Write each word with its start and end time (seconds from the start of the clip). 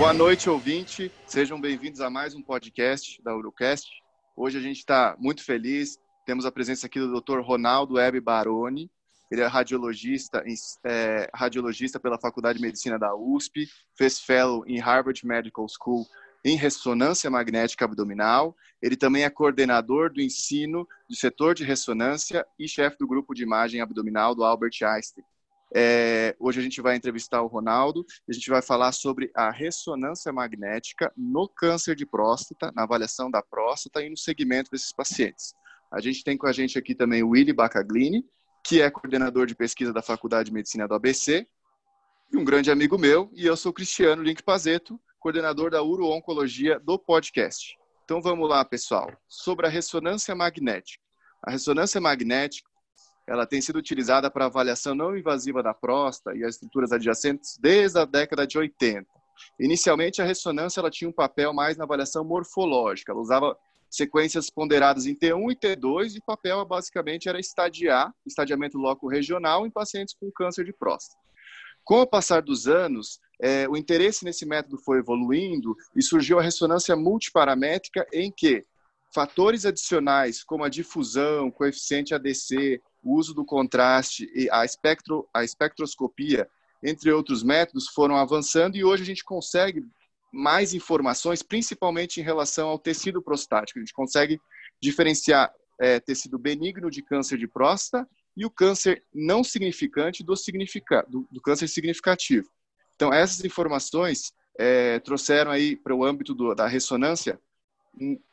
Boa 0.00 0.14
noite, 0.14 0.48
ouvinte. 0.48 1.12
Sejam 1.26 1.60
bem-vindos 1.60 2.00
a 2.00 2.08
mais 2.08 2.34
um 2.34 2.40
podcast 2.40 3.22
da 3.22 3.36
Urocast. 3.36 3.86
Hoje 4.34 4.56
a 4.56 4.60
gente 4.62 4.78
está 4.78 5.14
muito 5.18 5.44
feliz. 5.44 5.98
Temos 6.24 6.46
a 6.46 6.50
presença 6.50 6.86
aqui 6.86 6.98
do 6.98 7.20
Dr. 7.20 7.40
Ronaldo 7.40 7.96
Web 7.96 8.18
Baroni. 8.18 8.90
Ele 9.30 9.42
é 9.42 9.46
radiologista, 9.46 10.42
é, 10.84 11.28
radiologista 11.34 12.00
pela 12.00 12.18
Faculdade 12.18 12.56
de 12.56 12.64
Medicina 12.64 12.98
da 12.98 13.14
USP, 13.14 13.68
fez 13.94 14.18
fellow 14.18 14.64
em 14.66 14.78
Harvard 14.78 15.20
Medical 15.26 15.66
School 15.68 16.06
em 16.42 16.56
ressonância 16.56 17.28
magnética 17.28 17.84
abdominal. 17.84 18.56
Ele 18.80 18.96
também 18.96 19.24
é 19.24 19.28
coordenador 19.28 20.10
do 20.10 20.22
ensino 20.22 20.88
do 21.10 21.14
setor 21.14 21.54
de 21.54 21.62
ressonância 21.62 22.46
e 22.58 22.66
chefe 22.66 22.96
do 22.98 23.06
grupo 23.06 23.34
de 23.34 23.42
imagem 23.42 23.82
abdominal 23.82 24.34
do 24.34 24.44
Albert 24.44 24.78
Einstein. 24.82 25.26
É, 25.72 26.34
hoje 26.40 26.58
a 26.58 26.62
gente 26.62 26.80
vai 26.80 26.96
entrevistar 26.96 27.42
o 27.42 27.46
Ronaldo 27.46 28.04
a 28.28 28.32
gente 28.32 28.50
vai 28.50 28.60
falar 28.60 28.90
sobre 28.90 29.30
a 29.34 29.50
ressonância 29.50 30.32
magnética 30.32 31.12
no 31.16 31.48
câncer 31.48 31.94
de 31.94 32.04
próstata, 32.04 32.72
na 32.74 32.82
avaliação 32.82 33.30
da 33.30 33.40
próstata 33.40 34.02
e 34.02 34.10
no 34.10 34.16
segmento 34.16 34.70
desses 34.70 34.92
pacientes. 34.92 35.54
A 35.92 36.00
gente 36.00 36.24
tem 36.24 36.36
com 36.36 36.46
a 36.46 36.52
gente 36.52 36.78
aqui 36.78 36.94
também 36.94 37.22
o 37.22 37.30
Willy 37.30 37.52
Bacaglini, 37.52 38.24
que 38.64 38.82
é 38.82 38.90
coordenador 38.90 39.46
de 39.46 39.54
pesquisa 39.54 39.92
da 39.92 40.02
Faculdade 40.02 40.46
de 40.46 40.54
Medicina 40.54 40.86
do 40.86 40.94
ABC, 40.94 41.46
e 42.32 42.36
um 42.36 42.44
grande 42.44 42.70
amigo 42.70 42.96
meu, 42.96 43.30
e 43.34 43.46
eu 43.46 43.56
sou 43.56 43.72
Cristiano 43.72 44.22
Link 44.22 44.42
Pazeto, 44.42 45.00
coordenador 45.18 45.70
da 45.70 45.82
Uro-Oncologia 45.82 46.78
do 46.78 46.98
podcast. 46.98 47.76
Então 48.04 48.22
vamos 48.22 48.48
lá, 48.48 48.64
pessoal, 48.64 49.10
sobre 49.28 49.66
a 49.66 49.68
ressonância 49.68 50.34
magnética. 50.34 51.02
A 51.42 51.50
ressonância 51.50 52.00
magnética 52.00 52.69
ela 53.30 53.46
tem 53.46 53.60
sido 53.60 53.76
utilizada 53.76 54.28
para 54.28 54.46
avaliação 54.46 54.92
não 54.92 55.16
invasiva 55.16 55.62
da 55.62 55.72
próstata 55.72 56.36
e 56.36 56.42
as 56.42 56.56
estruturas 56.56 56.90
adjacentes 56.90 57.56
desde 57.60 57.96
a 57.96 58.04
década 58.04 58.44
de 58.44 58.58
80. 58.58 59.06
Inicialmente, 59.60 60.20
a 60.20 60.24
ressonância 60.24 60.80
ela 60.80 60.90
tinha 60.90 61.08
um 61.08 61.12
papel 61.12 61.54
mais 61.54 61.76
na 61.76 61.84
avaliação 61.84 62.24
morfológica. 62.24 63.12
Ela 63.12 63.20
usava 63.20 63.56
sequências 63.88 64.50
ponderadas 64.50 65.06
em 65.06 65.14
T1 65.14 65.52
e 65.52 65.56
T2 65.56 66.16
e 66.16 66.18
o 66.18 66.24
papel 66.24 66.64
basicamente 66.64 67.28
era 67.28 67.38
estadiar, 67.38 68.12
estadiamento 68.26 68.76
loco 68.76 69.06
regional 69.06 69.64
em 69.64 69.70
pacientes 69.70 70.12
com 70.12 70.28
câncer 70.32 70.64
de 70.64 70.72
próstata. 70.72 71.20
Com 71.84 72.00
o 72.00 72.06
passar 72.06 72.42
dos 72.42 72.66
anos, 72.66 73.20
é, 73.40 73.68
o 73.68 73.76
interesse 73.76 74.24
nesse 74.24 74.44
método 74.44 74.76
foi 74.76 74.98
evoluindo 74.98 75.76
e 75.94 76.02
surgiu 76.02 76.40
a 76.40 76.42
ressonância 76.42 76.96
multiparamétrica 76.96 78.04
em 78.12 78.30
que 78.30 78.66
fatores 79.14 79.64
adicionais 79.64 80.42
como 80.42 80.64
a 80.64 80.68
difusão, 80.68 81.48
coeficiente 81.50 82.14
ADC, 82.14 82.80
o 83.02 83.16
uso 83.16 83.34
do 83.34 83.44
contraste 83.44 84.30
e 84.34 84.48
a, 84.50 84.64
espectro, 84.64 85.28
a 85.32 85.42
espectroscopia, 85.44 86.48
entre 86.82 87.12
outros 87.12 87.42
métodos, 87.42 87.88
foram 87.88 88.16
avançando 88.16 88.76
e 88.76 88.84
hoje 88.84 89.02
a 89.02 89.06
gente 89.06 89.24
consegue 89.24 89.84
mais 90.32 90.74
informações, 90.74 91.42
principalmente 91.42 92.20
em 92.20 92.24
relação 92.24 92.68
ao 92.68 92.78
tecido 92.78 93.20
prostático. 93.20 93.78
A 93.78 93.82
gente 93.82 93.92
consegue 93.92 94.40
diferenciar 94.80 95.52
é, 95.78 95.98
tecido 95.98 96.38
benigno 96.38 96.90
de 96.90 97.02
câncer 97.02 97.38
de 97.38 97.48
próstata 97.48 98.08
e 98.36 98.44
o 98.44 98.50
câncer 98.50 99.02
não 99.12 99.42
significante 99.42 100.22
do, 100.22 100.36
significa, 100.36 101.04
do, 101.08 101.26
do 101.30 101.40
câncer 101.40 101.68
significativo. 101.68 102.48
Então, 102.94 103.12
essas 103.12 103.44
informações 103.44 104.32
é, 104.58 104.98
trouxeram 105.00 105.50
aí 105.50 105.76
para 105.76 105.94
o 105.94 106.04
âmbito 106.04 106.34
do, 106.34 106.54
da 106.54 106.66
ressonância 106.66 107.40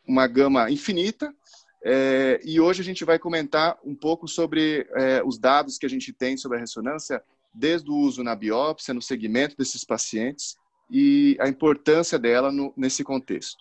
uma 0.05 0.27
gama 0.27 0.69
infinita 0.69 1.33
é, 1.83 2.39
e 2.43 2.59
hoje 2.59 2.81
a 2.81 2.85
gente 2.85 3.05
vai 3.05 3.19
comentar 3.19 3.77
um 3.83 3.95
pouco 3.95 4.27
sobre 4.27 4.87
é, 4.95 5.21
os 5.23 5.37
dados 5.37 5.77
que 5.77 5.85
a 5.85 5.89
gente 5.89 6.11
tem 6.11 6.35
sobre 6.35 6.57
a 6.57 6.61
ressonância, 6.61 7.23
desde 7.53 7.89
o 7.89 7.95
uso 7.95 8.23
na 8.23 8.35
biópsia, 8.35 8.93
no 8.93 9.01
segmento 9.01 9.55
desses 9.57 9.83
pacientes 9.83 10.57
e 10.89 11.37
a 11.39 11.47
importância 11.47 12.17
dela 12.17 12.51
no, 12.51 12.73
nesse 12.75 13.03
contexto. 13.03 13.57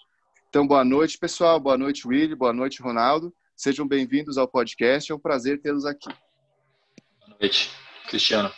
Então, 0.49 0.67
boa 0.67 0.85
noite, 0.85 1.19
pessoal. 1.19 1.61
Boa 1.61 1.77
noite, 1.77 2.07
Willy. 2.07 2.35
Boa 2.35 2.53
noite, 2.53 2.81
Ronaldo. 2.81 3.35
Sejam 3.55 3.87
bem-vindos 3.87 4.39
ao 4.39 4.49
podcast. 4.49 5.11
É 5.11 5.15
um 5.15 5.19
prazer 5.19 5.61
tê-los 5.61 5.85
aqui. 5.85 6.09
Boa 6.09 7.39
noite, 7.41 7.71
Cristiano. 8.09 8.51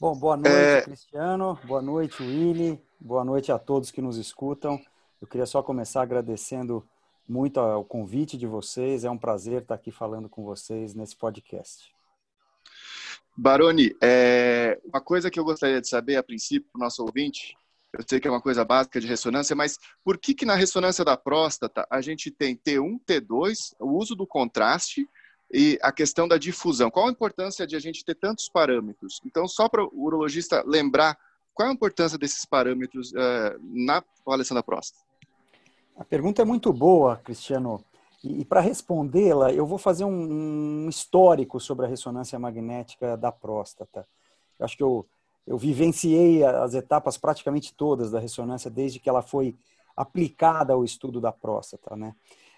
Bom, 0.00 0.16
boa 0.16 0.36
noite, 0.36 0.50
é... 0.50 0.82
Cristiano. 0.82 1.58
Boa 1.64 1.82
noite, 1.82 2.22
Willy. 2.22 2.80
Boa 2.98 3.24
noite 3.24 3.52
a 3.52 3.58
todos 3.58 3.90
que 3.90 4.02
nos 4.02 4.16
escutam. 4.16 4.80
Eu 5.20 5.28
queria 5.28 5.46
só 5.46 5.62
começar 5.62 6.02
agradecendo 6.02 6.86
muito 7.28 7.58
o 7.60 7.84
convite 7.84 8.36
de 8.36 8.46
vocês. 8.46 9.04
É 9.04 9.10
um 9.10 9.18
prazer 9.18 9.62
estar 9.62 9.74
aqui 9.74 9.90
falando 9.90 10.28
com 10.28 10.44
vocês 10.44 10.94
nesse 10.94 11.16
podcast. 11.16 11.92
Baroni, 13.36 13.94
é, 14.00 14.80
uma 14.84 15.00
coisa 15.00 15.30
que 15.30 15.40
eu 15.40 15.44
gostaria 15.44 15.80
de 15.80 15.88
saber 15.88 16.16
a 16.16 16.22
princípio 16.22 16.68
para 16.70 16.78
o 16.78 16.84
nosso 16.84 17.02
ouvinte, 17.02 17.56
eu 17.92 18.04
sei 18.08 18.20
que 18.20 18.26
é 18.26 18.30
uma 18.30 18.40
coisa 18.40 18.64
básica 18.64 19.00
de 19.00 19.06
ressonância, 19.06 19.54
mas 19.54 19.78
por 20.04 20.18
que, 20.18 20.34
que 20.34 20.44
na 20.44 20.54
ressonância 20.54 21.04
da 21.04 21.16
próstata 21.16 21.86
a 21.90 22.00
gente 22.00 22.30
tem 22.30 22.56
T1, 22.56 23.00
T2, 23.06 23.74
o 23.80 23.96
uso 23.98 24.14
do 24.14 24.26
contraste 24.26 25.08
e 25.52 25.78
a 25.82 25.92
questão 25.92 26.26
da 26.26 26.36
difusão? 26.36 26.90
Qual 26.90 27.08
a 27.08 27.12
importância 27.12 27.66
de 27.66 27.76
a 27.76 27.78
gente 27.78 28.04
ter 28.04 28.16
tantos 28.16 28.48
parâmetros? 28.48 29.20
Então, 29.24 29.46
só 29.46 29.68
para 29.68 29.84
o 29.84 29.90
urologista 29.94 30.62
lembrar, 30.66 31.16
qual 31.52 31.68
a 31.68 31.72
importância 31.72 32.18
desses 32.18 32.44
parâmetros 32.44 33.12
uh, 33.12 33.58
na 33.62 34.02
avaliação 34.26 34.56
da 34.56 34.62
próstata? 34.62 35.04
A 35.96 36.04
pergunta 36.04 36.42
é 36.42 36.44
muito 36.44 36.72
boa, 36.72 37.16
Cristiano. 37.16 37.80
E, 38.22 38.40
e 38.40 38.44
para 38.44 38.60
respondê-la, 38.60 39.52
eu 39.52 39.64
vou 39.64 39.78
fazer 39.78 40.04
um, 40.04 40.86
um, 40.86 40.88
histórico 40.88 41.60
sobre 41.60 41.86
a 41.86 41.88
ressonância 41.88 42.38
magnética 42.38 43.16
da 43.16 43.30
próstata. 43.30 44.06
Eu 44.58 44.64
acho 44.64 44.76
que 44.76 44.82
eu, 44.82 45.06
eu 45.46 45.56
vivenciei 45.56 46.42
as 46.42 46.74
etapas 46.74 47.16
praticamente 47.16 47.72
todas 47.74 48.10
da 48.10 48.18
ressonância 48.18 48.68
desde 48.68 48.98
que 48.98 49.08
ela 49.08 49.22
foi 49.22 49.54
aplicada 49.96 50.72
ao 50.72 50.84
estudo 50.84 51.20
da 51.20 51.30
próstata, 51.30 51.94
né? 51.94 52.14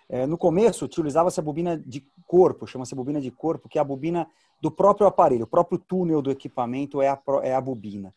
É, 0.08 0.24
no 0.24 0.38
começo, 0.38 0.84
utilizava-se 0.84 1.40
a 1.40 1.42
bobina 1.42 1.76
de 1.76 2.06
corpo, 2.28 2.66
chama-se 2.66 2.94
bobina 2.94 3.20
de 3.20 3.30
corpo, 3.30 3.68
que 3.68 3.76
é 3.76 3.80
a 3.80 3.84
bobina 3.84 4.26
do 4.62 4.70
próprio 4.70 5.06
aparelho, 5.06 5.44
o 5.44 5.48
próprio 5.48 5.78
túnel 5.78 6.22
do 6.22 6.30
equipamento 6.30 7.02
é 7.02 7.08
a, 7.08 7.20
é 7.42 7.54
a 7.54 7.60
bobina. 7.60 8.14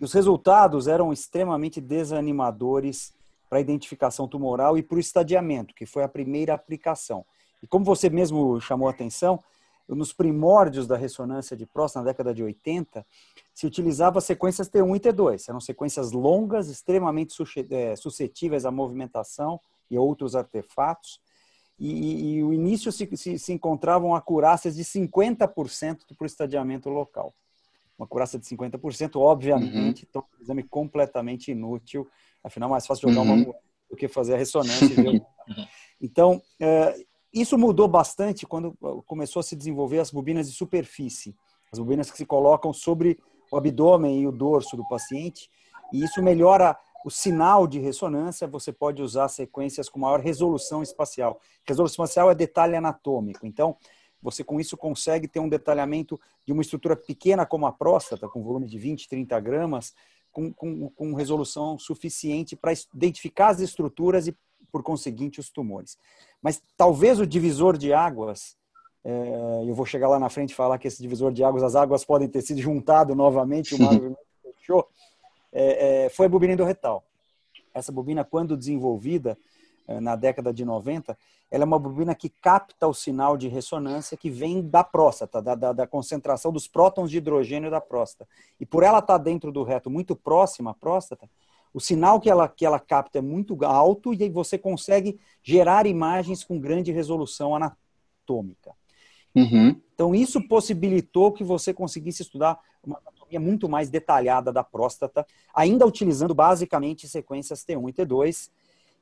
E 0.00 0.04
os 0.04 0.12
resultados 0.12 0.86
eram 0.86 1.12
extremamente 1.12 1.80
desanimadores 1.80 3.12
para 3.52 3.60
identificação 3.60 4.26
tumoral 4.26 4.78
e 4.78 4.82
para 4.82 4.96
o 4.96 4.98
estadiamento, 4.98 5.74
que 5.74 5.84
foi 5.84 6.02
a 6.02 6.08
primeira 6.08 6.54
aplicação. 6.54 7.22
E 7.62 7.66
como 7.66 7.84
você 7.84 8.08
mesmo 8.08 8.58
chamou 8.62 8.88
a 8.88 8.90
atenção, 8.90 9.38
nos 9.86 10.10
primórdios 10.10 10.86
da 10.86 10.96
ressonância 10.96 11.54
de 11.54 11.66
próstata, 11.66 12.02
na 12.02 12.10
década 12.12 12.32
de 12.32 12.42
80, 12.42 13.04
se 13.52 13.66
utilizava 13.66 14.22
sequências 14.22 14.70
T1 14.70 14.96
e 14.96 15.00
T2. 15.00 15.50
Eram 15.50 15.60
sequências 15.60 16.12
longas, 16.12 16.70
extremamente 16.70 17.34
é, 17.70 17.94
suscetíveis 17.94 18.64
à 18.64 18.70
movimentação 18.70 19.60
e 19.90 19.98
outros 19.98 20.34
artefatos. 20.34 21.20
E, 21.78 22.36
e 22.36 22.42
o 22.42 22.54
início 22.54 22.90
se, 22.90 23.06
se, 23.18 23.38
se 23.38 23.52
encontravam 23.52 24.14
acurácias 24.14 24.76
de 24.76 24.82
50% 24.82 26.16
para 26.16 26.24
o 26.24 26.26
estadiamento 26.26 26.88
local. 26.88 27.34
Uma 27.98 28.06
acurácia 28.06 28.38
de 28.38 28.46
50%, 28.46 29.16
obviamente, 29.16 30.04
uhum. 30.04 30.08
então, 30.08 30.24
um 30.38 30.42
exame 30.42 30.62
completamente 30.62 31.50
inútil 31.50 32.08
Afinal, 32.42 32.68
é 32.68 32.72
mais 32.72 32.86
fácil 32.86 33.08
jogar 33.08 33.22
uhum. 33.22 33.26
uma 33.26 33.36
moeda 33.36 33.58
do 33.90 33.96
que 33.96 34.08
fazer 34.08 34.34
a 34.34 34.38
ressonância. 34.38 34.86
então, 36.00 36.40
é, 36.60 36.96
isso 37.32 37.56
mudou 37.56 37.86
bastante 37.88 38.46
quando 38.46 38.74
começou 39.06 39.40
a 39.40 39.42
se 39.42 39.54
desenvolver 39.54 39.98
as 39.98 40.10
bobinas 40.10 40.50
de 40.50 40.56
superfície, 40.56 41.34
as 41.72 41.78
bobinas 41.78 42.10
que 42.10 42.16
se 42.16 42.26
colocam 42.26 42.72
sobre 42.72 43.18
o 43.50 43.56
abdômen 43.56 44.20
e 44.20 44.26
o 44.26 44.32
dorso 44.32 44.76
do 44.76 44.86
paciente, 44.88 45.48
e 45.92 46.02
isso 46.02 46.22
melhora 46.22 46.76
o 47.04 47.10
sinal 47.10 47.66
de 47.66 47.78
ressonância. 47.78 48.46
Você 48.48 48.72
pode 48.72 49.02
usar 49.02 49.28
sequências 49.28 49.88
com 49.88 50.00
maior 50.00 50.20
resolução 50.20 50.82
espacial. 50.82 51.40
Resolução 51.66 52.04
espacial 52.04 52.30
é 52.30 52.34
detalhe 52.34 52.76
anatômico. 52.76 53.46
Então, 53.46 53.76
você 54.22 54.44
com 54.44 54.60
isso 54.60 54.76
consegue 54.76 55.26
ter 55.26 55.40
um 55.40 55.48
detalhamento 55.48 56.18
de 56.46 56.52
uma 56.52 56.62
estrutura 56.62 56.96
pequena 56.96 57.44
como 57.44 57.66
a 57.66 57.72
próstata, 57.72 58.28
com 58.28 58.42
volume 58.42 58.66
de 58.66 58.78
20, 58.78 59.08
30 59.08 59.40
gramas, 59.40 59.94
com, 60.32 60.52
com, 60.52 60.88
com 60.90 61.14
resolução 61.14 61.78
suficiente 61.78 62.56
para 62.56 62.72
identificar 62.94 63.48
as 63.48 63.60
estruturas 63.60 64.26
e, 64.26 64.36
por 64.72 64.82
conseguinte, 64.82 65.38
os 65.38 65.50
tumores. 65.50 65.98
Mas 66.40 66.62
talvez 66.76 67.20
o 67.20 67.26
divisor 67.26 67.76
de 67.76 67.92
águas, 67.92 68.56
é, 69.04 69.64
eu 69.66 69.74
vou 69.74 69.86
chegar 69.86 70.08
lá 70.08 70.18
na 70.18 70.30
frente 70.30 70.50
e 70.50 70.54
falar 70.54 70.78
que 70.78 70.88
esse 70.88 71.02
divisor 71.02 71.32
de 71.32 71.44
águas, 71.44 71.62
as 71.62 71.76
águas 71.76 72.04
podem 72.04 72.28
ter 72.28 72.42
sido 72.42 72.60
juntado 72.60 73.14
novamente, 73.14 73.74
o 73.74 73.78
mar 73.78 73.92
fechou, 74.58 74.88
é, 75.52 76.04
é, 76.04 76.08
foi 76.08 76.26
a 76.26 76.28
bobina 76.28 76.54
endoretal. 76.54 77.04
Essa 77.74 77.92
bobina, 77.92 78.24
quando 78.24 78.56
desenvolvida, 78.56 79.36
na 79.86 80.16
década 80.16 80.52
de 80.52 80.64
90, 80.64 81.16
ela 81.50 81.64
é 81.64 81.66
uma 81.66 81.78
bobina 81.78 82.14
que 82.14 82.28
capta 82.28 82.88
o 82.88 82.94
sinal 82.94 83.36
de 83.36 83.46
ressonância 83.48 84.16
que 84.16 84.30
vem 84.30 84.62
da 84.62 84.82
próstata, 84.82 85.42
da, 85.42 85.54
da, 85.54 85.72
da 85.72 85.86
concentração 85.86 86.50
dos 86.50 86.66
prótons 86.66 87.10
de 87.10 87.18
hidrogênio 87.18 87.70
da 87.70 87.80
próstata. 87.80 88.28
E 88.58 88.64
por 88.64 88.82
ela 88.82 89.00
estar 89.00 89.18
dentro 89.18 89.52
do 89.52 89.62
reto, 89.62 89.90
muito 89.90 90.16
próxima 90.16 90.70
à 90.70 90.74
próstata, 90.74 91.28
o 91.74 91.80
sinal 91.80 92.20
que 92.20 92.30
ela, 92.30 92.48
que 92.48 92.64
ela 92.64 92.78
capta 92.78 93.18
é 93.18 93.22
muito 93.22 93.62
alto 93.64 94.12
e 94.12 94.22
aí 94.22 94.30
você 94.30 94.58
consegue 94.58 95.18
gerar 95.42 95.86
imagens 95.86 96.44
com 96.44 96.58
grande 96.58 96.92
resolução 96.92 97.54
anatômica. 97.54 98.74
Uhum. 99.34 99.80
Então, 99.94 100.14
isso 100.14 100.46
possibilitou 100.46 101.32
que 101.32 101.42
você 101.42 101.72
conseguisse 101.72 102.22
estudar 102.22 102.58
uma 102.84 102.98
anatomia 102.98 103.40
muito 103.40 103.68
mais 103.68 103.88
detalhada 103.88 104.52
da 104.52 104.62
próstata, 104.62 105.26
ainda 105.54 105.86
utilizando 105.86 106.34
basicamente 106.34 107.08
sequências 107.08 107.64
T1 107.64 107.88
e 107.88 107.92
T2. 107.92 108.50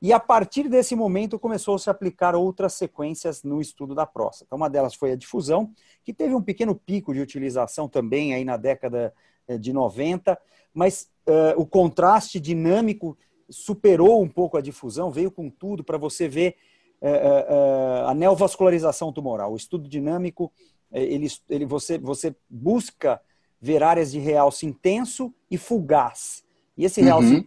E 0.01 0.11
a 0.11 0.19
partir 0.19 0.67
desse 0.67 0.95
momento 0.95 1.37
começou 1.37 1.75
a 1.75 1.79
se 1.79 1.89
aplicar 1.89 2.33
outras 2.35 2.73
sequências 2.73 3.43
no 3.43 3.61
estudo 3.61 3.93
da 3.93 4.05
próstata. 4.05 4.55
Uma 4.55 4.67
delas 4.67 4.95
foi 4.95 5.11
a 5.11 5.15
difusão, 5.15 5.71
que 6.03 6.11
teve 6.11 6.33
um 6.33 6.41
pequeno 6.41 6.73
pico 6.73 7.13
de 7.13 7.21
utilização 7.21 7.87
também 7.87 8.33
aí 8.33 8.43
na 8.43 8.57
década 8.57 9.13
eh, 9.47 9.59
de 9.59 9.71
90, 9.71 10.35
mas 10.73 11.07
uh, 11.27 11.59
o 11.59 11.67
contraste 11.67 12.39
dinâmico 12.39 13.15
superou 13.47 14.23
um 14.23 14.27
pouco 14.27 14.57
a 14.57 14.61
difusão, 14.61 15.11
veio 15.11 15.29
com 15.29 15.49
tudo 15.49 15.83
para 15.83 15.99
você 15.99 16.27
ver 16.27 16.55
uh, 16.99 17.05
uh, 17.05 18.07
a 18.07 18.13
neovascularização 18.15 19.13
tumoral. 19.13 19.53
O 19.53 19.57
estudo 19.57 19.87
dinâmico, 19.87 20.51
ele, 20.91 21.27
ele, 21.47 21.65
você, 21.65 21.99
você 21.99 22.35
busca 22.49 23.21
ver 23.59 23.83
áreas 23.83 24.11
de 24.11 24.17
realce 24.17 24.65
intenso 24.65 25.31
e 25.49 25.57
fugaz. 25.57 26.43
E 26.75 26.85
esse 26.85 27.01
realce 27.01 27.35
uhum. 27.35 27.45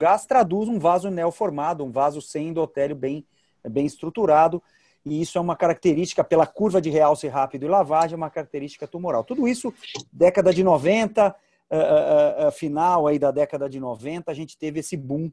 Fugaz 0.00 0.24
traduz 0.24 0.66
um 0.66 0.78
vaso 0.78 1.10
neoformado, 1.10 1.84
um 1.84 1.90
vaso 1.90 2.22
sem 2.22 2.48
endotélio 2.48 2.96
bem, 2.96 3.26
bem 3.68 3.84
estruturado, 3.84 4.62
e 5.04 5.20
isso 5.20 5.36
é 5.36 5.40
uma 5.40 5.54
característica 5.54 6.24
pela 6.24 6.46
curva 6.46 6.80
de 6.80 6.88
realce 6.88 7.28
rápido 7.28 7.66
e 7.66 7.68
lavagem, 7.68 8.14
é 8.14 8.16
uma 8.16 8.30
característica 8.30 8.88
tumoral. 8.88 9.22
Tudo 9.22 9.46
isso, 9.46 9.72
década 10.10 10.54
de 10.54 10.64
90, 10.64 11.28
uh, 11.28 12.48
uh, 12.48 12.52
final 12.52 13.06
aí 13.06 13.18
da 13.18 13.30
década 13.30 13.68
de 13.68 13.78
90, 13.78 14.30
a 14.30 14.34
gente 14.34 14.56
teve 14.56 14.80
esse 14.80 14.96
boom 14.96 15.30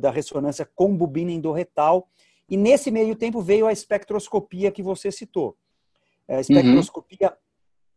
da 0.00 0.10
ressonância 0.10 0.68
com 0.74 0.96
bobina 0.96 1.30
endorretal, 1.30 2.08
e 2.48 2.56
nesse 2.56 2.90
meio 2.90 3.14
tempo 3.14 3.42
veio 3.42 3.66
a 3.66 3.72
espectroscopia 3.72 4.72
que 4.72 4.82
você 4.82 5.12
citou. 5.12 5.56
A 6.26 6.40
espectroscopia, 6.40 7.36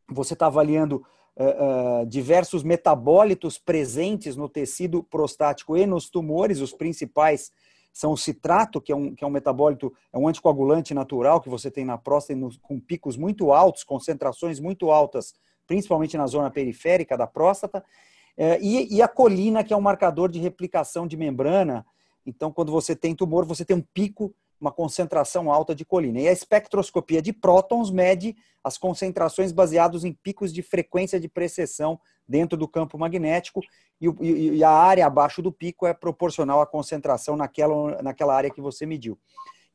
uhum. 0.09 0.15
você 0.15 0.33
está 0.33 0.47
avaliando 0.47 1.03
uh, 1.39 2.05
diversos 2.05 2.63
metabólitos 2.63 3.57
presentes 3.57 4.35
no 4.35 4.49
tecido 4.49 5.01
prostático 5.01 5.77
e 5.77 5.85
nos 5.85 6.09
tumores, 6.09 6.59
os 6.59 6.73
principais 6.73 7.51
são 7.93 8.11
o 8.11 8.17
citrato, 8.17 8.79
que 8.81 8.91
é 8.91 8.95
um, 8.95 9.15
que 9.15 9.23
é 9.23 9.27
um 9.27 9.31
metabólito, 9.31 9.93
é 10.13 10.17
um 10.17 10.27
anticoagulante 10.27 10.93
natural 10.93 11.41
que 11.41 11.49
você 11.49 11.71
tem 11.71 11.85
na 11.85 11.97
próstata 11.97 12.39
no, 12.39 12.49
com 12.59 12.79
picos 12.79 13.17
muito 13.17 13.51
altos, 13.51 13.83
concentrações 13.83 14.59
muito 14.59 14.91
altas, 14.91 15.33
principalmente 15.65 16.17
na 16.17 16.27
zona 16.27 16.51
periférica 16.51 17.17
da 17.17 17.25
próstata, 17.25 17.79
uh, 17.79 18.61
e, 18.61 18.95
e 18.95 19.01
a 19.01 19.07
colina, 19.07 19.63
que 19.63 19.73
é 19.73 19.77
um 19.77 19.81
marcador 19.81 20.29
de 20.29 20.39
replicação 20.39 21.07
de 21.07 21.17
membrana. 21.17 21.85
Então, 22.25 22.51
quando 22.51 22.71
você 22.71 22.95
tem 22.95 23.15
tumor, 23.15 23.45
você 23.45 23.65
tem 23.65 23.75
um 23.75 23.81
pico 23.93 24.33
uma 24.59 24.71
concentração 24.71 25.51
alta 25.51 25.73
de 25.73 25.85
colina. 25.85 26.19
E 26.19 26.27
a 26.27 26.31
espectroscopia 26.31 27.21
de 27.21 27.31
prótons 27.31 27.89
mede 27.89 28.35
as 28.63 28.77
concentrações 28.77 29.51
baseadas 29.51 30.03
em 30.03 30.13
picos 30.13 30.53
de 30.53 30.61
frequência 30.61 31.19
de 31.19 31.29
precessão 31.29 31.99
dentro 32.27 32.57
do 32.57 32.67
campo 32.67 32.97
magnético 32.97 33.61
e, 33.99 34.07
e, 34.21 34.57
e, 34.57 34.63
a 34.63 34.69
área 34.69 35.05
abaixo 35.05 35.41
do 35.41 35.51
pico 35.51 35.87
é 35.87 35.93
proporcional 35.93 36.61
à 36.61 36.67
concentração 36.67 37.35
naquela, 37.35 38.01
naquela 38.01 38.35
área 38.35 38.49
que 38.49 38.61
você 38.61 38.85
mediu. 38.85 39.17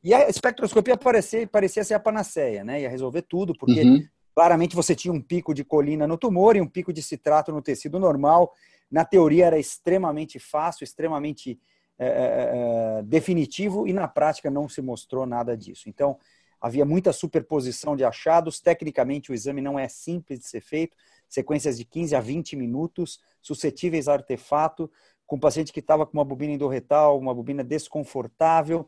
E 0.03 0.13
a 0.13 0.29
espectroscopia 0.29 0.95
parecia, 0.95 1.47
parecia 1.47 1.83
ser 1.83 1.95
a 1.95 1.99
panaceia, 1.99 2.63
né? 2.63 2.81
Ia 2.81 2.89
resolver 2.89 3.23
tudo, 3.23 3.57
porque 3.57 3.81
uhum. 3.81 4.07
claramente 4.35 4.75
você 4.75 4.95
tinha 4.95 5.11
um 5.11 5.21
pico 5.21 5.53
de 5.53 5.63
colina 5.63 6.07
no 6.07 6.17
tumor 6.17 6.55
e 6.55 6.61
um 6.61 6.67
pico 6.67 6.93
de 6.93 7.01
citrato 7.01 7.51
no 7.51 7.61
tecido 7.61 7.99
normal. 7.99 8.53
Na 8.89 9.03
teoria 9.03 9.47
era 9.47 9.57
extremamente 9.57 10.37
fácil, 10.37 10.83
extremamente 10.83 11.59
é, 11.97 12.07
é, 12.07 12.99
é, 12.99 13.03
definitivo 13.03 13.87
e 13.87 13.93
na 13.93 14.07
prática 14.07 14.49
não 14.49 14.67
se 14.67 14.81
mostrou 14.81 15.25
nada 15.25 15.55
disso. 15.55 15.87
Então, 15.87 16.17
havia 16.59 16.83
muita 16.83 17.13
superposição 17.13 17.95
de 17.95 18.03
achados, 18.03 18.59
tecnicamente 18.59 19.31
o 19.31 19.33
exame 19.33 19.61
não 19.61 19.79
é 19.79 19.87
simples 19.87 20.39
de 20.39 20.47
ser 20.47 20.61
feito, 20.61 20.95
sequências 21.29 21.77
de 21.77 21.85
15 21.85 22.15
a 22.15 22.19
20 22.19 22.55
minutos, 22.55 23.19
suscetíveis 23.41 24.07
a 24.07 24.13
artefato, 24.13 24.91
com 25.25 25.39
paciente 25.39 25.71
que 25.71 25.79
estava 25.79 26.05
com 26.05 26.17
uma 26.17 26.25
bobina 26.25 26.53
endorretal, 26.53 27.17
uma 27.17 27.33
bobina 27.33 27.63
desconfortável, 27.63 28.87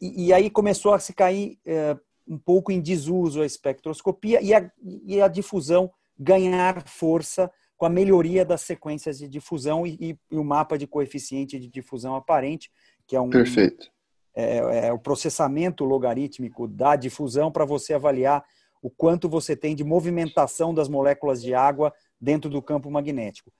e, 0.00 0.26
e 0.26 0.32
aí 0.32 0.50
começou 0.50 0.94
a 0.94 0.98
se 0.98 1.14
cair 1.14 1.58
é, 1.64 1.96
um 2.26 2.38
pouco 2.38 2.72
em 2.72 2.80
desuso 2.80 3.40
a 3.40 3.46
espectroscopia 3.46 4.40
e 4.42 4.52
a, 4.52 4.70
e 4.82 5.20
a 5.20 5.28
difusão 5.28 5.90
ganhar 6.18 6.86
força 6.88 7.50
com 7.76 7.86
a 7.86 7.90
melhoria 7.90 8.44
das 8.44 8.62
sequências 8.62 9.18
de 9.18 9.28
difusão 9.28 9.86
e, 9.86 9.96
e, 10.00 10.18
e 10.30 10.38
o 10.38 10.44
mapa 10.44 10.78
de 10.78 10.86
coeficiente 10.86 11.58
de 11.58 11.68
difusão 11.68 12.14
aparente, 12.14 12.70
que 13.06 13.14
é 13.14 13.20
um 13.20 13.30
Perfeito. 13.30 13.90
É, 14.34 14.88
é 14.88 14.92
o 14.92 14.98
processamento 14.98 15.84
logarítmico 15.84 16.68
da 16.68 16.96
difusão 16.96 17.50
para 17.50 17.64
você 17.64 17.94
avaliar 17.94 18.44
o 18.82 18.90
quanto 18.90 19.28
você 19.28 19.56
tem 19.56 19.74
de 19.74 19.82
movimentação 19.82 20.74
das 20.74 20.88
moléculas 20.88 21.42
de 21.42 21.54
água 21.54 21.92
dentro 22.20 22.50
do 22.50 22.62
campo 22.62 22.90
magnético. 22.90 23.50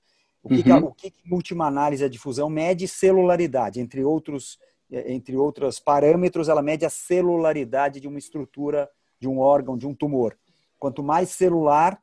O 0.41 0.49
que, 0.49 0.69
uhum. 0.69 0.85
o 0.85 0.93
que, 0.93 1.11
que 1.11 1.33
última 1.33 1.65
análise 1.65 2.03
a 2.03 2.07
difusão 2.07 2.49
mede 2.49 2.87
celularidade, 2.87 3.79
entre 3.79 4.03
outros 4.03 4.57
entre 4.89 5.35
outros 5.35 5.79
parâmetros, 5.79 6.47
ela 6.47 6.61
mede 6.61 6.85
a 6.85 6.89
celularidade 6.89 7.99
de 7.99 8.07
uma 8.07 8.17
estrutura, 8.17 8.89
de 9.19 9.27
um 9.27 9.39
órgão, 9.39 9.77
de 9.77 9.85
um 9.85 9.93
tumor. 9.93 10.37
Quanto 10.79 11.03
mais 11.03 11.29
celular, 11.29 12.01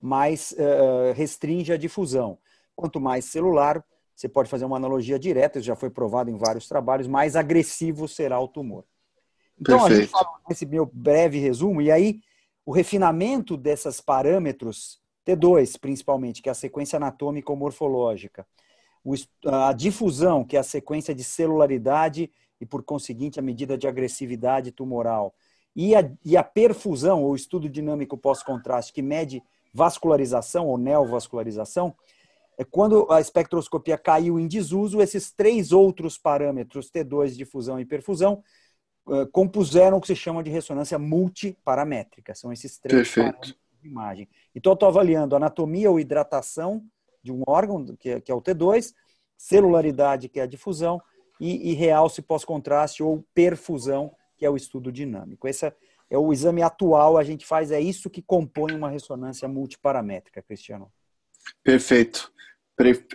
mais 0.00 0.52
uh, 0.52 1.12
restringe 1.14 1.72
a 1.72 1.76
difusão. 1.76 2.38
Quanto 2.76 3.00
mais 3.00 3.24
celular, 3.24 3.84
você 4.14 4.28
pode 4.28 4.48
fazer 4.48 4.64
uma 4.64 4.76
analogia 4.76 5.18
direta, 5.18 5.58
isso 5.58 5.66
já 5.66 5.76
foi 5.76 5.90
provado 5.90 6.30
em 6.30 6.36
vários 6.36 6.66
trabalhos, 6.66 7.06
mais 7.06 7.36
agressivo 7.36 8.08
será 8.08 8.40
o 8.40 8.48
tumor. 8.48 8.84
Então, 9.60 9.78
Perfeito. 9.78 9.98
a 9.98 10.02
gente 10.02 10.10
fala 10.10 10.40
nesse 10.48 10.66
meu 10.66 10.86
breve 10.92 11.38
resumo, 11.38 11.82
e 11.82 11.90
aí 11.90 12.20
o 12.64 12.72
refinamento 12.72 13.56
desses 13.56 14.00
parâmetros, 14.00 15.00
T2 15.26 15.78
principalmente, 15.80 16.42
que 16.42 16.48
é 16.48 16.52
a 16.52 16.54
sequência 16.54 16.96
anatômica 16.96 17.50
ou 17.50 17.56
morfológica, 17.56 18.46
a 19.46 19.72
difusão, 19.72 20.44
que 20.44 20.56
é 20.56 20.60
a 20.60 20.64
sequência 20.64 21.14
de 21.14 21.24
celularidade 21.24 22.30
e, 22.60 22.66
por 22.66 22.82
conseguinte, 22.82 23.38
a 23.38 23.42
medida 23.42 23.78
de 23.78 23.86
agressividade 23.86 24.72
tumoral, 24.72 25.34
e 25.74 25.94
a, 25.94 26.10
e 26.24 26.36
a 26.36 26.42
perfusão, 26.42 27.22
ou 27.22 27.36
estudo 27.36 27.68
dinâmico 27.68 28.18
pós-contraste, 28.18 28.92
que 28.92 29.02
mede 29.02 29.42
vascularização 29.78 30.66
ou 30.66 30.76
neovascularização, 30.76 31.94
é 32.58 32.64
quando 32.64 33.06
a 33.10 33.20
espectroscopia 33.20 33.96
caiu 33.96 34.38
em 34.40 34.48
desuso, 34.48 35.00
esses 35.00 35.30
três 35.30 35.70
outros 35.70 36.18
parâmetros, 36.18 36.90
T2, 36.90 37.36
difusão 37.36 37.78
e 37.78 37.84
perfusão, 37.84 38.42
compuseram 39.32 39.96
o 39.96 40.00
que 40.00 40.08
se 40.08 40.16
chama 40.16 40.42
de 40.42 40.50
ressonância 40.50 40.98
multiparamétrica. 40.98 42.34
São 42.34 42.52
esses 42.52 42.76
três 42.78 42.94
Perfeito. 42.94 43.26
parâmetros 43.26 43.56
de 43.80 43.88
imagem. 43.88 44.28
Então, 44.54 44.72
eu 44.72 44.74
estou 44.74 44.88
avaliando 44.88 45.36
anatomia 45.36 45.88
ou 45.88 46.00
hidratação 46.00 46.84
de 47.22 47.30
um 47.30 47.42
órgão, 47.46 47.84
que 47.96 48.10
é, 48.10 48.20
que 48.20 48.32
é 48.32 48.34
o 48.34 48.42
T2, 48.42 48.92
celularidade, 49.36 50.28
que 50.28 50.40
é 50.40 50.42
a 50.42 50.46
difusão, 50.46 51.00
e, 51.40 51.70
e 51.70 51.74
realce 51.74 52.20
pós-contraste 52.20 53.02
ou 53.02 53.24
perfusão, 53.32 54.12
que 54.36 54.44
é 54.44 54.50
o 54.50 54.56
estudo 54.56 54.90
dinâmico. 54.90 55.46
Essa 55.46 55.74
é 56.10 56.16
o 56.16 56.32
exame 56.32 56.62
atual, 56.62 57.18
a 57.18 57.24
gente 57.24 57.44
faz, 57.44 57.70
é 57.70 57.80
isso 57.80 58.08
que 58.08 58.22
compõe 58.22 58.72
uma 58.72 58.88
ressonância 58.88 59.46
multiparamétrica, 59.48 60.42
Cristiano. 60.42 60.90
Perfeito. 61.62 62.32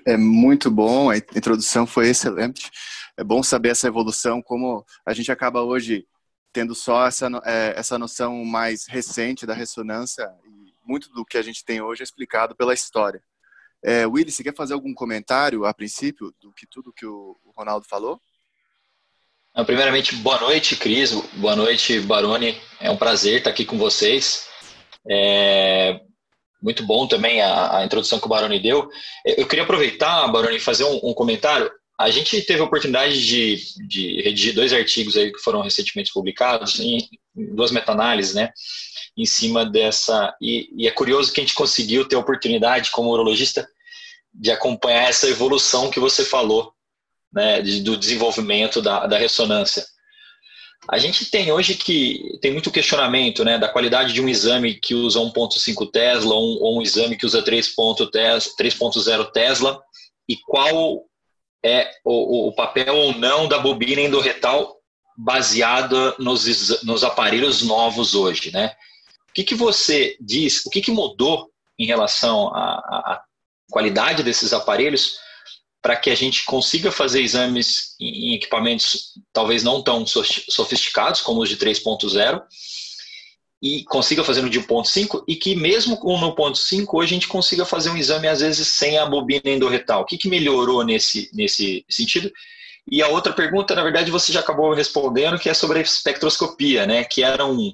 É 0.06 0.18
muito 0.18 0.70
bom, 0.70 1.10
a 1.10 1.18
introdução 1.18 1.88
foi 1.88 2.10
excelente. 2.10 2.70
É 3.16 3.24
bom 3.24 3.42
saber 3.42 3.70
essa 3.70 3.88
evolução, 3.88 4.42
como 4.42 4.86
a 5.06 5.14
gente 5.14 5.32
acaba 5.32 5.62
hoje 5.62 6.06
tendo 6.52 6.76
só 6.76 7.08
essa, 7.08 7.28
é, 7.46 7.74
essa 7.78 7.98
noção 7.98 8.44
mais 8.44 8.86
recente 8.86 9.46
da 9.46 9.54
ressonância 9.54 10.30
e 10.46 10.74
muito 10.86 11.10
do 11.12 11.26
que 11.26 11.38
a 11.38 11.42
gente 11.42 11.64
tem 11.64 11.82
hoje 11.82 12.02
é 12.02 12.04
explicado 12.04 12.56
pela 12.56 12.74
história. 12.74 13.24
É, 13.82 14.06
Willy, 14.06 14.32
você 14.32 14.44
quer 14.44 14.56
fazer 14.56 14.74
algum 14.74 14.94
comentário 14.94 15.66
a 15.66 15.74
princípio 15.74 16.34
do 16.40 16.54
que 16.54 16.68
tudo 16.68 16.94
que 16.94 17.06
o 17.06 17.38
Ronaldo 17.56 17.86
falou? 17.88 18.22
Primeiramente, 19.62 20.16
boa 20.16 20.40
noite, 20.40 20.76
Cris. 20.76 21.12
Boa 21.36 21.56
noite, 21.56 22.00
Baroni. 22.00 22.58
É 22.82 22.90
um 22.90 22.98
prazer 22.98 23.38
estar 23.38 23.52
aqui 23.52 23.64
com 23.64 23.78
vocês. 23.78 24.48
É 25.08 26.00
muito 26.60 26.84
bom 26.84 27.06
também 27.08 27.40
a, 27.40 27.78
a 27.78 27.86
introdução 27.86 28.20
que 28.20 28.26
o 28.26 28.30
Baroni 28.30 28.60
deu. 28.60 28.90
Eu 29.24 29.46
queria 29.48 29.64
aproveitar, 29.64 30.28
Baroni, 30.30 30.58
e 30.58 30.60
fazer 30.60 30.86
um, 30.86 31.00
um, 31.04 31.14
comentário. 31.14 31.70
A 32.00 32.10
gente 32.10 32.42
teve 32.42 32.62
a 32.62 32.64
oportunidade 32.64 33.24
de, 33.24 33.60
de, 33.88 34.24
redigir 34.24 34.56
dois 34.56 34.74
artigos 34.74 35.16
aí 35.16 35.32
que 35.32 35.40
foram 35.40 35.62
recentemente 35.62 36.12
publicados, 36.12 36.80
em, 36.80 37.08
em 37.38 37.56
duas 37.56 37.70
meta-análises, 37.70 38.34
né? 38.34 38.50
Em 39.16 39.26
cima 39.26 39.64
dessa. 39.64 40.36
E, 40.42 40.68
e 40.76 40.88
é 40.88 40.92
curioso 40.92 41.32
que 41.32 41.40
a 41.40 41.44
gente 41.44 41.54
conseguiu 41.54 42.08
ter 42.08 42.16
a 42.16 42.20
oportunidade, 42.20 42.90
como 42.90 43.12
urologista, 43.12 43.68
de 44.34 44.50
acompanhar 44.50 45.10
essa 45.10 45.30
evolução 45.30 45.92
que 45.92 46.00
você 46.00 46.26
falou 46.26 46.73
né, 47.34 47.62
do 47.62 47.98
desenvolvimento 47.98 48.82
da, 48.82 49.08
da 49.08 49.18
ressonância. 49.18 49.84
A 50.90 50.98
gente 50.98 51.32
tem 51.32 51.52
hoje 51.52 51.76
que 51.76 52.38
tem 52.42 52.52
muito 52.52 52.72
questionamento 52.72 53.44
né, 53.46 53.58
da 53.58 53.70
qualidade 53.70 54.14
de 54.14 54.22
um 54.22 54.28
exame 54.28 54.76
que 54.76 54.94
usa 54.94 55.20
1.5 55.20 55.90
Tesla 55.90 56.36
um, 56.36 56.58
ou 56.60 56.80
um, 56.80 56.82
exame 56.82 57.16
que 57.16 57.26
usa 57.26 57.42
3.0 57.42 59.32
Tesla 59.32 59.82
e 60.28 60.36
qual 60.38 61.06
é 61.64 61.90
o, 62.04 62.50
o, 62.50 62.56
papel 62.56 62.94
ou 62.94 63.14
não 63.14 63.48
da 63.48 63.60
bobina 63.60 64.02
endorretal 64.02 64.76
baseada 65.18 66.14
nos, 66.20 66.84
nos 66.84 67.04
aparelhos 67.04 67.62
novos 67.62 68.14
hoje. 68.14 68.52
Né? 68.52 68.74
O 69.30 69.34
que, 69.34 69.44
que 69.44 69.56
você 69.56 70.18
diz, 70.20 70.66
o 70.66 70.70
que, 70.70 70.82
que 70.82 70.92
mudou 70.92 71.50
em 71.80 71.86
relação 71.86 72.50
a, 72.54 72.74
a, 72.76 73.24
qualidade 73.72 74.22
desses 74.22 74.52
aparelhos 74.52 75.18
para 75.84 75.98
que 75.98 76.10
a 76.10 76.16
gente 76.16 76.46
consiga 76.46 76.94
fazer 76.94 77.22
exames 77.22 77.94
em 78.00 78.34
equipamentos 78.34 79.12
talvez 79.34 79.64
não 79.64 79.84
tão 79.84 80.06
sofisticados 80.08 81.20
como 81.20 81.42
os 81.42 81.50
de 81.50 81.58
3.0 81.58 82.42
e 83.62 83.84
consiga 83.84 84.24
fazer 84.24 84.42
no 84.42 84.50
de 84.50 84.62
1.5 84.62 85.24
e 85.28 85.36
que 85.36 85.56
mesmo 85.56 85.98
com 85.98 86.18
no 86.18 86.34
1.5 86.34 86.88
hoje 86.94 87.14
a 87.14 87.16
gente 87.16 87.28
consiga 87.28 87.66
fazer 87.66 87.90
um 87.90 87.98
exame 87.98 88.30
às 88.30 88.40
vezes 88.40 88.66
sem 88.70 88.98
a 88.98 89.06
bobina 89.06 89.50
endorretal. 89.50 90.02
O 90.02 90.06
que, 90.06 90.18
que 90.18 90.30
melhorou 90.30 90.86
nesse, 90.86 91.30
nesse 91.34 91.86
sentido? 91.90 92.32
E 92.90 93.02
a 93.02 93.10
outra 93.10 93.34
pergunta, 93.34 93.76
na 93.76 93.84
verdade, 93.84 94.12
você 94.12 94.32
já 94.32 94.40
acabou 94.40 94.74
respondendo, 94.74 95.40
que 95.40 95.50
é 95.50 95.54
sobre 95.54 95.80
a 95.80 95.82
espectroscopia, 95.82 96.86
né? 96.86 97.06
Que 97.06 97.24
era 97.24 97.46
um. 97.46 97.74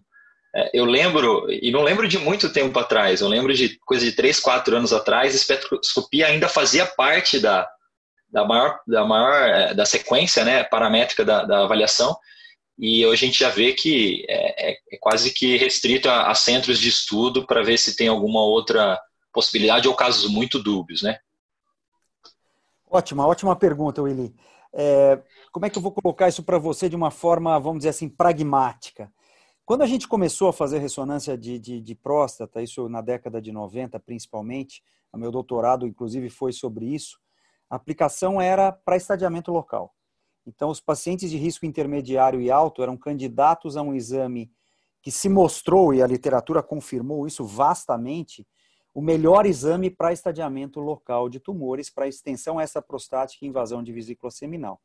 É, 0.56 0.70
eu 0.74 0.86
lembro, 0.86 1.48
e 1.50 1.72
não 1.72 1.82
lembro 1.82 2.08
de 2.08 2.20
muito 2.20 2.54
tempo 2.54 2.78
atrás, 2.78 3.22
eu 3.22 3.28
lembro 3.28 3.52
de 3.54 3.80
coisa 3.86 4.06
de 4.06 4.12
3, 4.12 4.40
4 4.40 4.78
anos 4.78 4.94
atrás, 4.94 5.34
a 5.34 5.38
espectroscopia 5.38 6.28
ainda 6.28 6.48
fazia 6.48 6.86
parte 6.86 7.40
da, 7.40 7.68
da 8.32 8.46
maior, 8.46 8.80
da 8.88 9.06
maior 9.06 9.34
é, 9.34 9.74
da 9.74 9.86
sequência 9.86 10.46
né, 10.46 10.64
paramétrica 10.64 11.26
da, 11.26 11.44
da 11.44 11.64
avaliação, 11.64 12.16
e 12.78 13.06
hoje 13.06 13.26
a 13.26 13.28
gente 13.28 13.40
já 13.40 13.50
vê 13.50 13.74
que 13.74 14.26
é, 14.30 14.72
é, 14.72 14.78
é 14.92 14.98
quase 15.02 15.34
que 15.34 15.58
restrito 15.58 16.10
a, 16.10 16.32
a 16.32 16.36
centros 16.36 16.80
de 16.80 16.88
estudo 16.88 17.46
para 17.46 17.62
ver 17.62 17.78
se 17.78 17.96
tem 17.96 18.08
alguma 18.08 18.42
outra 18.42 18.98
possibilidade 19.34 19.88
ou 19.88 19.94
casos 19.94 20.32
muito 20.32 20.62
dúbios, 20.62 21.02
né? 21.02 21.20
Ótima, 22.90 23.28
ótima 23.28 23.56
pergunta, 23.56 24.02
Willy. 24.02 24.34
É, 24.74 25.22
como 25.52 25.66
é 25.66 25.70
que 25.70 25.78
eu 25.78 25.82
vou 25.82 25.92
colocar 25.92 26.30
isso 26.30 26.42
para 26.42 26.58
você 26.58 26.88
de 26.88 26.96
uma 26.96 27.12
forma, 27.12 27.60
vamos 27.60 27.80
dizer 27.80 27.90
assim, 27.90 28.08
pragmática? 28.08 29.12
Quando 29.66 29.82
a 29.82 29.86
gente 29.86 30.08
começou 30.08 30.48
a 30.48 30.54
fazer 30.54 30.80
ressonância 30.80 31.38
de, 31.38 31.60
de, 31.60 31.82
de 31.82 31.96
próstata, 31.96 32.62
isso 32.62 32.88
na 32.88 33.02
década 33.02 33.42
de 33.42 33.52
90 33.52 34.00
principalmente, 34.00 34.82
o 35.12 35.18
meu 35.18 35.32
doutorado 35.32 35.86
inclusive 35.86 36.30
foi 36.30 36.52
sobre 36.52 36.86
isso, 36.86 37.20
a 37.70 37.76
aplicação 37.76 38.42
era 38.42 38.72
para 38.72 38.98
estadiamento 38.98 39.52
local. 39.52 39.94
Então, 40.46 40.70
os 40.70 40.80
pacientes 40.80 41.30
de 41.30 41.38
risco 41.38 41.66
intermediário 41.66 42.42
e 42.42 42.50
alto 42.50 42.82
eram 42.82 42.98
candidatos 42.98 43.78
a 43.78 43.82
um 43.82 43.94
exame 43.94 44.52
que 45.02 45.12
se 45.12 45.30
mostrou, 45.30 45.94
e 45.94 46.02
a 46.02 46.08
literatura 46.08 46.62
confirmou 46.64 47.28
isso 47.28 47.46
vastamente, 47.46 48.46
o 48.94 49.02
melhor 49.02 49.46
exame 49.46 49.90
para 49.90 50.12
estadiamento 50.12 50.80
local 50.80 51.30
de 51.30 51.40
tumores, 51.40 51.90
para 51.90 52.08
extensão 52.08 52.60
extraprostática 52.60 53.46
e 53.46 53.48
invasão 53.48 53.84
de 53.84 53.94
vesícula 53.94 54.32
seminal. 54.32 54.82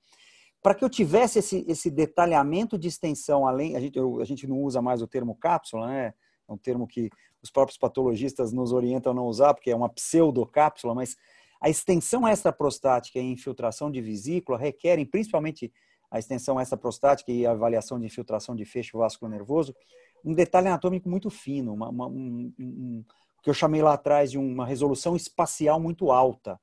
Para 0.62 0.74
que 0.74 0.84
eu 0.84 0.90
tivesse 0.90 1.38
esse, 1.38 1.64
esse 1.66 1.90
detalhamento 1.90 2.78
de 2.78 2.88
extensão, 2.88 3.46
além, 3.46 3.76
a 3.76 3.80
gente, 3.80 3.98
eu, 3.98 4.20
a 4.20 4.24
gente 4.24 4.46
não 4.46 4.62
usa 4.62 4.80
mais 4.80 5.02
o 5.02 5.06
termo 5.06 5.34
cápsula, 5.34 5.88
né? 5.88 6.14
É 6.48 6.52
um 6.52 6.56
termo 6.56 6.86
que 6.86 7.10
os 7.42 7.50
próprios 7.50 7.78
patologistas 7.78 8.52
nos 8.52 8.72
orientam 8.72 9.12
a 9.12 9.14
não 9.14 9.26
usar, 9.26 9.52
porque 9.54 9.70
é 9.70 9.76
uma 9.76 9.88
pseudocápsula, 9.88 10.94
mas 10.94 11.16
a 11.64 11.70
extensão 11.70 12.28
extraprostática 12.28 13.18
e 13.18 13.22
infiltração 13.22 13.90
de 13.90 13.98
vesícula 14.02 14.58
requerem, 14.58 15.06
principalmente 15.06 15.72
a 16.10 16.18
extensão 16.18 16.60
extraprostática 16.60 17.32
e 17.32 17.46
a 17.46 17.52
avaliação 17.52 17.98
de 17.98 18.04
infiltração 18.04 18.54
de 18.54 18.66
feixe 18.66 18.90
vasculo-nervoso, 18.92 19.74
um 20.22 20.34
detalhe 20.34 20.68
anatômico 20.68 21.08
muito 21.08 21.30
fino, 21.30 21.72
uma, 21.72 21.88
uma, 21.88 22.06
um, 22.06 22.52
um, 22.60 23.04
que 23.42 23.48
eu 23.48 23.54
chamei 23.54 23.80
lá 23.80 23.94
atrás 23.94 24.30
de 24.30 24.36
uma 24.36 24.66
resolução 24.66 25.16
espacial 25.16 25.80
muito 25.80 26.12
alta. 26.12 26.60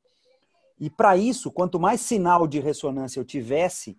E 0.79 0.87
para 0.87 1.17
isso, 1.17 1.49
quanto 1.49 1.79
mais 1.79 1.99
sinal 2.01 2.45
de 2.45 2.59
ressonância 2.59 3.19
eu 3.19 3.25
tivesse, 3.25 3.97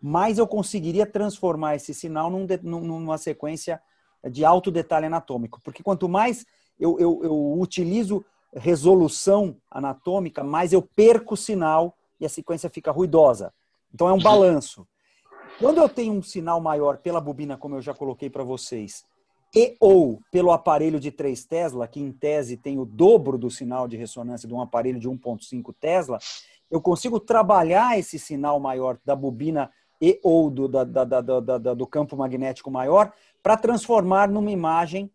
mais 0.00 0.38
eu 0.38 0.46
conseguiria 0.46 1.04
transformar 1.04 1.74
esse 1.74 1.92
sinal 1.92 2.30
num, 2.30 2.46
numa 2.62 3.18
sequência 3.18 3.82
de 4.30 4.44
alto 4.44 4.70
detalhe 4.70 5.06
anatômico. 5.06 5.60
Porque 5.64 5.82
quanto 5.82 6.08
mais 6.08 6.46
eu, 6.78 6.96
eu, 7.00 7.20
eu 7.24 7.60
utilizo 7.60 8.24
resolução 8.54 9.56
anatômica, 9.70 10.44
mais 10.44 10.72
eu 10.72 10.82
perco 10.82 11.34
o 11.34 11.36
sinal 11.36 11.96
e 12.20 12.26
a 12.26 12.28
sequência 12.28 12.70
fica 12.70 12.90
ruidosa. 12.90 13.52
Então 13.92 14.08
é 14.08 14.12
um 14.12 14.22
balanço. 14.22 14.86
Quando 15.58 15.78
eu 15.78 15.88
tenho 15.88 16.12
um 16.12 16.22
sinal 16.22 16.60
maior 16.60 16.98
pela 16.98 17.20
bobina, 17.20 17.56
como 17.56 17.76
eu 17.76 17.82
já 17.82 17.94
coloquei 17.94 18.28
para 18.28 18.42
vocês, 18.42 19.04
e 19.54 19.76
ou 19.78 20.20
pelo 20.32 20.50
aparelho 20.50 20.98
de 20.98 21.12
3 21.12 21.44
Tesla, 21.44 21.86
que 21.86 22.00
em 22.00 22.10
tese 22.10 22.56
tem 22.56 22.78
o 22.78 22.84
dobro 22.84 23.38
do 23.38 23.50
sinal 23.50 23.86
de 23.86 23.96
ressonância 23.96 24.48
de 24.48 24.54
um 24.54 24.60
aparelho 24.60 24.98
de 24.98 25.08
1.5 25.08 25.72
Tesla, 25.78 26.18
eu 26.68 26.80
consigo 26.80 27.20
trabalhar 27.20 27.96
esse 27.96 28.18
sinal 28.18 28.58
maior 28.58 28.98
da 29.04 29.14
bobina 29.14 29.70
e 30.00 30.18
ou 30.24 30.50
do, 30.50 30.66
da, 30.66 30.82
da, 30.82 31.04
da, 31.04 31.74
do 31.74 31.86
campo 31.86 32.16
magnético 32.16 32.70
maior 32.70 33.12
para 33.42 33.56
transformar 33.56 34.28
numa 34.28 34.50
imagem 34.50 35.10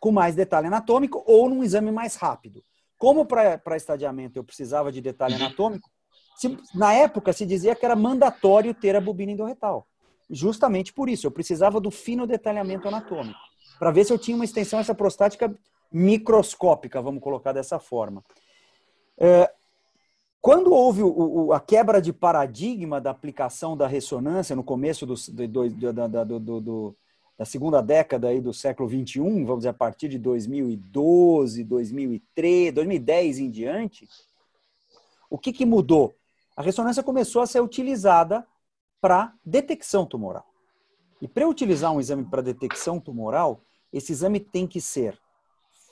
com 0.00 0.10
mais 0.10 0.34
detalhe 0.34 0.66
anatômico 0.66 1.22
ou 1.24 1.48
num 1.48 1.62
exame 1.62 1.92
mais 1.92 2.16
rápido. 2.16 2.64
Como 2.98 3.26
para 3.26 3.76
estadiamento 3.76 4.38
eu 4.38 4.44
precisava 4.44 4.90
de 4.90 5.00
detalhe 5.00 5.34
anatômico, 5.34 5.90
se, 6.36 6.58
na 6.74 6.92
época 6.92 7.32
se 7.32 7.46
dizia 7.46 7.74
que 7.74 7.84
era 7.84 7.96
mandatório 7.96 8.74
ter 8.74 8.94
a 8.96 9.00
bobina 9.00 9.32
endorretal. 9.32 9.86
Justamente 10.28 10.92
por 10.92 11.08
isso, 11.08 11.26
eu 11.26 11.30
precisava 11.30 11.80
do 11.80 11.90
fino 11.90 12.26
detalhamento 12.26 12.88
anatômico, 12.88 13.38
para 13.78 13.90
ver 13.90 14.04
se 14.04 14.12
eu 14.12 14.18
tinha 14.18 14.34
uma 14.36 14.44
extensão 14.44 14.78
essa 14.80 14.94
prostática 14.94 15.54
microscópica, 15.92 17.00
vamos 17.00 17.22
colocar 17.22 17.52
dessa 17.52 17.78
forma. 17.78 18.24
É, 19.18 19.50
quando 20.40 20.72
houve 20.72 21.02
o, 21.02 21.08
o, 21.08 21.52
a 21.52 21.60
quebra 21.60 22.00
de 22.00 22.12
paradigma 22.12 23.00
da 23.00 23.10
aplicação 23.10 23.76
da 23.76 23.86
ressonância 23.86 24.54
no 24.54 24.62
começo 24.62 25.06
do, 25.06 25.14
do, 25.14 25.68
do, 25.68 26.60
do 26.60 26.96
da 27.38 27.44
segunda 27.44 27.82
década 27.82 28.28
aí 28.28 28.40
do 28.40 28.52
século 28.52 28.88
21, 28.88 29.44
vamos 29.44 29.60
dizer, 29.60 29.68
a 29.68 29.74
partir 29.74 30.08
de 30.08 30.18
2012, 30.18 31.64
2003, 31.64 32.72
2010 32.72 33.38
em 33.38 33.50
diante, 33.50 34.08
o 35.28 35.36
que, 35.36 35.52
que 35.52 35.66
mudou? 35.66 36.14
A 36.56 36.62
ressonância 36.62 37.02
começou 37.02 37.42
a 37.42 37.46
ser 37.46 37.60
utilizada 37.60 38.46
para 39.00 39.34
detecção 39.44 40.06
tumoral. 40.06 40.46
E 41.20 41.28
para 41.28 41.48
utilizar 41.48 41.92
um 41.92 42.00
exame 42.00 42.24
para 42.24 42.42
detecção 42.42 42.98
tumoral, 42.98 43.60
esse 43.92 44.12
exame 44.12 44.40
tem 44.40 44.66
que 44.66 44.80
ser 44.80 45.18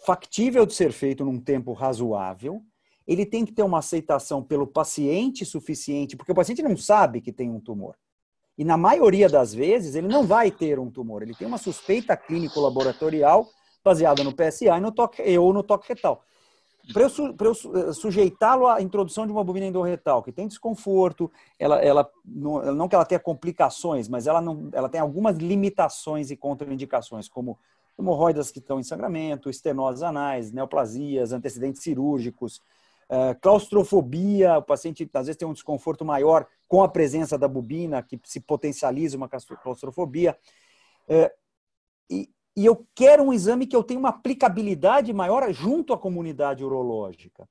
factível 0.05 0.67
de 0.67 0.75
ser 0.75 0.93
feito 0.93 1.25
num 1.25 1.41
tempo 1.41 1.73
razoável, 1.73 2.63
ele 3.07 3.27
tem 3.27 3.45
que 3.45 3.53
ter 3.53 3.63
uma 3.63 3.79
aceitação 3.79 4.43
pelo 4.43 4.67
paciente 4.67 5.45
suficiente, 5.45 6.17
porque 6.17 6.33
o 6.33 6.35
paciente 6.35 6.63
não 6.63 6.77
sabe 6.77 7.21
que 7.21 7.33
tem 7.33 7.51
um 7.51 7.61
tumor. 7.61 7.97
E 8.57 8.65
na 8.65 8.77
maioria 8.77 9.29
das 9.29 9.53
vezes, 9.53 9.95
ele 9.95 10.07
não 10.07 10.25
vai 10.25 10.51
ter 10.51 10.79
um 10.79 10.91
tumor. 10.91 11.23
Ele 11.23 11.35
tem 11.35 11.47
uma 11.47 11.59
suspeita 11.59 12.17
clínico-laboratorial 12.17 13.47
baseada 13.85 14.25
no 14.25 14.33
PSA 14.33 14.77
e 14.77 14.81
no 14.81 14.93
toque, 14.93 15.39
ou 15.39 15.53
no 15.53 15.63
toque 15.63 15.89
retal. 15.89 16.23
Para 16.93 17.03
eu, 17.03 17.09
su, 17.09 17.35
eu, 17.41 17.95
sujeitá-lo 17.95 18.67
à 18.67 18.81
introdução 18.83 19.27
de 19.27 19.33
uma 19.33 19.43
bobina 19.43 19.67
endorretal, 19.67 20.23
que 20.23 20.31
tem 20.31 20.47
desconforto, 20.47 21.31
ela, 21.59 21.83
ela 21.83 22.11
não, 22.25 22.75
não 22.75 22.89
que 22.89 22.95
ela 22.95 23.07
tenha 23.07 23.19
complicações, 23.19 24.07
mas 24.07 24.27
ela, 24.27 24.41
não, 24.41 24.69
ela 24.73 24.89
tem 24.89 25.01
algumas 25.01 25.37
limitações 25.37 26.31
e 26.31 26.37
contraindicações, 26.37 27.27
como 27.27 27.59
hemorroidas 27.99 28.51
que 28.51 28.59
estão 28.59 28.79
em 28.79 28.83
sangramento, 28.83 29.49
estenoses 29.49 30.03
anais, 30.03 30.53
neoplasias, 30.53 31.33
antecedentes 31.33 31.83
cirúrgicos, 31.83 32.61
uh, 33.09 33.39
claustrofobia, 33.41 34.59
o 34.59 34.63
paciente 34.63 35.09
às 35.15 35.27
vezes 35.27 35.39
tem 35.39 35.49
um 35.49 35.53
desconforto 35.53 36.05
maior 36.05 36.47
com 36.75 36.83
a 36.83 36.89
presença 36.89 37.39
da 37.39 37.47
bobina, 37.47 38.03
que 38.03 38.21
se 38.25 38.41
potencializa 38.41 39.17
uma 39.17 39.29
claustrofobia. 39.29 40.37
É, 41.07 41.33
e, 42.11 42.29
e 42.57 42.67
eu 42.67 42.85
quero 42.97 43.23
um 43.23 43.33
exame 43.33 43.65
que 43.65 43.77
eu 43.77 43.85
tenha 43.85 44.01
uma 44.01 44.09
aplicabilidade 44.09 45.13
maior 45.13 45.53
junto 45.53 45.93
à 45.93 45.99
comunidade 45.99 46.65
urológica. 46.65 47.49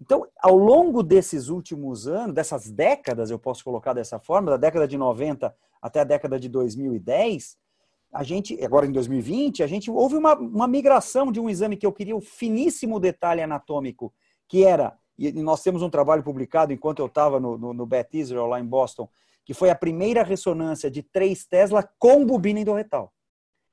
Então, 0.00 0.26
ao 0.42 0.56
longo 0.56 1.04
desses 1.04 1.50
últimos 1.50 2.08
anos, 2.08 2.34
dessas 2.34 2.68
décadas, 2.68 3.30
eu 3.30 3.38
posso 3.38 3.62
colocar 3.62 3.92
dessa 3.92 4.18
forma, 4.18 4.50
da 4.50 4.56
década 4.56 4.88
de 4.88 4.98
90 4.98 5.54
até 5.80 6.00
a 6.00 6.04
década 6.04 6.36
de 6.40 6.48
2010, 6.48 7.56
a 8.12 8.24
gente, 8.24 8.60
agora 8.64 8.86
em 8.86 8.92
2020, 8.92 9.62
a 9.62 9.68
gente 9.68 9.88
houve 9.88 10.16
uma, 10.16 10.34
uma 10.34 10.66
migração 10.66 11.30
de 11.30 11.38
um 11.38 11.48
exame 11.48 11.76
que 11.76 11.86
eu 11.86 11.92
queria 11.92 12.16
o 12.16 12.20
finíssimo 12.20 12.98
detalhe 12.98 13.40
anatômico, 13.40 14.12
que 14.48 14.64
era 14.64 14.98
e 15.18 15.32
nós 15.32 15.62
temos 15.62 15.82
um 15.82 15.90
trabalho 15.90 16.22
publicado 16.22 16.72
enquanto 16.72 16.98
eu 16.98 17.06
estava 17.06 17.38
no, 17.38 17.56
no, 17.56 17.72
no 17.72 17.86
Beth 17.86 18.08
Israel, 18.12 18.46
lá 18.46 18.60
em 18.60 18.64
Boston, 18.64 19.08
que 19.44 19.54
foi 19.54 19.70
a 19.70 19.74
primeira 19.74 20.22
ressonância 20.22 20.90
de 20.90 21.02
3 21.02 21.44
Tesla 21.46 21.88
com 21.98 22.24
bobina 22.24 22.60
endorretal. 22.60 23.12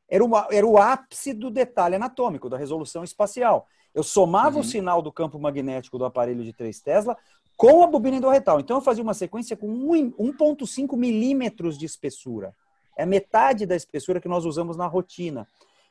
Era, 0.08 0.24
uma, 0.24 0.48
era 0.52 0.68
o 0.68 0.78
ápice 0.78 1.34
do 1.34 1.50
detalhe 1.50 1.96
anatômico, 1.96 2.50
da 2.50 2.58
resolução 2.58 3.04
espacial. 3.04 3.66
Eu 3.94 4.04
somava 4.04 4.56
uhum. 4.56 4.62
o 4.62 4.66
sinal 4.66 5.02
do 5.02 5.12
campo 5.12 5.40
magnético 5.40 5.98
do 5.98 6.06
aparelho 6.06 6.44
de 6.44 6.54
3 6.54 6.80
Tesla 6.82 7.18
com 7.56 7.84
a 7.84 7.88
bobina 7.88 8.18
endorretal. 8.18 8.60
Então 8.60 8.78
eu 8.78 8.82
fazia 8.82 9.04
uma 9.04 9.14
sequência 9.14 9.56
com 9.56 9.68
1,5 9.68 10.98
milímetros 10.98 11.78
de 11.78 11.86
espessura. 11.86 12.54
É 12.98 13.06
metade 13.06 13.66
da 13.66 13.76
espessura 13.76 14.20
que 14.20 14.28
nós 14.28 14.46
usamos 14.46 14.76
na 14.76 14.86
rotina. 14.86 15.48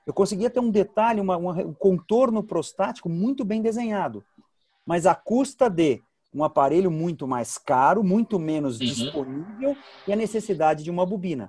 Eu 0.07 0.12
conseguia 0.12 0.50
ter 0.50 0.61
um 0.61 0.71
detalhe, 0.71 1.21
uma, 1.21 1.37
uma, 1.37 1.52
um 1.64 1.73
contorno 1.73 2.42
prostático 2.42 3.09
muito 3.09 3.45
bem 3.45 3.62
desenhado 3.62 4.25
mas 4.91 5.07
à 5.07 5.15
custa 5.15 5.71
de 5.71 6.03
um 6.35 6.43
aparelho 6.43 6.91
muito 6.91 7.25
mais 7.25 7.57
caro, 7.57 8.03
muito 8.03 8.41
menos 8.41 8.81
uhum. 8.81 8.87
disponível 8.87 9.77
e 10.05 10.13
a 10.13 10.17
necessidade 10.17 10.83
de 10.83 10.91
uma 10.91 11.07
bobina. 11.07 11.49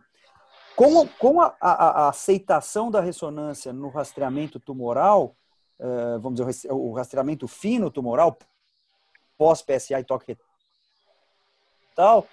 Com, 0.75 1.07
com 1.07 1.41
a, 1.41 1.55
a, 1.59 1.71
a 2.03 2.09
aceitação 2.09 2.91
da 2.91 3.01
ressonância 3.01 3.73
no 3.73 3.89
rastreamento 3.89 4.59
tumoral, 4.59 5.35
uh, 5.79 6.19
vamos 6.19 6.39
dizer, 6.39 6.71
o 6.71 6.93
rastreamento 6.93 7.47
fino 7.47 7.89
tumoral, 7.89 8.37
pós-PSA 9.39 9.99
e 9.99 10.03
toque 10.03 10.37
tal, 11.95 12.27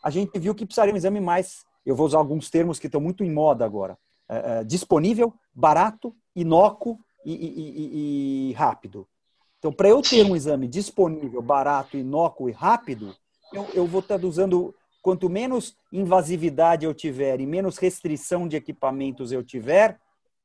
a 0.00 0.10
gente 0.10 0.38
viu 0.38 0.54
que 0.54 0.64
precisaria 0.64 0.94
um 0.94 0.96
exame 0.96 1.18
mais, 1.18 1.66
eu 1.84 1.96
vou 1.96 2.06
usar 2.06 2.18
alguns 2.18 2.48
termos 2.50 2.78
que 2.78 2.86
estão 2.86 3.00
muito 3.00 3.24
em 3.24 3.32
moda 3.32 3.64
agora, 3.64 3.98
é, 4.28 4.60
é, 4.60 4.64
disponível, 4.64 5.34
barato, 5.52 6.14
inócuo 6.36 7.00
e, 7.24 7.32
e, 7.34 7.48
e, 7.48 8.50
e 8.50 8.52
rápido. 8.52 9.08
Então, 9.58 9.72
para 9.72 9.88
eu 9.88 10.02
ter 10.02 10.24
um 10.24 10.36
exame 10.36 10.68
disponível, 10.68 11.42
barato, 11.42 11.96
inócuo 11.96 12.48
e 12.48 12.52
rápido, 12.52 13.14
eu, 13.52 13.66
eu 13.74 13.86
vou 13.86 14.00
estar 14.00 14.22
usando 14.24 14.74
quanto 15.02 15.30
menos 15.30 15.76
invasividade 15.92 16.84
eu 16.84 16.92
tiver 16.92 17.40
e 17.40 17.46
menos 17.46 17.78
restrição 17.78 18.46
de 18.48 18.56
equipamentos 18.56 19.32
eu 19.32 19.42
tiver, 19.42 19.98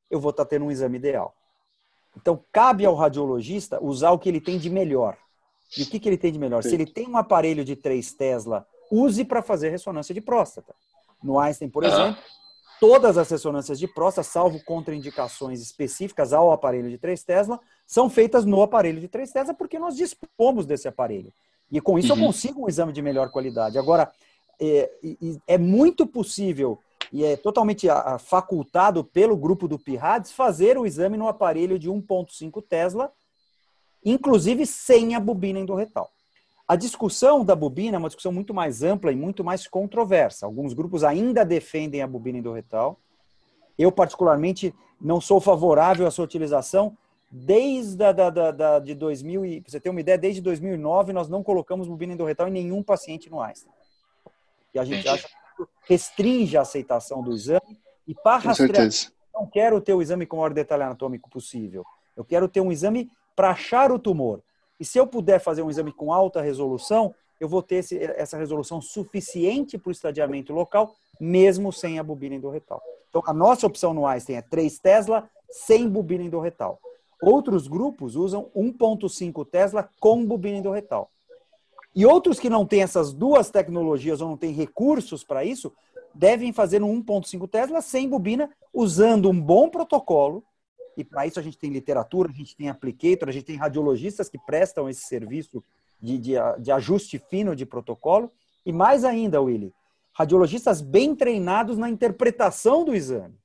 eu 0.10 0.20
vou 0.20 0.32
estar 0.32 0.46
tendo 0.46 0.66
um 0.66 0.72
exame 0.72 0.98
ideal. 0.98 1.36
Então, 2.16 2.44
cabe 2.52 2.86
ao 2.86 2.96
radiologista 2.96 3.84
usar 3.84 4.12
o 4.12 4.20
que 4.20 4.30
ele 4.30 4.42
tem 4.42 4.58
de 4.58 4.70
melhor. 4.70 5.18
E 5.78 5.84
o 5.84 5.86
que, 5.86 6.00
que 6.00 6.10
ele 6.10 6.18
tem 6.18 6.32
de 6.32 6.40
melhor? 6.40 6.62
Se 6.64 6.74
ele 6.74 6.86
tem 6.86 7.08
um 7.08 7.18
aparelho 7.18 7.64
de 7.64 7.76
3 7.76 8.14
Tesla, 8.14 8.68
use 8.92 9.24
para 9.24 9.42
fazer 9.42 9.70
ressonância 9.70 10.14
de 10.14 10.20
próstata. 10.20 10.76
No 11.24 11.40
Einstein, 11.40 11.70
por 11.70 11.84
exemplo, 11.84 12.22
todas 12.82 13.16
as 13.16 13.30
ressonâncias 13.30 13.78
de 13.78 13.88
próstata, 13.88 14.28
salvo 14.28 14.60
contraindicações 14.64 15.62
específicas 15.62 16.34
ao 16.34 16.52
aparelho 16.52 16.90
de 16.90 16.98
3 16.98 17.24
Tesla, 17.24 17.60
são 17.86 18.10
feitas 18.10 18.44
no 18.44 18.60
aparelho 18.64 19.00
de 19.00 19.08
3 19.08 19.32
Tesla 19.32 19.54
porque 19.54 19.78
nós 19.78 19.96
dispomos 19.96 20.66
desse 20.66 20.88
aparelho. 20.88 21.32
E 21.72 21.80
com 21.80 22.00
isso 22.00 22.12
uhum. 22.12 22.20
eu 22.20 22.26
consigo 22.26 22.64
um 22.64 22.68
exame 22.68 22.92
de 22.92 23.00
melhor 23.00 23.30
qualidade. 23.30 23.78
Agora, 23.78 24.12
é, 24.60 24.90
é 25.46 25.58
muito 25.60 26.08
possível 26.08 26.80
e 27.14 27.24
é 27.24 27.38
totalmente 27.38 27.86
facultado 28.18 29.04
pelo 29.04 29.38
grupo 29.38 29.68
do 29.68 29.78
PIRADS 29.78 30.32
fazer 30.32 30.76
o 30.76 30.86
exame 30.86 31.18
no 31.18 31.28
aparelho 31.28 31.78
de 31.78 31.88
1.5 31.88 32.64
Tesla, 32.68 33.12
inclusive 34.04 34.66
sem 34.66 35.14
a 35.14 35.20
bobina 35.20 35.60
endorretal. 35.60 36.10
A 36.72 36.78
discussão 36.78 37.44
da 37.44 37.54
bobina 37.54 37.98
é 37.98 38.00
uma 38.00 38.08
discussão 38.08 38.32
muito 38.32 38.54
mais 38.54 38.82
ampla 38.82 39.12
e 39.12 39.16
muito 39.16 39.44
mais 39.44 39.68
controversa. 39.68 40.46
Alguns 40.46 40.72
grupos 40.72 41.04
ainda 41.04 41.44
defendem 41.44 42.02
a 42.02 42.08
bobina 42.08 42.38
endorretal. 42.38 42.98
Eu, 43.78 43.92
particularmente, 43.92 44.74
não 44.98 45.20
sou 45.20 45.42
favorável 45.42 46.08
à 46.08 46.12
sua 46.12 46.24
utilização. 46.24 46.98
Desde 47.30 48.02
a, 48.02 48.14
da, 48.14 48.30
da, 48.30 48.52
da, 48.52 48.80
de 48.80 48.96
2000, 48.96 49.46
e, 49.46 49.64
você 49.68 49.82
ter 49.82 49.90
uma 49.90 50.00
ideia, 50.00 50.18
desde 50.18 50.40
2009 50.40 51.12
nós 51.12 51.28
não 51.28 51.44
colocamos 51.44 51.90
bobina 51.90 52.14
endorretal 52.14 52.48
em 52.48 52.52
nenhum 52.52 52.82
paciente 52.82 53.30
no 53.30 53.42
Einstein. 53.42 53.74
E 54.74 54.80
a 54.80 54.86
gente 54.86 55.06
acha 55.10 55.28
que 55.28 55.66
restringe 55.90 56.56
a 56.56 56.62
aceitação 56.62 57.22
do 57.22 57.34
exame. 57.34 57.82
E 58.08 58.16
para 58.16 58.38
rastrear, 58.38 58.88
não 59.34 59.46
quero 59.46 59.82
ter 59.82 59.94
o 59.94 60.02
exame 60.02 60.26
com 60.26 60.38
o 60.38 60.40
maior 60.40 60.54
detalhe 60.54 60.84
anatômico 60.84 61.30
possível. 61.30 61.86
Eu 62.16 62.24
quero 62.24 62.48
ter 62.48 62.62
um 62.62 62.72
exame 62.72 63.12
para 63.36 63.50
achar 63.50 63.92
o 63.92 64.00
tumor. 64.00 64.42
E 64.82 64.86
se 64.86 64.98
eu 64.98 65.06
puder 65.06 65.40
fazer 65.40 65.62
um 65.62 65.70
exame 65.70 65.92
com 65.92 66.12
alta 66.12 66.42
resolução, 66.42 67.14
eu 67.40 67.48
vou 67.48 67.62
ter 67.62 67.76
esse, 67.76 68.00
essa 68.00 68.36
resolução 68.36 68.82
suficiente 68.82 69.78
para 69.78 69.90
o 69.90 69.92
estadiamento 69.92 70.52
local, 70.54 70.96
mesmo 71.20 71.72
sem 71.72 72.00
a 72.00 72.04
bobina 72.04 72.34
endorretal. 72.34 72.82
Então, 73.08 73.22
a 73.28 73.32
nossa 73.32 73.68
opção 73.68 73.94
no 73.94 74.08
Einstein 74.08 74.38
é 74.38 74.42
3 74.42 74.80
Tesla 74.80 75.30
sem 75.52 75.88
bobina 75.88 76.24
endorretal. 76.24 76.80
Outros 77.22 77.68
grupos 77.68 78.16
usam 78.16 78.50
1.5 78.56 79.46
Tesla 79.46 79.88
com 80.00 80.26
bobina 80.26 80.58
endorretal. 80.58 81.12
E 81.96 82.04
outros 82.04 82.40
que 82.40 82.50
não 82.50 82.66
têm 82.66 82.82
essas 82.82 83.14
duas 83.14 83.52
tecnologias 83.52 84.20
ou 84.20 84.30
não 84.30 84.38
têm 84.38 84.52
recursos 84.52 85.24
para 85.24 85.46
isso, 85.46 85.72
devem 86.12 86.52
fazer 86.52 86.80
no 86.80 86.88
1.5 86.88 87.48
Tesla 87.48 87.82
sem 87.82 88.10
bobina, 88.10 88.50
usando 88.74 89.30
um 89.30 89.40
bom 89.40 89.70
protocolo. 89.70 90.44
E 90.98 91.04
para 91.04 91.26
isso 91.26 91.40
a 91.40 91.44
gente 91.44 91.58
tem 91.58 91.72
literatura, 91.72 92.30
a 92.30 92.34
gente 92.34 92.56
tem 92.56 92.70
applicator, 92.70 93.30
a 93.30 93.32
gente 93.32 93.46
tem 93.46 93.56
radiologistas 93.56 94.30
que 94.30 94.38
prestam 94.38 94.90
esse 94.90 95.02
serviço 95.02 95.64
de, 96.02 96.18
de, 96.18 96.34
de 96.60 96.72
ajuste 96.72 97.18
fino 97.18 97.56
de 97.56 97.66
protocolo. 97.66 98.32
E 98.66 98.72
mais 98.72 99.04
ainda, 99.04 99.42
Willy, 99.42 99.74
radiologistas 100.14 100.82
bem 100.82 101.16
treinados 101.16 101.78
na 101.78 101.90
interpretação 101.90 102.84
do 102.84 102.94
exame. 102.94 103.36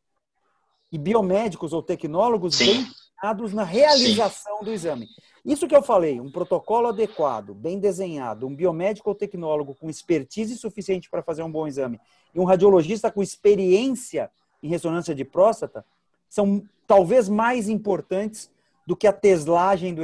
E 0.91 0.99
biomédicos 0.99 1.73
ou 1.73 1.83
tecnólogos 1.83 2.57
Sim. 2.57 2.67
bem 2.67 2.87
treinados 3.21 3.53
na 3.53 3.65
realização 3.65 4.59
Sim. 4.59 4.65
do 4.65 4.73
exame. 4.73 5.09
Isso 5.45 5.69
que 5.69 5.77
eu 5.77 5.83
falei, 5.83 6.21
um 6.21 6.31
protocolo 6.31 6.89
adequado, 6.89 7.55
bem 7.55 7.79
desenhado, 7.79 8.49
um 8.49 8.55
biomédico 8.55 9.09
ou 9.09 9.15
tecnólogo 9.15 9.77
com 9.77 9.89
expertise 9.89 10.57
suficiente 10.57 11.09
para 11.09 11.23
fazer 11.23 11.45
um 11.45 11.51
bom 11.51 11.69
exame 11.69 12.01
e 12.35 12.41
um 12.41 12.45
radiologista 12.45 13.13
com 13.13 13.23
experiência 13.23 14.29
em 14.61 14.69
ressonância 14.69 15.15
de 15.15 15.25
próstata 15.25 15.85
são 16.29 16.63
talvez 16.87 17.29
mais 17.29 17.69
importantes 17.69 18.51
do 18.87 18.97
que 18.97 19.07
a 19.07 19.13
teslagem 19.13 19.95
do, 19.95 20.03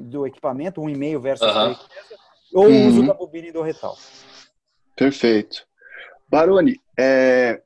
do 0.00 0.26
equipamento, 0.26 0.80
um 0.80 0.88
e-mail 0.88 1.20
versus 1.20 1.48
uhum. 1.48 1.76
ou 2.52 2.66
o 2.66 2.68
uhum. 2.68 2.88
uso 2.88 3.06
da 3.06 3.14
bobina 3.14 3.48
endorretal. 3.48 3.96
Perfeito. 4.94 5.66
Baroni, 6.28 6.78
é, 6.98 7.62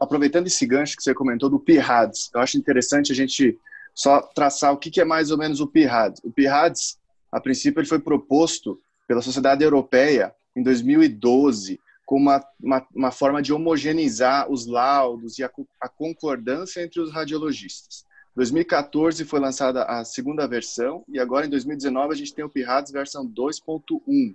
aproveitando 0.00 0.46
esse 0.46 0.64
gancho 0.66 0.96
que 0.96 1.02
você 1.02 1.12
comentou 1.12 1.50
do 1.50 1.58
PIRADS, 1.58 2.30
eu 2.32 2.40
acho 2.40 2.56
interessante 2.56 3.12
a 3.12 3.14
gente 3.14 3.58
só 3.94 4.22
traçar 4.22 4.72
o 4.72 4.78
que 4.78 5.00
é 5.00 5.04
mais 5.04 5.30
ou 5.30 5.36
menos 5.36 5.60
o 5.60 5.66
PIRADS. 5.66 6.20
O 6.24 6.30
PIRADS, 6.30 6.98
a 7.30 7.40
princípio, 7.40 7.80
ele 7.80 7.88
foi 7.88 7.98
proposto 7.98 8.80
pela 9.06 9.20
Sociedade 9.20 9.62
Europeia 9.62 10.34
em 10.54 10.62
2012 10.62 11.78
como 12.06 12.22
uma, 12.22 12.44
uma, 12.60 12.86
uma 12.94 13.10
forma 13.10 13.42
de 13.42 13.52
homogeneizar 13.52 14.48
os 14.48 14.64
laudos 14.64 15.38
e 15.40 15.44
a, 15.44 15.50
a 15.80 15.88
concordância 15.88 16.80
entre 16.80 17.00
os 17.00 17.12
radiologistas. 17.12 18.06
Em 18.32 18.36
2014 18.36 19.24
foi 19.24 19.40
lançada 19.40 19.82
a 19.82 20.04
segunda 20.04 20.46
versão 20.46 21.04
e 21.08 21.18
agora 21.18 21.46
em 21.46 21.50
2019 21.50 22.14
a 22.14 22.16
gente 22.16 22.32
tem 22.32 22.44
o 22.44 22.48
PIRADS 22.48 22.92
versão 22.92 23.26
2.1, 23.26 24.34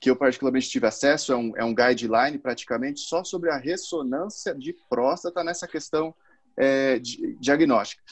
que 0.00 0.10
eu 0.10 0.16
particularmente 0.16 0.68
tive 0.68 0.86
acesso, 0.88 1.32
é 1.32 1.36
um, 1.36 1.52
é 1.56 1.64
um 1.64 1.74
guideline 1.74 2.38
praticamente 2.38 3.00
só 3.00 3.22
sobre 3.22 3.50
a 3.50 3.56
ressonância 3.56 4.52
de 4.52 4.74
próstata 4.90 5.44
nessa 5.44 5.68
questão 5.68 6.12
é, 6.56 6.98
diagnóstica. 7.38 8.02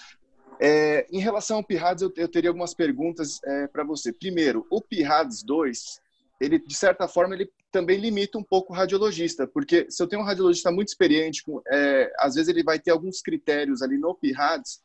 É, 0.60 1.06
em 1.10 1.18
relação 1.18 1.56
ao 1.56 1.64
PIRADS, 1.64 2.02
eu, 2.02 2.12
eu 2.16 2.28
teria 2.28 2.50
algumas 2.50 2.74
perguntas 2.74 3.40
é, 3.44 3.66
para 3.66 3.82
você. 3.82 4.12
Primeiro, 4.12 4.64
o 4.70 4.80
PIRADS 4.80 5.42
2, 5.42 6.00
ele, 6.40 6.58
de 6.58 6.74
certa 6.74 7.06
forma, 7.06 7.34
ele 7.34 7.50
também 7.70 7.98
limita 7.98 8.38
um 8.38 8.42
pouco 8.42 8.72
o 8.72 8.76
radiologista, 8.76 9.46
porque 9.46 9.86
se 9.90 10.02
eu 10.02 10.06
tenho 10.06 10.22
um 10.22 10.24
radiologista 10.24 10.70
muito 10.70 10.88
experiente, 10.88 11.42
é, 11.68 12.12
às 12.18 12.34
vezes 12.34 12.48
ele 12.48 12.62
vai 12.62 12.78
ter 12.78 12.90
alguns 12.90 13.20
critérios 13.20 13.82
ali 13.82 13.98
no 13.98 14.14
PIRADS 14.14 14.82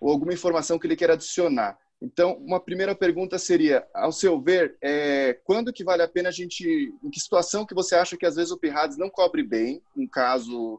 ou 0.00 0.10
alguma 0.10 0.32
informação 0.32 0.78
que 0.78 0.86
ele 0.86 0.96
quer 0.96 1.10
adicionar. 1.10 1.78
Então, 2.00 2.34
uma 2.34 2.60
primeira 2.60 2.94
pergunta 2.94 3.38
seria, 3.38 3.86
ao 3.94 4.12
seu 4.12 4.40
ver, 4.40 4.76
é, 4.82 5.38
quando 5.44 5.72
que 5.72 5.82
vale 5.82 6.02
a 6.02 6.08
pena 6.08 6.28
a 6.28 6.32
gente, 6.32 6.92
em 7.02 7.10
que 7.10 7.20
situação 7.20 7.64
que 7.64 7.74
você 7.74 7.94
acha 7.94 8.16
que 8.16 8.26
às 8.26 8.36
vezes 8.36 8.50
o 8.50 8.58
PIRADS 8.58 8.98
não 8.98 9.08
cobre 9.08 9.42
bem, 9.42 9.82
um 9.96 10.06
caso 10.06 10.78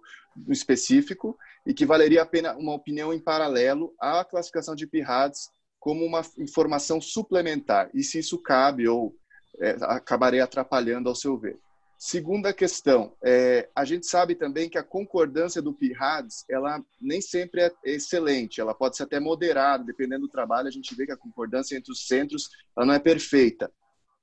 específico, 0.50 1.36
e 1.66 1.74
que 1.74 1.86
valeria 1.86 2.22
a 2.22 2.26
pena 2.26 2.56
uma 2.56 2.74
opinião 2.74 3.12
em 3.12 3.20
paralelo 3.20 3.96
à 4.00 4.24
classificação 4.24 4.76
de 4.76 4.86
PIRADS 4.86 5.50
como 5.80 6.06
uma 6.06 6.22
informação 6.38 7.00
suplementar, 7.02 7.90
e 7.94 8.04
se 8.04 8.20
isso 8.20 8.38
cabe 8.38 8.88
ou 8.88 9.16
é, 9.60 9.78
acabaria 9.82 10.44
atrapalhando 10.44 11.10
ao 11.10 11.16
seu 11.16 11.38
ver. 11.38 11.60
Segunda 12.00 12.54
questão, 12.54 13.16
é, 13.24 13.70
a 13.76 13.84
gente 13.84 14.06
sabe 14.06 14.36
também 14.36 14.70
que 14.70 14.78
a 14.78 14.84
concordância 14.84 15.64
do 15.64 15.74
PIRADS, 15.74 16.46
ela 16.48 16.80
nem 17.02 17.20
sempre 17.20 17.62
é 17.62 17.72
excelente, 17.84 18.62
ela 18.62 18.76
pode 18.76 18.96
ser 18.96 19.04
até 19.04 19.20
moderada, 19.20 19.84
dependendo 19.84 20.28
do 20.28 20.32
trabalho, 20.32 20.68
a 20.68 20.72
gente 20.72 20.94
vê 20.94 21.08
que 21.08 21.12
a 21.12 21.18
concordância 21.18 21.76
entre 21.76 21.92
os 21.92 22.06
centros 22.06 22.50
ela 22.78 22.86
não 22.86 22.94
é 22.94 23.00
perfeita. 23.00 23.72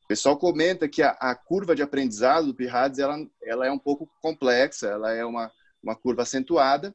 O 0.04 0.06
pessoal 0.06 0.38
comenta 0.38 0.88
que 0.88 1.02
a, 1.02 1.10
a 1.20 1.34
curva 1.34 1.74
de 1.74 1.82
aprendizado 1.82 2.46
do 2.46 2.54
PIRADS, 2.54 3.00
ela, 3.00 3.18
ela 3.42 3.66
é 3.66 3.72
um 3.72 3.78
pouco 3.78 4.08
complexa, 4.22 4.86
ela 4.86 5.12
é 5.12 5.24
uma, 5.24 5.50
uma 5.82 5.96
curva 5.96 6.22
acentuada, 6.22 6.94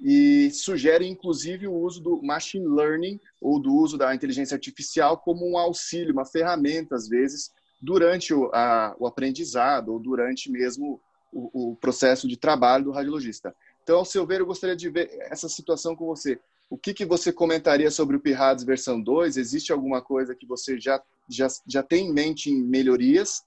e 0.00 0.50
sugere 0.50 1.06
inclusive 1.06 1.68
o 1.68 1.74
uso 1.74 2.00
do 2.00 2.22
machine 2.22 2.66
learning 2.66 3.20
ou 3.42 3.60
do 3.60 3.74
uso 3.74 3.98
da 3.98 4.14
inteligência 4.14 4.54
artificial 4.54 5.18
como 5.18 5.46
um 5.46 5.58
auxílio, 5.58 6.14
uma 6.14 6.24
ferramenta 6.24 6.94
às 6.94 7.08
vezes 7.08 7.50
durante 7.84 8.32
o, 8.32 8.50
a, 8.52 8.96
o 8.98 9.06
aprendizado 9.06 9.92
ou 9.92 9.98
durante 9.98 10.50
mesmo 10.50 11.00
o, 11.30 11.72
o, 11.72 11.76
processo 11.76 12.26
de 12.26 12.36
trabalho 12.36 12.84
do 12.84 12.90
radiologista. 12.92 13.54
Então, 13.82 13.98
ao 13.98 14.04
seu 14.04 14.26
ver, 14.26 14.40
eu 14.40 14.46
gostaria 14.46 14.74
de 14.74 14.88
ver 14.88 15.10
essa 15.30 15.48
situação 15.48 15.94
com 15.94 16.06
você. 16.06 16.40
O 16.70 16.78
que, 16.78 16.94
que 16.94 17.04
você 17.04 17.32
comentaria 17.32 17.90
sobre 17.90 18.16
o 18.16 18.20
PIRADS 18.20 18.64
versão 18.64 19.00
2? 19.00 19.36
Existe 19.36 19.72
alguma 19.72 20.00
coisa 20.00 20.34
que 20.34 20.46
você 20.46 20.80
já, 20.80 21.02
já, 21.28 21.48
já 21.66 21.82
tem 21.82 22.06
em 22.06 22.12
mente 22.12 22.50
em 22.50 22.62
melhorias? 22.62 23.42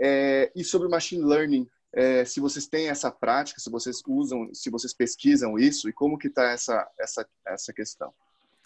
É, 0.00 0.50
e 0.56 0.64
sobre 0.64 0.88
o 0.88 0.90
machine 0.90 1.22
learning, 1.22 1.68
é, 1.92 2.24
se 2.24 2.40
vocês 2.40 2.66
têm 2.66 2.88
essa 2.88 3.10
prática, 3.10 3.60
se 3.60 3.70
vocês 3.70 4.00
usam, 4.08 4.48
se 4.54 4.70
vocês 4.70 4.94
pesquisam 4.94 5.58
isso 5.58 5.88
e 5.88 5.92
como 5.92 6.16
que 6.16 6.28
está 6.28 6.50
essa, 6.50 6.88
essa, 6.98 7.28
essa 7.46 7.72
questão. 7.72 8.12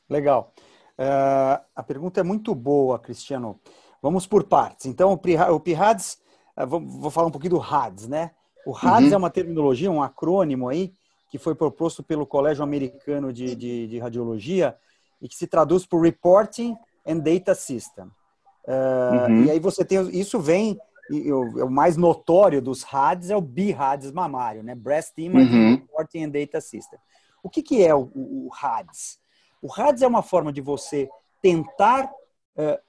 Legal. 0.09 0.55
Uh, 0.99 1.61
a 1.75 1.83
pergunta 1.83 2.21
é 2.21 2.23
muito 2.23 2.55
boa, 2.55 2.99
Cristiano. 2.99 3.61
Vamos 4.07 4.25
por 4.25 4.45
partes. 4.45 4.87
Então, 4.87 5.13
o 5.13 5.59
PIRADS, 5.59 6.17
uh, 6.57 6.65
vou, 6.65 7.11
falar 7.11 7.27
um 7.27 7.31
pouquinho 7.33 7.55
do 7.55 7.59
RADS, 7.59 8.07
né? 8.07 8.31
O 8.65 8.71
RADS 8.71 9.09
uhum. 9.09 9.15
é 9.15 9.17
uma 9.17 9.31
terminologia, 9.31 9.91
um 9.91 10.01
acrônimo 10.01 10.69
aí, 10.69 10.95
que 11.29 11.39
foi 11.39 11.57
proposto 11.57 12.05
pelo 12.05 12.25
Colégio 12.25 12.63
Americano 12.63 13.33
de, 13.33 13.57
de, 13.57 13.89
de 13.89 13.99
Radiologia 13.99 14.77
e 15.21 15.29
que 15.29 15.35
se 15.35 15.49
traduz 15.49 15.85
por 15.85 16.01
Reporting 16.01 16.77
and 17.05 17.19
Data 17.19 17.53
System. 17.53 18.05
Uh, 18.05 19.29
uhum. 19.29 19.45
E 19.47 19.51
aí 19.51 19.59
você 19.59 19.85
tem. 19.85 19.99
Isso 20.17 20.39
vem. 20.39 20.79
O, 21.11 21.65
o, 21.65 21.69
mais 21.69 21.97
notório 21.97 22.63
dos 22.63 22.85
RADs 22.85 23.31
é 23.31 23.37
o 23.37 23.41
BRADS 23.41 24.13
mamário, 24.13 24.63
né? 24.63 24.77
Breast 24.77 25.19
Imaging 25.19 25.53
uhum. 25.53 25.71
Reporting 25.81 26.27
and 26.27 26.31
Data 26.31 26.61
System. 26.61 27.01
O 27.43 27.51
que, 27.51 27.61
que 27.61 27.85
é 27.85 27.93
o, 27.93 28.03
o, 28.15 28.47
o 28.47 28.49
RADS? 28.53 29.19
O 29.61 29.67
RADS 29.67 30.03
é 30.03 30.07
uma 30.07 30.23
forma 30.23 30.53
de 30.53 30.61
você 30.61 31.09
tentar 31.43 32.05
uh, 32.05 32.87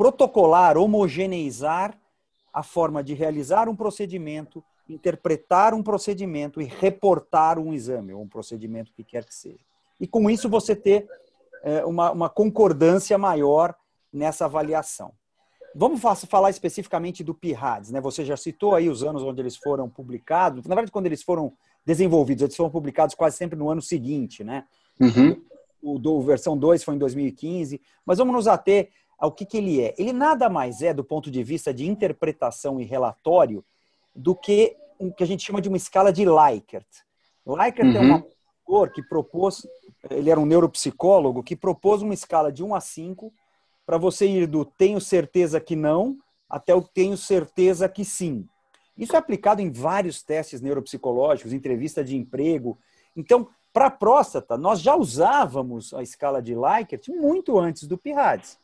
protocolar, 0.00 0.78
homogeneizar 0.78 1.94
a 2.50 2.62
forma 2.62 3.04
de 3.04 3.12
realizar 3.12 3.68
um 3.68 3.76
procedimento, 3.76 4.64
interpretar 4.88 5.74
um 5.74 5.82
procedimento 5.82 6.58
e 6.58 6.64
reportar 6.64 7.58
um 7.58 7.74
exame, 7.74 8.14
ou 8.14 8.22
um 8.22 8.26
procedimento 8.26 8.94
que 8.94 9.04
quer 9.04 9.26
que 9.26 9.34
seja. 9.34 9.60
E 10.00 10.06
com 10.06 10.30
isso 10.30 10.48
você 10.48 10.74
ter 10.74 11.06
é, 11.62 11.84
uma, 11.84 12.12
uma 12.12 12.28
concordância 12.30 13.18
maior 13.18 13.74
nessa 14.10 14.46
avaliação. 14.46 15.12
Vamos 15.74 16.00
falar 16.26 16.48
especificamente 16.48 17.22
do 17.22 17.34
PIRADS, 17.34 17.90
né? 17.90 18.00
Você 18.00 18.24
já 18.24 18.38
citou 18.38 18.74
aí 18.74 18.88
os 18.88 19.02
anos 19.02 19.22
onde 19.22 19.42
eles 19.42 19.56
foram 19.56 19.86
publicados. 19.86 20.64
Na 20.64 20.74
verdade, 20.74 20.92
quando 20.92 21.06
eles 21.06 21.22
foram 21.22 21.52
desenvolvidos, 21.84 22.42
eles 22.42 22.56
foram 22.56 22.70
publicados 22.70 23.14
quase 23.14 23.36
sempre 23.36 23.58
no 23.58 23.68
ano 23.68 23.82
seguinte, 23.82 24.42
né? 24.42 24.64
Uhum. 24.98 25.44
O 25.82 25.98
do 25.98 26.22
versão 26.22 26.56
2 26.56 26.82
foi 26.82 26.94
em 26.94 26.98
2015, 26.98 27.82
mas 28.06 28.16
vamos 28.16 28.34
nos 28.34 28.48
ater 28.48 28.90
ao 29.20 29.30
que, 29.30 29.44
que 29.44 29.58
ele 29.58 29.80
é. 29.82 29.94
Ele 29.98 30.12
nada 30.12 30.48
mais 30.48 30.80
é, 30.80 30.94
do 30.94 31.04
ponto 31.04 31.30
de 31.30 31.44
vista 31.44 31.74
de 31.74 31.86
interpretação 31.86 32.80
e 32.80 32.84
relatório, 32.84 33.62
do 34.16 34.34
que 34.34 34.76
o 34.98 35.12
que 35.12 35.22
a 35.22 35.26
gente 35.26 35.44
chama 35.44 35.60
de 35.60 35.68
uma 35.68 35.76
escala 35.76 36.12
de 36.12 36.24
Likert. 36.24 36.86
Likert 37.46 37.94
é 37.94 37.98
uhum. 38.00 38.04
é 38.04 38.14
um 38.14 38.24
autor 38.66 38.92
que 38.92 39.02
propôs, 39.02 39.66
ele 40.10 40.30
era 40.30 40.40
um 40.40 40.46
neuropsicólogo, 40.46 41.42
que 41.42 41.54
propôs 41.54 42.02
uma 42.02 42.14
escala 42.14 42.50
de 42.50 42.64
1 42.64 42.74
a 42.74 42.80
5 42.80 43.32
para 43.84 43.98
você 43.98 44.26
ir 44.26 44.46
do 44.46 44.64
tenho 44.64 45.00
certeza 45.00 45.60
que 45.60 45.76
não 45.76 46.18
até 46.48 46.74
o 46.74 46.82
tenho 46.82 47.16
certeza 47.16 47.88
que 47.88 48.04
sim. 48.04 48.46
Isso 48.96 49.14
é 49.14 49.18
aplicado 49.18 49.62
em 49.62 49.70
vários 49.70 50.22
testes 50.22 50.60
neuropsicológicos, 50.60 51.52
entrevista 51.52 52.04
de 52.04 52.16
emprego. 52.16 52.78
Então, 53.16 53.48
para 53.72 53.86
a 53.86 53.90
próstata, 53.90 54.58
nós 54.58 54.80
já 54.80 54.94
usávamos 54.96 55.94
a 55.94 56.02
escala 56.02 56.42
de 56.42 56.54
Likert 56.54 57.08
muito 57.08 57.58
antes 57.58 57.86
do 57.86 57.96
PIRADS. 57.96 58.58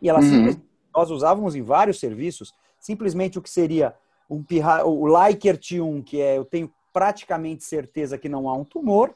E 0.00 0.08
ela 0.08 0.20
uhum. 0.20 0.54
nós 0.94 1.10
usávamos 1.10 1.54
em 1.54 1.62
vários 1.62 1.98
serviços, 1.98 2.52
simplesmente 2.78 3.38
o 3.38 3.42
que 3.42 3.50
seria 3.50 3.94
um 4.30 4.44
o 4.84 5.06
Likert 5.06 5.72
1, 5.72 6.02
que 6.02 6.20
é 6.20 6.36
eu 6.36 6.44
tenho 6.44 6.70
praticamente 6.92 7.64
certeza 7.64 8.18
que 8.18 8.28
não 8.28 8.48
há 8.48 8.54
um 8.54 8.64
tumor, 8.64 9.14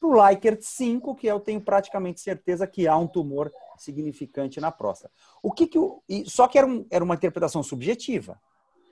para 0.00 0.08
o 0.08 0.12
Likert 0.12 0.62
5, 0.62 1.14
que 1.14 1.28
é 1.28 1.32
eu 1.32 1.40
tenho 1.40 1.60
praticamente 1.60 2.20
certeza 2.20 2.66
que 2.66 2.88
há 2.88 2.96
um 2.96 3.06
tumor 3.06 3.52
significante 3.76 4.58
na 4.58 4.70
próstata. 4.70 5.12
O 5.42 5.52
que, 5.52 5.66
que 5.66 5.78
o, 5.78 6.02
só 6.24 6.48
que 6.48 6.58
era, 6.58 6.66
um, 6.66 6.86
era 6.90 7.04
uma 7.04 7.14
interpretação 7.14 7.62
subjetiva, 7.62 8.40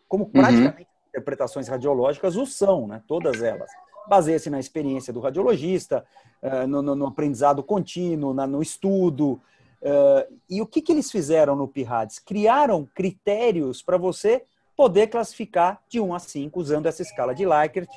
como 0.07 0.24
uhum. 0.24 0.31
praticamente 0.31 0.83
uhum. 0.83 1.09
interpretações 1.09 1.66
radiológicas 1.66 2.37
o 2.37 2.44
são, 2.44 2.87
né? 2.87 3.03
todas 3.07 3.42
elas. 3.42 3.70
Baseia-se 4.07 4.51
na 4.51 4.61
experiência 4.61 5.12
do 5.12 5.20
radiologista, 5.20 6.05
uh, 6.42 6.66
no, 6.66 6.83
no, 6.83 6.94
no, 6.94 7.07
aprendizado 7.07 7.62
contínuo, 7.62 8.33
na, 8.33 8.46
no 8.46 8.62
estudo. 8.62 9.40
Uh, 9.81 10.41
e 10.51 10.61
o 10.61 10.67
que, 10.67 10.83
que 10.83 10.91
eles 10.91 11.11
fizeram 11.11 11.55
no 11.55 11.69
PIRADS? 11.69 12.19
Criaram 12.19 12.88
critérios 12.95 13.83
para 13.83 13.97
você 13.97 14.45
poder 14.77 15.09
classificar 15.09 15.83
de 15.88 16.01
1 16.01 16.14
a 16.14 16.19
5 16.19 16.61
usando 16.61 16.87
essa 16.87 17.03
escala 17.03 17.35
de 17.35 17.45
Likert. 17.45 17.88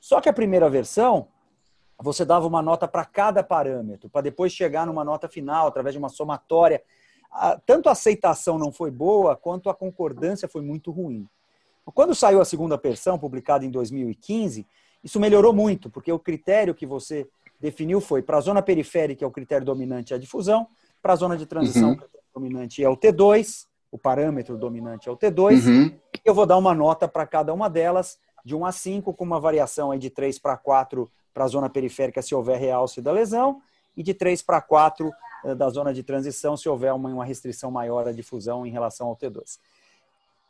Só 0.00 0.20
que 0.20 0.28
a 0.28 0.32
primeira 0.32 0.68
versão, 0.68 1.28
você 1.98 2.24
dava 2.24 2.46
uma 2.46 2.62
nota 2.62 2.88
para 2.88 3.04
cada 3.04 3.42
parâmetro, 3.42 4.08
para 4.08 4.22
depois 4.22 4.52
chegar 4.52 4.86
numa 4.86 5.04
nota 5.04 5.28
final 5.28 5.66
através 5.66 5.94
de 5.94 5.98
uma 5.98 6.08
somatória. 6.08 6.82
Tanto 7.66 7.88
a 7.88 7.92
aceitação 7.92 8.58
não 8.58 8.72
foi 8.72 8.90
boa, 8.90 9.36
quanto 9.36 9.70
a 9.70 9.74
concordância 9.74 10.48
foi 10.48 10.62
muito 10.62 10.90
ruim. 10.90 11.28
Quando 11.94 12.14
saiu 12.14 12.40
a 12.40 12.44
segunda 12.44 12.76
versão, 12.76 13.18
publicada 13.18 13.64
em 13.64 13.70
2015, 13.70 14.66
isso 15.02 15.18
melhorou 15.18 15.52
muito, 15.52 15.90
porque 15.90 16.12
o 16.12 16.18
critério 16.18 16.74
que 16.74 16.86
você 16.86 17.28
definiu 17.60 18.00
foi 18.00 18.22
para 18.22 18.38
a 18.38 18.40
zona 18.40 18.62
periférica, 18.62 19.24
é 19.24 19.28
o 19.28 19.30
critério 19.30 19.64
dominante 19.64 20.12
é 20.12 20.16
a 20.16 20.18
difusão, 20.18 20.68
para 21.02 21.12
a 21.12 21.16
zona 21.16 21.36
de 21.36 21.44
transição, 21.44 21.90
uhum. 21.90 21.96
o 21.96 22.40
dominante 22.40 22.82
é 22.82 22.88
o 22.88 22.96
T2, 22.96 23.66
o 23.90 23.98
parâmetro 23.98 24.56
dominante 24.56 25.08
é 25.08 25.12
o 25.12 25.16
T2, 25.16 25.66
uhum. 25.66 25.98
eu 26.24 26.32
vou 26.32 26.46
dar 26.46 26.56
uma 26.56 26.74
nota 26.74 27.08
para 27.08 27.26
cada 27.26 27.52
uma 27.52 27.68
delas, 27.68 28.18
de 28.44 28.54
1 28.54 28.64
a 28.64 28.72
5, 28.72 29.12
com 29.12 29.24
uma 29.24 29.40
variação 29.40 29.90
aí 29.90 29.98
de 29.98 30.08
3 30.08 30.38
para 30.38 30.56
4 30.56 31.10
para 31.34 31.44
a 31.44 31.48
zona 31.48 31.68
periférica 31.68 32.22
se 32.22 32.34
houver 32.34 32.58
realce 32.58 33.00
da 33.00 33.10
lesão, 33.10 33.60
e 33.96 34.02
de 34.02 34.14
3 34.14 34.42
para 34.42 34.60
4 34.60 35.10
eh, 35.44 35.54
da 35.54 35.68
zona 35.68 35.92
de 35.92 36.02
transição 36.02 36.56
se 36.56 36.68
houver 36.68 36.92
uma, 36.92 37.08
uma 37.08 37.24
restrição 37.24 37.70
maior 37.70 38.08
à 38.08 38.12
difusão 38.12 38.66
em 38.66 38.70
relação 38.70 39.08
ao 39.08 39.16
T2. 39.16 39.58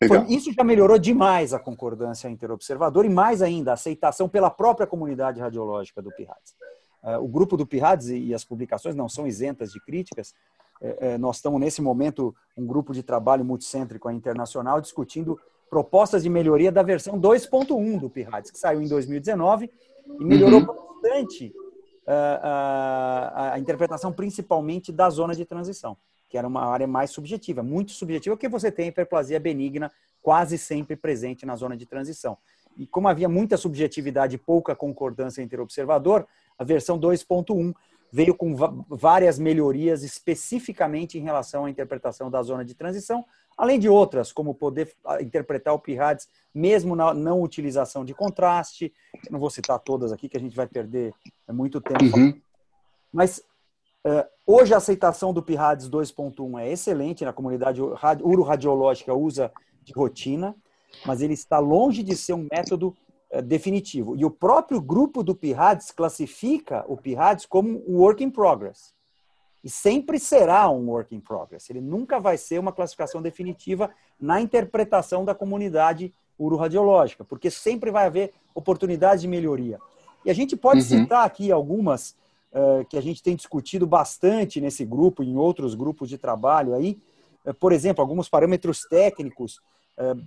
Foi, 0.07 0.27
isso 0.27 0.53
já 0.53 0.65
melhorou 0.65 0.99
demais 0.99 1.55
a 1.55 1.59
concordância 1.59 2.29
interobservadora 2.29 3.07
e 3.07 3.11
mais 3.11 3.41
ainda 3.41 3.71
a 3.71 3.75
aceitação 3.75 4.29
pela 4.29 4.51
própria 4.51 4.87
comunidade 4.87 5.41
radiológica 5.41 6.03
do 6.03 6.11
PIRADS. 6.11 6.55
Uh, 7.03 7.19
o 7.23 7.27
grupo 7.27 7.57
do 7.57 7.67
PIRADS 7.67 8.09
e 8.11 8.33
as 8.33 8.45
publicações 8.45 8.95
não 8.95 9.09
são 9.09 9.27
isentas 9.27 9.73
de 9.73 9.81
críticas, 9.81 10.35
é, 10.83 11.13
é, 11.13 11.19
nós 11.19 11.37
estamos 11.37 11.61
nesse 11.61 11.81
momento, 11.81 12.35
um 12.57 12.67
grupo 12.67 12.93
de 12.93 13.05
trabalho 13.05 13.45
multicêntrico 13.45 14.11
internacional, 14.11 14.81
discutindo 14.81 15.41
propostas 15.71 16.25
de 16.25 16.29
melhoria 16.29 16.73
da 16.73 16.83
versão 16.83 17.19
2.1 17.19 18.01
do 18.01 18.11
PIRADS, 18.11 18.51
que 18.51 18.59
saiu 18.59 18.83
em 18.83 18.89
2019 18.89 19.71
e 20.19 20.25
melhorou 20.25 20.61
uhum. 20.61 20.67
bastante 20.67 21.55
a, 22.05 22.13
ah, 22.13 23.33
a, 23.35 23.55
a, 23.55 23.59
interpretação, 23.61 24.13
principalmente 24.13 24.91
da 24.91 25.09
zona 25.09 25.35
de 25.37 25.45
transição, 25.45 25.97
que 26.29 26.37
era 26.37 26.49
uma 26.49 26.65
área 26.67 26.87
mais 26.87 27.11
subjetiva, 27.11 27.63
muito 27.63 27.93
subjetiva, 27.93 28.37
porque 28.37 28.49
você 28.49 28.71
tem 28.71 28.89
hiperplasia 28.89 29.39
benigna 29.39 29.91
quase 30.21 30.59
sempre 30.59 30.97
presente 30.97 31.47
na 31.47 31.55
zona 31.55 31.77
de 31.77 31.87
transição. 31.87 32.37
E 32.77 32.87
como 32.87 33.07
havia 33.07 33.29
muita 33.29 33.57
subjetividade 33.57 34.35
e 34.35 34.39
pouca 34.39 34.75
concordância 34.75 35.43
entre 35.43 35.61
o 35.61 35.63
observador, 35.63 36.27
a 36.59 36.65
versão 36.65 36.99
2.1 36.99 37.75
veio 38.13 38.35
com 38.35 38.55
várias 38.91 39.39
melhorias 39.39 40.03
especificamente 40.03 41.19
em 41.19 41.23
relação 41.23 41.65
à 41.65 41.71
interpretação 41.71 42.31
da 42.31 42.43
zona 42.43 42.63
de 42.63 42.75
transição, 42.75 43.25
além 43.57 43.79
de 43.79 43.89
outras, 43.89 44.31
como 44.31 44.55
poder 44.55 44.95
interpretar 45.21 45.73
o 45.73 45.79
PIRADS 45.79 46.29
mesmo 46.55 46.95
na 46.95 47.15
não 47.15 47.41
utilização 47.41 48.05
de 48.05 48.13
contraste. 48.13 48.93
Eu 49.15 49.33
não 49.33 49.41
vou 49.41 49.49
citar 49.49 49.79
todas 49.79 50.13
aqui, 50.13 50.29
que 50.29 50.37
a 50.37 50.41
gente 50.41 50.55
vai 50.55 50.67
perder 50.67 51.15
é, 51.49 51.53
muito 51.53 51.81
tempo. 51.81 52.17
Uhum. 52.17 52.39
Mas 53.11 53.39
uh, 54.07 54.27
hoje 54.47 54.75
a 54.75 54.77
aceitação 54.77 55.33
do 55.33 55.43
PIRADS 55.43 55.89
2.1 55.89 56.61
é 56.61 56.71
excelente, 56.71 57.25
na 57.25 57.33
comunidade 57.33 57.81
uroradiológica 57.81 59.15
usa 59.15 59.51
de 59.83 59.93
rotina, 59.95 60.55
mas 61.07 61.23
ele 61.23 61.33
está 61.33 61.59
longe 61.59 62.03
de 62.03 62.15
ser 62.15 62.35
um 62.35 62.47
método 62.51 62.95
definitivo. 63.41 64.15
E 64.17 64.25
o 64.25 64.31
próprio 64.31 64.81
grupo 64.81 65.23
do 65.23 65.35
PIRADS 65.35 65.91
classifica 65.91 66.85
o 66.87 66.97
PIRADS 66.97 67.47
como 67.47 67.83
um 67.89 67.99
work 67.99 68.23
in 68.23 68.31
progress. 68.31 68.93
E 69.65 69.71
sempre 69.71 70.19
será 70.19 70.69
um 70.69 70.91
work 70.91 71.15
in 71.15 71.21
progress. 71.21 71.71
Ele 71.71 71.81
nunca 71.81 72.19
vai 72.19 72.37
ser 72.37 72.59
uma 72.59 72.73
classificação 72.73 73.23
definitiva 73.23 73.91
na 74.21 74.41
interpretação 74.41 75.25
da 75.25 75.35
comunidade 75.35 76.13
uroradiológica, 76.39 77.25
porque 77.25 77.51
sempre 77.51 77.91
vai 77.91 78.07
haver 78.07 78.33
oportunidades 78.55 79.23
de 79.23 79.29
melhoria. 79.29 79.79
E 80.25 80.31
a 80.31 80.35
gente 80.35 80.57
pode 80.57 80.81
uhum. 80.81 80.87
citar 80.87 81.25
aqui 81.25 81.53
algumas 81.53 82.17
uh, 82.53 82.85
que 82.87 82.97
a 82.97 83.01
gente 83.01 83.23
tem 83.23 83.37
discutido 83.37 83.87
bastante 83.87 84.61
nesse 84.61 84.85
grupo, 84.85 85.23
em 85.23 85.37
outros 85.37 85.75
grupos 85.75 86.09
de 86.09 86.19
trabalho 86.19 86.75
aí. 86.75 86.99
Uh, 87.45 87.55
por 87.55 87.73
exemplo, 87.73 88.03
alguns 88.03 88.29
parâmetros 88.29 88.83
técnicos 88.83 89.61
eh, 89.61 89.82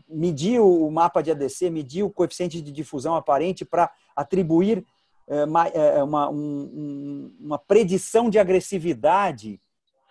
medir 0.07 0.59
o 0.59 0.89
mapa 0.91 1.21
de 1.21 1.31
ADC, 1.31 1.69
medir 1.69 2.03
o 2.03 2.09
coeficiente 2.09 2.61
de 2.61 2.71
difusão 2.71 3.15
aparente 3.15 3.65
para 3.65 3.91
atribuir 4.15 4.85
eh, 5.27 5.45
eh, 5.73 6.03
uma, 6.03 6.29
uma 6.29 7.57
predição 7.57 8.29
de 8.29 8.37
agressividade 8.37 9.59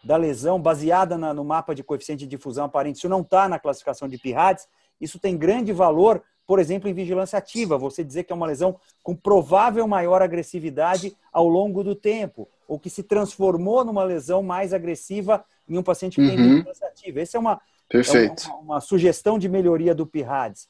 da 0.03 0.17
lesão 0.17 0.61
baseada 0.61 1.17
no 1.17 1.45
mapa 1.45 1.75
de 1.75 1.83
coeficiente 1.83 2.25
de 2.25 2.37
difusão 2.37 2.67
aparente. 2.67 2.99
Isso 2.99 3.09
não 3.09 3.23
está 3.23 3.49
na 3.49 3.59
classificação 3.59 4.07
de 4.07 4.19
PIRADS. 4.19 4.69
Isso 5.01 5.19
tem 5.19 5.37
grande 5.37 5.73
valor, 5.73 6.23
por 6.47 6.59
exemplo, 6.59 6.91
em 6.91 6.95
vigilância 6.95 7.39
ativa. 7.39 7.79
Você 7.79 8.05
dizer 8.05 8.25
que 8.25 8.33
é 8.33 8.37
uma 8.37 8.47
lesão 8.47 8.77
com 9.03 9.17
provável 9.17 9.87
maior 9.89 10.21
agressividade 10.21 11.17
ao 11.33 11.49
longo 11.49 11.83
do 11.83 11.95
tempo, 11.95 12.49
ou 12.69 12.79
que 12.79 12.91
se 12.91 13.03
transformou 13.03 13.85
numa 13.85 14.05
lesão 14.05 14.43
mais 14.43 14.75
agressiva 14.75 15.43
em 15.67 15.79
um 15.79 15.83
paciente 15.83 16.17
que 16.17 16.29
tem 16.29 16.39
uhum. 16.39 16.57
vigilância 16.57 16.87
ativa. 16.87 17.21
Essa 17.21 17.39
é 17.39 17.41
uma, 17.41 17.61
Perfeito. 17.89 18.49
É 18.49 18.53
uma, 18.53 18.61
uma, 18.61 18.81
sugestão 18.81 19.39
de 19.39 19.49
melhoria 19.49 19.95
do 19.95 20.07
PIRADS. 20.07 20.69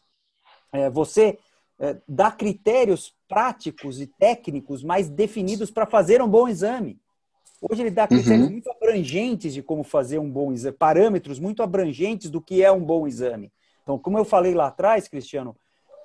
É, 0.72 0.90
você 0.90 1.38
é, 1.78 1.96
dá 2.06 2.30
critérios 2.30 3.14
práticos 3.28 4.00
e 4.00 4.06
técnicos 4.06 4.82
mais 4.82 5.08
definidos 5.08 5.70
para 5.70 5.86
fazer 5.86 6.20
um 6.22 6.28
bom 6.28 6.48
exame. 6.48 6.98
Hoje 7.60 7.82
ele 7.82 7.90
dá 7.90 8.06
critérios 8.06 8.46
uhum. 8.46 8.52
muito 8.52 8.70
abrangentes 8.70 9.54
de 9.54 9.62
como 9.62 9.82
fazer 9.82 10.18
um 10.18 10.30
bom 10.30 10.52
exame, 10.52 10.76
parâmetros 10.76 11.38
muito 11.38 11.62
abrangentes 11.62 12.30
do 12.30 12.40
que 12.40 12.62
é 12.62 12.70
um 12.70 12.84
bom 12.84 13.06
exame. 13.06 13.50
Então, 13.82 13.98
como 13.98 14.18
eu 14.18 14.24
falei 14.24 14.54
lá 14.54 14.66
atrás, 14.66 15.08
Cristiano, 15.08 15.56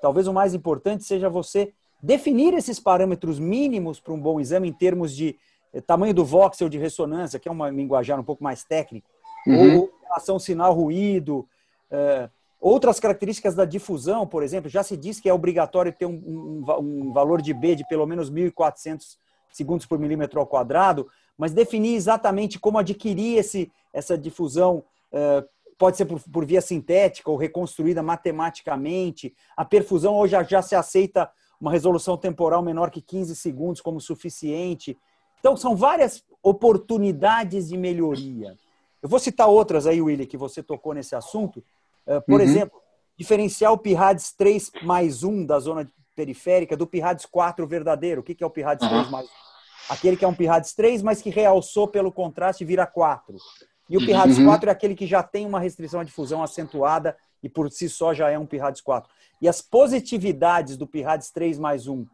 talvez 0.01 0.27
o 0.27 0.33
mais 0.33 0.53
importante 0.53 1.03
seja 1.03 1.29
você 1.29 1.73
definir 2.01 2.53
esses 2.53 2.79
parâmetros 2.79 3.39
mínimos 3.39 3.99
para 3.99 4.13
um 4.13 4.19
bom 4.19 4.39
exame 4.39 4.69
em 4.69 4.73
termos 4.73 5.13
de 5.15 5.37
eh, 5.73 5.81
tamanho 5.81 6.13
do 6.13 6.23
voxel 6.23 6.69
de 6.69 6.77
ressonância, 6.77 7.39
que 7.39 7.49
é 7.49 7.51
uma 7.51 7.69
linguajar 7.69 8.19
um 8.19 8.23
pouco 8.23 8.43
mais 8.43 8.63
técnico, 8.63 9.09
uhum. 9.45 9.77
ou 9.79 9.91
relação 10.09 10.39
sinal-ruído. 10.39 11.47
É, 11.89 12.29
outras 12.59 12.99
características 12.99 13.55
da 13.55 13.65
difusão, 13.65 14.27
por 14.27 14.43
exemplo, 14.43 14.69
já 14.69 14.83
se 14.83 14.97
diz 14.97 15.19
que 15.19 15.29
é 15.29 15.33
obrigatório 15.33 15.93
ter 15.93 16.05
um, 16.05 16.11
um, 16.11 16.63
um 16.79 17.13
valor 17.13 17.41
de 17.41 17.53
B 17.53 17.75
de 17.75 17.87
pelo 17.87 18.05
menos 18.05 18.31
1.400 18.31 19.17
segundos 19.51 19.85
por 19.85 19.97
milímetro 19.97 20.39
ao 20.39 20.47
quadrado, 20.47 21.07
mas 21.37 21.53
definir 21.53 21.95
exatamente 21.95 22.59
como 22.59 22.77
adquirir 22.77 23.37
esse, 23.37 23.71
essa 23.93 24.17
difusão 24.17 24.83
é, 25.11 25.43
pode 25.77 25.97
ser 25.97 26.05
por, 26.05 26.21
por, 26.21 26.45
via 26.45 26.61
sintética 26.61 27.31
ou 27.31 27.37
reconstruída 27.37 28.03
matematicamente. 28.03 29.33
A 29.55 29.63
perfusão 29.63 30.15
hoje 30.15 30.31
já, 30.31 30.43
já 30.43 30.61
se 30.61 30.75
aceita 30.75 31.31
uma 31.59 31.71
resolução 31.71 32.17
temporal 32.17 32.61
menor 32.61 32.91
que 32.91 33.01
15 33.01 33.35
segundos 33.35 33.81
como 33.81 33.99
suficiente. 33.99 34.97
Então, 35.39 35.55
são 35.55 35.75
várias 35.75 36.23
oportunidades 36.43 37.69
de 37.69 37.77
melhoria. 37.77 38.57
Eu 39.01 39.09
vou 39.09 39.19
citar 39.19 39.47
outras 39.47 39.87
aí, 39.87 40.01
Willy, 40.01 40.25
que 40.25 40.37
você 40.37 40.61
tocou 40.61 40.93
nesse 40.93 41.15
assunto. 41.15 41.63
Uh, 42.05 42.21
por 42.21 42.39
uhum. 42.39 42.41
exemplo, 42.41 42.79
diferenciar 43.17 43.71
o 43.71 43.77
PIRADS 43.77 44.31
3 44.33 44.71
mais 44.83 45.23
1 45.23 45.45
da 45.45 45.59
zona 45.59 45.89
periférica 46.15 46.75
do 46.75 46.87
PIRADS 46.87 47.25
4 47.25 47.65
verdadeiro. 47.67 48.21
O 48.21 48.23
que 48.23 48.43
é 48.43 48.45
o 48.45 48.49
PIRADS 48.49 48.83
uhum. 48.83 48.89
3 48.89 49.09
mais 49.09 49.25
1? 49.25 49.29
Aquele 49.89 50.17
que 50.17 50.25
é 50.25 50.27
um 50.27 50.33
PIRADS 50.33 50.73
3, 50.73 51.01
mas 51.01 51.21
que 51.21 51.29
realçou 51.29 51.87
pelo 51.87 52.11
contraste 52.11 52.63
e 52.63 52.67
vira 52.67 52.85
4. 52.85 53.35
E 53.89 53.97
o 53.97 54.05
PIRADS 54.05 54.37
uhum. 54.37 54.45
4 54.45 54.69
é 54.69 54.71
aquele 54.71 54.95
que 54.95 55.07
já 55.07 55.23
tem 55.23 55.45
uma 55.45 55.59
restrição 55.59 55.99
à 55.99 56.03
difusão 56.03 56.43
acentuada 56.43 57.17
e 57.41 57.49
por 57.49 57.71
si 57.71 57.89
só 57.89 58.13
já 58.13 58.29
é 58.29 58.37
um 58.37 58.45
PIRADS 58.45 58.81
4. 58.81 59.09
E 59.41 59.47
as 59.47 59.61
positividades 59.61 60.77
do 60.77 60.85
PIRADS 60.85 61.31
3 61.31 61.57
mais 61.57 61.87
1 61.87 62.05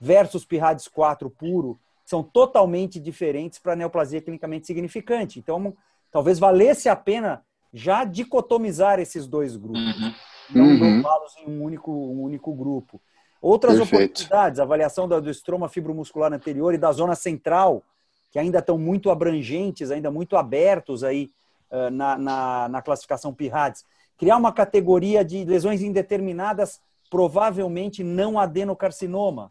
versus 0.00 0.44
PIRADS 0.44 0.86
4 0.88 1.28
puro 1.30 1.80
são 2.04 2.22
totalmente 2.22 3.00
diferentes 3.00 3.58
para 3.58 3.74
neoplasia 3.74 4.20
clinicamente 4.20 4.66
significante. 4.66 5.38
Então, 5.38 5.74
talvez 6.14 6.38
valesse 6.38 6.88
a 6.88 6.94
pena 6.94 7.44
já 7.72 8.04
dicotomizar 8.04 9.00
esses 9.00 9.26
dois 9.26 9.56
grupos, 9.56 10.00
uhum. 10.00 10.14
não 10.54 10.64
uhum. 10.66 11.02
los 11.02 11.36
em 11.38 11.50
um 11.50 11.60
único, 11.60 11.90
um 11.90 12.22
único 12.22 12.54
grupo. 12.54 13.00
Outras 13.42 13.78
Perfeito. 13.78 14.04
oportunidades, 14.04 14.60
avaliação 14.60 15.08
do, 15.08 15.20
do 15.20 15.28
estroma 15.28 15.68
fibromuscular 15.68 16.32
anterior 16.32 16.72
e 16.72 16.78
da 16.78 16.92
zona 16.92 17.16
central, 17.16 17.82
que 18.30 18.38
ainda 18.38 18.60
estão 18.60 18.78
muito 18.78 19.10
abrangentes, 19.10 19.90
ainda 19.90 20.08
muito 20.08 20.36
abertos 20.36 21.02
aí 21.02 21.32
uh, 21.68 21.90
na, 21.90 22.16
na, 22.16 22.68
na, 22.68 22.80
classificação 22.80 23.34
PIRADS. 23.34 23.84
Criar 24.16 24.36
uma 24.36 24.52
categoria 24.52 25.24
de 25.24 25.44
lesões 25.44 25.82
indeterminadas, 25.82 26.80
provavelmente 27.10 28.04
não 28.04 28.38
adenocarcinoma. 28.38 29.50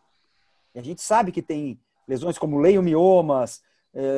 E 0.73 0.80
a 0.80 0.82
gente 0.82 1.02
sabe 1.02 1.30
que 1.30 1.41
tem 1.41 1.78
lesões 2.08 2.38
como 2.38 2.58
leiomiomas, 2.58 3.62
eh, 3.62 3.72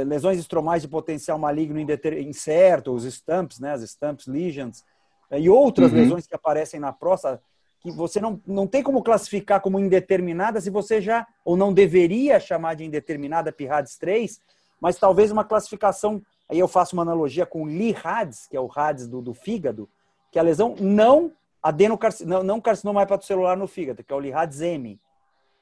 lesões 0.05 0.39
estromais 0.39 0.81
de 0.81 0.88
potencial 0.88 1.38
maligno 1.38 1.79
incerto, 1.79 2.93
os 2.93 3.03
stumps, 3.03 3.59
né, 3.59 3.73
as 3.73 3.81
stumps 3.81 4.25
lesions, 4.25 4.83
eh, 5.29 5.41
e 5.41 5.49
outras 5.49 5.91
uhum. 5.91 5.97
lesões 5.97 6.25
que 6.25 6.35
aparecem 6.35 6.79
na 6.79 6.93
próstata, 6.93 7.41
que 7.81 7.91
você 7.91 8.19
não, 8.19 8.41
não 8.47 8.65
tem 8.65 8.81
como 8.81 9.03
classificar 9.03 9.61
como 9.61 9.79
indeterminada 9.79 10.59
se 10.61 10.69
você 10.69 11.01
já, 11.01 11.27
ou 11.43 11.57
não 11.57 11.73
deveria 11.73 12.39
chamar 12.39 12.75
de 12.75 12.85
indeterminada 12.85 13.51
PIRADS 13.51 13.97
3, 13.97 14.39
mas 14.79 14.97
talvez 14.97 15.29
uma 15.29 15.43
classificação, 15.43 16.21
aí 16.49 16.57
eu 16.57 16.67
faço 16.67 16.95
uma 16.95 17.03
analogia 17.03 17.45
com 17.45 17.63
o 17.63 17.67
LIRADS, 17.67 18.47
que 18.47 18.57
é 18.57 18.59
o 18.59 18.67
RADS 18.67 19.07
do, 19.07 19.21
do 19.21 19.33
fígado, 19.33 19.89
que 20.31 20.39
é 20.39 20.41
a 20.41 20.45
lesão 20.45 20.75
não 20.79 21.31
adenocarcinoma, 21.61 22.38
não, 22.38 22.43
não 22.43 22.61
carcinoma 22.61 23.01
hepatocelular 23.01 23.57
no 23.57 23.67
fígado, 23.67 24.03
que 24.03 24.13
é 24.13 24.15
o 24.15 24.19
LIRADS 24.19 24.61
M 24.61 24.99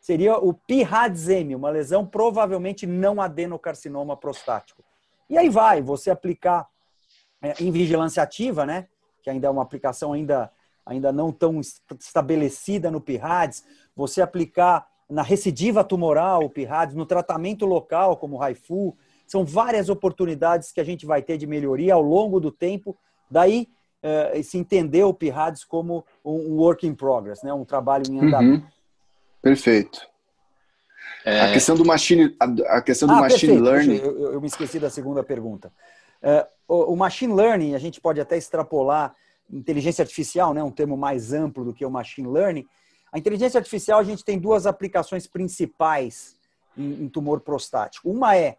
seria 0.04 0.38
o 0.38 0.54
pirradzeme, 0.54 1.56
uma 1.56 1.70
lesão 1.70 2.06
provavelmente 2.06 2.86
não 2.86 3.22
adenocarcinoma 3.22 4.18
prostático. 4.18 4.84
E 5.30 5.38
aí 5.38 5.48
vai, 5.48 5.82
você 5.82 6.12
aplicar 6.12 6.68
é, 7.42 7.54
em 7.64 7.72
vigilância 7.72 8.22
ativa, 8.22 8.66
né? 8.66 8.90
Que 9.24 9.30
ainda 9.30 9.48
é 9.48 9.50
uma 9.50 9.62
aplicação 9.62 10.12
ainda, 10.12 10.52
ainda 10.86 11.14
não 11.14 11.32
tão 11.32 11.62
estabelecida 11.98 12.92
no 12.92 13.00
PIRADS, 13.00 13.64
você 13.96 14.22
aplicar 14.22 14.86
na 15.10 15.22
recidiva 15.22 15.86
tumoral, 15.86 16.44
o 16.44 16.50
PIRADS, 16.50 16.96
no 16.96 17.06
tratamento 17.06 17.66
local, 17.66 18.18
como 18.18 18.36
o 18.36 18.40
RAIFU, 18.40 18.98
são 19.26 19.46
várias 19.46 19.88
oportunidades 19.88 20.74
que 20.74 20.82
a 20.82 20.84
gente 20.84 21.06
vai 21.06 21.22
ter 21.22 21.38
de 21.38 21.48
melhoria 21.48 21.94
ao 21.94 22.02
longo 22.02 22.42
do 22.42 22.52
tempo. 22.52 22.98
Daí 23.32 23.70
é, 24.02 24.44
se 24.44 24.58
entender 24.58 25.06
o 25.06 25.14
PIRADS 25.14 25.64
como 25.64 26.06
um 26.26 26.58
work 26.58 26.86
in 26.86 26.94
progress, 26.94 27.42
né? 27.42 27.54
um 27.54 27.64
trabalho 27.64 28.04
em 28.12 28.20
andamento. 28.20 28.66
Uhum. 28.66 28.73
Perfeito. 29.44 30.08
É... 31.26 31.42
A 31.42 31.52
questão 31.52 31.76
do 31.76 31.86
machine, 31.86 32.34
a, 32.40 32.82
questão 32.82 33.10
do 33.10 33.14
ah, 33.14 33.22
machine 33.22 33.54
perfeito. 33.54 33.64
learning. 33.64 33.98
Eu, 33.98 34.34
eu, 34.34 34.42
me 34.42 34.48
esqueci 34.48 34.80
da 34.80 34.90
segunda 34.90 35.22
pergunta. 35.22 35.72
É, 36.22 36.48
o, 36.66 36.94
o, 36.94 36.96
machine 36.96 37.34
learning, 37.34 37.76
a 37.76 37.78
gente 37.78 38.00
pode 38.00 38.22
até 38.22 38.38
extrapolar 38.38 39.14
inteligência 39.52 40.02
artificial, 40.02 40.54
né, 40.54 40.64
um 40.64 40.72
termo 40.72 40.96
mais 40.96 41.34
amplo 41.34 41.66
do 41.66 41.74
que 41.74 41.86
o 41.86 41.92
machine 41.92 42.28
learning. 42.28 42.66
A 43.12 43.20
inteligência 43.20 43.58
artificial, 43.58 44.00
a 44.00 44.04
gente 44.04 44.24
tem 44.24 44.40
duas 44.40 44.66
aplicações 44.66 45.28
principais 45.28 46.38
em, 46.78 47.04
em 47.04 47.10
tumor 47.10 47.42
prostático. 47.42 48.10
Uma 48.10 48.38
é, 48.38 48.58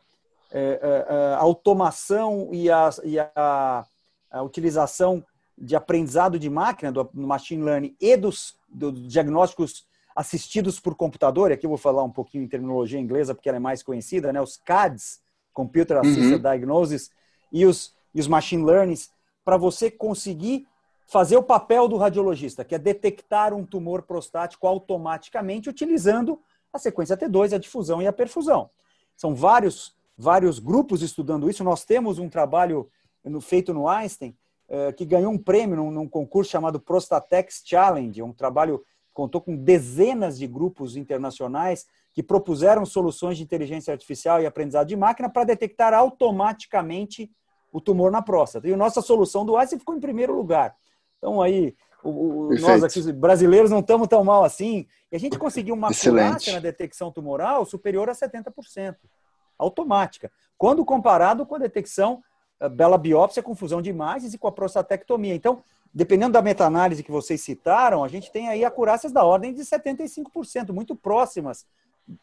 é, 0.53 0.61
é, 0.61 1.07
é 1.09 1.15
a 1.35 1.39
automação 1.39 2.51
e, 2.53 2.71
a, 2.71 2.91
e 3.03 3.19
a, 3.19 3.87
a, 4.31 4.43
utilização 4.43 5.25
de 5.57 5.75
aprendizado 5.75 6.39
de 6.39 6.51
máquina, 6.51 6.93
do, 6.93 7.05
do 7.05 7.27
machine 7.27 7.63
learning 7.63 7.97
e 7.99 8.17
dos, 8.17 8.55
dos 8.69 9.09
diagnósticos 9.09 9.87
assistidos 10.15 10.79
por 10.79 10.95
computador, 10.95 11.51
e 11.51 11.55
aqui 11.55 11.67
eu 11.67 11.71
vou 11.71 11.79
falar 11.79 12.03
um 12.05 12.11
pouquinho 12.11 12.45
em 12.45 12.49
terminologia 12.49 13.01
inglesa, 13.01 13.35
porque 13.35 13.49
ela 13.49 13.57
é 13.57 13.61
mais 13.61 13.83
conhecida, 13.83 14.33
né? 14.33 14.41
os 14.41 14.57
CADs, 14.57 15.21
Computer 15.53 15.99
Assisted 15.99 16.35
uhum. 16.35 16.39
Diagnosis, 16.39 17.11
e 17.53 17.67
os, 17.67 17.95
e 18.15 18.21
os 18.21 18.29
Machine 18.29 18.65
Learnings, 18.65 19.11
para 19.45 19.57
você 19.57 19.91
conseguir 19.91 20.67
fazer 21.07 21.37
o 21.37 21.43
papel 21.43 21.89
do 21.89 21.97
radiologista, 21.97 22.65
que 22.65 22.75
é 22.75 22.79
detectar 22.79 23.53
um 23.53 23.65
tumor 23.65 24.03
prostático 24.03 24.67
automaticamente 24.67 25.69
utilizando 25.69 26.41
a 26.73 26.79
sequência 26.79 27.17
T2, 27.17 27.55
a 27.55 27.59
difusão 27.59 28.01
e 28.01 28.07
a 28.07 28.13
perfusão. 28.13 28.71
São 29.17 29.35
vários, 29.35 29.95
vários 30.17 30.59
grupos 30.59 31.03
estudando 31.03 31.49
isso. 31.49 31.63
Nós 31.63 31.85
temos 31.85 32.19
um 32.19 32.29
trabalho 32.29 32.89
feito 33.43 33.73
no 33.73 33.89
Einstein 33.89 34.37
eh, 34.69 34.93
que 34.93 35.05
ganhou 35.05 35.33
um 35.33 35.39
prêmio 35.39 35.91
num 35.91 36.09
concurso 36.09 36.51
chamado 36.51 36.81
Prostatex 36.81 37.63
Challenge, 37.65 38.23
um 38.23 38.33
trabalho 38.33 38.85
contou 39.15 39.41
com 39.41 39.57
dezenas 39.57 40.37
de 40.37 40.47
grupos 40.47 40.97
internacionais 40.97 41.87
que 42.13 42.23
propuseram 42.23 42.85
soluções 42.85 43.39
de 43.39 43.45
inteligência 43.45 43.93
artificial 43.93 44.43
e 44.43 44.47
aprendizado 44.47 44.89
de 44.89 44.97
máquina 44.97 45.31
para 45.31 45.45
detectar 45.45 45.95
automaticamente 45.95 47.31
o 47.73 47.81
tumor 47.81 48.11
na 48.11 48.21
próstata. 48.21 48.69
E 48.69 48.75
a 48.75 48.77
nossa 48.77 49.01
solução 49.01 49.47
do 49.47 49.57
AISE 49.57 49.79
ficou 49.79 49.97
em 49.97 50.01
primeiro 50.01 50.35
lugar. 50.35 50.77
Então, 51.19 51.41
aí, 51.41 51.75
o, 52.03 52.49
o, 52.49 52.61
nós 52.61 52.85
aqui, 52.85 53.13
brasileiros, 53.13 53.71
não 53.71 53.81
estamos 53.81 54.07
tão 54.09 54.23
mal 54.23 54.45
assim. 54.45 54.87
E 55.11 55.17
a 55.17 55.19
gente 55.19 55.39
conseguiu 55.39 55.75
uma 55.75 55.89
acurácia 55.89 56.53
na 56.53 56.61
detecção 56.61 57.11
tumoral 57.11 57.65
superior 57.65 58.11
a 58.11 58.13
70%, 58.13 58.97
automática. 59.59 60.31
Quando 60.59 60.85
comparado 60.85 61.47
com 61.47 61.55
a 61.55 61.59
detecção 61.59 62.23
eh, 62.61 62.69
bela 62.69 62.97
biópsia 62.97 63.43
com 63.43 63.55
fusão 63.55 63.83
de 63.83 63.91
imagens 63.91 64.35
e 64.35 64.39
com 64.39 64.49
a 64.49 64.53
prostatectomia. 64.53 65.35
Então, 65.35 65.63
dependendo 65.95 66.33
da 66.33 66.43
meta-análise 66.43 67.05
que 67.05 67.13
vocês 67.13 67.41
citaram, 67.41 68.03
a 68.03 68.09
gente 68.09 68.33
tem 68.33 68.49
aí 68.49 68.65
acurácias 68.65 69.13
da 69.13 69.23
ordem 69.23 69.55
de 69.55 69.63
75%, 69.63 70.73
muito 70.73 70.97
próximas 70.97 71.65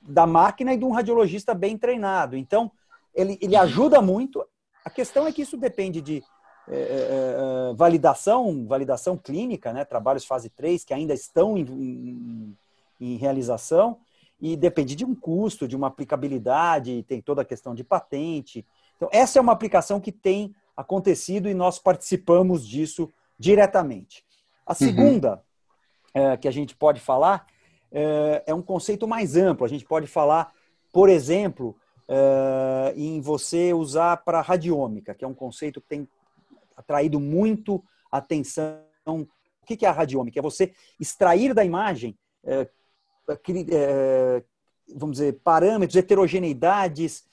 da 0.02 0.28
máquina 0.28 0.74
e 0.74 0.78
de 0.78 0.84
um 0.84 0.92
radiologista 0.92 1.54
bem 1.54 1.78
treinado. 1.78 2.36
Então, 2.36 2.70
ele, 3.16 3.38
ele 3.42 3.56
ajuda 3.56 4.02
muito. 4.02 4.46
A 4.84 4.90
questão 4.90 5.26
é 5.26 5.32
que 5.32 5.42
isso 5.42 5.56
depende 5.56 6.02
de 6.02 6.22
é, 6.68 6.74
é, 6.74 7.74
validação, 7.74 8.68
validação 8.68 9.18
clínica, 9.18 9.72
né? 9.72 9.86
trabalhos 9.86 10.26
fase 10.26 10.50
3 10.50 10.84
que 10.84 10.94
ainda 10.94 11.14
estão 11.14 11.58
em, 11.58 11.62
em, 11.62 12.58
em 13.00 13.16
realização, 13.16 13.98
e 14.40 14.58
depende 14.58 14.96
de 14.96 15.06
um 15.06 15.16
custo, 15.16 15.68
de 15.68 15.76
uma 15.76 15.88
aplicabilidade, 15.88 17.06
tem 17.08 17.22
toda 17.22 17.44
a 17.44 17.46
questão 17.46 17.76
de 17.76 17.84
patente. 17.84 18.66
Então, 18.98 19.08
essa 19.12 19.38
é 19.38 19.42
uma 19.42 19.52
aplicação 19.52 20.00
que 20.00 20.12
tem 20.12 20.54
acontecido 20.76 21.48
e 21.48 21.54
nós 21.54 21.78
participamos 21.78 22.68
disso 22.68 23.12
diretamente. 23.42 24.24
A 24.66 24.76
segunda 24.76 25.42
uhum. 26.16 26.34
é, 26.34 26.38
que 26.38 26.48
a 26.48 26.52
gente 26.52 26.76
pode 26.76 27.00
falar 27.00 27.48
é, 27.92 28.44
é, 28.46 28.54
um 28.54 28.62
conceito 28.62 29.08
mais 29.08 29.36
amplo. 29.36 29.66
A 29.66 29.70
gente 29.70 29.84
pode 29.84 30.06
falar, 30.06 30.54
por 30.94 31.10
exemplo, 31.10 31.76
é, 32.08 32.94
em 32.96 33.20
você 33.20 33.74
usar 33.74 34.18
para 34.18 34.42
radiômica, 34.42 35.16
que 35.16 35.26
é 35.26 35.28
um 35.28 35.34
conceito 35.34 35.82
que 35.82 35.88
tem 35.88 36.08
atraído 36.78 37.20
muito 37.20 37.84
atenção. 38.12 38.84
O 39.08 39.66
que 39.66 39.86
é 39.86 39.90
a 39.90 39.92
radiômica? 39.92 40.40
É 40.40 40.42
você 40.42 40.74
extrair 41.00 41.56
da 41.56 41.66
imagem, 41.66 42.16
é, 42.44 42.70
é, 43.72 44.44
vamos 44.96 45.18
dizer, 45.18 45.40
parâmetros, 45.44 45.98
heterogeneidades, 45.98 47.26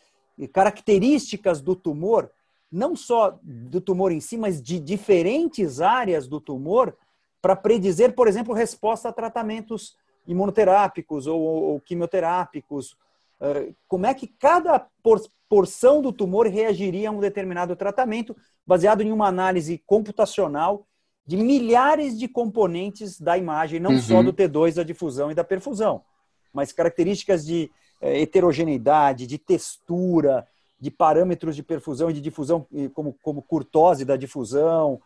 características 0.52 1.60
do 1.60 1.76
tumor 1.76 2.30
não 2.70 2.94
só 2.94 3.38
do 3.42 3.80
tumor 3.80 4.12
em 4.12 4.20
si, 4.20 4.36
mas 4.36 4.60
de 4.60 4.78
diferentes 4.78 5.80
áreas 5.80 6.26
do 6.26 6.40
tumor 6.40 6.96
para 7.40 7.56
predizer, 7.56 8.14
por 8.14 8.28
exemplo, 8.28 8.54
resposta 8.54 9.08
a 9.08 9.12
tratamentos 9.12 9.96
imunoterápicos 10.26 11.26
ou, 11.26 11.40
ou 11.40 11.80
quimioterápicos 11.80 12.96
como 13.86 14.06
é 14.06 14.14
que 14.14 14.26
cada 14.26 14.86
porção 15.48 16.02
do 16.02 16.12
tumor 16.12 16.46
reagiria 16.46 17.08
a 17.08 17.12
um 17.12 17.20
determinado 17.20 17.74
tratamento, 17.76 18.36
baseado 18.66 19.00
em 19.02 19.12
uma 19.12 19.26
análise 19.26 19.78
computacional 19.86 20.86
de 21.26 21.36
milhares 21.36 22.18
de 22.18 22.26
componentes 22.26 23.20
da 23.20 23.36
imagem, 23.36 23.78
não 23.78 23.92
uhum. 23.92 24.00
só 24.00 24.22
do 24.22 24.32
T2, 24.32 24.74
da 24.74 24.82
difusão 24.82 25.30
e 25.30 25.34
da 25.34 25.44
perfusão, 25.44 26.02
mas 26.52 26.72
características 26.72 27.44
de 27.44 27.70
heterogeneidade, 28.00 29.26
de 29.26 29.38
textura, 29.38 30.46
de 30.80 30.90
parâmetros 30.90 31.56
de 31.56 31.62
perfusão 31.62 32.10
e 32.10 32.12
de 32.12 32.20
difusão, 32.20 32.66
como, 32.94 33.16
como 33.22 33.42
curtose 33.42 34.04
da 34.04 34.16
difusão, 34.16 35.00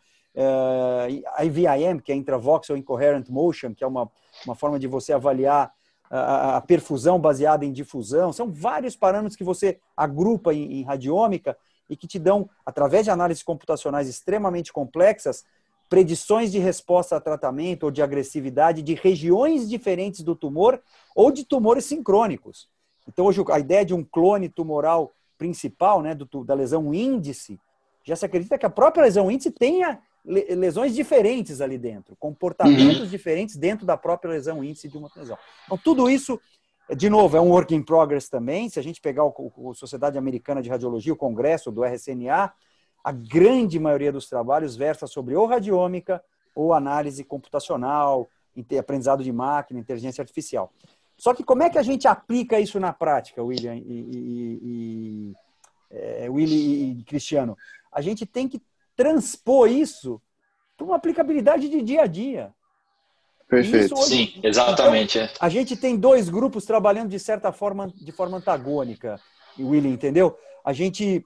a 1.35 1.45
IVIM, 1.45 1.99
que 1.99 2.13
é 2.13 2.15
Intravoxel 2.15 2.77
Incoherent 2.77 3.29
Motion, 3.29 3.75
que 3.75 3.85
é 3.85 3.87
uma, 3.87 4.11
uma 4.47 4.55
forma 4.55 4.79
de 4.79 4.87
você 4.87 5.13
avaliar 5.13 5.73
a, 6.11 6.57
a, 6.57 6.61
perfusão 6.61 7.19
baseada 7.19 7.65
em 7.65 7.73
difusão. 7.73 8.33
São 8.33 8.51
vários 8.53 8.97
parâmetros 8.97 9.37
que 9.37 9.45
você 9.45 9.79
agrupa 9.97 10.53
em, 10.53 10.81
em 10.81 10.83
radiômica 10.83 11.57
e 11.89 11.97
que 11.97 12.07
te 12.07 12.19
dão, 12.19 12.49
através 12.65 13.05
de 13.05 13.11
análises 13.11 13.43
computacionais 13.43 14.09
extremamente 14.09 14.73
complexas, 14.73 15.45
predições 15.89 16.51
de 16.51 16.59
resposta 16.59 17.17
a 17.17 17.21
tratamento 17.21 17.85
ou 17.85 17.91
de 17.91 18.03
agressividade 18.03 18.83
de 18.83 18.95
regiões 18.95 19.69
diferentes 19.69 20.23
do 20.23 20.35
tumor 20.35 20.81
ou 21.15 21.31
de 21.31 21.45
tumores 21.45 21.85
sincrônicos. 21.85 22.69
Então, 23.07 23.27
hoje, 23.27 23.43
a 23.51 23.59
ideia 23.59 23.85
de 23.85 23.93
um 23.93 24.03
clone 24.03 24.49
tumoral 24.49 25.13
principal, 25.43 26.01
né, 26.01 26.15
do, 26.15 26.45
da 26.45 26.55
lesão 26.55 26.95
índice, 26.95 27.59
já 28.05 28.15
se 28.15 28.25
acredita 28.25 28.57
que 28.57 28.65
a 28.65 28.71
própria 28.71 29.03
lesão 29.03 29.29
índice 29.29 29.51
tenha 29.51 30.01
lesões 30.25 30.95
diferentes 30.95 31.61
ali 31.61 31.77
dentro, 31.77 32.15
comportamentos 32.15 33.01
uhum. 33.01 33.07
diferentes 33.07 33.57
dentro 33.57 33.85
da 33.85 33.97
própria 33.97 34.31
lesão 34.31 34.63
índice 34.63 34.89
de 34.89 34.97
uma 34.97 35.11
lesão. 35.17 35.37
Então, 35.65 35.77
tudo 35.77 36.09
isso, 36.09 36.41
de 36.97 37.11
novo, 37.11 37.37
é 37.37 37.41
um 37.41 37.51
work 37.51 37.75
in 37.75 37.83
progress 37.83 38.29
também. 38.29 38.69
Se 38.69 38.79
a 38.79 38.83
gente 38.83 39.01
pegar 39.01 39.25
o, 39.25 39.75
Sociedade 39.75 40.17
Americana 40.17 40.63
de 40.63 40.71
Radiologia, 40.71 41.13
o 41.13 41.17
congresso 41.17 41.73
do 41.73 41.83
RSNA, 41.83 42.53
a 43.03 43.11
grande 43.11 43.81
maioria 43.81 44.13
dos 44.13 44.29
trabalhos 44.29 44.77
versa 44.77 45.09
sobre 45.09 45.35
ou 45.35 45.47
radiômica 45.47 46.23
ou 46.55 46.73
análise 46.73 47.25
computacional, 47.25 48.29
aprendizado 48.79 49.25
de 49.25 49.33
máquina, 49.33 49.81
inteligência 49.81 50.23
artificial. 50.23 50.73
Só 51.17 51.35
que 51.35 51.45
como 51.45 51.63
é 51.63 51.71
que 51.71 51.79
a 51.79 51.83
gente 51.83 52.09
aplica 52.09 52.59
isso 52.59 52.81
na 52.81 52.93
prática, 52.93 53.43
William 53.43 53.77
e, 53.77 53.81
e, 53.81 54.61
e, 54.63 55.35
é, 55.91 56.31
Willy 56.31 57.01
e 57.01 57.05
Cristiano? 57.05 57.57
A 57.93 58.01
gente 58.01 58.27
tem 58.27 58.49
que 58.49 58.61
transpor 58.97 59.69
isso 59.69 60.21
para 60.77 60.87
uma 60.87 60.97
aplicabilidade 60.97 61.69
de 61.69 61.83
dia 61.83 62.03
a 62.03 62.07
dia. 62.07 62.53
Perfeito. 63.49 63.95
Hoje, 63.95 64.09
Sim, 64.09 64.41
exatamente. 64.43 65.19
Então, 65.19 65.37
a 65.39 65.49
gente 65.49 65.77
tem 65.77 65.97
dois 65.97 66.31
grupos 66.31 66.65
trabalhando 66.65 67.11
de 67.11 67.19
certa 67.19 67.53
forma, 67.53 67.93
de 67.95 68.11
forma 68.11 68.39
antagônica, 68.39 69.21
William, 69.59 69.91
entendeu? 69.91 70.37
A 70.65 70.73
gente 70.73 71.25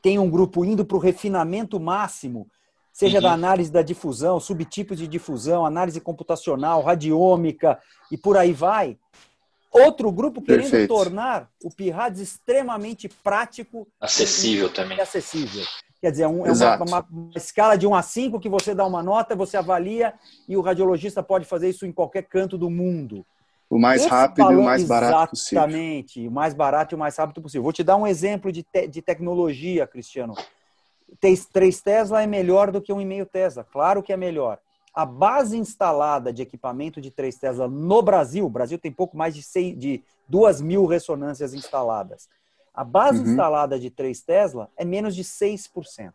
tem 0.00 0.18
um 0.18 0.30
grupo 0.30 0.64
indo 0.64 0.84
para 0.84 0.96
o 0.96 1.00
refinamento 1.00 1.78
máximo, 1.78 2.46
seja 2.94 3.18
uhum. 3.18 3.24
da 3.24 3.32
análise 3.32 3.72
da 3.72 3.82
difusão, 3.82 4.38
subtipos 4.38 4.98
de 4.98 5.08
difusão, 5.08 5.66
análise 5.66 6.00
computacional, 6.00 6.80
radiômica 6.80 7.78
e 8.10 8.16
por 8.16 8.38
aí 8.38 8.52
vai. 8.52 8.96
Outro 9.72 10.12
grupo 10.12 10.40
querendo 10.40 10.70
Perfeito. 10.70 10.88
tornar 10.88 11.50
o 11.62 11.68
PIRADS 11.68 12.20
extremamente 12.20 13.08
prático. 13.08 13.88
Acessível 14.00 14.68
e, 14.68 14.70
também. 14.70 15.00
Acessível. 15.00 15.64
Quer 16.00 16.12
dizer, 16.12 16.22
é, 16.22 16.28
um, 16.28 16.46
é 16.46 16.52
uma, 16.52 16.76
uma, 16.76 17.06
uma, 17.10 17.30
escala 17.34 17.76
de 17.76 17.84
1 17.84 17.94
a 17.94 18.02
5 18.02 18.38
que 18.38 18.48
você 18.48 18.72
dá 18.72 18.86
uma 18.86 19.02
nota, 19.02 19.34
você 19.34 19.56
avalia 19.56 20.14
e 20.48 20.56
o 20.56 20.60
radiologista 20.60 21.22
pode 21.22 21.44
fazer 21.44 21.70
isso 21.70 21.84
em 21.84 21.90
qualquer 21.90 22.22
canto 22.22 22.56
do 22.56 22.70
mundo. 22.70 23.26
O 23.68 23.76
mais 23.76 24.02
Esse 24.02 24.10
rápido 24.10 24.52
e 24.52 24.56
o 24.56 24.62
mais 24.62 24.84
barato 24.84 25.30
possível. 25.30 25.64
Exatamente, 25.64 26.28
o 26.28 26.30
mais 26.30 26.54
barato 26.54 26.94
e 26.94 26.96
o 26.96 26.98
mais 26.98 27.16
rápido 27.16 27.42
possível. 27.42 27.64
Vou 27.64 27.72
te 27.72 27.82
dar 27.82 27.96
um 27.96 28.06
exemplo 28.06 28.52
de, 28.52 28.62
te, 28.62 28.86
de 28.86 29.02
tecnologia, 29.02 29.84
Cristiano. 29.84 30.34
3 31.52 31.80
Tesla 31.80 32.22
é 32.22 32.26
melhor 32.26 32.70
do 32.70 32.80
que 32.80 32.92
1,5 32.92 33.26
Tesla. 33.26 33.64
Claro 33.64 34.02
que 34.02 34.12
é 34.12 34.16
melhor. 34.16 34.58
A 34.94 35.04
base 35.04 35.56
instalada 35.56 36.32
de 36.32 36.42
equipamento 36.42 37.00
de 37.00 37.10
3 37.10 37.36
Tesla 37.36 37.68
no 37.68 38.00
Brasil, 38.00 38.46
o 38.46 38.50
Brasil 38.50 38.78
tem 38.78 38.92
pouco 38.92 39.16
mais 39.16 39.34
de, 39.34 39.42
6, 39.42 39.78
de 39.78 40.04
2 40.28 40.60
mil 40.60 40.86
ressonâncias 40.86 41.52
instaladas. 41.52 42.28
A 42.72 42.84
base 42.84 43.20
uhum. 43.20 43.30
instalada 43.30 43.78
de 43.78 43.90
3 43.90 44.20
Tesla 44.20 44.70
é 44.76 44.84
menos 44.84 45.14
de 45.14 45.24
6%. 45.24 46.12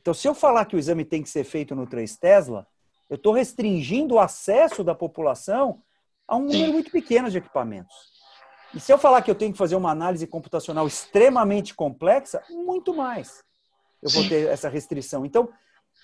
Então, 0.00 0.14
se 0.14 0.26
eu 0.26 0.34
falar 0.34 0.64
que 0.64 0.76
o 0.76 0.78
exame 0.78 1.04
tem 1.04 1.22
que 1.22 1.28
ser 1.28 1.44
feito 1.44 1.74
no 1.74 1.86
3 1.86 2.16
Tesla, 2.16 2.66
eu 3.10 3.16
estou 3.16 3.32
restringindo 3.32 4.14
o 4.14 4.20
acesso 4.20 4.84
da 4.84 4.94
população 4.94 5.82
a 6.26 6.36
um 6.36 6.44
número 6.44 6.72
muito 6.72 6.90
pequeno 6.90 7.30
de 7.30 7.38
equipamentos. 7.38 7.94
E 8.74 8.80
se 8.80 8.92
eu 8.92 8.98
falar 8.98 9.22
que 9.22 9.30
eu 9.30 9.34
tenho 9.34 9.52
que 9.52 9.58
fazer 9.58 9.76
uma 9.76 9.90
análise 9.90 10.26
computacional 10.26 10.86
extremamente 10.86 11.74
complexa, 11.74 12.42
muito 12.50 12.94
mais. 12.94 13.42
Eu 14.02 14.10
vou 14.10 14.28
ter 14.28 14.48
essa 14.48 14.68
restrição. 14.68 15.24
Então, 15.24 15.48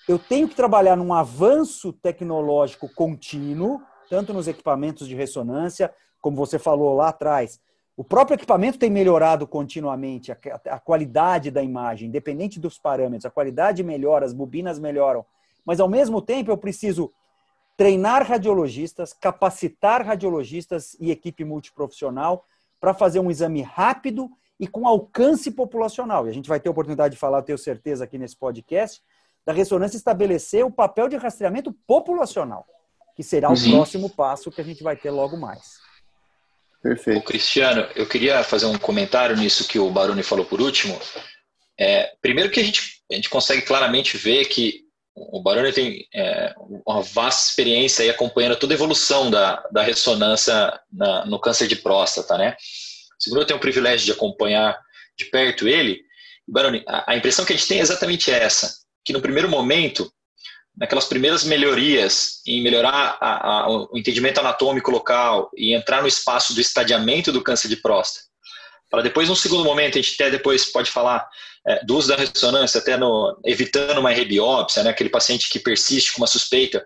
eu 0.07 0.19
tenho 0.19 0.47
que 0.47 0.55
trabalhar 0.55 0.95
num 0.95 1.13
avanço 1.13 1.91
tecnológico 1.93 2.89
contínuo, 2.93 3.81
tanto 4.09 4.33
nos 4.33 4.47
equipamentos 4.47 5.07
de 5.07 5.15
ressonância, 5.15 5.93
como 6.21 6.35
você 6.35 6.59
falou 6.59 6.95
lá 6.95 7.09
atrás, 7.09 7.59
o 7.97 8.03
próprio 8.03 8.35
equipamento 8.35 8.77
tem 8.77 8.89
melhorado 8.89 9.47
continuamente, 9.47 10.31
a, 10.31 10.37
a, 10.69 10.79
qualidade 10.79 11.49
da 11.49 11.63
imagem, 11.63 12.09
independente 12.09 12.59
dos 12.59 12.77
parâmetros, 12.77 13.25
a 13.25 13.31
qualidade 13.31 13.83
melhora, 13.83 14.25
as 14.25 14.33
bobinas 14.33 14.77
melhoram. 14.77 15.25
Mas, 15.65 15.79
ao 15.79 15.87
mesmo 15.87 16.21
tempo, 16.21 16.51
eu 16.51 16.57
preciso 16.57 17.11
treinar 17.77 18.27
radiologistas, 18.27 19.13
capacitar 19.13 20.05
radiologistas 20.05 20.95
e 20.99 21.09
equipe 21.09 21.45
multiprofissional 21.45 22.45
para 22.81 22.93
fazer 22.93 23.19
um 23.19 23.31
exame 23.31 23.61
rápido 23.61 24.29
e 24.59 24.67
com 24.67 24.87
alcance 24.87 25.51
populacional. 25.51 26.27
E 26.27 26.29
a 26.29 26.33
gente 26.33 26.49
vai 26.49 26.59
ter 26.59 26.69
oportunidade 26.69 27.13
de 27.13 27.19
falar, 27.19 27.41
tenho 27.41 27.57
certeza, 27.57 28.03
aqui 28.03 28.17
nesse 28.17 28.35
podcast, 28.35 29.01
da 29.45 29.53
ressonância 29.53 29.97
estabelecer 29.97 30.65
o 30.65 30.71
papel 30.71 31.07
de 31.07 31.15
rastreamento 31.17 31.71
populacional, 31.85 32.65
que 33.15 33.23
será 33.23 33.49
o 33.49 33.53
uhum. 33.53 33.71
próximo 33.71 34.09
passo 34.09 34.51
que 34.51 34.61
a 34.61 34.63
gente 34.63 34.81
vai 34.81 34.95
ter 34.95 35.11
logo 35.11 35.37
mais. 35.37 35.79
Perfeito. 36.81 37.19
O 37.19 37.23
Cristiano, 37.23 37.87
eu 37.95 38.07
queria 38.07 38.43
fazer 38.43 38.65
um 38.65 38.77
comentário 38.77 39.35
nisso 39.35 39.67
que 39.67 39.79
o 39.79 39.89
Baroni 39.89 40.23
falou 40.23 40.45
por 40.45 40.61
último. 40.61 40.99
É, 41.79 42.13
primeiro 42.21 42.49
que 42.49 42.59
a 42.59 42.63
gente, 42.63 43.01
a 43.11 43.15
gente 43.15 43.29
consegue 43.29 43.63
claramente 43.63 44.17
ver 44.17 44.45
que 44.45 44.85
o 45.15 45.41
Baroni 45.41 45.71
tem 45.71 46.07
é, 46.13 46.53
uma 46.85 47.01
vasta 47.01 47.49
experiência 47.49 48.03
aí 48.03 48.09
acompanhando 48.09 48.57
toda 48.57 48.73
a 48.73 48.75
evolução 48.75 49.31
da, 49.31 49.65
da 49.71 49.81
ressonância 49.81 50.79
na, 50.91 51.25
no 51.25 51.39
câncer 51.39 51.67
de 51.67 51.77
próstata, 51.77 52.37
né? 52.37 52.55
Segundo, 53.25 53.41
eu 53.41 53.45
tenho 53.47 53.57
o 53.57 53.61
privilégio 53.61 54.05
de 54.05 54.11
acompanhar 54.11 54.79
de 55.17 55.25
perto 55.25 55.67
ele. 55.67 56.01
Baroni, 56.47 56.83
a, 56.87 57.13
a 57.13 57.17
impressão 57.17 57.43
que 57.43 57.53
a 57.53 57.55
gente 57.55 57.67
tem 57.67 57.79
é 57.79 57.81
exatamente 57.81 58.29
essa, 58.31 58.71
que 59.03 59.11
no 59.11 59.19
primeiro 59.19 59.49
momento 59.49 60.11
naquelas 60.77 61.05
primeiras 61.05 61.43
melhorias 61.43 62.41
em 62.45 62.61
melhorar 62.61 63.17
a, 63.19 63.47
a, 63.47 63.69
o 63.69 63.97
entendimento 63.97 64.39
anatômico 64.39 64.91
local 64.91 65.49
e 65.55 65.73
entrar 65.73 66.01
no 66.01 66.07
espaço 66.07 66.53
do 66.53 66.61
estadiamento 66.61 67.31
do 67.31 67.41
câncer 67.41 67.67
de 67.67 67.77
próstata. 67.77 68.27
Para 68.91 69.01
depois, 69.01 69.27
num 69.27 69.35
segundo 69.35 69.63
momento, 69.63 69.97
a 69.97 70.01
gente 70.01 70.13
até 70.13 70.29
depois 70.29 70.65
pode 70.65 70.91
falar 70.91 71.27
é, 71.65 71.83
do 71.83 71.97
uso 71.97 72.09
da 72.09 72.17
ressonância, 72.17 72.79
até 72.79 72.97
no, 72.97 73.39
evitando 73.43 73.97
uma 73.97 74.11
rebiópsia, 74.11 74.83
né, 74.83 74.91
aquele 74.91 75.09
paciente 75.09 75.49
que 75.49 75.57
persiste 75.57 76.13
com 76.13 76.19
uma 76.19 76.27
suspeita. 76.27 76.85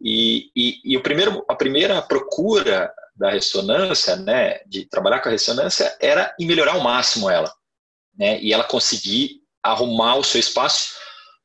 E, 0.00 0.50
e, 0.54 0.80
e 0.84 0.96
o 0.96 1.02
primeiro, 1.02 1.44
a 1.48 1.54
primeira 1.56 2.00
procura 2.00 2.92
da 3.20 3.30
ressonância, 3.30 4.16
né, 4.16 4.60
de 4.66 4.86
trabalhar 4.86 5.20
com 5.20 5.28
a 5.28 5.32
ressonância, 5.32 5.96
era 6.00 6.34
em 6.40 6.46
melhorar 6.46 6.72
ao 6.72 6.80
máximo 6.80 7.30
ela. 7.30 7.52
Né, 8.18 8.40
e 8.40 8.52
ela 8.52 8.64
conseguir 8.64 9.40
arrumar 9.62 10.16
o 10.16 10.24
seu 10.24 10.40
espaço 10.40 11.00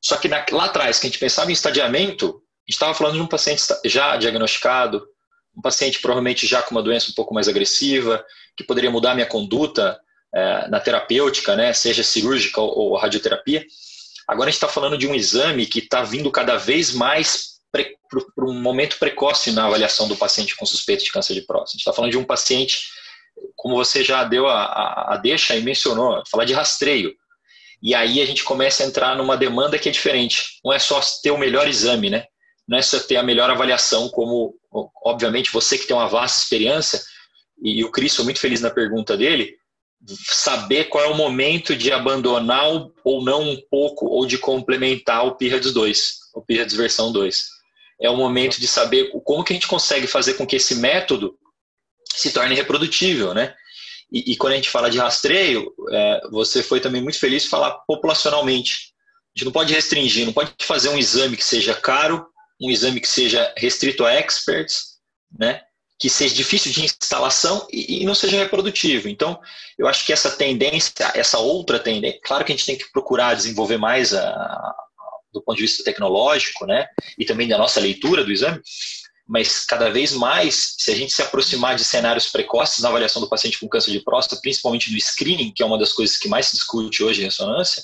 só 0.06 0.16
que 0.16 0.28
na, 0.28 0.44
lá 0.52 0.66
atrás, 0.66 1.00
que 1.00 1.06
a 1.06 1.10
gente 1.10 1.18
pensava 1.18 1.50
em 1.50 1.52
estadiamento, 1.52 2.26
a 2.26 2.30
gente 2.30 2.74
estava 2.74 2.94
falando 2.94 3.14
de 3.14 3.22
um 3.22 3.26
paciente 3.26 3.62
já 3.84 4.16
diagnosticado, 4.16 5.04
um 5.56 5.60
paciente 5.60 6.00
provavelmente 6.00 6.46
já 6.46 6.62
com 6.62 6.76
uma 6.76 6.82
doença 6.82 7.10
um 7.10 7.14
pouco 7.14 7.34
mais 7.34 7.48
agressiva, 7.48 8.24
que 8.56 8.62
poderia 8.62 8.90
mudar 8.90 9.12
a 9.12 9.14
minha 9.14 9.26
conduta 9.26 9.98
é, 10.32 10.68
na 10.68 10.78
terapêutica, 10.78 11.56
né, 11.56 11.72
seja 11.72 12.04
cirúrgica 12.04 12.60
ou, 12.60 12.92
ou 12.92 12.96
radioterapia. 12.96 13.66
Agora 14.28 14.48
a 14.48 14.50
gente 14.50 14.58
está 14.58 14.68
falando 14.68 14.96
de 14.96 15.08
um 15.08 15.14
exame 15.14 15.66
que 15.66 15.80
está 15.80 16.02
vindo 16.02 16.30
cada 16.30 16.56
vez 16.56 16.92
mais 16.92 17.55
para 17.72 18.44
um 18.46 18.60
momento 18.60 18.98
precoce 18.98 19.52
na 19.52 19.66
avaliação 19.66 20.08
do 20.08 20.16
paciente 20.16 20.56
com 20.56 20.64
suspeita 20.64 21.04
de 21.04 21.12
câncer 21.12 21.34
de 21.34 21.42
próstata. 21.42 21.70
A 21.70 21.72
gente 21.72 21.80
está 21.80 21.92
falando 21.92 22.10
de 22.10 22.18
um 22.18 22.24
paciente, 22.24 22.88
como 23.54 23.74
você 23.74 24.02
já 24.02 24.24
deu 24.24 24.46
a, 24.46 24.64
a, 24.64 25.14
a 25.14 25.16
deixa 25.16 25.56
e 25.56 25.62
mencionou, 25.62 26.22
falar 26.30 26.44
de 26.44 26.54
rastreio. 26.54 27.14
E 27.82 27.94
aí 27.94 28.20
a 28.20 28.26
gente 28.26 28.42
começa 28.42 28.82
a 28.82 28.86
entrar 28.86 29.16
numa 29.16 29.36
demanda 29.36 29.78
que 29.78 29.88
é 29.88 29.92
diferente. 29.92 30.58
Não 30.64 30.72
é 30.72 30.78
só 30.78 31.00
ter 31.22 31.30
o 31.30 31.38
melhor 31.38 31.68
exame, 31.68 32.08
né? 32.08 32.24
Não 32.66 32.78
é 32.78 32.82
só 32.82 32.98
ter 32.98 33.16
a 33.16 33.22
melhor 33.22 33.50
avaliação, 33.50 34.08
como, 34.08 34.54
obviamente, 35.04 35.52
você 35.52 35.78
que 35.78 35.86
tem 35.86 35.94
uma 35.94 36.08
vasta 36.08 36.42
experiência, 36.42 37.00
e 37.62 37.84
o 37.84 37.90
Cris 37.90 38.14
foi 38.14 38.24
muito 38.24 38.40
feliz 38.40 38.60
na 38.60 38.70
pergunta 38.70 39.16
dele, 39.16 39.54
saber 40.28 40.84
qual 40.84 41.04
é 41.04 41.08
o 41.08 41.16
momento 41.16 41.74
de 41.74 41.92
abandonar 41.92 42.64
ou 43.04 43.24
não 43.24 43.42
um 43.42 43.60
pouco, 43.70 44.06
ou 44.06 44.26
de 44.26 44.38
complementar 44.38 45.24
o 45.26 45.36
PIRADS 45.36 45.72
2, 45.72 46.14
o 46.34 46.42
PIRADS 46.42 46.74
versão 46.74 47.12
2. 47.12 47.55
É 48.00 48.10
o 48.10 48.16
momento 48.16 48.60
de 48.60 48.68
saber 48.68 49.10
como 49.24 49.42
que 49.42 49.52
a 49.52 49.56
gente 49.56 49.68
consegue 49.68 50.06
fazer 50.06 50.34
com 50.34 50.46
que 50.46 50.56
esse 50.56 50.74
método 50.76 51.38
se 52.14 52.30
torne 52.32 52.54
reprodutível, 52.54 53.34
né? 53.34 53.54
E, 54.12 54.32
e 54.32 54.36
quando 54.36 54.52
a 54.52 54.56
gente 54.56 54.70
fala 54.70 54.90
de 54.90 54.98
rastreio, 54.98 55.72
é, 55.90 56.20
você 56.30 56.62
foi 56.62 56.80
também 56.80 57.02
muito 57.02 57.18
feliz 57.18 57.44
em 57.44 57.48
falar 57.48 57.72
populacionalmente. 57.86 58.92
A 59.34 59.38
gente 59.38 59.46
não 59.46 59.52
pode 59.52 59.74
restringir, 59.74 60.24
não 60.24 60.32
pode 60.32 60.52
fazer 60.62 60.88
um 60.90 60.98
exame 60.98 61.36
que 61.36 61.44
seja 61.44 61.74
caro, 61.74 62.26
um 62.60 62.70
exame 62.70 63.00
que 63.00 63.08
seja 63.08 63.52
restrito 63.56 64.04
a 64.04 64.14
experts, 64.14 64.96
né? 65.38 65.62
que 65.98 66.10
seja 66.10 66.34
difícil 66.34 66.72
de 66.72 66.84
instalação 66.84 67.66
e, 67.72 68.04
não 68.04 68.14
seja 68.14 68.36
reprodutivo. 68.36 69.08
Então, 69.08 69.40
eu 69.78 69.86
acho 69.86 70.04
que 70.04 70.12
essa 70.12 70.30
tendência, 70.30 70.92
essa 71.14 71.38
outra 71.38 71.78
tendência, 71.78 72.20
claro 72.22 72.44
que 72.44 72.52
a 72.52 72.56
gente 72.56 72.66
tem 72.66 72.76
que 72.76 72.90
procurar 72.92 73.34
desenvolver 73.34 73.78
mais 73.78 74.12
a, 74.14 74.74
do 75.32 75.42
ponto 75.42 75.56
de 75.56 75.62
vista 75.62 75.84
tecnológico, 75.84 76.66
né, 76.66 76.86
e 77.18 77.24
também 77.24 77.48
da 77.48 77.58
nossa 77.58 77.80
leitura 77.80 78.24
do 78.24 78.32
exame, 78.32 78.60
mas 79.26 79.64
cada 79.64 79.90
vez 79.90 80.12
mais, 80.12 80.76
se 80.78 80.92
a 80.92 80.94
gente 80.94 81.12
se 81.12 81.20
aproximar 81.20 81.74
de 81.74 81.84
cenários 81.84 82.28
precoces 82.28 82.80
na 82.80 82.88
avaliação 82.88 83.20
do 83.20 83.28
paciente 83.28 83.58
com 83.58 83.68
câncer 83.68 83.90
de 83.90 84.00
próstata, 84.00 84.40
principalmente 84.40 84.92
no 84.92 85.00
screening, 85.00 85.52
que 85.52 85.62
é 85.62 85.66
uma 85.66 85.78
das 85.78 85.92
coisas 85.92 86.16
que 86.16 86.28
mais 86.28 86.46
se 86.46 86.56
discute 86.56 87.02
hoje 87.02 87.22
em 87.22 87.24
ressonância, 87.24 87.82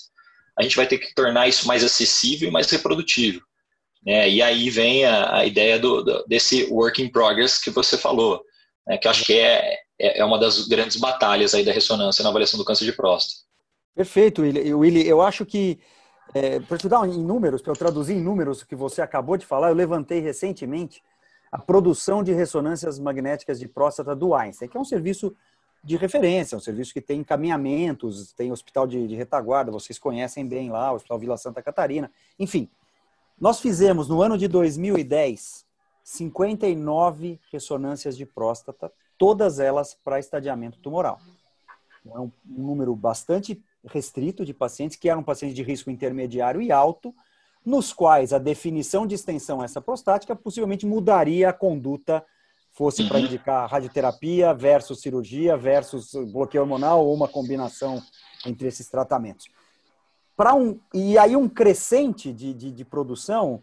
a 0.57 0.63
gente 0.63 0.77
vai 0.77 0.87
ter 0.87 0.99
que 0.99 1.13
tornar 1.15 1.49
isso 1.49 1.67
mais 1.67 1.83
acessível 1.83 2.49
e 2.49 2.53
mais 2.53 2.71
reprodutível. 2.71 3.41
Né? 4.05 4.29
E 4.31 4.43
aí 4.43 4.71
vem 4.71 5.05
a, 5.05 5.39
a 5.39 5.47
ideia 5.47 5.79
do, 5.79 6.03
do, 6.03 6.25
desse 6.27 6.65
work 6.65 7.03
in 7.03 7.09
progress 7.09 7.59
que 7.59 7.71
você 7.71 7.99
falou, 7.99 8.43
né? 8.87 8.97
que 8.99 9.07
eu 9.07 9.11
acho 9.11 9.25
que 9.25 9.33
é, 9.33 9.79
é, 9.99 10.21
é 10.21 10.25
uma 10.25 10.39
das 10.39 10.69
grandes 10.69 10.97
batalhas 10.97 11.55
aí 11.55 11.65
da 11.65 11.73
ressonância 11.73 12.23
na 12.23 12.29
avaliação 12.29 12.59
do 12.59 12.65
câncer 12.65 12.85
de 12.85 12.93
próstata. 12.93 13.43
Perfeito, 13.95 14.43
Willy. 14.43 14.73
Willy 14.73 15.07
eu 15.07 15.21
acho 15.21 15.45
que, 15.45 15.79
é, 16.35 16.61
para 16.61 16.79
te 16.79 16.89
dar 16.89 17.07
em 17.09 17.23
números, 17.23 17.61
para 17.61 17.73
eu 17.73 17.77
traduzir 17.77 18.15
em 18.15 18.23
números 18.23 18.63
o 18.63 18.67
que 18.67 18.75
você 18.75 19.03
acabou 19.03 19.37
de 19.37 19.45
falar, 19.45 19.69
eu 19.69 19.75
levantei 19.75 20.21
recentemente 20.21 21.03
a 21.51 21.59
produção 21.59 22.23
de 22.23 22.33
ressonâncias 22.33 22.99
magnéticas 22.99 23.59
de 23.61 23.69
próstata 23.69 24.17
do 24.17 24.35
Einstein, 24.35 24.69
que 24.69 24.77
é 24.77 24.81
um 24.81 24.85
serviço 24.85 25.35
de 25.85 25.97
referência, 25.97 26.57
um 26.57 26.61
serviço 26.61 26.95
que 26.95 27.01
tem 27.01 27.21
encaminhamentos, 27.21 28.33
tem 28.33 28.51
hospital 28.51 28.87
de, 28.87 29.07
de 29.07 29.15
retaguarda, 29.15 29.71
vocês 29.71 29.99
conhecem 29.99 30.47
bem 30.47 30.71
lá, 30.71 30.93
o 30.93 30.95
Hospital 30.95 31.19
Vila 31.19 31.37
Santa 31.37 31.63
Catarina, 31.63 32.11
enfim, 32.39 32.71
nós 33.39 33.61
fizemos 33.61 34.09
no 34.09 34.23
ano 34.23 34.39
de 34.39 34.49
2010 34.49 35.67
59 36.05 37.41
ressonâncias 37.51 38.17
de 38.17 38.27
próstata, 38.27 38.93
todas 39.17 39.59
elas 39.59 39.95
para 39.95 40.19
estadiamento 40.19 40.79
tumoral. 40.79 41.21
É 42.07 42.19
um 42.19 42.31
número 42.45 42.95
bastante 42.97 43.63
restrito 43.85 44.45
de 44.45 44.55
pacientes 44.55 44.97
que 44.97 45.09
eram 45.09 45.23
pacientes 45.23 45.57
de 45.57 45.63
risco 45.63 45.91
intermediário 45.91 46.61
e 46.61 46.71
alto, 46.71 47.15
nos 47.65 47.93
quais 47.93 48.33
a 48.33 48.39
definição 48.39 49.07
de 49.07 49.15
extensão 49.15 49.63
essa 49.63 49.81
prostática 49.81 50.35
possivelmente 50.35 50.87
mudaria 50.87 51.49
a 51.49 51.53
conduta, 51.53 52.25
fosse 52.73 53.07
para 53.07 53.19
uhum. 53.19 53.27
indicar 53.27 53.69
radioterapia 53.69 54.55
versus 54.55 55.01
cirurgia 55.01 55.57
versus 55.57 56.13
bloqueio 56.33 56.63
hormonal 56.63 57.05
ou 57.05 57.15
uma 57.15 57.29
combinação 57.29 58.03
entre 58.47 58.69
esses 58.69 58.89
tratamentos 58.89 59.47
para 60.37 60.55
um 60.55 60.81
e 60.93 61.19
aí 61.19 61.37
um 61.37 61.49
crescente 61.49 62.33
de, 62.33 62.53
de, 62.55 62.71
de 62.71 62.85
produção 62.85 63.63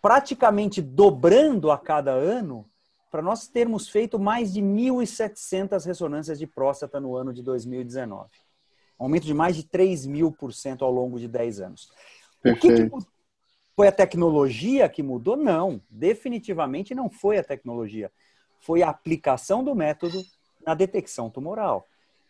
praticamente 0.00 0.80
dobrando 0.80 1.70
a 1.70 1.78
cada 1.78 2.12
ano 2.12 2.64
para 3.10 3.22
nós 3.22 3.48
termos 3.48 3.88
feito 3.88 4.18
mais 4.18 4.52
de 4.52 4.60
1.700 4.60 5.84
ressonâncias 5.84 6.38
de 6.38 6.46
próstata 6.46 7.00
no 7.00 7.16
ano 7.16 7.32
de 7.32 7.42
2019. 7.42 8.28
Um 8.98 9.04
aumento 9.04 9.24
de 9.24 9.34
mais 9.34 9.56
de 9.56 9.64
3 9.64 10.06
mil 10.06 10.32
por 10.32 10.52
cento 10.52 10.84
ao 10.84 10.90
longo 10.90 11.18
de 11.18 11.28
10 11.28 11.60
anos. 11.60 11.90
Perfeito. 12.42 12.94
O 12.94 12.98
que, 12.98 13.04
que 13.04 13.06
foi 13.74 13.88
a 13.88 13.92
tecnologia 13.92 14.88
que 14.88 15.02
mudou? 15.02 15.36
Não, 15.36 15.80
definitivamente 15.90 16.94
não 16.94 17.10
foi 17.10 17.38
a 17.38 17.44
tecnologia. 17.44 18.10
Foi 18.58 18.82
a 18.82 18.88
aplicação 18.88 19.62
do 19.62 19.74
método 19.74 20.24
na 20.66 20.74
detecção 20.74 21.28
tumoral. 21.28 21.86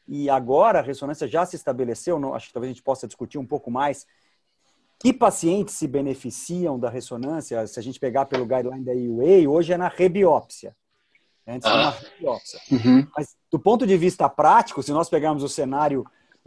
E 0.09 0.29
agora 0.29 0.81
a 0.81 0.83
ressonância 0.83 1.27
já 1.27 1.47
se 1.47 1.57
estabeleceu, 1.57 2.19
não, 2.19 2.35
acho 2.35 2.49
que 2.49 2.53
talvez 2.53 2.71
a 2.71 2.75
gente 2.75 2.83
possa 2.83 3.07
discutir 3.07 3.39
um 3.39 3.47
pouco 3.47 3.71
mais 3.71 4.07
que 4.99 5.13
pacientes 5.13 5.75
se 5.75 5.87
beneficiam 5.87 6.79
da 6.79 6.89
ressonância, 6.89 7.67
se 7.67 7.79
a 7.79 7.83
gente 7.83 8.01
pegar 8.01 8.27
pelo 8.27 8.47
guideline 8.47 8.85
da 8.85 8.95
EUA, 8.95 9.49
hoje 9.49 9.73
é 9.73 9.77
na 9.77 9.89
rebiópsia. 9.89 10.75
Antes 11.47 11.69
era 11.69 11.77
na 11.77 11.89
ah. 11.89 11.91
rebiópsia. 11.91 12.61
Uhum. 12.73 13.07
Mas 13.17 13.37
do 13.51 13.59
ponto 13.59 13.87
de 13.87 13.97
vista 13.97 14.29
prático, 14.29 14.83
se 14.83 14.93
nós 14.93 15.09
pegarmos 15.09 15.43
o 15.43 15.49
cenário 15.49 16.05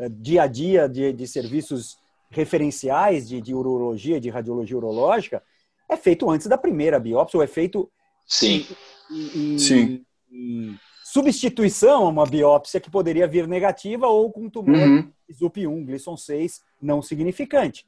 dia 0.07 0.43
a 0.43 0.47
dia 0.47 0.87
de, 0.87 1.11
de 1.11 1.27
serviços 1.27 1.97
referenciais 2.29 3.27
de, 3.27 3.41
de 3.41 3.53
urologia, 3.53 4.19
de 4.19 4.29
radiologia 4.29 4.77
urológica, 4.77 5.43
é 5.89 5.97
feito 5.97 6.29
antes 6.29 6.47
da 6.47 6.57
primeira 6.57 6.99
biópsia, 6.99 7.37
ou 7.37 7.43
é 7.43 7.47
feito 7.47 7.91
Sim. 8.25 8.65
Em, 9.11 9.55
em, 9.55 9.59
Sim. 9.59 10.05
Em, 10.31 10.79
substituição 11.03 12.05
a 12.05 12.09
uma 12.09 12.25
biópsia 12.25 12.79
que 12.79 12.91
poderia 12.91 13.27
vir 13.27 13.47
negativa 13.47 14.07
ou 14.07 14.31
com 14.31 14.47
tumor 14.47 14.75
uhum. 14.75 15.11
ZUP1, 15.31 15.85
Gleason 15.85 16.15
6, 16.15 16.61
não 16.79 17.01
significante. 17.01 17.83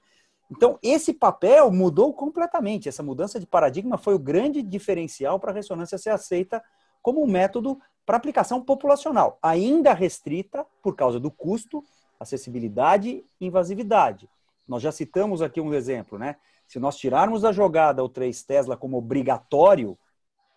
Então, 0.50 0.80
esse 0.82 1.14
papel 1.14 1.72
mudou 1.72 2.12
completamente. 2.14 2.90
Essa 2.90 3.04
mudança 3.04 3.40
de 3.40 3.46
paradigma 3.46 3.98
foi 3.98 4.16
o 4.16 4.20
grande 4.20 4.64
diferencial 4.64 5.40
para 5.40 5.52
a 5.52 5.54
ressonância 5.54 6.00
ser 6.00 6.10
aceita 6.10 6.62
como 7.02 7.24
um 7.24 7.28
método 7.28 7.80
para 8.06 8.18
aplicação 8.18 8.62
populacional, 8.62 9.38
ainda 9.42 9.94
restrita 9.94 10.66
por 10.82 10.96
causa 10.96 11.20
do 11.20 11.32
custo, 11.32 11.84
acessibilidade 12.22 13.24
e 13.40 13.46
invasividade. 13.46 14.30
Nós 14.68 14.82
já 14.82 14.92
citamos 14.92 15.42
aqui 15.42 15.60
um 15.60 15.74
exemplo, 15.74 16.18
né? 16.18 16.36
Se 16.68 16.80
nós 16.80 16.96
tirarmos 16.96 17.42
da 17.42 17.52
jogada 17.52 18.04
o 18.04 18.10
3 18.10 18.44
Tesla 18.44 18.78
como 18.78 18.98
obrigatório, 18.98 19.98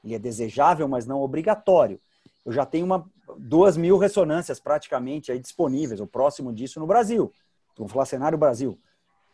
ele 0.04 0.14
é 0.14 0.18
desejável, 0.18 0.86
mas 0.86 1.06
não 1.06 1.20
obrigatório 1.20 2.00
eu 2.44 2.52
já 2.52 2.66
tenho 2.66 2.84
uma, 2.84 3.10
duas 3.38 3.76
mil 3.76 3.96
ressonâncias 3.96 4.60
praticamente 4.60 5.32
aí 5.32 5.38
disponíveis, 5.38 6.00
o 6.00 6.06
próximo 6.06 6.52
disso 6.52 6.78
no 6.78 6.86
Brasil. 6.86 7.32
Vamos 7.76 7.92
falar 7.92 8.04
cenário 8.04 8.36
Brasil. 8.36 8.78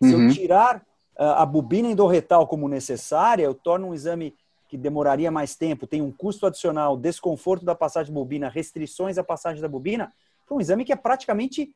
Se 0.01 0.15
uhum. 0.15 0.29
eu 0.29 0.33
tirar 0.33 0.77
uh, 1.19 1.23
a 1.37 1.45
bobina 1.45 1.89
endorretal 1.89 2.47
como 2.47 2.69
necessária, 2.69 3.43
eu 3.43 3.55
torno 3.55 3.89
um 3.89 3.95
exame 3.95 4.35
que 4.69 4.79
demoraria 4.79 5.31
mais 5.31 5.57
tempo, 5.57 5.87
tem 5.87 6.01
um 6.01 6.13
custo 6.13 6.47
adicional, 6.47 6.97
desconforto 6.97 7.65
da 7.65 7.75
passagem 7.75 8.13
de 8.13 8.15
bobina, 8.15 8.49
restrições 8.49 9.19
à 9.19 9.25
passagem 9.25 9.61
da 9.61 9.69
bobina, 9.69 10.13
foi 10.47 10.57
um 10.57 10.61
exame 10.61 10.85
que 10.85 10.93
é 10.93 10.97
praticamente 10.97 11.75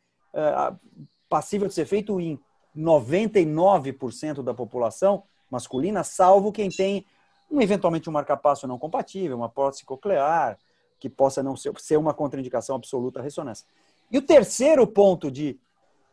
passível 1.29 1.69
de 1.69 1.75
ser 1.75 1.87
feito 1.87 2.21
em 2.21 2.39
99% 2.77 4.43
da 4.43 4.53
população 4.53 5.23
masculina, 5.51 6.03
salvo 6.03 6.51
quem 6.51 6.69
tem 6.69 7.07
um, 7.51 7.61
eventualmente 7.61 8.09
um 8.09 8.13
marcapasso 8.13 8.67
não 8.67 8.79
compatível, 8.79 9.37
uma 9.37 9.49
prótese 9.49 9.85
coclear, 9.85 10.59
que 10.99 11.09
possa 11.09 11.43
não 11.43 11.57
ser, 11.57 11.73
ser 11.79 11.97
uma 11.97 12.15
contraindicação 12.15 12.77
absoluta 12.77 13.21
à 13.21 13.23
ressonância. 13.23 13.67
E 14.11 14.19
o 14.19 14.23
terceiro 14.23 14.87
ponto 14.87 15.31
de, 15.31 15.59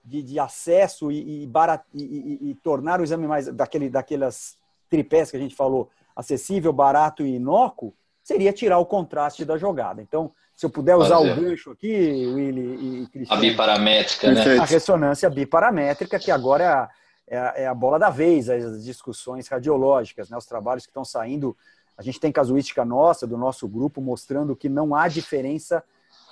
de, 0.03 0.21
de 0.21 0.39
acesso 0.39 1.11
e, 1.11 1.43
e, 1.43 1.47
barat, 1.47 1.83
e, 1.93 2.49
e, 2.49 2.55
tornar 2.55 2.99
o 2.99 3.03
exame 3.03 3.27
mais 3.27 3.47
daquele, 3.47 3.89
daquelas 3.89 4.57
tripés 4.89 5.31
que 5.31 5.37
a 5.37 5.39
gente 5.39 5.55
falou, 5.55 5.89
acessível, 6.15 6.73
barato 6.73 7.25
e 7.25 7.35
inócuo, 7.35 7.93
seria 8.23 8.53
tirar 8.53 8.77
o 8.79 8.85
contraste 8.85 9.45
da 9.45 9.57
jogada. 9.57 10.01
Então, 10.01 10.31
se 10.61 10.65
eu 10.67 10.69
puder 10.69 10.95
usar 10.95 11.17
o 11.17 11.23
gancho 11.23 11.71
aqui, 11.71 11.91
Willy 11.91 13.01
e 13.01 13.07
Cristiano. 13.07 13.41
A 13.41 13.49
biparamétrica, 13.49 14.31
né? 14.31 14.59
A 14.59 14.63
ressonância 14.63 15.27
biparamétrica, 15.27 16.19
que 16.19 16.29
agora 16.29 16.63
é 16.63 16.67
a, 16.67 16.89
é 17.27 17.37
a, 17.39 17.53
é 17.63 17.67
a 17.67 17.73
bola 17.73 17.97
da 17.97 18.11
vez, 18.11 18.47
as 18.47 18.85
discussões 18.85 19.47
radiológicas, 19.47 20.29
né? 20.29 20.37
os 20.37 20.45
trabalhos 20.45 20.85
que 20.85 20.91
estão 20.91 21.03
saindo 21.03 21.57
a 21.97 22.03
gente 22.03 22.19
tem 22.19 22.31
casuística 22.31 22.85
nossa, 22.85 23.25
do 23.25 23.37
nosso 23.37 23.67
grupo, 23.67 24.01
mostrando 24.01 24.55
que 24.55 24.69
não 24.69 24.93
há 24.93 25.07
diferença 25.07 25.83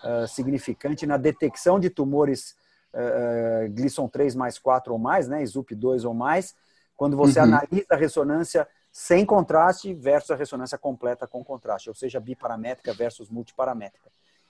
uh, 0.04 0.28
significante 0.28 1.08
na 1.08 1.18
detecção 1.18 1.80
de 1.80 1.90
tumores 1.90 2.56
uh, 2.94 3.68
Gleason 3.72 4.08
3 4.08 4.36
mais 4.36 4.60
4 4.60 4.94
ou 4.94 5.00
mais, 5.00 5.28
né, 5.28 5.44
SUP 5.44 5.74
2 5.74 6.06
ou 6.06 6.14
mais, 6.14 6.54
quando 6.96 7.18
você 7.18 7.40
uhum. 7.40 7.46
analisa 7.46 7.88
a 7.90 7.96
ressonância 7.96 8.68
sem 8.92 9.26
contraste 9.26 9.94
versus 9.94 10.32
a 10.32 10.36
ressonância 10.36 10.78
completa 10.78 11.28
com 11.28 11.44
contraste, 11.44 11.90
ou 11.90 11.96
seja, 11.96 12.20
biparamétrica 12.20 12.94
versus 12.94 13.30
multiparamétrica. 13.30 14.10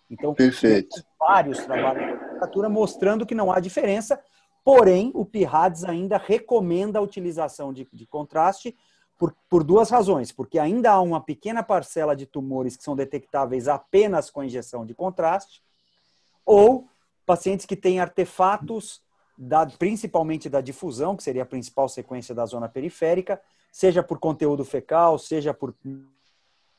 Então, 0.10 0.34
Perfeito. 0.34 1.04
vários 1.20 1.60
trabalhos 1.60 2.06
de 2.06 2.26
literatura 2.26 2.70
mostrando 2.70 3.26
que 3.26 3.36
não 3.36 3.52
há 3.52 3.60
diferença, 3.60 4.20
porém, 4.64 5.12
o 5.14 5.24
PIRADS 5.24 5.84
ainda 5.84 6.18
recomenda 6.18 7.00
a 7.00 7.02
utilização 7.02 7.72
de, 7.72 7.88
de 7.94 8.08
contraste 8.08 8.76
por, 9.18 9.36
por 9.48 9.64
duas 9.64 9.90
razões. 9.90 10.32
Porque 10.32 10.58
ainda 10.58 10.92
há 10.92 11.02
uma 11.02 11.22
pequena 11.22 11.62
parcela 11.62 12.16
de 12.16 12.26
tumores 12.26 12.76
que 12.76 12.84
são 12.84 12.96
detectáveis 12.96 13.68
apenas 13.68 14.32
com 14.32 14.44
injeção 14.44 14.86
de 14.86 14.96
contraste, 14.96 15.62
ou 16.44 16.88
pacientes 17.26 17.68
que 17.68 17.76
têm 17.76 18.00
artefatos, 18.00 19.04
da, 19.38 19.66
principalmente 19.66 20.50
da 20.50 20.60
difusão, 20.60 21.16
que 21.16 21.24
seria 21.24 21.44
a 21.44 21.46
principal 21.46 21.88
sequência 21.88 22.34
da 22.34 22.46
zona 22.46 22.68
periférica, 22.68 23.40
seja 23.72 24.04
por 24.04 24.20
conteúdo 24.20 24.66
fecal, 24.66 25.18
seja 25.18 25.54
por 25.54 25.74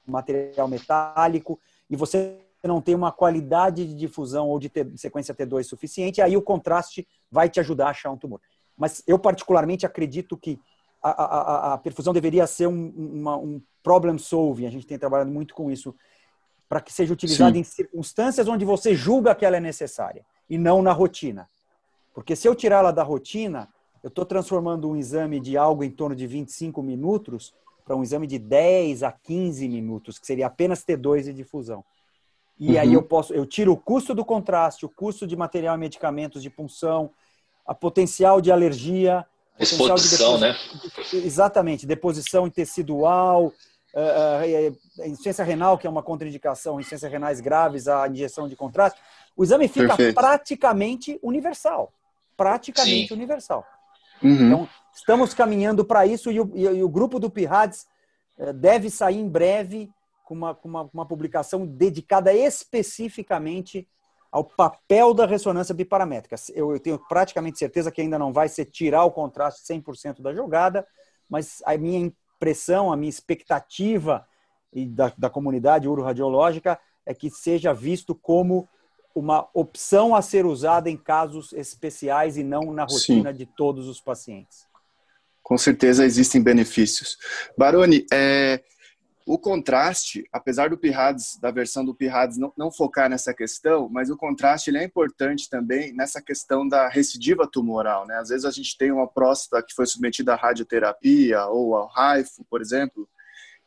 material 0.07 0.69
metálico, 0.69 1.59
e 1.89 1.97
você 1.97 2.39
não 2.63 2.81
tem 2.81 2.95
uma 2.95 3.11
qualidade 3.11 3.87
de 3.87 3.95
difusão 3.95 4.49
ou 4.49 4.59
de, 4.59 4.69
de 4.69 4.99
sequência 4.99 5.35
T2 5.35 5.65
suficiente, 5.65 6.21
aí 6.21 6.37
o 6.37 6.43
contraste 6.43 7.07
vai 7.31 7.49
te 7.49 7.61
ajudar 7.61 7.87
a 7.87 7.91
achar 7.91 8.11
um 8.11 8.17
tumor. 8.17 8.41
Mas 8.77 9.03
eu 9.07 9.19
particularmente 9.19 9.87
acredito 9.87 10.37
que 10.37 10.61
a, 11.03 11.11
a, 11.11 11.75
a 11.75 11.79
perfusão 11.79 12.13
deveria 12.13 12.47
ser 12.47 12.67
um, 12.67 12.89
uma, 12.91 13.37
um 13.37 13.63
problem 13.83 14.19
solving, 14.19 14.67
a 14.67 14.71
gente 14.71 14.87
tem 14.87 14.99
trabalhado 14.99 15.31
muito 15.31 15.55
com 15.55 15.71
isso. 15.71 15.95
para 16.69 16.81
que 16.81 16.93
seja 16.93 17.13
utilizado 17.13 17.55
Sim. 17.55 17.61
em 17.61 17.65
circunstâncias 17.65 18.47
onde 18.47 18.65
você 18.65 18.95
julga 18.95 19.35
que 19.35 19.45
ela 19.45 19.57
é 19.57 19.61
necessária 19.61 20.25
e 20.49 20.59
não 20.59 20.83
na 20.83 20.93
rotina. 20.93 21.49
Porque 22.13 22.37
se 22.37 22.47
eu 22.47 22.55
tirar 22.55 22.79
ela 22.79 22.93
da 22.93 23.03
rotina, 23.03 23.69
eu 24.03 24.09
estou 24.09 24.25
transformando 24.25 24.89
um 24.89 24.97
exame 24.97 25.41
de 25.41 25.57
algo 25.57 25.85
em 25.85 25.91
torno 25.91 26.17
de 26.17 26.27
25 26.27 26.83
minutos 26.83 27.53
para 27.85 27.97
um 27.97 28.03
exame 28.03 28.27
de 28.27 28.39
10 28.39 29.03
a 29.03 29.13
15 29.13 29.69
minutos, 29.69 30.19
que 30.19 30.27
seria 30.27 30.47
apenas 30.47 30.85
T2 30.85 31.29
e 31.29 31.33
difusão. 31.33 31.85
E 32.59 32.73
uhum. 32.73 32.81
aí 32.81 32.95
eu 32.95 33.03
posso, 33.03 33.35
eu 33.35 33.45
tiro 33.47 33.73
o 33.73 33.77
custo 33.77 34.15
do 34.15 34.25
contraste, 34.25 34.85
o 34.85 34.89
custo 34.89 35.27
de 35.27 35.37
material 35.37 35.75
e 35.77 35.79
medicamentos 35.79 36.43
de 36.43 36.51
punção, 36.51 37.11
a 37.67 37.75
potencial 37.75 38.41
de 38.41 38.53
alergia, 38.53 39.27
exposição, 39.59 40.37
de 40.37 40.43
né? 40.43 40.57
Exatamente, 41.13 41.87
deposição 41.87 42.49
tecidual, 42.49 43.47
uh, 43.47 44.71
uh, 45.03 45.07
insuficiência 45.07 45.45
renal, 45.45 45.77
que 45.77 45.87
é 45.87 45.91
uma 45.91 46.03
contraindicação, 46.03 46.79
insuficiência 46.79 47.09
renais 47.09 47.41
graves, 47.41 47.89
a 47.89 48.07
injeção 48.09 48.49
de 48.49 48.57
contraste. 48.57 49.01
O 49.37 49.43
exame 49.43 49.69
fica 49.69 49.89
Perfeito. 49.89 50.15
praticamente 50.15 51.19
universal. 51.23 51.93
Praticamente 52.37 53.09
Sim. 53.09 53.15
universal. 53.15 53.65
Uhum. 54.23 54.47
Então, 54.47 54.69
estamos 54.95 55.35
caminhando 55.35 55.85
para 55.85 56.07
isso 56.07 56.31
e 56.31 56.41
o, 56.41 56.51
e 56.55 56.83
o, 56.83 56.89
grupo 56.89 57.19
do 57.19 57.31
PIRADS 57.31 57.87
uh, 58.39 58.53
deve 58.53 58.91
sair 58.91 59.19
em 59.19 59.29
breve 59.29 59.91
com 60.25 60.35
uma, 60.35 60.55
com 60.55 60.69
uma, 60.69 60.91
uma 60.93 61.07
publicação 61.07 61.67
dedicada 61.67 62.33
especificamente 62.33 63.89
ao 64.31 64.45
papel 64.45 65.13
da 65.13 65.27
ressonância 65.27 65.75
biparamétrica. 65.75 66.37
Eu, 66.55 66.73
eu, 66.73 66.79
tenho 66.79 66.99
praticamente 66.99 67.59
certeza 67.59 67.91
que 67.91 68.01
ainda 68.01 68.19
não 68.19 68.33
vai 68.33 68.49
ser 68.49 68.67
tirar 68.67 69.05
o 69.05 69.11
contraste 69.11 69.63
100% 69.63 70.23
da 70.23 70.33
jogada, 70.33 70.87
mas 71.29 71.61
a 71.67 71.77
minha 71.77 71.99
impressão, 71.99 72.93
a 72.93 72.97
minha 72.97 73.11
expectativa 73.11 74.27
da, 74.73 75.13
da 75.19 75.29
comunidade 75.29 75.89
uroradiológica 75.89 76.79
é 77.05 77.13
que 77.13 77.29
seja 77.29 77.75
visto 77.75 78.15
como 78.15 78.69
uma 79.15 79.49
opção 79.53 80.15
a 80.15 80.23
ser 80.23 80.47
usada 80.47 80.89
em 80.89 80.97
casos 80.97 81.53
especiais 81.53 82.37
e 82.37 82.45
não 82.45 82.73
na 82.73 82.85
rotina 82.85 83.33
Sim. 83.33 83.39
de 83.39 83.47
todos 83.47 83.89
os 83.89 84.01
pacientes. 84.01 84.67
Com 85.43 85.59
certeza 85.59 86.05
existem 86.05 86.41
benefícios. 86.41 87.19
Baroni, 87.59 88.07
é, 88.13 88.63
o 89.27 89.39
contraste, 89.39 90.25
apesar 90.33 90.71
do 90.71 90.79
Pirrades, 90.79 91.39
da 91.41 91.51
versão 91.51 91.85
do 91.85 91.95
Pirrades 91.95 92.39
não, 92.39 92.53
não, 92.57 92.71
focar 92.71 93.09
nessa 93.09 93.35
questão, 93.35 93.89
mas 93.89 94.11
o 94.11 94.17
contraste 94.17 94.71
ele 94.71 94.79
é 94.79 94.85
importante 94.85 95.49
também 95.49 95.93
nessa 95.93 96.23
questão 96.23 96.67
da 96.67 96.89
recidiva 96.89 97.47
tumoral. 97.47 98.07
Né? 98.07 98.17
Às 98.17 98.29
vezes 98.29 98.45
a 98.45 98.51
gente 98.51 98.77
tem 98.77 98.91
uma 98.91 99.07
próstata 99.07 99.65
que 99.65 99.75
foi 99.75 99.87
submetida 99.87 100.35
à 100.35 100.37
radioterapia 100.37 101.47
ou 101.47 101.77
ao 101.77 101.89
RAIFO, 101.89 102.45
por 102.49 102.61
exemplo, 102.61 103.09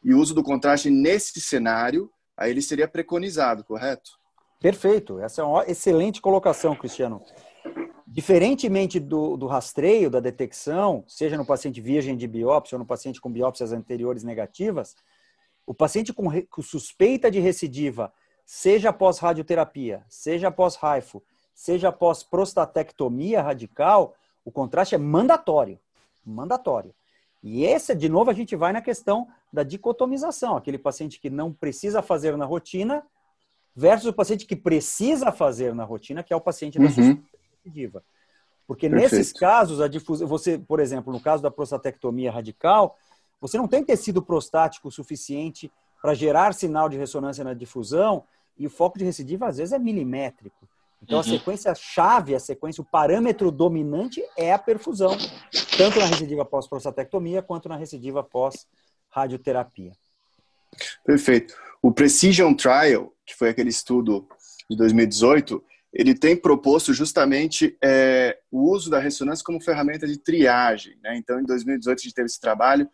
e 0.03 0.13
o 0.13 0.19
uso 0.19 0.33
do 0.33 0.43
contraste 0.43 0.89
nesse 0.89 1.39
cenário, 1.39 2.11
aí 2.35 2.51
ele 2.51 2.61
seria 2.61 2.87
preconizado, 2.87 3.63
correto? 3.63 4.11
Perfeito. 4.63 5.19
Essa 5.19 5.41
é 5.41 5.43
uma 5.43 5.65
excelente 5.65 6.21
colocação, 6.21 6.73
Cristiano. 6.73 7.21
Diferentemente 8.07 8.97
do, 8.97 9.35
do, 9.35 9.45
rastreio, 9.45 10.09
da 10.09 10.21
detecção, 10.21 11.03
seja 11.05 11.35
no 11.35 11.45
paciente 11.45 11.81
virgem 11.81 12.15
de 12.15 12.25
biópsia 12.25 12.77
ou 12.77 12.79
no 12.79 12.85
paciente 12.85 13.19
com 13.19 13.29
biópsias 13.29 13.73
anteriores 13.73 14.23
negativas, 14.23 14.95
o 15.67 15.73
paciente 15.73 16.13
com, 16.13 16.29
com 16.49 16.61
suspeita 16.61 17.29
de 17.29 17.41
recidiva, 17.41 18.13
seja 18.45 18.91
após 18.91 19.19
radioterapia, 19.19 20.01
seja 20.07 20.47
após 20.47 20.75
RAIFO, 20.75 21.21
seja 21.53 21.89
após 21.89 22.23
prostatectomia 22.23 23.41
radical, 23.41 24.15
o 24.45 24.51
contraste 24.51 24.95
é 24.95 24.97
mandatório. 24.97 25.77
Mandatório. 26.25 26.95
E 27.43 27.65
esse, 27.65 27.93
de 27.93 28.07
novo, 28.07 28.31
a 28.31 28.33
gente 28.33 28.55
vai 28.55 28.71
na 28.71 28.81
questão 28.81 29.27
da 29.51 29.61
dicotomização. 29.61 30.55
Aquele 30.55 30.77
paciente 30.77 31.19
que 31.19 31.29
não 31.29 31.51
precisa 31.51 32.01
fazer 32.01 32.37
na 32.37 32.45
rotina 32.45 33.05
versus 33.75 34.07
o 34.07 34.13
paciente 34.13 34.45
que 34.45 34.55
precisa 34.55 35.31
fazer 35.31 35.73
na 35.73 35.83
rotina, 35.83 36.23
que 36.23 36.33
é 36.33 36.35
o 36.35 36.41
paciente 36.41 36.77
da 36.77 36.85
uhum. 36.85 37.21
recidiva. 37.63 38.03
Porque 38.67 38.89
Perfeito. 38.89 39.15
nesses 39.15 39.33
casos, 39.33 39.81
a 39.81 39.87
difusão, 39.87 40.27
você, 40.27 40.57
por 40.57 40.79
exemplo, 40.79 41.11
no 41.11 41.19
caso 41.19 41.43
da 41.43 41.51
prostatectomia 41.51 42.31
radical, 42.31 42.97
você 43.41 43.57
não 43.57 43.67
tem 43.67 43.83
tecido 43.83 44.21
prostático 44.21 44.89
suficiente 44.89 45.71
para 46.01 46.13
gerar 46.13 46.53
sinal 46.53 46.87
de 46.87 46.97
ressonância 46.97 47.43
na 47.43 47.53
difusão 47.53 48.23
e 48.57 48.67
o 48.67 48.69
foco 48.69 48.97
de 48.97 49.05
recidiva 49.05 49.47
às 49.47 49.57
vezes 49.57 49.73
é 49.73 49.79
milimétrico. 49.79 50.67
Então, 51.01 51.17
uhum. 51.17 51.21
a 51.21 51.23
sequência 51.23 51.75
chave, 51.75 52.33
a 52.33 52.39
sequência, 52.39 52.81
o 52.81 52.85
parâmetro 52.85 53.51
dominante 53.51 54.23
é 54.37 54.53
a 54.53 54.59
perfusão, 54.59 55.17
tanto 55.77 55.99
na 55.99 56.05
recidiva 56.05 56.45
pós-prostatectomia 56.45 57.41
quanto 57.41 57.67
na 57.67 57.75
recidiva 57.75 58.23
pós-radioterapia. 58.23 59.91
Perfeito. 61.05 61.55
O 61.81 61.91
Precision 61.91 62.53
Trial, 62.53 63.12
que 63.25 63.35
foi 63.35 63.49
aquele 63.49 63.69
estudo 63.69 64.27
de 64.69 64.77
2018, 64.77 65.63
ele 65.93 66.15
tem 66.15 66.35
proposto 66.35 66.93
justamente 66.93 67.77
é, 67.83 68.37
o 68.51 68.71
uso 68.71 68.89
da 68.89 68.99
ressonância 68.99 69.45
como 69.45 69.61
ferramenta 69.61 70.07
de 70.07 70.17
triagem. 70.17 70.97
Né? 71.03 71.15
Então, 71.17 71.39
em 71.39 71.43
2018, 71.43 71.99
a 71.99 72.01
gente 72.01 72.15
teve 72.15 72.25
esse 72.25 72.39
trabalho 72.39 72.89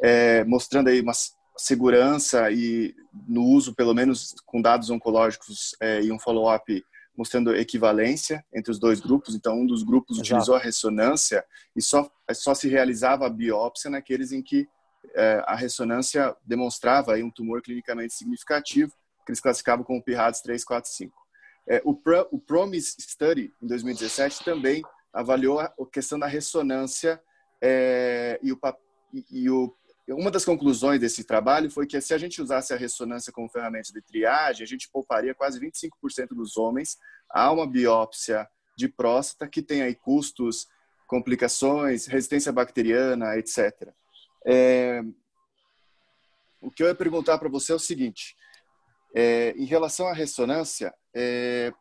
é, 0.00 0.44
mostrando 0.44 0.88
aí 0.88 1.00
uma 1.00 1.12
segurança 1.56 2.50
e 2.50 2.94
no 3.26 3.42
uso, 3.44 3.74
pelo 3.74 3.94
menos 3.94 4.34
com 4.46 4.62
dados 4.62 4.90
oncológicos 4.90 5.74
é, 5.80 6.02
e 6.02 6.12
um 6.12 6.18
follow-up 6.18 6.84
mostrando 7.16 7.54
equivalência 7.54 8.44
entre 8.52 8.72
os 8.72 8.78
dois 8.78 9.00
grupos. 9.00 9.34
Então, 9.34 9.60
um 9.60 9.66
dos 9.66 9.82
grupos 9.82 10.16
Exato. 10.16 10.26
utilizou 10.26 10.54
a 10.56 10.58
ressonância 10.60 11.44
e 11.74 11.82
só, 11.82 12.10
só 12.32 12.54
se 12.54 12.68
realizava 12.68 13.26
a 13.26 13.30
biópsia 13.30 13.90
naqueles 13.90 14.32
em 14.32 14.42
que 14.42 14.68
é, 15.14 15.42
a 15.46 15.54
ressonância 15.54 16.34
demonstrava 16.44 17.14
aí 17.14 17.22
um 17.22 17.30
tumor 17.30 17.62
clinicamente 17.62 18.14
significativo, 18.14 18.92
que 19.24 19.30
eles 19.30 19.40
classificavam 19.40 19.84
como 19.84 20.02
PIRADS 20.02 20.40
345. 20.42 21.14
É, 21.66 21.80
o, 21.84 21.94
Pro, 21.94 22.28
o 22.30 22.38
PROMIS 22.38 22.96
Study, 22.98 23.52
em 23.62 23.66
2017, 23.66 24.44
também 24.44 24.82
avaliou 25.12 25.60
a 25.60 25.72
questão 25.92 26.18
da 26.18 26.26
ressonância 26.26 27.22
é, 27.62 28.38
e, 28.42 28.52
o, 28.52 28.58
e, 29.30 29.48
o 29.48 29.74
uma 30.08 30.30
das 30.30 30.44
conclusões 30.44 31.00
desse 31.00 31.24
trabalho 31.24 31.70
foi 31.70 31.86
que 31.86 31.98
se 32.00 32.12
a 32.12 32.18
gente 32.18 32.42
usasse 32.42 32.74
a 32.74 32.76
ressonância 32.76 33.32
como 33.32 33.48
ferramenta 33.48 33.90
de 33.90 34.02
triagem, 34.02 34.62
a 34.62 34.66
gente 34.66 34.90
pouparia 34.90 35.34
quase 35.34 35.58
25% 35.58 36.28
dos 36.32 36.58
homens 36.58 36.98
a 37.30 37.50
uma 37.50 37.66
biópsia 37.66 38.46
de 38.76 38.86
próstata 38.86 39.48
que 39.48 39.62
tem 39.62 39.80
aí 39.80 39.94
custos, 39.94 40.66
complicações, 41.06 42.06
resistência 42.06 42.52
bacteriana, 42.52 43.38
etc. 43.38 43.88
É... 44.44 45.02
O 46.60 46.70
que 46.70 46.82
eu 46.82 46.88
ia 46.88 46.94
perguntar 46.94 47.38
para 47.38 47.48
você 47.48 47.72
é 47.72 47.74
o 47.74 47.78
seguinte: 47.78 48.36
é, 49.14 49.54
em 49.56 49.64
relação 49.64 50.08
à 50.08 50.12
ressonância, 50.12 50.92
é, 51.14 51.72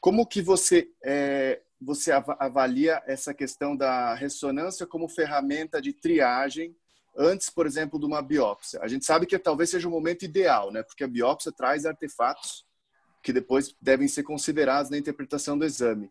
como 0.00 0.26
que 0.26 0.40
você 0.40 0.88
é, 1.04 1.60
você 1.80 2.10
avalia 2.10 3.02
essa 3.06 3.34
questão 3.34 3.76
da 3.76 4.14
ressonância 4.14 4.86
como 4.86 5.08
ferramenta 5.08 5.80
de 5.80 5.92
triagem 5.92 6.74
antes, 7.16 7.50
por 7.50 7.66
exemplo, 7.66 7.98
de 7.98 8.06
uma 8.06 8.22
biópsia. 8.22 8.80
A 8.82 8.88
gente 8.88 9.04
sabe 9.04 9.26
que 9.26 9.38
talvez 9.38 9.70
seja 9.70 9.86
o 9.86 9.90
momento 9.90 10.24
ideal, 10.24 10.72
né? 10.72 10.82
Porque 10.82 11.04
a 11.04 11.08
biópsia 11.08 11.52
traz 11.52 11.84
artefatos 11.84 12.64
que 13.22 13.32
depois 13.32 13.74
devem 13.80 14.08
ser 14.08 14.22
considerados 14.22 14.90
na 14.90 14.96
interpretação 14.96 15.58
do 15.58 15.64
exame. 15.64 16.10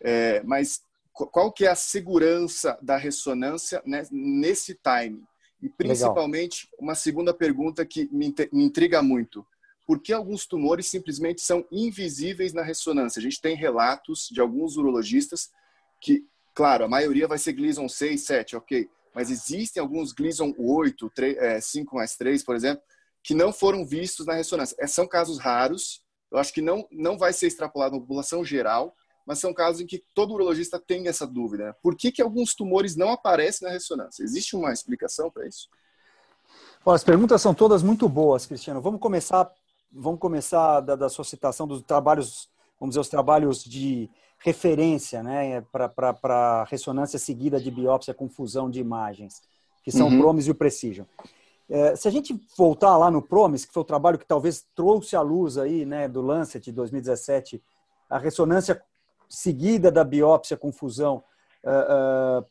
É, 0.00 0.42
mas 0.42 0.82
qual 1.12 1.52
que 1.52 1.64
é 1.64 1.68
a 1.68 1.74
segurança 1.74 2.78
da 2.82 2.96
ressonância 2.96 3.82
né, 3.86 4.02
nesse 4.10 4.74
time? 4.74 5.24
E 5.60 5.68
principalmente 5.68 6.66
Legal. 6.66 6.84
uma 6.84 6.94
segunda 6.94 7.34
pergunta 7.34 7.84
que 7.84 8.08
me, 8.12 8.34
me 8.52 8.64
intriga 8.64 9.02
muito. 9.02 9.46
Por 9.88 10.00
que 10.00 10.12
alguns 10.12 10.46
tumores 10.46 10.86
simplesmente 10.86 11.40
são 11.40 11.66
invisíveis 11.72 12.52
na 12.52 12.62
ressonância? 12.62 13.18
A 13.18 13.22
gente 13.22 13.40
tem 13.40 13.56
relatos 13.56 14.28
de 14.30 14.40
alguns 14.40 14.76
urologistas 14.76 15.50
que, 16.00 16.24
claro, 16.54 16.84
a 16.84 16.88
maioria 16.88 17.26
vai 17.26 17.38
ser 17.38 17.54
Gleason 17.54 17.88
6, 17.88 18.20
7, 18.20 18.56
ok 18.56 18.88
mas 19.18 19.32
existem 19.32 19.80
alguns 19.80 20.12
Gleason 20.12 20.54
8, 20.56 21.10
3, 21.10 21.36
é, 21.38 21.60
5 21.60 21.96
mais 21.96 22.14
3, 22.14 22.44
por 22.44 22.54
exemplo, 22.54 22.80
que 23.20 23.34
não 23.34 23.52
foram 23.52 23.84
vistos 23.84 24.26
na 24.26 24.34
ressonância. 24.34 24.76
É, 24.78 24.86
são 24.86 25.08
casos 25.08 25.40
raros, 25.40 26.04
eu 26.30 26.38
acho 26.38 26.52
que 26.52 26.62
não, 26.62 26.86
não 26.88 27.18
vai 27.18 27.32
ser 27.32 27.48
extrapolado 27.48 27.96
na 27.96 28.00
população 28.00 28.44
geral, 28.44 28.94
mas 29.26 29.40
são 29.40 29.52
casos 29.52 29.80
em 29.80 29.86
que 29.86 30.04
todo 30.14 30.34
urologista 30.34 30.78
tem 30.78 31.08
essa 31.08 31.26
dúvida. 31.26 31.76
Por 31.82 31.96
que, 31.96 32.12
que 32.12 32.22
alguns 32.22 32.54
tumores 32.54 32.94
não 32.94 33.10
aparecem 33.10 33.66
na 33.66 33.74
ressonância? 33.74 34.22
Existe 34.22 34.54
uma 34.54 34.72
explicação 34.72 35.28
para 35.28 35.48
isso? 35.48 35.68
Bom, 36.84 36.92
as 36.92 37.02
perguntas 37.02 37.42
são 37.42 37.52
todas 37.52 37.82
muito 37.82 38.08
boas, 38.08 38.46
Cristiano. 38.46 38.80
Vamos 38.80 39.00
começar, 39.00 39.50
vamos 39.92 40.20
começar 40.20 40.80
da, 40.80 40.96
da 40.96 41.08
sua 41.08 41.24
citação 41.24 41.66
dos 41.66 41.82
trabalhos, 41.82 42.48
vamos 42.78 42.92
dizer, 42.92 43.00
os 43.00 43.08
trabalhos 43.08 43.64
de 43.64 44.10
referência 44.38 45.22
né, 45.22 45.60
para 45.72 46.64
ressonância 46.64 47.18
seguida 47.18 47.60
de 47.60 47.70
biópsia 47.70 48.14
com 48.14 48.28
fusão 48.28 48.70
de 48.70 48.80
imagens, 48.80 49.42
que 49.82 49.90
são 49.90 50.08
uhum. 50.08 50.16
o 50.16 50.20
PROMIS 50.20 50.46
e 50.46 50.50
o 50.50 50.54
Precision. 50.54 51.06
É, 51.68 51.96
se 51.96 52.08
a 52.08 52.10
gente 52.10 52.38
voltar 52.56 52.96
lá 52.96 53.10
no 53.10 53.20
PROMIS, 53.20 53.64
que 53.64 53.72
foi 53.72 53.82
o 53.82 53.86
trabalho 53.86 54.18
que 54.18 54.26
talvez 54.26 54.66
trouxe 54.74 55.16
à 55.16 55.20
luz 55.20 55.58
aí, 55.58 55.84
né, 55.84 56.08
do 56.08 56.22
Lancet 56.22 56.64
de 56.64 56.72
2017, 56.72 57.62
a 58.08 58.18
ressonância 58.18 58.82
seguida 59.28 59.90
da 59.90 60.02
biópsia 60.02 60.56
com 60.56 60.72
fusão, 60.72 61.22
uh, 61.62 62.40
uh, 62.40 62.46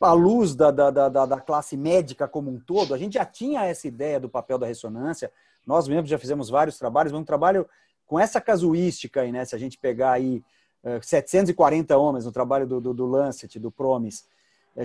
à 0.00 0.12
luz 0.12 0.54
da, 0.54 0.70
da, 0.70 0.90
da, 0.90 1.08
da 1.08 1.40
classe 1.40 1.76
médica 1.76 2.28
como 2.28 2.50
um 2.50 2.60
todo, 2.60 2.92
a 2.92 2.98
gente 2.98 3.14
já 3.14 3.24
tinha 3.24 3.64
essa 3.64 3.88
ideia 3.88 4.20
do 4.20 4.28
papel 4.28 4.58
da 4.58 4.66
ressonância, 4.66 5.32
Nós 5.68 5.86
mesmos 5.86 6.08
já 6.08 6.18
fizemos 6.18 6.48
vários 6.48 6.78
trabalhos, 6.78 7.12
mas 7.12 7.20
um 7.20 7.24
trabalho 7.24 7.68
com 8.06 8.18
essa 8.18 8.40
casuística 8.40 9.20
aí, 9.20 9.30
né? 9.30 9.44
Se 9.44 9.54
a 9.54 9.58
gente 9.58 9.76
pegar 9.76 10.12
aí 10.12 10.42
740 11.02 11.94
homens 11.98 12.24
no 12.24 12.32
trabalho 12.32 12.66
do, 12.66 12.80
do, 12.80 12.94
do 12.94 13.04
Lancet, 13.04 13.58
do 13.58 13.70
Promis, 13.70 14.26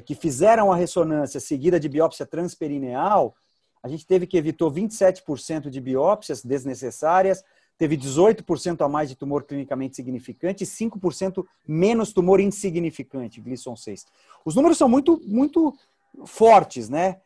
que 0.06 0.14
fizeram 0.14 0.74
a 0.74 0.76
ressonância 0.76 1.40
seguida 1.40 1.80
de 1.80 1.88
biópsia 1.88 2.26
transperineal, 2.26 3.34
a 3.82 3.88
gente 3.88 4.06
teve 4.06 4.28
que 4.28 4.36
evitou 4.36 4.70
27% 4.70 5.70
de 5.70 5.80
biópsias 5.80 6.44
desnecessárias, 6.44 7.46
teve 7.78 7.96
18% 7.98 8.84
a 8.84 8.90
mais 8.90 9.08
de 9.08 9.16
tumor 9.16 9.44
clinicamente 9.44 9.96
significante 9.96 10.66
e 10.66 10.68
5% 10.68 11.46
menos 11.66 12.12
tumor 12.12 12.42
insignificante, 12.42 13.40
Glisson 13.40 13.78
6. 13.78 14.06
Os 14.44 14.54
números 14.54 14.78
são 14.78 14.90
muito, 14.90 15.22
muito 15.26 15.74
fortes, 16.26 16.90
né? 16.90 17.22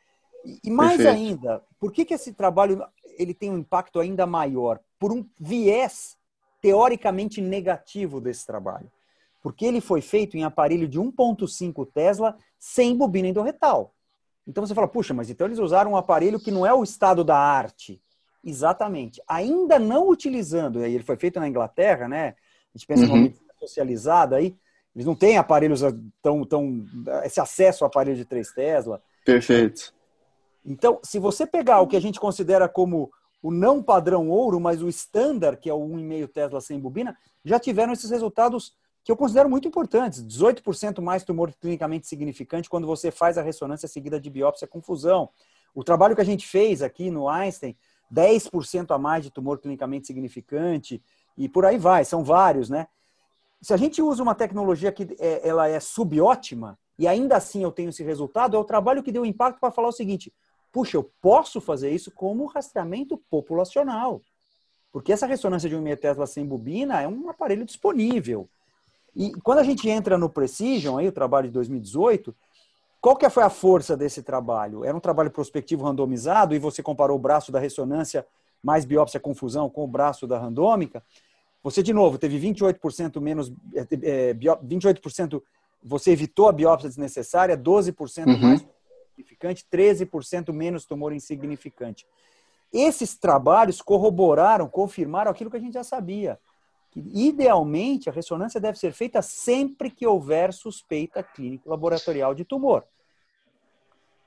E 0.63 0.69
mais 0.69 0.97
Perfeito. 0.97 1.15
ainda, 1.15 1.63
por 1.79 1.91
que, 1.91 2.05
que 2.05 2.13
esse 2.13 2.33
trabalho 2.33 2.83
ele 3.17 3.33
tem 3.33 3.51
um 3.51 3.57
impacto 3.57 3.99
ainda 3.99 4.25
maior? 4.25 4.79
Por 4.99 5.11
um 5.11 5.25
viés 5.39 6.17
teoricamente 6.61 7.41
negativo 7.41 8.19
desse 8.19 8.45
trabalho. 8.45 8.91
Porque 9.41 9.65
ele 9.65 9.81
foi 9.81 10.01
feito 10.01 10.35
em 10.35 10.43
aparelho 10.43 10.87
de 10.87 10.99
1.5 10.99 11.87
Tesla 11.93 12.37
sem 12.59 12.95
bobina 12.95 13.27
endorretal. 13.27 13.93
Então 14.45 14.65
você 14.65 14.73
fala, 14.73 14.87
puxa, 14.87 15.13
mas 15.13 15.29
então 15.29 15.47
eles 15.47 15.59
usaram 15.59 15.91
um 15.91 15.97
aparelho 15.97 16.39
que 16.39 16.51
não 16.51 16.65
é 16.65 16.73
o 16.73 16.83
estado 16.83 17.23
da 17.23 17.37
arte. 17.37 18.01
Exatamente. 18.43 19.21
Ainda 19.27 19.77
não 19.77 20.09
utilizando, 20.09 20.79
aí 20.79 20.93
ele 20.93 21.03
foi 21.03 21.17
feito 21.17 21.39
na 21.39 21.47
Inglaterra, 21.47 22.07
né? 22.07 22.35
A 22.73 22.77
gente 22.77 22.87
pensa 22.87 23.03
uhum. 23.03 23.23
numa 23.23 23.33
socializada 23.59 24.37
aí, 24.37 24.55
eles 24.95 25.05
não 25.05 25.15
têm 25.15 25.37
aparelhos 25.37 25.81
tão, 26.21 26.43
tão. 26.45 26.85
esse 27.23 27.39
acesso 27.39 27.83
ao 27.83 27.87
aparelho 27.87 28.17
de 28.17 28.25
3 28.25 28.51
Tesla. 28.51 29.01
Perfeito. 29.25 29.93
Então, 30.67 30.99
se 31.01 31.17
você 31.17 31.47
pegar 31.47 31.79
o 31.79 31.87
que 31.87 31.95
a 31.95 32.01
gente 32.01 32.19
considera 32.19 32.67
como 32.67 33.09
o 33.41 33.49
não 33.49 33.81
padrão 33.81 34.29
ouro, 34.29 34.59
mas 34.59 34.81
o 34.81 34.89
standard, 34.89 35.57
que 35.61 35.69
é 35.69 35.73
o 35.73 35.79
1,5 35.79 36.27
Tesla 36.27 36.59
sem 36.59 36.77
bobina, 36.77 37.17
já 37.45 37.57
tiveram 37.57 37.93
esses 37.93 38.11
resultados 38.11 38.75
que 39.01 39.11
eu 39.11 39.15
considero 39.15 39.49
muito 39.49 39.65
importantes. 39.65 40.21
18% 40.21 41.01
mais 41.01 41.23
tumor 41.23 41.53
clinicamente 41.53 42.05
significante 42.05 42.69
quando 42.69 42.85
você 42.85 43.09
faz 43.09 43.37
a 43.37 43.41
ressonância 43.41 43.87
seguida 43.87 44.19
de 44.19 44.29
biópsia 44.29 44.67
com 44.67 44.81
fusão. 44.81 45.29
O 45.73 45.81
trabalho 45.85 46.13
que 46.13 46.21
a 46.21 46.25
gente 46.25 46.45
fez 46.45 46.81
aqui 46.81 47.09
no 47.09 47.29
Einstein, 47.29 47.77
10% 48.13 48.93
a 48.93 48.97
mais 48.97 49.23
de 49.23 49.31
tumor 49.31 49.59
clinicamente 49.59 50.07
significante, 50.07 51.01
e 51.37 51.47
por 51.47 51.65
aí 51.65 51.77
vai, 51.77 52.03
são 52.03 52.23
vários, 52.23 52.69
né? 52.69 52.87
Se 53.61 53.73
a 53.73 53.77
gente 53.77 54.01
usa 54.01 54.21
uma 54.21 54.35
tecnologia 54.35 54.91
que 54.91 55.15
é, 55.19 55.47
ela 55.47 55.69
é 55.69 55.79
subótima, 55.79 56.77
e 56.99 57.07
ainda 57.07 57.37
assim 57.37 57.63
eu 57.63 57.71
tenho 57.71 57.89
esse 57.89 58.03
resultado, 58.03 58.57
é 58.57 58.59
o 58.59 58.65
trabalho 58.65 59.01
que 59.01 59.11
deu 59.11 59.25
impacto 59.25 59.59
para 59.59 59.71
falar 59.71 59.87
o 59.87 59.93
seguinte: 59.93 60.33
puxa, 60.71 60.97
eu 60.97 61.09
posso 61.21 61.59
fazer 61.59 61.91
isso 61.91 62.11
como 62.11 62.45
rastreamento 62.45 63.17
populacional. 63.29 64.21
Porque 64.91 65.11
essa 65.11 65.27
ressonância 65.27 65.69
de 65.69 65.75
um 65.75 65.81
meio 65.81 65.97
Tesla 65.97 66.25
sem 66.25 66.45
bobina 66.45 67.01
é 67.01 67.07
um 67.07 67.29
aparelho 67.29 67.65
disponível. 67.65 68.49
E 69.15 69.31
quando 69.41 69.59
a 69.59 69.63
gente 69.63 69.89
entra 69.89 70.17
no 70.17 70.29
Precision, 70.29 70.97
aí, 70.97 71.07
o 71.07 71.11
trabalho 71.11 71.47
de 71.47 71.53
2018, 71.53 72.35
qual 73.01 73.15
que 73.15 73.29
foi 73.29 73.43
a 73.43 73.49
força 73.49 73.95
desse 73.95 74.21
trabalho? 74.21 74.83
Era 74.83 74.95
um 74.95 74.99
trabalho 74.99 75.31
prospectivo 75.31 75.83
randomizado 75.83 76.55
e 76.55 76.59
você 76.59 76.83
comparou 76.83 77.15
o 77.15 77.19
braço 77.19 77.51
da 77.51 77.59
ressonância 77.59 78.25
mais 78.61 78.85
biópsia 78.85 79.19
confusão 79.19 79.69
com 79.69 79.83
o 79.83 79.87
braço 79.87 80.27
da 80.27 80.37
randômica. 80.37 81.03
Você, 81.63 81.83
de 81.83 81.93
novo, 81.93 82.17
teve 82.17 82.39
28% 82.39 83.19
menos, 83.19 83.51
é, 83.75 84.33
28%, 84.33 85.41
você 85.83 86.11
evitou 86.11 86.47
a 86.47 86.51
biópsia 86.51 86.89
desnecessária, 86.89 87.57
12% 87.57 88.27
uhum. 88.27 88.39
mais 88.39 88.65
significante, 89.17 89.65
13% 89.71 90.53
menos 90.53 90.85
tumor 90.85 91.11
insignificante. 91.11 92.05
Esses 92.71 93.15
trabalhos 93.15 93.81
corroboraram, 93.81 94.69
confirmaram 94.69 95.31
aquilo 95.31 95.49
que 95.49 95.57
a 95.57 95.59
gente 95.59 95.73
já 95.73 95.83
sabia 95.83 96.39
que, 96.91 96.99
idealmente, 97.13 98.09
a 98.09 98.13
ressonância 98.13 98.59
deve 98.59 98.77
ser 98.77 98.91
feita 98.93 99.21
sempre 99.21 99.89
que 99.89 100.05
houver 100.05 100.53
suspeita 100.53 101.23
clínica 101.23 101.69
laboratorial 101.69 102.35
de 102.35 102.45
tumor. 102.45 102.85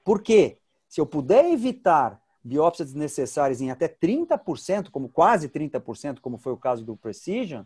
Por 0.05 0.23
quê? 0.23 0.59
Se 0.89 1.01
eu 1.01 1.07
puder 1.07 1.45
evitar 1.45 2.21
biópsias 2.43 2.89
desnecessárias 2.89 3.61
em 3.61 3.71
até 3.71 3.87
30%, 3.87 4.91
como 4.91 5.09
quase 5.09 5.49
30%, 5.49 6.21
como 6.21 6.39
foi 6.39 6.53
o 6.53 6.57
caso 6.57 6.85
do 6.85 6.97
Precision, 6.97 7.65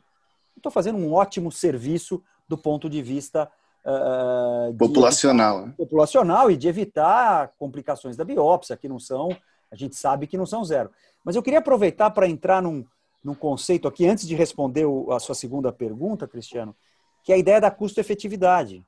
estou 0.57 0.70
fazendo 0.70 0.99
um 0.99 1.12
ótimo 1.12 1.51
serviço 1.51 2.22
do 2.47 2.59
ponto 2.59 2.91
de 2.91 3.01
vista 3.01 3.51
uh, 3.85 4.74
populacional. 4.76 5.61
Evitar, 5.61 5.76
populacional 5.76 6.51
e 6.51 6.57
de 6.57 6.68
evitar 6.68 7.53
complicações 7.59 8.16
da 8.16 8.24
biópsia, 8.24 8.76
que 8.76 8.89
não 8.89 8.99
são, 8.99 9.28
a 9.70 9.76
gente 9.76 9.97
sabe 9.97 10.26
que 10.26 10.37
não 10.37 10.47
são 10.47 10.64
zero. 10.64 10.91
Mas 11.24 11.37
eu 11.37 11.43
queria 11.43 11.59
aproveitar 11.59 12.11
para 12.11 12.28
entrar 12.28 12.62
num, 12.62 12.85
num 13.22 13.35
conceito 13.35 13.89
aqui, 13.89 14.07
antes 14.07 14.26
de 14.26 14.35
responder 14.35 14.87
a 15.11 15.18
sua 15.18 15.35
segunda 15.35 15.72
pergunta, 15.72 16.28
Cristiano, 16.28 16.74
que 17.22 17.32
é 17.32 17.37
a 17.37 17.39
ideia 17.39 17.61
da 17.61 17.70
custo-efetividade. 17.70 18.85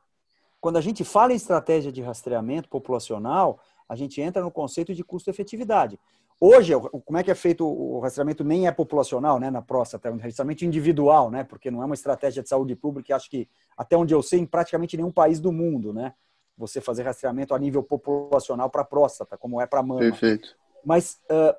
Quando 0.60 0.76
a 0.76 0.80
gente 0.80 1.04
fala 1.04 1.32
em 1.32 1.36
estratégia 1.36 1.90
de 1.90 2.02
rastreamento 2.02 2.68
populacional, 2.68 3.60
a 3.88 3.96
gente 3.96 4.20
entra 4.20 4.42
no 4.42 4.50
conceito 4.50 4.94
de 4.94 5.02
custo-efetividade. 5.04 5.98
Hoje, 6.38 6.72
como 7.04 7.18
é 7.18 7.22
que 7.22 7.30
é 7.30 7.34
feito 7.34 7.66
o 7.66 7.98
rastreamento? 7.98 8.44
Nem 8.44 8.66
é 8.66 8.72
populacional, 8.72 9.40
né, 9.40 9.50
na 9.50 9.62
próstata, 9.62 10.08
é 10.08 10.12
um 10.12 10.18
rastreamento 10.18 10.64
individual, 10.66 11.30
né, 11.30 11.42
porque 11.42 11.70
não 11.70 11.82
é 11.82 11.86
uma 11.86 11.94
estratégia 11.94 12.42
de 12.42 12.48
saúde 12.48 12.76
pública, 12.76 13.16
acho 13.16 13.30
que, 13.30 13.48
até 13.76 13.96
onde 13.96 14.14
eu 14.14 14.22
sei, 14.22 14.40
em 14.40 14.46
praticamente 14.46 14.96
nenhum 14.96 15.10
país 15.10 15.40
do 15.40 15.50
mundo, 15.50 15.94
né, 15.94 16.12
você 16.56 16.80
fazer 16.80 17.04
rastreamento 17.04 17.54
a 17.54 17.58
nível 17.58 17.82
populacional 17.82 18.68
para 18.68 18.84
próstata, 18.84 19.36
como 19.38 19.60
é 19.60 19.66
para 19.66 19.82
mama. 19.82 20.00
Perfeito. 20.00 20.56
Mas 20.84 21.20
uh, 21.30 21.54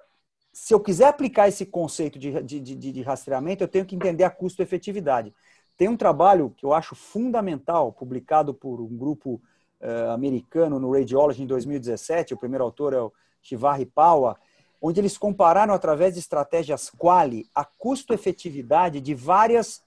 se 0.54 0.74
eu 0.74 0.80
quiser 0.80 1.08
aplicar 1.08 1.48
esse 1.48 1.66
conceito 1.66 2.20
de, 2.20 2.42
de, 2.44 2.60
de, 2.60 2.92
de 2.92 3.02
rastreamento, 3.02 3.64
eu 3.64 3.68
tenho 3.68 3.86
que 3.86 3.96
entender 3.96 4.24
a 4.24 4.30
custo-efetividade. 4.30 5.34
Tem 5.76 5.88
um 5.88 5.98
trabalho 5.98 6.52
que 6.56 6.66
eu 6.66 6.74
acho 6.74 6.96
fundamental, 6.96 7.92
publicado 7.92 8.54
por 8.54 8.82
um 8.82 8.96
grupo 8.98 9.42
uh, 9.82 10.12
americano 10.12 10.80
no 10.80 10.92
Radiology 10.92 11.44
em 11.44 11.48
2017, 11.48 12.34
o 12.34 12.38
primeiro 12.38 12.64
autor 12.64 12.94
é 12.94 13.00
o 13.00 13.12
Shivari 13.42 13.86
Pawa, 13.86 14.38
onde 14.82 15.00
eles 15.00 15.18
compararam, 15.18 15.74
através 15.74 16.14
de 16.14 16.20
estratégias 16.20 16.90
quali, 16.90 17.50
a 17.54 17.66
custo-efetividade 17.66 19.02
de 19.02 19.14
várias, 19.16 19.84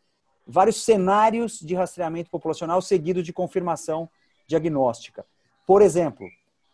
vários 0.47 0.83
cenários 0.83 1.61
de 1.61 1.75
rastreamento 1.75 2.31
populacional 2.31 2.83
seguido 2.83 3.23
de 3.23 3.33
confirmação 3.33 4.09
diagnóstica. 4.47 5.25
Por 5.67 5.81
exemplo, 5.83 6.27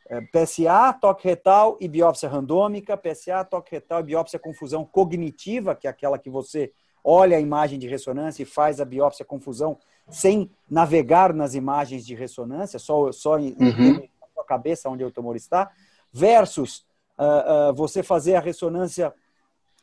é, 0.08 0.20
PSA, 0.20 0.92
toque 1.00 1.26
retal 1.28 1.76
e 1.80 1.88
biópsia 1.88 2.28
randômica, 2.28 2.96
PSA, 2.96 3.44
toque 3.44 3.72
retal 3.72 4.00
e 4.00 4.04
biópsia 4.04 4.38
confusão 4.38 4.84
cognitiva, 4.84 5.74
que 5.74 5.86
é 5.86 5.90
aquela 5.90 6.18
que 6.18 6.30
você 6.30 6.72
olha 7.04 7.36
a 7.36 7.40
imagem 7.40 7.78
de 7.78 7.86
ressonância 7.86 8.42
e 8.42 8.46
faz 8.46 8.80
a 8.80 8.84
biópsia 8.84 9.24
confusão 9.24 9.78
sem 10.08 10.50
navegar 10.70 11.32
nas 11.34 11.54
imagens 11.54 12.06
de 12.06 12.14
ressonância, 12.14 12.78
só, 12.78 13.10
só 13.12 13.36
uhum. 13.36 14.08
na 14.20 14.28
sua 14.32 14.44
cabeça 14.44 14.88
onde 14.88 15.04
o 15.04 15.10
tumor 15.10 15.36
está, 15.36 15.70
versus 16.12 16.85
uh, 17.18 17.70
uh, 17.70 17.74
você 17.74 18.02
fazer 18.02 18.34
a 18.34 18.40
ressonância 18.40 19.12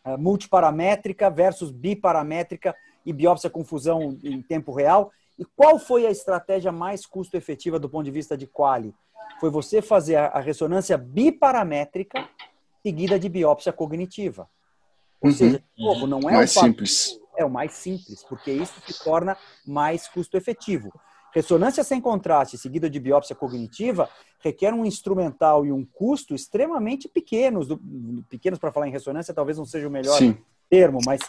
uh, 0.06 0.18
multiparamétrica 0.18 1.30
versus 1.30 1.72
biparamétrica 1.72 2.76
e 3.06 3.12
biópsia 3.12 3.50
confusão 3.50 4.18
em 4.24 4.42
tempo 4.42 4.72
real. 4.74 5.12
E 5.38 5.46
qual 5.46 5.80
foi 5.80 6.06
a 6.06 6.12
estratégia 6.12 6.72
mais 6.72 7.06
custo-efetiva 7.06 7.80
do 7.80 7.90
ponto 7.90 8.06
de 8.06 8.12
vista 8.12 8.38
de 8.38 8.48
quali? 8.48 8.94
foi 9.44 9.50
você 9.50 9.82
fazer 9.82 10.16
a 10.16 10.40
ressonância 10.40 10.98
biparamétrica 10.98 12.30
seguida 12.82 13.20
de 13.20 13.28
biópsia 13.28 13.74
cognitiva. 13.74 14.50
Ou 15.20 15.30
uhum. 15.30 15.36
seja, 15.36 15.64
de 15.76 15.84
novo, 15.84 16.08
não 16.08 16.20
é 16.30 16.34
mais 16.34 16.56
o 16.56 16.60
simples. 16.62 17.20
É 17.36 17.44
o 17.44 17.50
mais 17.50 17.74
simples, 17.74 18.24
porque 18.24 18.52
isso 18.52 18.74
se 18.86 19.04
torna 19.04 19.38
mais 19.68 20.08
custo 20.08 20.38
efetivo. 20.38 20.94
Ressonância 21.34 21.84
sem 21.84 22.00
contraste 22.00 22.58
seguida 22.58 22.90
de 22.90 23.00
biópsia 23.00 23.36
cognitiva 23.36 24.08
requer 24.40 24.74
um 24.74 24.86
instrumental 24.86 25.66
e 25.66 25.72
um 25.72 25.84
custo 25.84 26.36
extremamente 26.36 27.08
pequenos. 27.08 27.68
Pequenos 28.30 28.60
para 28.60 28.72
falar 28.72 28.88
em 28.88 28.92
ressonância 28.92 29.34
talvez 29.34 29.58
não 29.58 29.66
seja 29.66 29.88
o 29.88 29.92
melhor 29.92 30.18
Sim. 30.18 30.38
termo, 30.70 31.00
mas 31.06 31.22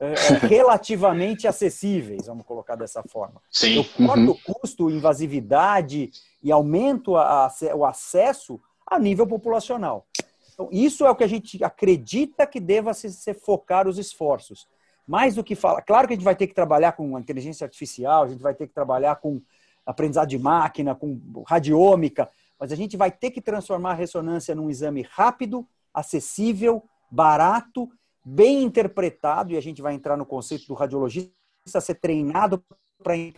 é, 0.00 0.14
relativamente 0.48 1.46
acessíveis, 1.46 2.26
vamos 2.26 2.44
colocar 2.44 2.74
dessa 2.74 3.02
forma. 3.04 3.40
Sim. 3.50 3.76
Eu 3.76 3.84
corto 4.06 4.32
uhum. 4.32 4.54
custo, 4.54 4.90
invasividade 4.90 6.10
e 6.42 6.50
aumento 6.50 7.16
a, 7.16 7.46
a, 7.46 7.76
o 7.76 7.84
acesso 7.84 8.60
a 8.86 8.98
nível 8.98 9.26
populacional. 9.26 10.06
Então, 10.52 10.68
isso 10.70 11.04
é 11.04 11.10
o 11.10 11.16
que 11.16 11.24
a 11.24 11.28
gente 11.28 11.62
acredita 11.62 12.46
que 12.46 12.60
deva 12.60 12.94
se, 12.94 13.10
se 13.10 13.34
focar 13.34 13.88
os 13.88 13.98
esforços. 13.98 14.68
Mais 15.06 15.34
do 15.34 15.44
que 15.44 15.54
falar. 15.54 15.82
Claro 15.82 16.06
que 16.06 16.14
a 16.14 16.16
gente 16.16 16.24
vai 16.24 16.36
ter 16.36 16.46
que 16.46 16.54
trabalhar 16.54 16.92
com 16.92 17.18
inteligência 17.18 17.64
artificial, 17.64 18.24
a 18.24 18.28
gente 18.28 18.42
vai 18.42 18.54
ter 18.54 18.66
que 18.66 18.74
trabalhar 18.74 19.16
com 19.16 19.40
aprendizado 19.84 20.28
de 20.28 20.38
máquina, 20.38 20.94
com 20.94 21.20
radiômica, 21.46 22.30
mas 22.58 22.72
a 22.72 22.76
gente 22.76 22.96
vai 22.96 23.10
ter 23.10 23.30
que 23.30 23.40
transformar 23.40 23.90
a 23.90 23.94
ressonância 23.94 24.54
num 24.54 24.70
exame 24.70 25.02
rápido, 25.02 25.68
acessível, 25.92 26.82
barato 27.10 27.90
bem 28.24 28.62
interpretado, 28.62 29.52
e 29.52 29.56
a 29.56 29.60
gente 29.60 29.82
vai 29.82 29.92
entrar 29.92 30.16
no 30.16 30.24
conceito 30.24 30.66
do 30.66 30.74
radiologista 30.74 31.34
ser 31.80 31.96
treinado 31.96 32.64
para 33.02 33.14
estar 33.16 33.34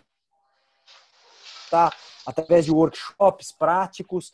através 2.24 2.64
de 2.64 2.70
workshops 2.70 3.50
práticos. 3.50 4.32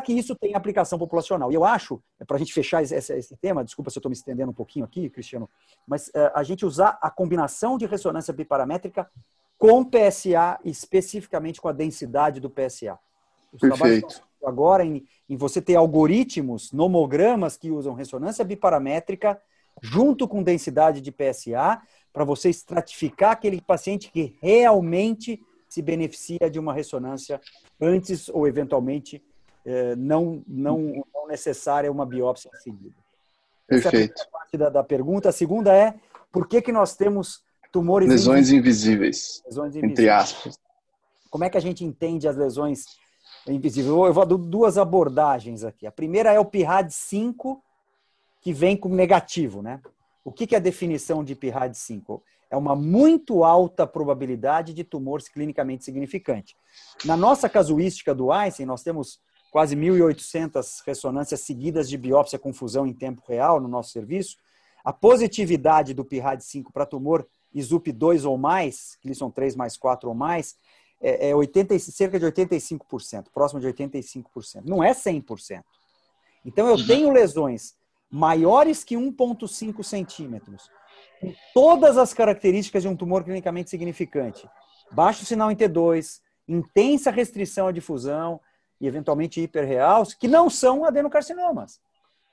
Que 0.00 0.12
isso 0.12 0.34
tem 0.34 0.54
aplicação 0.54 0.98
populacional. 0.98 1.50
E 1.50 1.54
eu 1.54 1.64
acho, 1.64 2.02
é 2.18 2.24
para 2.24 2.36
a 2.36 2.38
gente 2.38 2.52
fechar 2.52 2.82
esse, 2.82 2.94
esse, 2.94 3.36
tema, 3.36 3.64
desculpa 3.64 3.90
se 3.90 3.98
eu 3.98 4.00
estou 4.00 4.10
me 4.10 4.16
estendendo 4.16 4.50
um 4.50 4.54
pouquinho 4.54 4.84
aqui, 4.84 5.08
Cristiano, 5.08 5.48
mas 5.86 6.10
é, 6.14 6.32
a 6.34 6.42
gente 6.42 6.64
usar 6.64 6.98
a 7.00 7.10
combinação 7.10 7.78
de 7.78 7.86
ressonância 7.86 8.32
biparamétrica 8.32 9.10
com 9.56 9.84
PSA, 9.84 10.58
especificamente 10.64 11.60
com 11.60 11.68
a 11.68 11.72
densidade 11.72 12.40
do 12.40 12.50
PSA. 12.50 12.98
Os 13.52 13.60
Perfeito. 13.60 14.22
Agora, 14.44 14.84
em, 14.84 15.04
em 15.28 15.36
você 15.36 15.60
ter 15.60 15.74
algoritmos, 15.74 16.72
nomogramas 16.72 17.56
que 17.56 17.70
usam 17.70 17.94
ressonância 17.94 18.44
biparamétrica 18.44 19.40
junto 19.82 20.26
com 20.26 20.42
densidade 20.42 21.00
de 21.00 21.12
PSA, 21.12 21.80
para 22.12 22.24
você 22.24 22.50
estratificar 22.50 23.32
aquele 23.32 23.60
paciente 23.60 24.10
que 24.10 24.36
realmente 24.40 25.40
se 25.68 25.82
beneficia 25.82 26.50
de 26.50 26.58
uma 26.58 26.72
ressonância 26.72 27.40
antes 27.80 28.28
ou 28.28 28.46
eventualmente 28.48 29.22
não, 29.96 30.42
não, 30.46 31.04
não 31.14 31.26
necessária 31.26 31.90
uma 31.90 32.06
biópsia 32.06 32.50
seguida. 32.62 32.94
Perfeito. 33.66 34.14
Essa 34.14 34.24
é 34.24 34.26
a 34.26 34.30
parte 34.30 34.56
da, 34.56 34.68
da, 34.70 34.84
pergunta. 34.84 35.28
A 35.28 35.32
segunda 35.32 35.74
é 35.74 35.94
por 36.32 36.48
que, 36.48 36.62
que 36.62 36.72
nós 36.72 36.96
temos 36.96 37.42
tumores 37.70 38.08
lesões 38.08 38.50
invisíveis, 38.50 39.42
lesões 39.46 39.76
invisíveis, 39.76 39.92
entre 39.92 40.08
aspas. 40.08 40.58
Como 41.30 41.44
é 41.44 41.50
que 41.50 41.58
a 41.58 41.60
gente 41.60 41.84
entende 41.84 42.26
as 42.26 42.36
lesões 42.36 42.86
invisíveis? 43.46 43.94
Eu 43.94 44.12
vou 44.12 44.24
dar 44.26 44.36
duas 44.36 44.78
abordagens 44.78 45.64
aqui. 45.64 45.86
A 45.86 45.92
primeira 45.92 46.32
é 46.32 46.40
o 46.40 46.44
PIRAD 46.44 46.90
5, 46.90 47.62
que 48.40 48.52
vem 48.52 48.76
com 48.76 48.88
negativo, 48.88 49.60
né? 49.60 49.80
O 50.24 50.32
que, 50.32 50.46
que 50.46 50.54
é 50.54 50.58
a 50.58 50.62
definição 50.62 51.22
de 51.22 51.34
PIRAD 51.34 51.76
5? 51.76 52.22
é 52.50 52.56
uma 52.56 52.74
muito 52.74 53.44
alta 53.44 53.86
probabilidade 53.86 54.72
de 54.72 54.84
tumor 54.84 55.22
clinicamente 55.22 55.84
significante. 55.84 56.56
Na 57.04 57.16
nossa 57.16 57.48
casuística 57.48 58.14
do 58.14 58.32
Einstein, 58.32 58.66
nós 58.66 58.82
temos 58.82 59.20
quase 59.58 59.74
1.800 59.74 60.84
ressonâncias 60.86 61.40
seguidas 61.40 61.88
de 61.88 61.98
biópsia 61.98 62.38
com 62.38 62.52
fusão 62.52 62.86
em 62.86 62.92
tempo 62.92 63.20
real 63.26 63.60
no 63.60 63.66
nosso 63.66 63.90
serviço. 63.90 64.36
A 64.84 64.92
positividade 64.92 65.92
do 65.92 66.04
PIRAD5 66.04 66.66
para 66.72 66.86
tumor 66.86 67.26
ISUP2 67.52 68.24
ou 68.24 68.38
mais, 68.38 68.96
que 69.00 69.12
são 69.16 69.32
3 69.32 69.56
mais 69.56 69.76
4 69.76 70.08
ou 70.08 70.14
mais, 70.14 70.54
é, 71.00 71.30
é 71.30 71.34
80, 71.34 71.76
cerca 71.80 72.20
de 72.20 72.26
85%, 72.26 73.32
próximo 73.34 73.60
de 73.60 73.66
85%. 73.66 74.62
Não 74.64 74.80
é 74.80 74.92
100%. 74.92 75.64
Então, 76.44 76.68
eu 76.68 76.86
tenho 76.86 77.10
lesões 77.10 77.74
maiores 78.08 78.84
que 78.84 78.94
1,5 78.94 79.82
centímetros, 79.82 80.70
com 81.20 81.34
todas 81.52 81.98
as 81.98 82.14
características 82.14 82.84
de 82.84 82.88
um 82.88 82.94
tumor 82.94 83.24
clinicamente 83.24 83.70
significante. 83.70 84.48
Baixo 84.92 85.24
sinal 85.24 85.50
em 85.50 85.56
T2, 85.56 86.20
intensa 86.46 87.10
restrição 87.10 87.66
à 87.66 87.72
difusão 87.72 88.40
e 88.80 88.86
eventualmente 88.86 89.40
hiperreals, 89.40 90.14
que 90.14 90.28
não 90.28 90.48
são 90.48 90.84
adenocarcinomas. 90.84 91.80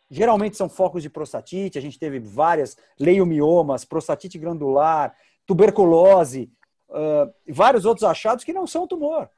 Geralmente 0.10 0.56
são 0.56 0.70
focos 0.70 1.02
de 1.02 1.10
prostatite, 1.10 1.78
a 1.78 1.82
gente 1.82 1.98
teve 1.98 2.20
várias 2.20 2.78
leiomiomas, 3.00 3.84
prostatite 3.84 4.38
granular, 4.38 5.16
tuberculose, 5.46 6.52
uh, 6.90 7.34
vários 7.52 7.86
outros 7.86 8.04
achados 8.04 8.44
que 8.44 8.54
não 8.54 8.68
são 8.68 8.88
tumor. 8.88 9.30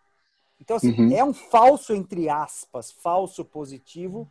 Então, 0.59 0.75
assim, 0.75 0.91
uhum. 0.91 1.15
é 1.15 1.23
um 1.23 1.33
falso, 1.33 1.93
entre 1.93 2.29
aspas, 2.29 2.91
falso 2.91 3.45
positivo 3.45 4.27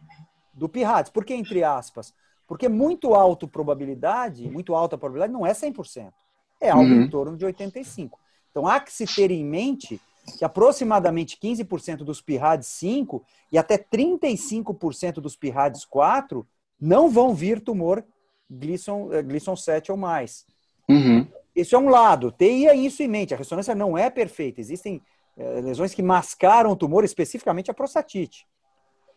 do 0.53 0.69
PIRADS. 0.69 1.11
Por 1.11 1.25
que 1.25 1.35
entre 1.35 1.63
aspas? 1.63 2.13
Porque 2.47 2.69
muito 2.69 3.15
alta 3.15 3.47
probabilidade, 3.47 4.49
muito 4.49 4.75
alta 4.75 4.99
probabilidade 4.99 5.33
não 5.33 5.47
é 5.47 5.53
100%. 5.53 6.13
É 6.61 6.71
algo 6.71 6.85
uhum. 6.85 7.03
em 7.03 7.11
torno 7.11 7.37
de 7.37 7.47
85%. 7.47 8.11
Então 8.51 8.67
há 8.67 8.81
que 8.81 8.93
se 8.93 9.07
ter 9.07 9.31
em 9.31 9.45
mente 9.45 10.01
que 10.39 10.45
aproximadamente 10.45 11.39
15% 11.39 11.99
dos 11.99 12.21
PIRADs 12.21 12.67
5 12.67 13.25
e 13.53 13.59
até 13.59 13.79
35% 13.79 15.15
dos 15.15 15.37
PIRADs 15.37 15.85
4 15.85 16.47
não 16.81 17.09
vão 17.09 17.35
vir 17.35 17.61
tumor 17.61 18.05
Gleason, 18.51 19.13
eh, 19.13 19.23
Gleason 19.23 19.57
7 19.57 19.91
ou 19.91 19.97
mais. 19.97 20.45
Uhum. 20.89 21.27
Isso 21.55 21.75
é 21.75 21.79
um 21.79 21.89
lado. 21.89 22.31
Tenha 22.31 22.75
isso 22.75 23.03
em 23.03 23.09
mente. 23.09 23.35
A 23.35 23.37
ressonância 23.37 23.75
não 23.75 23.97
é 23.97 24.11
perfeita. 24.11 24.61
Existem 24.61 25.03
uh, 25.37 25.61
lesões 25.63 25.95
que 25.95 26.03
mascaram 26.03 26.71
o 26.71 26.77
tumor, 26.77 27.03
especificamente 27.03 27.71
a 27.71 27.75
prostatite. 27.75 28.47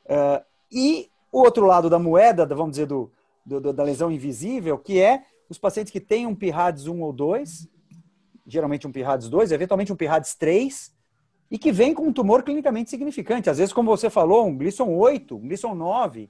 Uh, 0.06 0.44
e 0.72 1.10
o 1.32 1.40
outro 1.40 1.66
lado 1.66 1.90
da 1.90 2.00
moeda, 2.00 2.46
vamos 2.46 2.72
dizer, 2.72 2.88
do, 2.88 3.12
do, 3.46 3.74
da 3.74 3.84
lesão 3.84 4.10
invisível, 4.10 4.78
que 4.78 5.02
é 5.02 5.26
os 5.50 5.58
pacientes 5.58 5.92
que 5.92 6.00
têm 6.00 6.26
um 6.26 6.36
PIRADS 6.36 6.88
1 6.88 7.02
ou 7.02 7.12
2, 7.12 7.68
geralmente 8.48 8.88
um 8.88 8.92
PIRADS 8.92 9.30
2, 9.30 9.52
eventualmente 9.52 9.92
um 9.92 9.96
PIRADS 9.96 10.36
3, 10.36 10.96
e 11.50 11.58
que 11.58 11.72
vem 11.72 11.94
com 11.94 12.04
um 12.04 12.14
tumor 12.14 12.44
clinicamente 12.44 12.90
significante. 12.90 13.50
Às 13.50 13.58
vezes, 13.58 13.74
como 13.74 13.90
você 13.90 14.10
falou, 14.10 14.46
um 14.46 14.58
Gleason 14.58 14.88
8, 14.88 15.36
um 15.36 15.40
Gleason 15.40 15.74
9. 15.74 16.30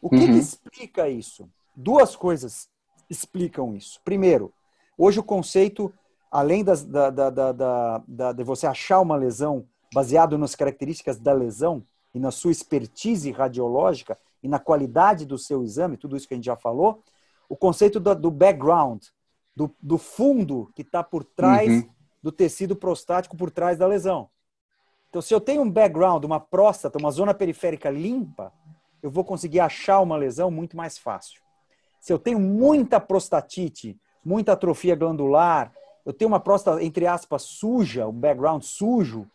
O 0.00 0.08
que, 0.08 0.16
uhum. 0.16 0.26
que 0.26 0.38
explica 0.38 1.08
isso? 1.08 1.48
Duas 1.74 2.14
coisas 2.14 2.68
explicam 3.08 3.74
isso. 3.74 4.00
Primeiro, 4.04 4.52
hoje 4.96 5.18
o 5.18 5.24
conceito, 5.24 5.92
além 6.30 6.62
das, 6.62 6.84
da, 6.84 7.10
da, 7.10 7.30
da, 7.30 8.02
da, 8.06 8.32
de 8.32 8.44
você 8.44 8.66
achar 8.66 9.00
uma 9.00 9.16
lesão 9.16 9.66
baseado 9.92 10.38
nas 10.38 10.54
características 10.54 11.18
da 11.18 11.32
lesão 11.32 11.84
e 12.14 12.18
na 12.18 12.30
sua 12.30 12.52
expertise 12.52 13.30
radiológica, 13.30 14.18
e 14.44 14.48
na 14.48 14.58
qualidade 14.58 15.24
do 15.24 15.38
seu 15.38 15.64
exame, 15.64 15.96
tudo 15.96 16.16
isso 16.16 16.28
que 16.28 16.34
a 16.34 16.36
gente 16.36 16.44
já 16.44 16.54
falou, 16.54 17.02
o 17.48 17.56
conceito 17.56 17.98
do, 17.98 18.14
do 18.14 18.30
background, 18.30 19.02
do, 19.56 19.74
do, 19.80 19.96
fundo 19.96 20.70
que 20.74 20.82
está 20.82 21.02
por 21.02 21.24
trás 21.24 21.66
uhum. 21.66 21.88
do 22.22 22.30
tecido 22.30 22.76
prostático, 22.76 23.38
por 23.38 23.50
trás 23.50 23.78
da 23.78 23.86
lesão. 23.86 24.28
Então, 25.14 25.22
se 25.22 25.32
eu 25.32 25.40
tenho 25.40 25.62
um 25.62 25.70
background, 25.70 26.24
uma 26.24 26.40
próstata, 26.40 26.98
uma 26.98 27.12
zona 27.12 27.32
periférica 27.32 27.88
limpa, 27.88 28.52
eu 29.00 29.08
vou 29.08 29.22
conseguir 29.22 29.60
achar 29.60 30.00
uma 30.00 30.16
lesão 30.16 30.50
muito 30.50 30.76
mais 30.76 30.98
fácil. 30.98 31.40
Se 32.00 32.12
eu 32.12 32.18
tenho 32.18 32.40
muita 32.40 32.98
prostatite, 32.98 33.96
muita 34.24 34.54
atrofia 34.54 34.96
glandular, 34.96 35.72
eu 36.04 36.12
tenho 36.12 36.28
uma 36.28 36.40
próstata, 36.40 36.82
entre 36.82 37.06
aspas, 37.06 37.42
suja, 37.42 38.08
um 38.08 38.12
background 38.12 38.64
sujo, 38.64 39.30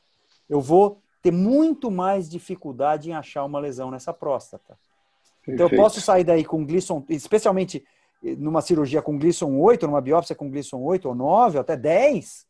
eu 0.49 0.59
vou 0.59 1.01
ter 1.21 1.31
muito 1.31 1.89
mais 1.89 2.29
dificuldade 2.29 3.09
em 3.09 3.13
achar 3.13 3.45
uma 3.45 3.57
lesão 3.57 3.89
nessa 3.89 4.11
próstata. 4.11 4.77
Então 5.47 5.69
eu 5.69 5.77
posso 5.77 6.01
sair 6.01 6.25
daí 6.25 6.43
com 6.43 6.65
Gleason, 6.65 7.05
especialmente 7.07 7.85
numa 8.21 8.61
cirurgia 8.61 9.01
com 9.01 9.17
Gleason 9.17 9.57
8, 9.57 9.87
numa 9.87 10.01
biópsia 10.01 10.35
com 10.35 10.51
Gleason 10.51 10.81
8 10.81 11.07
ou 11.07 11.15
9, 11.15 11.57
ou 11.57 11.61
até 11.61 11.77
10, 11.77 12.45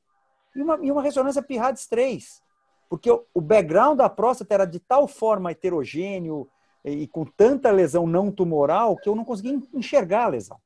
e 0.55 0.61
uma, 0.63 0.79
e 0.81 0.91
uma 0.91 1.03
ressonância 1.03 1.43
PIRADS 1.43 1.85
3. 1.85 2.48
Porque 2.89 3.09
o, 3.11 3.41
background 3.41 3.97
da 3.97 4.09
próstata 4.09 4.53
era 4.53 4.65
de 4.65 4.79
tal 4.79 5.07
forma 5.07 5.51
heterogêneo 5.51 6.49
e, 6.83 7.03
e 7.03 7.07
com 7.07 7.23
tanta 7.23 7.69
lesão 7.69 8.07
não 8.07 8.31
tumoral 8.31 8.97
que 8.97 9.07
eu 9.07 9.15
não 9.15 9.23
conseguia 9.23 9.61
enxergar 9.73 10.25
a 10.25 10.29
lesão. 10.29 10.57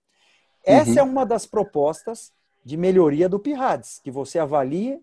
Essa 0.66 0.92
uhum. 0.92 1.00
é 1.00 1.04
uma 1.04 1.26
das 1.26 1.46
propostas 1.46 2.32
de 2.64 2.78
melhoria 2.78 3.28
do 3.28 3.40
PIRADS, 3.40 4.00
que 4.02 4.10
você 4.10 4.40
avalie 4.40 5.02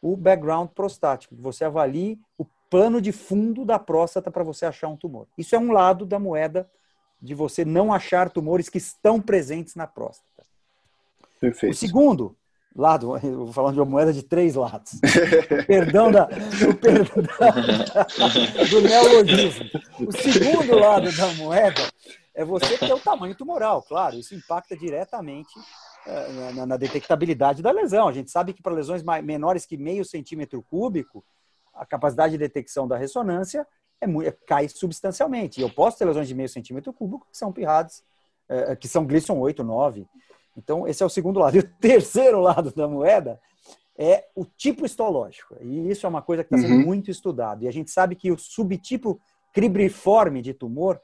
o 0.00 0.16
background 0.16 0.70
prostático, 0.70 1.36
que 1.36 1.42
você 1.42 1.64
avalie 1.64 2.18
o 2.38 2.46
plano 2.70 3.02
de 3.02 3.12
fundo 3.12 3.66
da 3.66 3.78
próstata 3.78 4.30
para 4.30 4.42
você 4.42 4.64
achar 4.64 4.88
um 4.88 4.96
tumor. 4.96 5.26
Isso 5.36 5.54
é 5.54 5.58
um 5.58 5.72
lado 5.72 6.06
da 6.06 6.18
moeda 6.18 6.68
de 7.20 7.34
você 7.34 7.64
não 7.64 7.92
achar 7.92 8.30
tumores 8.30 8.70
que 8.70 8.78
estão 8.78 9.20
presentes 9.20 9.74
na 9.74 9.86
próstata. 9.86 10.42
Perfeito. 11.38 11.72
O 11.72 11.76
segundo 11.76 12.36
lado, 12.74 13.16
eu 13.22 13.44
vou 13.44 13.52
falando 13.52 13.74
de 13.74 13.80
uma 13.80 13.86
moeda 13.86 14.12
de 14.12 14.22
três 14.22 14.54
lados. 14.54 15.00
perdão 15.66 16.10
da, 16.10 16.24
o 16.26 16.74
perdão 16.74 17.22
do 18.70 18.80
neologismo. 18.80 19.64
O 20.06 20.12
segundo 20.12 20.78
lado 20.78 21.14
da 21.16 21.34
moeda 21.34 21.82
é 22.34 22.44
você 22.44 22.78
ter 22.78 22.92
o 22.92 22.98
tamanho 22.98 23.34
tumoral, 23.34 23.82
claro, 23.82 24.16
isso 24.16 24.34
impacta 24.34 24.76
diretamente 24.76 25.52
eh, 26.06 26.52
na, 26.54 26.66
na 26.66 26.76
detectabilidade 26.76 27.62
da 27.62 27.70
lesão. 27.70 28.08
A 28.08 28.12
gente 28.12 28.30
sabe 28.30 28.52
que 28.52 28.62
para 28.62 28.72
lesões 28.72 29.02
menores 29.22 29.66
que 29.66 29.76
meio 29.76 30.04
centímetro 30.04 30.62
cúbico, 30.62 31.24
a 31.74 31.84
capacidade 31.84 32.32
de 32.32 32.38
detecção 32.38 32.88
da 32.88 32.96
ressonância 32.96 33.66
é 34.00 34.26
é, 34.26 34.32
cai 34.46 34.68
substancialmente. 34.68 35.60
E 35.60 35.62
eu 35.62 35.70
posso 35.70 35.98
ter 35.98 36.04
lesões 36.04 36.26
de 36.26 36.34
meio 36.34 36.48
centímetro 36.48 36.92
cúbico 36.92 37.28
que 37.30 37.38
são 37.38 37.52
pirrados, 37.52 38.02
é, 38.48 38.74
que 38.74 38.88
são 38.88 39.06
Gleason 39.06 39.38
8, 39.38 39.62
9. 39.62 40.06
Então, 40.56 40.86
esse 40.86 41.02
é 41.02 41.06
o 41.06 41.10
segundo 41.10 41.40
lado. 41.40 41.54
E 41.56 41.60
o 41.60 41.68
terceiro 41.80 42.40
lado 42.40 42.72
da 42.72 42.88
moeda 42.88 43.40
é 43.96 44.26
o 44.34 44.44
tipo 44.44 44.84
histológico. 44.84 45.56
E 45.60 45.90
isso 45.90 46.06
é 46.06 46.08
uma 46.08 46.22
coisa 46.22 46.42
que 46.42 46.54
está 46.54 46.66
sendo 46.66 46.80
uhum. 46.80 46.86
muito 46.86 47.10
estudado. 47.10 47.64
E 47.64 47.68
a 47.68 47.72
gente 47.72 47.90
sabe 47.90 48.14
que 48.14 48.30
o 48.30 48.38
subtipo 48.38 49.20
cribriforme 49.52 50.40
de 50.40 50.54
tumor 50.54 51.00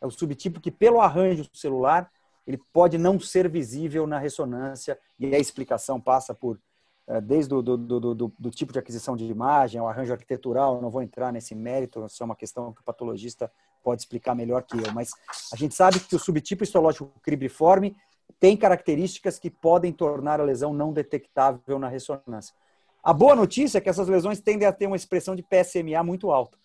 é 0.00 0.06
o 0.06 0.10
subtipo 0.10 0.60
que, 0.60 0.70
pelo 0.70 1.00
arranjo 1.00 1.48
celular, 1.52 2.10
ele 2.46 2.58
pode 2.72 2.96
não 2.96 3.20
ser 3.20 3.48
visível 3.48 4.06
na 4.06 4.18
ressonância, 4.18 4.98
e 5.18 5.34
a 5.34 5.38
explicação 5.38 6.00
passa 6.00 6.34
por 6.34 6.58
é, 7.06 7.22
desde 7.22 7.54
o 7.54 7.62
do, 7.62 7.76
do, 7.76 8.14
do, 8.14 8.32
do, 8.38 8.50
tipo 8.50 8.70
de 8.70 8.78
aquisição 8.78 9.16
de 9.16 9.24
imagem, 9.24 9.80
o 9.80 9.88
arranjo 9.88 10.12
arquitetural, 10.12 10.80
não 10.80 10.90
vou 10.90 11.02
entrar 11.02 11.32
nesse 11.32 11.54
mérito, 11.54 12.04
isso 12.04 12.22
é 12.22 12.26
uma 12.26 12.36
questão 12.36 12.70
que 12.70 12.82
o 12.82 12.84
patologista 12.84 13.50
pode 13.82 14.02
explicar 14.02 14.34
melhor 14.34 14.62
que 14.62 14.76
eu, 14.76 14.92
mas 14.92 15.10
a 15.50 15.56
gente 15.56 15.74
sabe 15.74 16.00
que 16.00 16.14
o 16.14 16.18
subtipo 16.18 16.64
histológico 16.64 17.10
cribriforme 17.22 17.96
tem 18.40 18.56
características 18.56 19.38
que 19.38 19.50
podem 19.50 19.92
tornar 19.92 20.40
a 20.40 20.44
lesão 20.44 20.72
não 20.72 20.92
detectável 20.92 21.78
na 21.78 21.88
ressonância. 21.88 22.54
A 23.02 23.12
boa 23.12 23.34
notícia 23.34 23.78
é 23.78 23.80
que 23.80 23.88
essas 23.88 24.08
lesões 24.08 24.40
tendem 24.40 24.66
a 24.66 24.72
ter 24.72 24.86
uma 24.86 24.96
expressão 24.96 25.34
de 25.34 25.42
PSMA 25.42 26.02
muito 26.02 26.30
alta. 26.30 26.58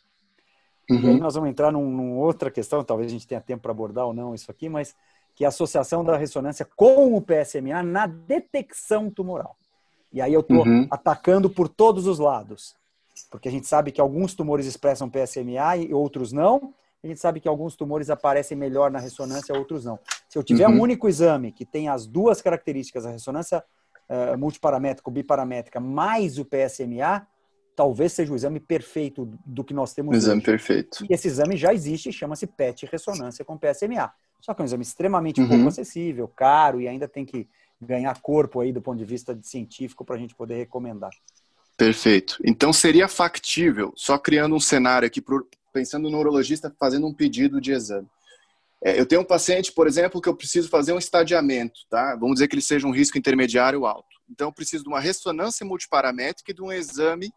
Uhum. 0.90 1.00
E 1.00 1.10
aí 1.10 1.20
nós 1.20 1.36
vamos 1.36 1.50
entrar 1.50 1.72
numa 1.72 1.90
num 1.90 2.18
outra 2.18 2.52
questão, 2.52 2.84
talvez 2.84 3.10
a 3.10 3.14
gente 3.14 3.28
tenha 3.28 3.42
tempo 3.42 3.64
para 3.64 3.72
abordar 3.72 4.06
ou 4.06 4.14
não 4.14 4.36
isso 4.36 4.52
aqui, 4.52 4.68
mas 4.68 4.96
que 5.36 5.44
é 5.44 5.48
a 5.48 5.50
associação 5.50 6.04
da 6.04 6.18
ressonância 6.18 6.68
com 6.76 7.16
o 7.16 7.22
PSMA 7.22 7.82
na 7.82 8.06
detecção 8.06 9.10
tumoral. 9.10 9.58
E 10.12 10.22
aí 10.22 10.34
eu 10.34 10.42
estou 10.42 10.66
uhum. 10.66 10.88
atacando 10.92 11.50
por 11.50 11.68
todos 11.68 12.06
os 12.06 12.20
lados. 12.20 12.76
Porque 13.32 13.48
a 13.48 13.52
gente 13.52 13.68
sabe 13.68 13.92
que 13.92 14.00
alguns 14.00 14.36
tumores 14.36 14.66
expressam 14.66 15.10
PSMA 15.10 15.78
e 15.78 15.94
outros 15.94 16.32
não. 16.32 16.74
A 17.04 17.08
gente 17.08 17.20
sabe 17.20 17.42
que 17.42 17.48
alguns 17.48 17.76
tumores 17.76 18.10
aparecem 18.10 18.58
melhor 18.58 18.90
na 18.90 19.00
ressonância, 19.00 19.54
outros 19.54 19.84
não. 19.84 20.00
Se 20.30 20.38
eu 20.38 20.44
tiver 20.44 20.68
uhum. 20.68 20.76
um 20.76 20.82
único 20.82 21.10
exame 21.10 21.52
que 21.52 21.66
tem 21.66 21.90
as 21.90 22.08
duas 22.08 22.42
características, 22.42 23.06
a 23.06 23.12
ressonância 23.12 23.64
uh, 24.10 24.38
multiparamétrica, 24.38 25.12
biparamétrica, 25.12 25.80
mais 25.82 26.40
o 26.40 26.46
PSMA, 26.46 27.28
talvez 27.76 28.14
seja 28.14 28.32
o 28.32 28.36
exame 28.36 28.60
perfeito 28.60 29.30
do 29.46 29.64
que 29.66 29.74
nós 29.74 29.94
temos. 29.94 30.16
O 30.16 30.18
exame 30.18 30.38
hoje. 30.38 30.46
perfeito. 30.46 31.06
E 31.10 31.14
esse 31.14 31.28
exame 31.28 31.58
já 31.58 31.74
existe 31.74 32.10
e 32.10 32.14
chama-se 32.14 32.48
PET 32.48 32.86
ressonância 32.86 33.44
com 33.44 33.58
PSMA. 33.58 34.12
Só 34.40 34.54
que 34.54 34.62
é 34.62 34.64
um 34.64 34.66
exame 34.66 34.84
extremamente 34.84 35.42
uhum. 35.42 35.48
pouco 35.48 35.68
acessível, 35.68 36.28
caro 36.28 36.80
e 36.80 36.88
ainda 36.88 37.08
tem 37.08 37.26
que 37.26 37.48
ganhar 37.82 38.22
corpo 38.22 38.62
aí 38.62 38.72
do 38.72 38.82
ponto 38.82 38.98
de 38.98 39.06
vista 39.06 39.36
de 39.36 39.46
científico 39.46 40.06
para 40.06 40.16
a 40.16 40.20
gente 40.20 40.36
poder 40.36 40.56
recomendar. 40.56 41.12
Perfeito. 41.76 42.38
Então 42.46 42.72
seria 42.72 43.08
factível, 43.08 43.92
só 43.96 44.18
criando 44.18 44.56
um 44.56 44.60
cenário 44.60 45.06
aqui, 45.06 45.22
pensando 45.74 46.04
no 46.04 46.12
neurologista 46.12 46.74
fazendo 46.80 47.08
um 47.08 47.14
pedido 47.14 47.60
de 47.60 47.72
exame. 47.72 48.08
É, 48.84 49.00
eu 49.00 49.06
tenho 49.06 49.22
um 49.22 49.26
paciente, 49.26 49.72
por 49.72 49.88
exemplo, 49.88 50.22
que 50.22 50.30
eu 50.30 50.36
preciso 50.36 50.70
fazer 50.70 50.94
um 50.94 50.98
estadiamento, 50.98 51.80
tá? 51.90 52.16
Vamos 52.16 52.36
dizer 52.36 52.48
que 52.48 52.56
ele 52.56 52.62
seja 52.62 52.86
um 52.86 52.92
risco 52.92 53.18
intermediário 53.18 53.86
alto. 53.86 54.14
Então 54.30 54.50
eu 54.50 54.54
preciso 54.54 54.84
de 54.84 54.90
uma 54.90 55.00
ressonância 55.00 55.66
multiparamétrica 55.66 56.52
e 56.52 56.54
de 56.54 56.62
um 56.62 56.72
exame 56.72 57.32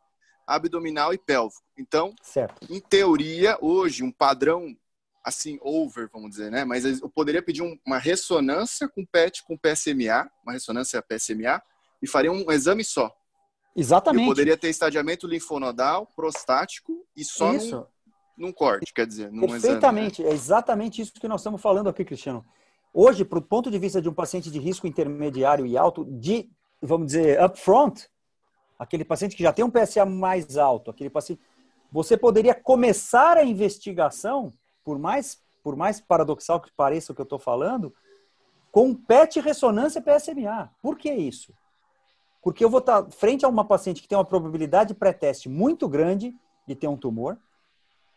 abdominal 0.47 1.15
e 1.15 1.19
pélvico. 1.19 1.63
Então, 1.79 2.15
certo. 2.23 2.67
em 2.71 2.81
teoria, 2.81 3.57
hoje, 3.61 4.03
um 4.03 4.13
padrão 4.13 4.77
assim, 5.25 5.59
over, 5.61 6.09
vamos 6.13 6.31
dizer, 6.31 6.53
né? 6.53 6.65
Mas 6.65 6.85
eu 6.85 7.09
poderia 7.09 7.43
pedir 7.43 7.61
uma 7.85 7.99
ressonância 7.99 8.89
com 8.89 9.05
PET, 9.05 9.43
com 9.43 9.59
PSMA, 9.59 10.31
uma 10.45 10.53
ressonância 10.53 11.03
PSMA, 11.03 11.61
e 12.01 12.07
faria 12.07 12.31
um 12.31 12.51
exame 12.53 12.85
só. 12.85 13.13
Exatamente. 13.75 14.23
Eu 14.23 14.29
poderia 14.29 14.57
ter 14.57 14.69
estadiamento 14.69 15.27
linfonodal, 15.27 16.07
prostático 16.15 17.05
e 17.17 17.25
só 17.25 17.55
isso. 17.55 17.77
Num, 17.77 17.87
num 18.37 18.53
corte, 18.53 18.93
quer 18.93 19.07
dizer, 19.07 19.31
num 19.33 19.47
Perfeitamente, 19.47 20.21
exame, 20.21 20.29
né? 20.29 20.31
é 20.31 20.35
exatamente 20.35 21.01
isso 21.01 21.13
que 21.15 21.29
nós 21.29 21.41
estamos 21.41 21.61
falando 21.61 21.89
aqui, 21.89 22.05
Cristiano. 22.05 22.45
Hoje, 22.93 23.25
para 23.25 23.39
o 23.39 23.43
ponto 23.43 23.71
de 23.71 23.79
vista 23.79 24.01
de 24.01 24.09
um 24.09 24.15
paciente 24.15 24.51
de 24.51 24.59
risco 24.59 24.87
intermediário 24.87 25.67
e 25.67 25.77
alto, 25.77 26.05
de, 26.05 26.51
vamos 26.81 27.09
dizer, 27.09 27.43
upfront, 27.43 28.09
aquele 28.79 29.05
paciente 29.05 29.37
que 29.37 29.43
já 29.43 29.53
tem 29.53 29.65
um 29.65 29.71
PSA 29.71 30.05
mais 30.05 30.57
alto, 30.57 30.91
aquele 30.91 31.11
paciente, 31.11 31.41
você 31.91 32.17
poderia 32.17 32.55
começar 32.55 33.37
a 33.37 33.45
investigação, 33.45 34.53
por 34.85 34.99
mais, 34.99 35.39
por 35.63 35.77
mais 35.77 36.01
paradoxal 36.01 36.61
que 36.61 36.71
pareça 36.73 37.13
o 37.13 37.15
que 37.15 37.21
eu 37.21 37.25
estou 37.25 37.39
falando, 37.39 37.95
com 38.71 38.95
PET 38.95 39.41
ressonância 39.41 40.03
PSMA. 40.03 40.71
Por 40.83 40.99
que 40.99 41.11
isso? 41.11 41.55
Porque 42.43 42.65
eu 42.65 42.71
vou 42.71 42.81
estar 42.81 43.11
frente 43.11 43.45
a 43.45 43.49
uma 43.49 43.65
paciente 43.65 44.03
que 44.03 44.09
tem 44.09 44.17
uma 44.17 44.25
probabilidade 44.25 44.95
pré-teste 44.95 45.49
muito 45.49 45.89
grande 45.89 46.35
de 46.67 46.75
ter 46.75 46.87
um 46.87 46.97
tumor, 46.97 47.39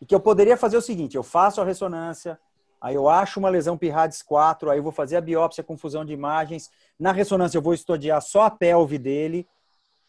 e 0.00 0.06
que 0.06 0.14
eu 0.14 0.20
poderia 0.20 0.56
fazer 0.56 0.76
o 0.76 0.82
seguinte: 0.82 1.16
eu 1.16 1.22
faço 1.22 1.60
a 1.60 1.64
ressonância, 1.64 2.38
aí 2.80 2.94
eu 2.94 3.08
acho 3.08 3.38
uma 3.38 3.48
lesão 3.48 3.76
PIRADS 3.76 4.22
4, 4.22 4.70
aí 4.70 4.78
eu 4.78 4.82
vou 4.82 4.92
fazer 4.92 5.16
a 5.16 5.20
biópsia 5.20 5.62
com 5.62 5.76
fusão 5.76 6.04
de 6.04 6.12
imagens. 6.12 6.70
Na 6.98 7.12
ressonância, 7.12 7.58
eu 7.58 7.62
vou 7.62 7.74
estudar 7.74 8.20
só 8.20 8.42
a 8.42 8.50
pelve 8.50 8.98
dele, 8.98 9.46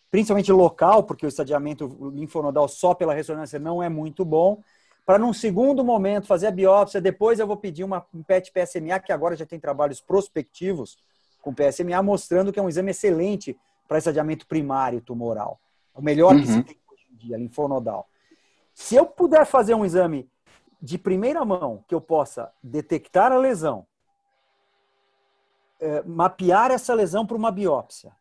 principalmente 0.09 0.51
local, 0.51 1.03
porque 1.03 1.25
o 1.25 1.29
estadiamento 1.29 2.11
linfonodal 2.13 2.67
só 2.67 2.93
pela 2.93 3.13
ressonância 3.13 3.59
não 3.59 3.81
é 3.83 3.89
muito 3.89 4.23
bom. 4.23 4.61
Para 5.05 5.17
num 5.17 5.33
segundo 5.33 5.83
momento 5.83 6.27
fazer 6.27 6.47
a 6.47 6.51
biópsia, 6.51 7.01
depois 7.01 7.39
eu 7.39 7.47
vou 7.47 7.57
pedir 7.57 7.83
uma, 7.83 8.05
um 8.13 8.23
PET 8.23 8.51
PSMA, 8.51 8.99
que 8.99 9.11
agora 9.11 9.35
já 9.35 9.45
tem 9.45 9.59
trabalhos 9.59 9.99
prospectivos 9.99 10.97
com 11.41 11.53
PSMA, 11.53 12.01
mostrando 12.03 12.53
que 12.53 12.59
é 12.59 12.61
um 12.61 12.69
exame 12.69 12.91
excelente 12.91 13.57
para 13.87 13.97
esse 13.97 14.07
adiamento 14.07 14.47
primário 14.47 15.01
tumoral. 15.01 15.59
O 15.93 16.01
melhor 16.01 16.33
uhum. 16.33 16.41
que 16.41 16.47
se 16.47 16.53
uhum. 16.53 16.63
tem 16.63 16.77
hoje 16.89 17.03
em 17.11 17.15
dia, 17.17 17.37
linfonodal. 17.37 18.07
Se 18.81 18.95
eu 18.95 19.05
puder 19.05 19.45
fazer 19.45 19.75
um 19.75 19.85
exame 19.85 20.29
de 20.81 20.97
primeira 20.97 21.45
mão, 21.45 21.85
que 21.87 21.93
eu 21.93 22.01
possa 22.01 22.51
detectar 22.61 23.31
a 23.31 23.37
lesão, 23.37 23.85
é, 25.79 26.01
mapear 26.01 26.71
essa 26.71 26.93
lesão 26.93 27.25
para 27.25 27.37
uma 27.37 27.51
biópsia, 27.51 28.11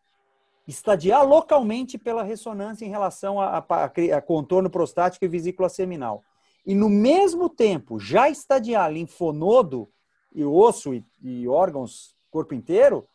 estadiar 0.69 1.27
localmente 1.27 1.97
pela 1.97 2.23
ressonância 2.23 2.85
em 2.85 2.91
relação 2.91 3.41
a, 3.41 3.57
a, 3.57 3.85
a, 3.85 4.21
contorno 4.21 4.69
prostático 4.69 5.25
e 5.25 5.29
vesícula 5.29 5.69
seminal. 5.71 6.23
E 6.65 6.75
no 6.75 6.91
mesmo 6.91 7.49
tempo 7.49 7.99
já 7.99 8.29
estadiar 8.29 8.93
linfonodo 8.93 9.91
e 10.33 10.45
osso 10.45 10.93
e, 10.95 11.05
e 11.23 11.49
órgãos, 11.49 12.15
corpo 12.31 12.55
inteiro, 12.55 13.09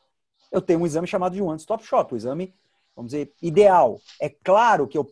eu 0.51 0.61
tenho 0.61 0.79
um 0.79 0.85
exame 0.85 1.07
chamado 1.07 1.33
de 1.33 1.43
one-stop 1.43 1.85
shop, 1.85 2.13
o 2.13 2.17
exame, 2.17 2.53
vamos 2.95 3.11
dizer, 3.11 3.31
ideal. 3.39 4.01
É 4.19 4.29
claro 4.29 4.87
que 4.87 4.97
eu 4.97 5.07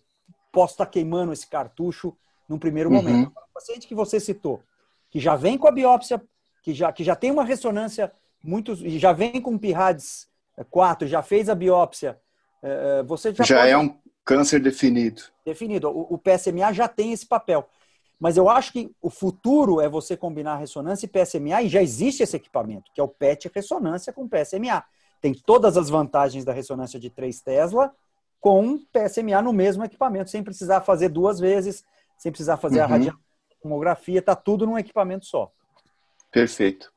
posso 0.52 0.74
estar 0.74 0.88
queimando 0.88 1.32
esse 1.32 1.48
cartucho 1.48 2.18
num 2.48 2.60
primeiro 2.60 2.90
uhum. 2.90 2.96
momento. 2.96 3.30
O 3.30 3.54
paciente 3.54 3.88
que 3.88 3.96
você 3.96 4.20
citou, 4.20 4.62
que 5.10 5.20
já 5.20 5.36
vem 5.36 5.58
com 5.58 5.68
a 5.68 5.72
biópsia, 5.72 6.22
que 6.62 6.74
já, 6.74 6.92
que 6.92 7.04
já 7.04 7.16
tem 7.16 7.32
uma 7.32 7.44
ressonância 7.44 8.12
muito, 8.44 8.76
já 8.76 9.14
vem 9.14 9.42
com 9.42 9.58
PIRADS 9.58 10.28
4, 10.70 11.08
já 11.08 11.22
fez 11.22 11.50
a 11.50 11.56
biópsia, 11.56 12.20
é, 12.62 13.00
é, 13.00 13.04
você 13.04 13.34
já, 13.34 13.44
já 13.44 13.58
pode... 13.60 13.70
é 13.70 13.78
um 13.78 13.98
câncer 14.24 14.60
definido. 14.60 15.24
Definido. 15.46 15.90
O, 15.90 16.16
o 16.16 16.18
PSMA 16.18 16.74
já 16.74 16.88
tem 16.88 17.12
esse 17.12 17.26
papel. 17.26 17.68
Mas 18.20 18.38
eu 18.38 18.48
acho 18.48 18.72
que 18.72 18.92
o 19.02 19.10
futuro 19.10 19.82
é 19.82 19.90
você 19.90 20.16
combinar 20.16 20.58
ressonância 20.58 21.06
e 21.06 21.10
PSMA, 21.10 21.64
e 21.64 21.70
já 21.70 21.82
existe 21.82 22.24
esse 22.24 22.36
equipamento, 22.36 22.92
que 22.94 23.02
é 23.02 23.04
o 23.04 23.08
PET 23.08 23.52
ressonância 23.54 24.14
com 24.14 24.28
PSMA 24.28 24.84
tem 25.24 25.34
todas 25.34 25.78
as 25.78 25.90
vantagens 25.90 26.44
da 26.44 26.52
ressonância 26.52 27.00
de 27.00 27.10
3 27.10 27.40
Tesla 27.40 27.96
com 28.42 28.78
PSMA 28.78 29.42
no 29.42 29.54
mesmo 29.54 29.86
equipamento, 29.86 30.30
sem 30.30 30.44
precisar 30.44 30.82
fazer 30.82 31.08
duas 31.08 31.40
vezes, 31.40 31.86
sem 32.24 32.32
precisar 32.32 32.56
fazer 32.56 32.80
uhum. 32.80 32.86
a 32.86 32.88
radiografia, 32.88 34.20
está 34.20 34.34
tudo 34.34 34.66
num 34.66 34.78
equipamento 34.78 35.26
só. 35.26 35.52
Perfeito. 36.32 36.90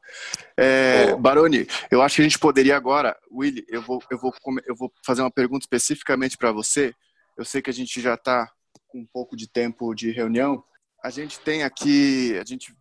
É, 0.57 1.17
Baroni, 1.17 1.67
eu 1.91 2.01
acho 2.01 2.17
que 2.17 2.23
a 2.23 2.25
gente 2.25 2.39
poderia 2.39 2.77
agora, 2.77 3.19
Willy, 3.29 3.67
eu 3.69 3.83
vou, 3.83 4.01
eu 4.09 4.19
vou, 4.19 4.33
eu 4.65 4.77
vou 4.77 4.93
fazer 5.05 5.23
uma 5.23 5.31
pergunta 5.31 5.65
especificamente 5.65 6.39
para 6.39 6.53
você. 6.53 6.95
Eu 7.37 7.45
sei 7.45 7.61
que 7.61 7.69
a 7.69 7.73
gente 7.73 8.01
já 8.01 8.15
está 8.15 8.49
com 8.87 9.01
um 9.01 9.07
pouco 9.13 9.37
de 9.37 9.49
tempo 9.49 9.93
de 9.97 10.13
reunião. 10.13 10.63
A 11.03 11.11
gente 11.11 11.41
tem 11.41 11.65
aqui, 11.65 12.39
a 12.39 12.45
gente 12.45 12.73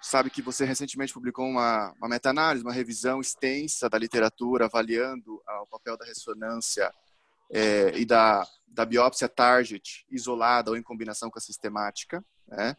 sabe 0.00 0.30
que 0.30 0.40
você 0.40 0.64
recentemente 0.64 1.12
publicou 1.12 1.44
uma, 1.44 1.92
uma 1.98 2.08
meta-análise, 2.08 2.64
uma 2.64 2.72
revisão 2.72 3.20
extensa 3.20 3.90
da 3.90 3.98
literatura 3.98 4.66
avaliando 4.66 5.42
ah, 5.44 5.62
o 5.62 5.66
papel 5.66 5.96
da 5.98 6.06
ressonância 6.06 6.88
é, 7.50 7.98
e 7.98 8.04
da, 8.04 8.46
da 8.66 8.84
biópsia 8.84 9.28
target 9.28 10.06
isolada 10.10 10.70
ou 10.70 10.76
em 10.76 10.82
combinação 10.82 11.30
com 11.30 11.38
a 11.38 11.42
sistemática. 11.42 12.24
Né? 12.46 12.76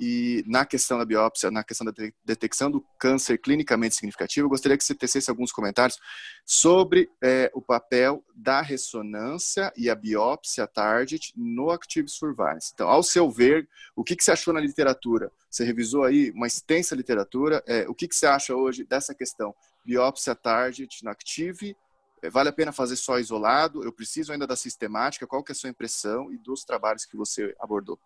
E 0.00 0.42
na 0.46 0.66
questão 0.66 0.98
da 0.98 1.04
biópsia, 1.04 1.50
na 1.52 1.62
questão 1.62 1.84
da 1.84 1.92
detecção 2.24 2.68
do 2.68 2.84
câncer 2.98 3.38
clinicamente 3.38 3.94
significativo, 3.94 4.46
eu 4.46 4.50
gostaria 4.50 4.76
que 4.76 4.82
você 4.82 4.94
tecesse 4.94 5.30
alguns 5.30 5.52
comentários 5.52 5.98
sobre 6.44 7.08
é, 7.22 7.48
o 7.54 7.62
papel 7.62 8.24
da 8.34 8.60
ressonância 8.60 9.72
e 9.76 9.88
a 9.88 9.94
biópsia 9.94 10.66
target 10.66 11.32
no 11.36 11.70
Active 11.70 12.08
Surveillance. 12.08 12.72
Então, 12.74 12.88
ao 12.88 13.04
seu 13.04 13.30
ver, 13.30 13.68
o 13.94 14.02
que, 14.02 14.16
que 14.16 14.24
você 14.24 14.32
achou 14.32 14.52
na 14.52 14.60
literatura? 14.60 15.30
Você 15.48 15.64
revisou 15.64 16.02
aí 16.02 16.32
uma 16.32 16.48
extensa 16.48 16.96
literatura. 16.96 17.62
É, 17.64 17.88
o 17.88 17.94
que, 17.94 18.08
que 18.08 18.16
você 18.16 18.26
acha 18.26 18.54
hoje 18.54 18.84
dessa 18.84 19.14
questão? 19.14 19.54
Biópsia 19.84 20.34
target 20.34 21.04
no 21.04 21.10
Active? 21.10 21.76
É, 22.24 22.30
vale 22.30 22.48
a 22.48 22.52
pena 22.52 22.72
fazer 22.72 22.96
só 22.96 23.18
isolado? 23.18 23.84
Eu 23.84 23.92
preciso 23.92 24.32
ainda 24.32 24.46
da 24.46 24.56
sistemática? 24.56 25.26
Qual 25.26 25.44
que 25.44 25.52
é 25.52 25.54
a 25.54 25.56
sua 25.56 25.68
impressão 25.68 26.32
e 26.32 26.38
dos 26.38 26.64
trabalhos 26.64 27.04
que 27.04 27.16
você 27.16 27.54
abordou? 27.60 27.98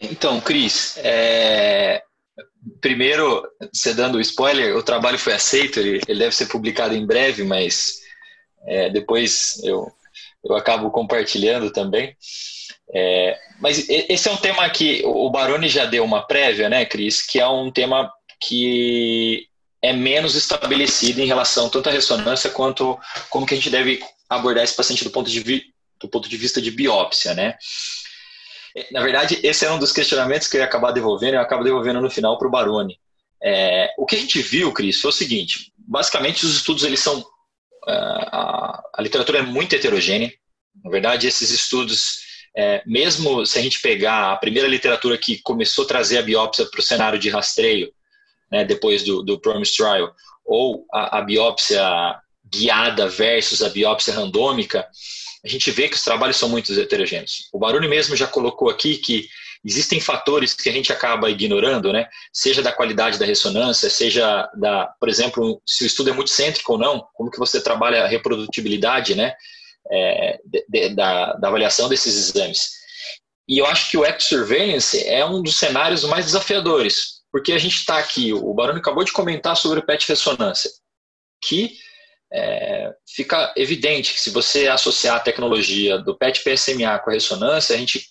Então, 0.00 0.40
Cris, 0.40 0.96
é... 0.96 2.02
primeiro, 2.80 3.46
você 3.72 3.94
dando 3.94 4.16
o 4.16 4.20
spoiler, 4.20 4.76
o 4.76 4.82
trabalho 4.82 5.18
foi 5.18 5.32
aceito, 5.32 5.78
ele, 5.78 6.00
ele 6.08 6.18
deve 6.18 6.34
ser 6.34 6.46
publicado 6.46 6.94
em 6.94 7.06
breve, 7.06 7.44
mas 7.44 8.00
é, 8.66 8.90
depois 8.90 9.60
eu, 9.62 9.86
eu 10.42 10.56
acabo 10.56 10.90
compartilhando 10.90 11.70
também. 11.70 12.16
É, 12.92 13.38
mas 13.60 13.88
esse 13.88 14.28
é 14.28 14.32
um 14.32 14.36
tema 14.36 14.68
que 14.70 15.02
o 15.04 15.30
Baroni 15.30 15.68
já 15.68 15.84
deu 15.84 16.02
uma 16.02 16.26
prévia, 16.26 16.68
né, 16.68 16.84
Cris, 16.84 17.22
que 17.22 17.38
é 17.38 17.46
um 17.46 17.70
tema 17.70 18.12
que 18.40 19.49
é 19.82 19.92
menos 19.92 20.34
estabelecido 20.34 21.20
em 21.20 21.26
relação 21.26 21.68
tanto 21.68 21.88
à 21.88 21.92
ressonância 21.92 22.50
quanto 22.50 22.98
como 23.28 23.46
que 23.46 23.54
a 23.54 23.56
gente 23.56 23.70
deve 23.70 24.00
abordar 24.28 24.64
esse 24.64 24.76
paciente 24.76 25.04
do 25.04 25.10
ponto 25.10 25.30
de, 25.30 25.40
vi, 25.40 25.64
do 26.00 26.08
ponto 26.08 26.28
de 26.28 26.36
vista 26.36 26.60
de 26.60 26.70
biópsia, 26.70 27.34
né? 27.34 27.56
Na 28.92 29.00
verdade, 29.02 29.40
esse 29.42 29.64
é 29.64 29.70
um 29.70 29.78
dos 29.78 29.92
questionamentos 29.92 30.46
que 30.46 30.56
eu 30.56 30.60
ia 30.60 30.66
acabar 30.66 30.92
devolvendo, 30.92 31.34
eu 31.34 31.40
acabo 31.40 31.64
devolvendo 31.64 32.00
no 32.00 32.10
final 32.10 32.38
para 32.38 32.46
o 32.46 32.50
Baroni. 32.50 33.00
É, 33.42 33.92
o 33.98 34.06
que 34.06 34.14
a 34.14 34.18
gente 34.18 34.40
viu, 34.42 34.72
Cris, 34.72 35.00
foi 35.00 35.08
o 35.08 35.12
seguinte: 35.12 35.72
basicamente, 35.76 36.44
os 36.44 36.56
estudos 36.56 36.84
eles 36.84 37.00
são. 37.00 37.20
Uh, 37.20 38.28
a, 38.30 38.82
a, 38.94 39.02
literatura 39.02 39.38
é 39.38 39.42
muito 39.42 39.74
heterogênea. 39.74 40.32
Na 40.84 40.90
verdade, 40.90 41.26
esses 41.26 41.50
estudos 41.50 42.20
é, 42.56 42.82
mesmo 42.86 43.46
se 43.46 43.58
a 43.58 43.62
gente 43.62 43.80
pegar 43.80 44.32
a 44.32 44.36
primeira 44.36 44.68
literatura 44.68 45.16
que 45.16 45.40
começou 45.42 45.84
a 45.84 45.88
trazer 45.88 46.18
a 46.18 46.22
biópsia 46.22 46.66
para 46.66 46.80
o 46.80 46.82
cenário 46.82 47.18
de 47.18 47.30
rastreio, 47.30 47.92
né, 48.50 48.64
depois 48.64 49.04
do, 49.04 49.22
do 49.22 49.40
Promise 49.40 49.76
Trial, 49.76 50.14
ou 50.44 50.84
a, 50.92 51.18
a 51.18 51.22
biópsia 51.22 51.82
guiada 52.44 53.08
versus 53.08 53.62
a 53.62 53.68
biópsia 53.68 54.12
randômica, 54.12 54.86
a 55.44 55.48
gente 55.48 55.70
vê 55.70 55.88
que 55.88 55.96
os 55.96 56.04
trabalhos 56.04 56.36
são 56.36 56.48
muito 56.48 56.72
heterogêneos. 56.78 57.48
O 57.52 57.58
Baroni 57.58 57.88
mesmo 57.88 58.16
já 58.16 58.26
colocou 58.26 58.68
aqui 58.68 58.96
que 58.96 59.28
existem 59.64 60.00
fatores 60.00 60.54
que 60.54 60.68
a 60.68 60.72
gente 60.72 60.92
acaba 60.92 61.30
ignorando, 61.30 61.92
né? 61.92 62.08
Seja 62.32 62.62
da 62.62 62.72
qualidade 62.72 63.18
da 63.18 63.26
ressonância, 63.26 63.90
seja 63.90 64.48
da, 64.54 64.86
por 64.98 65.08
exemplo, 65.08 65.60
se 65.66 65.84
o 65.84 65.86
estudo 65.86 66.10
é 66.10 66.12
muito 66.12 66.30
cêntrico 66.30 66.72
ou 66.72 66.78
não, 66.78 67.06
como 67.14 67.30
que 67.30 67.38
você 67.38 67.62
trabalha 67.62 68.04
a 68.04 68.08
reprodutibilidade, 68.08 69.14
né? 69.14 69.34
É, 69.90 70.38
de, 70.44 70.64
de, 70.68 70.94
da, 70.94 71.34
da 71.34 71.48
avaliação 71.48 71.88
desses 71.88 72.16
exames. 72.16 72.70
E 73.48 73.58
eu 73.58 73.66
acho 73.66 73.90
que 73.90 73.96
o 73.96 74.04
Act 74.04 74.22
Surveillance 74.22 75.02
é 75.06 75.24
um 75.24 75.42
dos 75.42 75.56
cenários 75.56 76.04
mais 76.04 76.26
desafiadores, 76.26 77.19
porque 77.32 77.52
a 77.52 77.58
gente 77.58 77.76
está 77.76 77.98
aqui, 77.98 78.32
o 78.32 78.52
Baroni 78.52 78.80
acabou 78.80 79.04
de 79.04 79.12
comentar 79.12 79.56
sobre 79.56 79.78
o 79.78 79.86
PET 79.86 80.08
ressonância, 80.08 80.70
que 81.42 81.76
é, 82.32 82.92
fica 83.08 83.52
evidente 83.56 84.14
que 84.14 84.20
se 84.20 84.30
você 84.30 84.68
associar 84.68 85.16
a 85.16 85.20
tecnologia 85.20 85.98
do 85.98 86.16
PET 86.16 86.42
PSMA 86.42 86.98
com 86.98 87.10
a 87.10 87.12
ressonância, 87.12 87.74
a 87.74 87.78
gente 87.78 88.08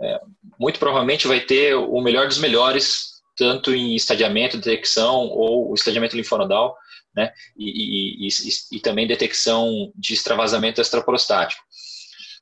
é, 0.00 0.20
muito 0.58 0.78
provavelmente 0.78 1.28
vai 1.28 1.40
ter 1.40 1.74
o 1.74 2.00
melhor 2.00 2.26
dos 2.26 2.38
melhores, 2.38 3.20
tanto 3.36 3.74
em 3.74 3.94
estadiamento, 3.94 4.56
detecção 4.56 5.28
ou 5.28 5.72
estadiamento 5.74 6.16
linfonodal, 6.16 6.76
né, 7.14 7.32
e, 7.56 8.26
e, 8.26 8.28
e, 8.28 8.76
e 8.76 8.80
também 8.80 9.06
detecção 9.06 9.92
de 9.94 10.14
extravasamento 10.14 10.80
extraprostático. 10.80 11.62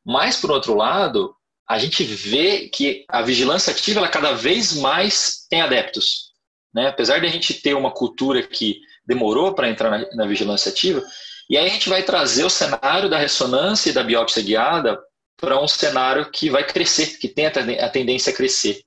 Mas, 0.04 0.36
por 0.36 0.50
outro 0.50 0.74
lado, 0.74 1.34
a 1.70 1.78
gente 1.78 2.02
vê 2.02 2.68
que 2.68 3.04
a 3.08 3.22
vigilância 3.22 3.72
ativa 3.72 4.00
ela 4.00 4.08
cada 4.08 4.32
vez 4.32 4.72
mais 4.72 5.46
tem 5.48 5.60
adeptos. 5.60 6.32
Né? 6.74 6.88
Apesar 6.88 7.20
de 7.20 7.26
a 7.26 7.30
gente 7.30 7.54
ter 7.54 7.74
uma 7.74 7.92
cultura 7.92 8.42
que 8.42 8.80
demorou 9.06 9.54
para 9.54 9.68
entrar 9.70 9.88
na, 9.88 10.16
na, 10.16 10.26
vigilância 10.26 10.72
ativa, 10.72 11.00
e 11.48 11.56
aí 11.56 11.66
a 11.66 11.72
gente 11.72 11.88
vai 11.88 12.02
trazer 12.02 12.42
o 12.42 12.50
cenário 12.50 13.08
da 13.08 13.18
ressonância 13.18 13.88
e 13.88 13.92
da 13.92 14.02
biópsia 14.02 14.42
guiada 14.42 14.98
para 15.36 15.62
um 15.62 15.68
cenário 15.68 16.28
que 16.32 16.50
vai 16.50 16.66
crescer, 16.66 17.18
que 17.18 17.28
tem 17.28 17.46
a 17.46 17.88
tendência 17.88 18.32
a 18.32 18.36
crescer. 18.36 18.82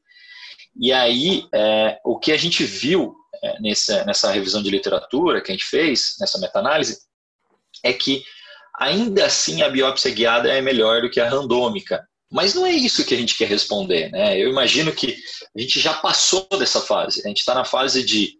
E 0.78 0.92
aí, 0.92 1.48
é, 1.54 1.98
o 2.04 2.20
que 2.20 2.34
a 2.34 2.38
gente 2.38 2.66
viu 2.66 3.16
é, 3.42 3.62
nessa, 3.62 4.04
nessa 4.04 4.30
revisão 4.30 4.62
de 4.62 4.70
literatura 4.70 5.42
que 5.42 5.54
a 5.54 5.56
gente 5.56 5.66
fez, 5.66 6.18
nessa 6.20 6.38
meta-análise, 6.38 7.00
é 7.82 7.94
que 7.94 8.26
ainda 8.78 9.26
assim 9.26 9.62
a 9.62 9.70
biópsia 9.70 10.12
guiada 10.12 10.52
é 10.52 10.62
melhor 10.62 11.02
do 11.02 11.10
que 11.10 11.22
a 11.22 11.30
randômica. 11.30 12.06
Mas 12.34 12.54
não 12.56 12.66
é 12.66 12.72
isso 12.72 13.06
que 13.06 13.14
a 13.14 13.18
gente 13.18 13.38
quer 13.38 13.48
responder. 13.48 14.10
Né? 14.12 14.38
Eu 14.38 14.50
imagino 14.50 14.92
que 14.92 15.16
a 15.56 15.62
gente 15.62 15.80
já 15.80 15.94
passou 15.94 16.48
dessa 16.58 16.82
fase. 16.82 17.22
A 17.24 17.28
gente 17.28 17.40
está 17.40 17.54
na 17.54 17.64
fase 17.64 18.04
de. 18.04 18.34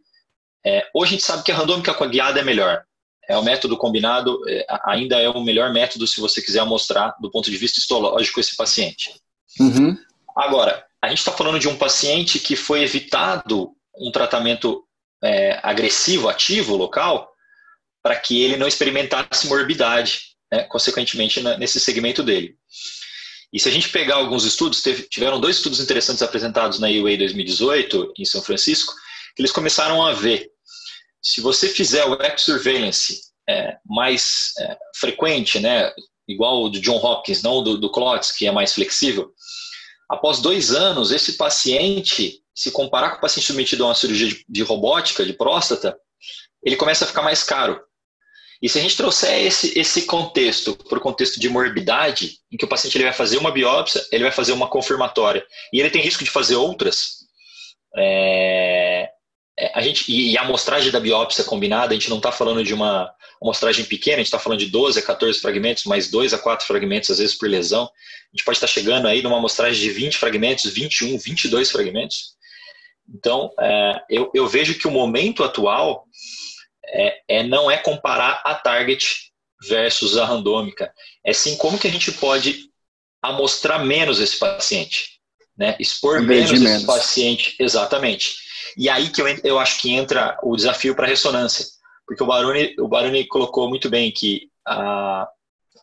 É, 0.66 0.88
hoje 0.94 1.10
a 1.10 1.14
gente 1.14 1.26
sabe 1.26 1.44
que 1.44 1.52
a 1.52 1.56
randômica 1.56 1.94
com 1.94 2.04
a 2.04 2.08
guiada 2.08 2.40
é 2.40 2.44
melhor 2.44 2.84
é 3.28 3.38
o 3.38 3.44
método 3.44 3.78
combinado, 3.78 4.42
é, 4.48 4.66
ainda 4.86 5.20
é 5.20 5.30
o 5.30 5.44
melhor 5.44 5.72
método 5.72 6.06
se 6.08 6.20
você 6.20 6.42
quiser 6.42 6.66
mostrar 6.66 7.16
do 7.20 7.32
ponto 7.32 7.50
de 7.50 7.58
vista 7.58 7.80
histológico 7.80 8.40
esse 8.40 8.56
paciente. 8.56 9.14
Uhum. 9.60 9.98
Agora, 10.36 10.86
a 11.02 11.10
gente 11.10 11.20
está 11.20 11.32
falando 11.32 11.60
de 11.60 11.68
um 11.68 11.78
paciente 11.78 12.40
que 12.40 12.56
foi 12.56 12.84
evitado 12.84 13.72
um 13.98 14.12
tratamento 14.12 14.84
é, 15.24 15.60
agressivo, 15.64 16.28
ativo, 16.28 16.76
local, 16.76 17.32
para 18.02 18.16
que 18.16 18.42
ele 18.42 18.58
não 18.58 18.68
experimentasse 18.68 19.48
morbidade, 19.48 20.36
né, 20.52 20.64
consequentemente, 20.64 21.40
na, 21.42 21.58
nesse 21.58 21.80
segmento 21.80 22.24
dele. 22.24 22.58
E 23.54 23.60
se 23.60 23.70
a 23.70 23.72
gente 23.72 23.90
pegar 23.90 24.16
alguns 24.16 24.46
estudos, 24.46 24.82
teve, 24.82 25.04
tiveram 25.04 25.40
dois 25.40 25.58
estudos 25.58 25.80
interessantes 25.80 26.24
apresentados 26.24 26.80
na 26.80 26.88
UA 26.88 27.18
2018, 27.18 28.14
em 28.18 28.26
São 28.26 28.42
Francisco, 28.42 28.92
que 29.36 29.42
eles 29.44 29.52
começaram 29.52 30.04
a 30.04 30.12
ver 30.12 30.50
se 31.22 31.40
você 31.40 31.70
fizer 31.70 32.04
o 32.06 32.20
X-Surveillance 32.22 33.22
é, 33.48 33.78
mais 33.86 34.54
é, 34.60 34.78
frequente, 34.96 35.60
né, 35.60 35.94
igual 36.28 36.64
o 36.64 36.70
do 36.70 36.82
John 36.82 36.98
Hopkins, 36.98 37.44
não 37.44 37.64
do, 37.64 37.78
do 37.78 37.92
Klotz, 37.92 38.32
que 38.32 38.48
é 38.48 38.52
mais 38.52 38.74
flexível, 38.74 39.32
após 40.10 40.40
dois 40.40 40.72
anos, 40.72 41.12
esse 41.12 41.34
paciente, 41.34 42.42
se 42.56 42.72
comparar 42.72 43.12
com 43.12 43.18
o 43.18 43.22
paciente 43.22 43.46
submetido 43.46 43.84
a 43.84 43.88
uma 43.88 43.96
cirurgia 43.96 44.28
de, 44.28 44.46
de 44.50 44.64
robótica, 44.64 45.26
de 45.26 45.34
próstata, 45.34 45.96
ele 46.64 46.76
começa 46.76 47.06
a 47.06 47.08
ficar 47.08 47.22
mais 47.22 47.44
caro. 47.44 47.80
E 48.64 48.70
se 48.70 48.80
a 48.80 48.82
gente 48.82 48.96
trouxer 48.96 49.46
esse, 49.46 49.78
esse 49.78 50.04
contexto 50.04 50.74
para 50.88 50.98
o 50.98 51.02
contexto 51.02 51.38
de 51.38 51.50
morbidade, 51.50 52.38
em 52.50 52.56
que 52.56 52.64
o 52.64 52.68
paciente 52.68 52.96
ele 52.96 53.04
vai 53.04 53.12
fazer 53.12 53.38
uma 53.38 53.52
biópsia, 53.52 54.02
ele 54.10 54.24
vai 54.24 54.32
fazer 54.32 54.54
uma 54.54 54.70
confirmatória, 54.70 55.46
e 55.74 55.82
ele 55.82 55.90
tem 55.90 56.02
risco 56.02 56.24
de 56.24 56.30
fazer 56.30 56.56
outras, 56.56 57.18
é, 57.98 59.10
é, 59.60 59.72
a 59.76 59.82
gente, 59.82 60.10
e 60.10 60.38
a 60.38 60.44
amostragem 60.44 60.94
da 60.94 61.00
biópsia 61.02 61.44
combinada, 61.44 61.92
a 61.92 61.94
gente 61.94 62.10
não 62.10 62.18
está 62.18 62.32
falando 62.32 62.64
de 62.64 62.74
uma 62.74 63.14
amostragem 63.42 63.84
pequena, 63.84 64.16
a 64.16 64.20
gente 64.20 64.28
está 64.28 64.40
falando 64.40 64.60
de 64.60 64.68
12 64.68 64.98
a 64.98 65.02
14 65.02 65.42
fragmentos, 65.42 65.84
mais 65.84 66.10
2 66.10 66.34
a 66.34 66.38
4 66.38 66.66
fragmentos, 66.66 67.10
às 67.10 67.18
vezes 67.18 67.38
por 67.38 67.50
lesão. 67.50 67.84
A 67.84 68.36
gente 68.36 68.46
pode 68.46 68.56
estar 68.60 68.68
tá 68.68 68.74
chegando 68.74 69.10
aí 69.10 69.22
numa 69.22 69.40
amostragem 69.40 69.82
de 69.82 69.90
20 69.90 70.18
fragmentos, 70.18 70.72
21, 70.72 71.18
22 71.18 71.70
fragmentos. 71.70 72.34
Então, 73.14 73.52
é, 73.60 74.02
eu, 74.10 74.32
eu, 74.34 74.48
vejo 74.48 74.78
que 74.80 74.88
o 74.88 74.92
momento 74.92 75.44
atual 75.44 76.06
é, 76.88 77.22
é, 77.28 77.44
não 77.44 77.70
é 77.70 77.78
comparar 77.78 78.42
a 78.46 78.56
target 78.56 79.32
versus 79.68 80.18
a 80.18 80.26
randômica, 80.26 80.92
é 81.24 81.34
sim 81.34 81.56
como 81.58 81.78
que 81.78 81.88
a 81.88 81.92
gente 81.92 82.12
pode 82.14 82.70
amostrar 83.22 83.84
menos 83.84 84.20
esse 84.20 84.38
paciente, 84.38 85.20
né? 85.58 85.76
expor 85.80 86.22
menos, 86.22 86.52
menos 86.52 86.70
esse 86.70 86.86
paciente, 86.86 87.56
exatamente. 87.58 88.36
E 88.78 88.90
aí 88.90 89.10
que 89.10 89.22
eu, 89.22 89.28
eu 89.44 89.60
acho 89.60 89.80
que 89.80 89.92
entra 89.92 90.38
o 90.44 90.56
desafio 90.56 90.96
para 90.96 91.06
a 91.06 91.10
ressonância. 91.10 91.66
Porque 92.06 92.22
o 92.22 92.26
Baroni, 92.26 92.76
o 92.80 92.88
Baroni 92.88 93.26
colocou 93.26 93.70
muito 93.70 93.90
bem 93.90 94.12
que 94.12 94.50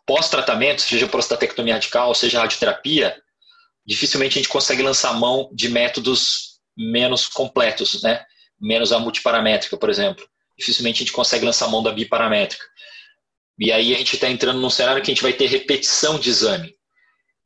pós-tratamento, 0.07 0.83
seja 0.83 1.07
prostatectomia 1.07 1.75
radical, 1.75 2.15
seja 2.15 2.41
radioterapia, 2.41 3.17
dificilmente 3.87 4.39
a 4.39 4.43
gente 4.43 4.51
consegue 4.51 4.83
lançar 4.83 5.15
mão 5.15 5.49
de 5.53 5.69
métodos 5.69 6.61
menos 6.77 7.27
completos, 7.29 8.03
né? 8.03 8.25
menos 8.61 8.93
a 8.93 8.99
multiparamétrica, 8.99 9.77
por 9.77 9.89
exemplo. 9.89 10.27
Dificilmente 10.61 10.97
a 10.97 11.05
gente 11.05 11.13
consegue 11.13 11.45
lançar 11.45 11.69
mão 11.69 11.83
da 11.83 11.91
biparamétrica. 11.91 12.65
E 13.59 13.73
aí 13.73 13.95
a 13.95 13.99
gente 13.99 14.15
está 14.15 14.29
entrando 14.29 14.61
num 14.61 14.71
cenário 14.71 15.03
que 15.03 15.11
a 15.11 15.15
gente 15.15 15.23
vai 15.23 15.33
ter 15.33 15.47
repetição 15.47 16.19
de 16.19 16.31
exame. 16.31 16.75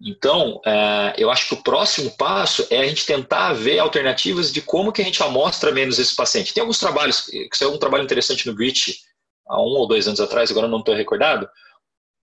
Então, 0.01 0.61
é, 0.67 1.15
eu 1.17 1.31
acho 1.31 1.49
que 1.49 1.55
o 1.55 1.63
próximo 1.63 2.11
passo 2.17 2.67
é 2.71 2.79
a 2.79 2.87
gente 2.87 3.07
tentar 3.07 3.53
ver 3.53 3.79
alternativas 3.79 4.53
de 4.53 4.61
como 4.61 4.93
que 4.93 5.01
a 5.01 5.05
gente 5.05 5.23
amostra 5.23 5.73
menos 5.73 5.99
esse 5.99 6.15
paciente. 6.15 6.53
Tem 6.53 6.61
alguns 6.61 6.79
trabalhos, 6.79 7.23
que 7.23 7.49
é 7.63 7.67
um 7.67 7.79
trabalho 7.79 8.05
interessante 8.05 8.47
no 8.47 8.55
GRIT, 8.55 8.99
há 9.47 9.61
um 9.61 9.67
ou 9.67 9.87
dois 9.87 10.07
anos 10.07 10.21
atrás, 10.21 10.51
agora 10.51 10.69
não 10.69 10.81
estou 10.81 10.95
recordado, 10.95 11.49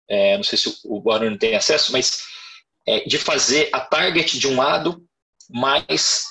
é, 0.07 0.37
não 0.37 0.43
sei 0.43 0.57
se 0.57 0.73
o 0.85 1.01
Barulho 1.01 1.37
tem 1.37 1.55
acesso, 1.55 1.91
mas 1.91 2.23
é, 2.87 2.99
de 3.01 3.17
fazer 3.17 3.69
a 3.73 3.79
target 3.79 4.37
de 4.37 4.47
um 4.47 4.57
lado 4.57 5.03
mais 5.49 6.25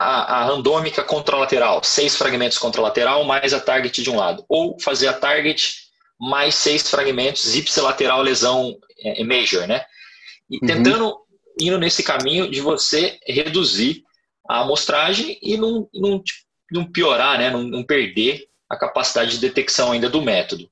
a, 0.00 0.40
a 0.40 0.44
randômica 0.44 1.04
contralateral, 1.04 1.84
seis 1.84 2.16
fragmentos 2.16 2.56
contralateral 2.56 3.22
mais 3.24 3.52
a 3.52 3.60
target 3.60 4.02
de 4.02 4.08
um 4.08 4.16
lado, 4.16 4.42
ou 4.48 4.80
fazer 4.80 5.08
a 5.08 5.12
target 5.12 5.90
mais 6.18 6.54
seis 6.54 6.88
fragmentos 6.88 7.54
ipsilateral 7.54 8.22
lesão 8.22 8.78
é, 9.04 9.22
major, 9.22 9.66
né? 9.66 9.84
E 10.48 10.56
uhum. 10.56 10.66
tentando, 10.66 11.16
indo 11.60 11.78
nesse 11.78 12.02
caminho 12.02 12.50
de 12.50 12.62
você 12.62 13.18
reduzir 13.26 14.02
a 14.48 14.60
amostragem 14.60 15.38
e 15.42 15.58
não, 15.58 15.86
não, 15.92 16.22
não 16.72 16.90
piorar, 16.90 17.38
né? 17.38 17.50
não, 17.50 17.62
não 17.62 17.84
perder 17.84 18.46
a 18.70 18.76
capacidade 18.76 19.32
de 19.32 19.38
detecção 19.38 19.92
ainda 19.92 20.08
do 20.08 20.22
método. 20.22 20.66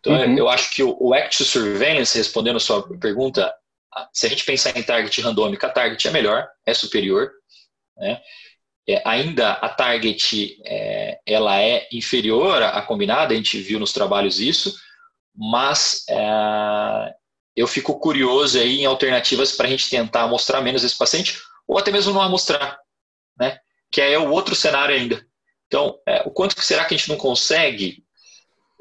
Então, 0.00 0.14
uhum. 0.14 0.38
eu 0.38 0.48
acho 0.48 0.74
que 0.74 0.82
o, 0.82 0.96
o 0.98 1.12
Act 1.12 1.44
Surveillance, 1.44 2.16
respondendo 2.16 2.56
a 2.56 2.60
sua 2.60 2.82
pergunta, 2.98 3.52
se 4.10 4.24
a 4.24 4.28
gente 4.28 4.44
pensar 4.44 4.76
em 4.76 4.82
target 4.82 5.20
randômica, 5.20 5.66
a 5.66 5.70
target 5.70 6.08
é 6.08 6.10
melhor, 6.10 6.48
é 6.64 6.72
superior. 6.72 7.30
Né? 7.98 8.20
É, 8.86 9.02
ainda 9.04 9.52
a 9.52 9.68
target 9.68 10.60
é, 10.64 11.18
ela 11.26 11.60
é 11.60 11.88
inferior 11.90 12.62
à 12.62 12.82
combinada, 12.82 13.32
a 13.32 13.36
gente 13.36 13.58
viu 13.58 13.80
nos 13.80 13.92
trabalhos 13.92 14.38
isso, 14.38 14.78
mas 15.34 16.04
é, 16.08 17.14
eu 17.56 17.66
fico 17.66 17.98
curioso 17.98 18.58
aí 18.58 18.80
em 18.80 18.86
alternativas 18.86 19.52
para 19.52 19.66
a 19.66 19.70
gente 19.70 19.88
tentar 19.88 20.26
mostrar 20.28 20.60
menos 20.60 20.84
esse 20.84 20.98
paciente, 20.98 21.38
ou 21.66 21.78
até 21.78 21.90
mesmo 21.90 22.12
não 22.12 22.20
amostrar, 22.20 22.78
né? 23.38 23.58
Que 23.90 24.00
é 24.00 24.18
o 24.18 24.30
outro 24.30 24.54
cenário 24.54 24.94
ainda. 24.94 25.26
Então, 25.66 25.98
é, 26.06 26.22
o 26.26 26.30
quanto 26.30 26.60
será 26.60 26.84
que 26.84 26.94
a 26.94 26.96
gente 26.96 27.08
não 27.08 27.16
consegue 27.16 28.04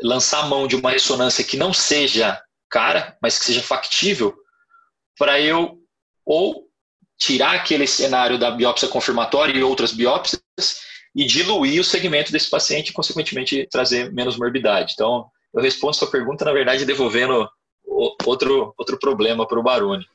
lançar 0.02 0.44
a 0.44 0.48
mão 0.48 0.68
de 0.68 0.76
uma 0.76 0.92
ressonância 0.92 1.44
que 1.44 1.56
não 1.56 1.72
seja 1.72 2.42
cara, 2.70 3.18
mas 3.22 3.38
que 3.38 3.46
seja 3.46 3.62
factível, 3.62 4.36
para 5.18 5.40
eu 5.40 5.80
ou 6.26 6.63
tirar 7.24 7.56
aquele 7.56 7.88
cenário 7.88 8.38
da 8.38 8.52
biópsia 8.52 8.90
confirmatória 8.90 9.58
e 9.58 9.64
outras 9.64 9.94
biópsias 9.94 10.42
e 11.16 11.26
diluir 11.26 11.80
o 11.80 11.84
segmento 11.84 12.34
desse 12.34 12.50
paciente 12.50 12.90
e, 12.90 12.94
consequentemente, 12.94 13.66
trazer 13.72 14.12
menos 14.12 14.38
morbidade. 14.38 14.92
Então, 14.94 15.28
eu 15.54 15.62
respondo 15.62 15.94
sua 15.94 16.12
pergunta, 16.12 16.44
na 16.44 16.52
verdade, 16.52 16.84
devolvendo 16.84 17.48
outro, 18.26 18.74
outro 18.78 19.00
problema 19.00 19.48
para 19.48 19.58
o 19.58 19.64
Baroni. 19.64 20.06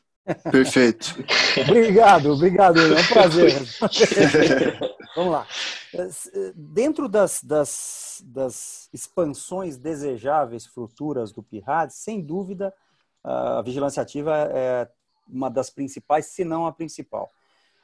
Perfeito. 0.53 1.15
obrigado, 1.67 2.33
obrigado. 2.33 2.79
É 2.79 3.01
um 3.01 3.07
prazer. 3.07 3.55
Vamos 5.17 5.33
lá. 5.33 5.47
Dentro 6.55 7.09
das, 7.09 7.43
das, 7.43 8.23
das 8.27 8.91
expansões 8.93 9.79
desejáveis 9.79 10.67
futuras 10.67 11.33
do 11.33 11.43
PIRAD, 11.43 11.95
sem 11.95 12.21
dúvida, 12.21 12.71
a 13.25 13.63
vigilância 13.63 14.03
ativa 14.03 14.51
é 14.53 14.87
uma 15.29 15.49
das 15.49 15.71
principais, 15.71 16.27
se 16.27 16.45
não 16.45 16.67
a 16.67 16.73
principal. 16.73 17.31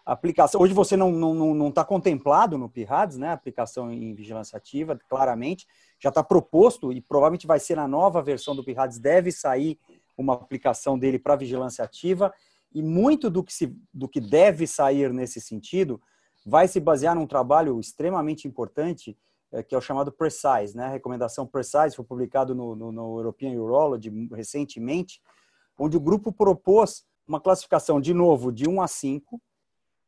A 0.07 0.12
aplicação, 0.12 0.61
hoje 0.61 0.74
você 0.74 0.97
não 0.97 1.09
está 1.09 1.20
não, 1.20 1.55
não 1.55 1.70
tá 1.70 1.84
contemplado 1.84 2.59
no 2.59 2.68
PIRADS, 2.68 3.16
né? 3.16 3.32
Aplicação 3.32 3.90
em 3.90 4.14
vigilância 4.14 4.57
ativa, 4.57 4.99
claramente, 5.09 5.66
já 5.99 6.11
está 6.11 6.22
proposto 6.22 6.92
e 6.92 7.01
provavelmente 7.01 7.47
vai 7.47 7.59
ser 7.59 7.76
na 7.76 7.88
nova 7.88 8.22
versão 8.22 8.55
do 8.55 8.62
PIRADS, 8.62 8.99
deve 8.99 9.32
sair 9.32 9.78
uma 10.16 10.34
aplicação 10.34 10.99
dele 10.99 11.18
para 11.18 11.36
vigilância 11.36 11.84
ativa 11.84 12.32
e 12.72 12.82
muito 12.82 13.30
do 13.30 13.42
que, 13.42 13.53
se, 13.53 13.74
do 13.92 14.09
que 14.09 14.20
deve 14.20 14.66
sair 14.66 15.12
nesse 15.12 15.40
sentido 15.40 16.01
vai 16.45 16.68
se 16.68 16.78
basear 16.78 17.14
num 17.14 17.26
trabalho 17.26 17.80
extremamente 17.80 18.47
importante 18.47 19.16
é, 19.55 19.62
que 19.62 19.74
é 19.74 19.78
o 19.78 19.80
chamado 19.80 20.11
Precise, 20.11 20.76
né? 20.76 20.86
A 20.86 20.90
recomendação 20.90 21.47
Precise 21.47 21.95
foi 21.95 22.05
publicado 22.05 22.55
no, 22.55 22.74
no, 22.74 22.90
no 22.90 23.18
European 23.18 23.53
Urology 23.53 24.11
recentemente, 24.32 25.22
onde 25.78 25.97
o 25.97 26.01
grupo 26.01 26.32
propôs 26.32 27.05
uma 27.27 27.41
classificação, 27.41 28.01
de 28.01 28.12
novo, 28.12 28.53
de 28.53 28.68
1 28.68 28.81
a 28.83 28.89
5, 28.89 29.41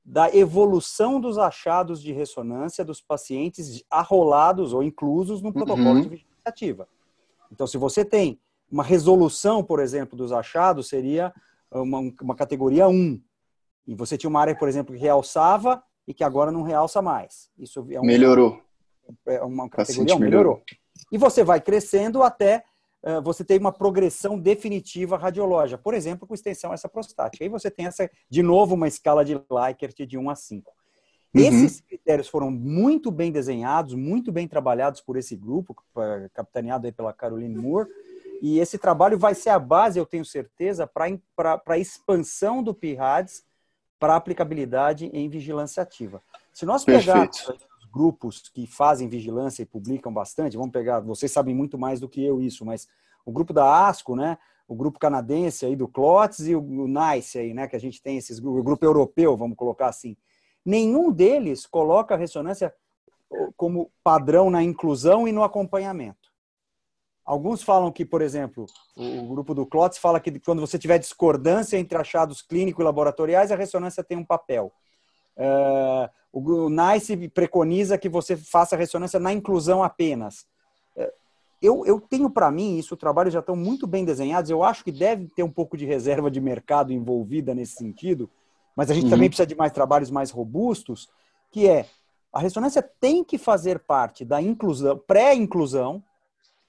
da 0.05 0.33
evolução 0.35 1.21
dos 1.21 1.37
achados 1.37 2.01
de 2.01 2.13
ressonância 2.13 2.85
dos 2.85 3.01
pacientes 3.01 3.83
arrolados 3.91 4.73
ou 4.73 4.83
inclusos 4.83 5.43
no 5.43 5.53
protocolo 5.53 5.97
uhum. 5.97 6.01
de 6.03 6.09
vigilância 6.09 6.43
ativa. 6.45 6.89
Então, 7.51 7.67
se 7.67 7.77
você 7.77 8.05
tem 8.05 8.39
uma 8.71 8.85
resolução, 8.85 9.65
por 9.65 9.81
exemplo, 9.81 10.17
dos 10.17 10.31
achados, 10.33 10.89
seria 10.89 11.33
uma, 11.71 12.01
uma 12.21 12.35
categoria 12.35 12.89
1. 12.89 13.21
E 13.87 13.95
você 13.95 14.17
tinha 14.17 14.31
uma 14.31 14.41
área, 14.41 14.57
por 14.57 14.69
exemplo, 14.69 14.95
que 14.95 15.01
realçava 15.01 15.83
e 16.07 16.15
que 16.15 16.23
agora 16.25 16.53
não 16.53 16.63
realça 16.63 17.03
mais. 17.03 17.51
Isso 17.59 17.85
é 17.91 18.01
um, 18.01 18.05
melhorou. 18.05 18.61
É 19.27 19.43
uma 19.43 19.69
categoria 19.69 20.15
1, 20.15 20.19
melhorou. 20.19 20.63
E 21.11 21.19
você 21.19 21.45
vai 21.45 21.61
crescendo 21.61 22.23
até 22.23 22.65
você 23.23 23.45
ter 23.45 23.61
uma 23.61 23.71
progressão 23.71 24.39
definitiva 24.39 25.17
radiológica, 25.17 25.79
por 25.79 25.95
exemplo, 25.95 26.27
com 26.27 26.35
extensão 26.35 26.73
essa 26.73 26.89
prostática. 26.89 27.45
Aí 27.45 27.49
você 27.49 27.71
tem 27.71 27.87
essa, 27.87 28.11
de 28.29 28.43
novo, 28.43 28.75
uma 28.75 28.89
escala 28.89 29.25
de 29.25 29.41
Likert 29.49 29.95
de 30.07 30.19
1 30.19 30.31
a 30.31 30.35
5. 30.35 30.73
Uhum. 31.35 31.43
Esses 31.43 31.81
critérios 31.81 32.29
foram 32.29 32.51
muito 32.51 33.11
bem 33.11 33.31
desenhados, 33.31 33.95
muito 33.95 34.33
bem 34.33 34.49
trabalhados 34.49 35.01
por 35.01 35.17
esse 35.17 35.37
grupo, 35.37 35.77
capitaneado 36.33 36.87
aí 36.87 36.93
pela 36.93 37.13
Caroline 37.13 37.57
Moore, 37.57 37.89
e 38.43 38.59
esse 38.59 38.79
trabalho 38.79 39.19
vai 39.19 39.35
ser 39.35 39.51
a 39.51 39.59
base, 39.59 39.99
eu 39.99 40.07
tenho 40.07 40.25
certeza, 40.25 40.87
para 40.87 41.63
a 41.67 41.79
expansão 41.79 42.63
do 42.63 42.75
PIRADS 42.75 43.45
para 43.99 44.17
aplicabilidade 44.17 45.07
em 45.13 45.29
vigilância 45.29 45.83
ativa. 45.83 46.23
Se 46.53 46.67
nós 46.67 46.85
pegarmos 46.85 47.49
os 47.49 47.76
grupos 47.97 48.43
que 48.53 48.67
fazem 48.67 49.09
vigilância 49.09 49.63
e 49.63 49.67
publicam 49.67 50.13
bastante, 50.13 50.55
vamos 50.55 50.71
pegar, 50.71 51.01
vocês 51.01 51.33
sabem 51.33 51.55
muito 51.55 51.79
mais 51.79 51.99
do 51.99 52.11
que 52.11 52.23
eu 52.23 52.43
isso, 52.43 52.63
mas 52.63 52.87
o 53.25 53.33
grupo 53.33 53.55
da 53.55 53.89
ASCO, 53.89 54.15
né, 54.15 54.37
o 54.69 54.75
grupo 54.75 54.99
canadense 54.99 55.65
aí 55.65 55.75
do 55.75 55.89
CLOTS 55.89 56.41
e 56.41 56.55
o, 56.55 56.87
NICE 56.87 57.39
aí, 57.39 57.55
né, 57.55 57.67
que 57.67 57.75
a 57.75 57.81
gente 57.81 58.03
tem 58.03 58.19
esses 58.19 58.39
o 58.39 58.63
grupo 58.63 58.85
europeu, 58.85 59.35
vamos 59.35 59.57
colocar 59.57 59.89
assim. 59.89 60.15
Nenhum 60.63 61.11
deles 61.11 61.65
coloca 61.65 62.15
a 62.15 62.19
ressonância 62.19 62.71
como 63.57 63.91
padrão 64.05 64.51
na 64.51 64.63
inclusão 64.63 65.27
e 65.27 65.33
no 65.33 65.43
acompanhamento. 65.43 66.27
Alguns 67.25 67.63
falam 67.63 67.91
que, 67.91 68.05
por 68.05 68.21
exemplo, 68.21 68.67
o 68.95 69.27
grupo 69.27 69.55
do 69.55 69.67
Klotz 69.67 69.97
fala 69.97 70.21
que 70.21 70.39
quando 70.39 70.61
você 70.61 70.79
tiver 70.79 70.99
discordância 70.99 71.79
entre 71.79 71.97
achados 71.97 72.43
clínicos 72.43 72.83
e 72.83 72.85
laboratoriais, 72.85 73.51
a 73.51 73.57
ressonância 73.57 74.05
tem 74.05 74.19
um 74.19 74.25
papel. 74.25 74.73
Uh, 75.37 76.09
o 76.33 76.69
NICE 76.69 77.29
preconiza 77.29 77.99
que 77.99 78.09
você 78.09 78.37
faça 78.37 78.77
ressonância 78.77 79.21
na 79.21 79.33
inclusão 79.33 79.83
apenas. 79.83 80.47
Uh, 80.97 81.13
eu, 81.61 81.87
eu 81.87 82.01
tenho 82.01 82.31
para 82.31 82.51
mim, 82.51 82.79
isso, 82.79 82.95
os 82.95 83.01
trabalhos 83.01 83.33
já 83.33 83.41
estão 83.41 83.57
muito 83.57 83.87
bem 83.87 84.05
desenhados, 84.05 84.51
eu 84.51 84.63
acho 84.63 84.85
que 84.85 84.93
deve 84.93 85.29
ter 85.29 85.43
um 85.43 85.51
pouco 85.51 85.77
de 85.77 85.85
reserva 85.87 86.31
de 86.31 86.41
mercado 86.41 86.93
envolvida 86.93 87.55
nesse 87.55 87.77
sentido, 87.77 88.31
mas 88.75 88.91
a 88.91 88.95
gente 88.95 89.05
uhum. 89.05 89.11
também 89.11 89.29
precisa 89.29 89.47
de 89.47 89.55
mais 89.55 89.73
trabalhos 89.73 90.11
mais 90.11 90.31
robustos, 90.31 91.09
que 91.51 91.67
é, 91.67 91.87
a 92.33 92.41
ressonância 92.41 92.83
tem 92.83 93.25
que 93.25 93.39
fazer 93.39 93.79
parte 93.79 94.25
da 94.25 94.41
inclusão, 94.41 94.99
pré-inclusão, 94.99 96.03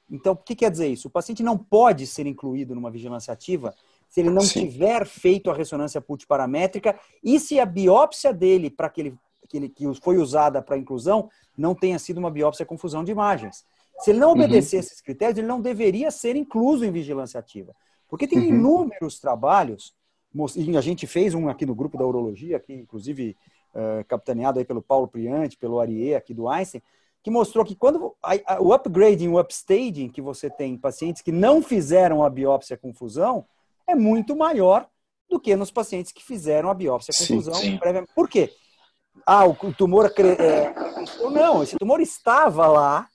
então, 0.10 0.34
o 0.34 0.38
que 0.38 0.56
quer 0.56 0.72
dizer 0.72 0.88
isso? 0.88 1.08
O 1.08 1.12
paciente 1.12 1.44
não 1.44 1.58
pode 1.58 2.08
ser 2.08 2.26
incluído 2.26 2.74
numa 2.74 2.90
vigilância 2.90 3.34
ativa 3.34 3.76
se 4.08 4.22
ele 4.22 4.30
não 4.30 4.42
Sim. 4.42 4.62
tiver 4.62 5.06
feito 5.06 5.50
a 5.50 5.54
ressonância 5.54 6.04
multiparamétrica 6.08 6.98
e 7.24 7.40
se 7.40 7.60
a 7.60 7.66
biópsia 7.66 8.34
dele, 8.34 8.70
para 8.70 8.88
aquele 8.88 9.18
que, 9.48 9.58
ele, 9.58 9.70
que 9.70 9.86
foi 10.02 10.18
usada 10.18 10.62
para 10.62 10.78
inclusão, 10.78 11.30
não 11.58 11.74
tenha 11.74 11.98
sido 11.98 12.18
uma 12.18 12.30
biópsia 12.30 12.66
com 12.66 12.78
fusão 12.78 13.04
de 13.04 13.12
imagens. 13.12 13.66
Se 14.00 14.12
ele 14.12 14.20
não 14.20 14.30
uhum. 14.30 14.36
obedecer 14.36 14.78
uhum. 14.78 14.80
esses 14.82 15.02
critérios, 15.02 15.38
ele 15.38 15.48
não 15.48 15.62
deveria 15.62 16.12
ser 16.12 16.36
incluso 16.36 16.86
em 16.86 16.92
vigilância 16.92 17.40
ativa. 17.40 17.74
Porque 18.08 18.28
tem 18.28 18.40
uhum. 18.40 18.46
inúmeros 18.46 19.20
trabalhos, 19.20 19.94
e 20.56 20.78
a 20.78 20.82
gente 20.82 21.08
fez 21.08 21.34
um 21.34 21.50
aqui 21.50 21.66
no 21.66 21.76
grupo 21.76 21.98
da 21.98 22.06
urologia, 22.06 22.58
aqui, 22.58 22.74
inclusive 22.74 23.36
uh, 23.74 24.06
capitaneado 24.06 24.60
aí 24.60 24.66
pelo 24.66 24.82
Paulo 24.82 25.08
Priante, 25.08 25.58
pelo 25.58 25.80
Ariê, 25.80 26.16
aqui 26.16 26.34
do 26.34 26.48
Einstein, 26.48 26.82
que 27.24 27.32
mostrou 27.32 27.66
que 27.66 27.76
quando 27.76 28.16
a, 28.24 28.56
a, 28.56 28.62
o 28.62 28.74
upgrading, 28.74 29.28
o 29.30 29.40
upstaging 29.40 30.10
que 30.10 30.22
você 30.22 30.50
tem 30.50 30.74
em 30.74 30.78
pacientes 30.78 31.22
que 31.22 31.32
não 31.32 31.62
fizeram 31.62 32.24
a 32.24 32.30
biópsia 32.30 32.78
com 32.78 32.94
fusão 32.94 33.46
é 33.88 33.96
muito 33.96 34.36
maior 34.36 34.88
do 35.30 35.40
que 35.40 35.56
nos 35.56 35.72
pacientes 35.72 36.12
que 36.12 36.24
fizeram 36.24 36.70
a 36.70 36.74
biópsia 36.74 37.14
com 37.14 37.42
sim, 37.42 37.54
sim. 37.54 37.78
previamente. 37.78 38.14
Por 38.14 38.30
quê? 38.30 38.54
Ah, 39.26 39.46
o, 39.46 39.56
tumor 39.74 40.12
é, 40.18 40.74
não, 41.32 41.64
esse 41.64 41.78
tumor 41.78 42.00
estava 42.00 42.68
lá 42.68 43.10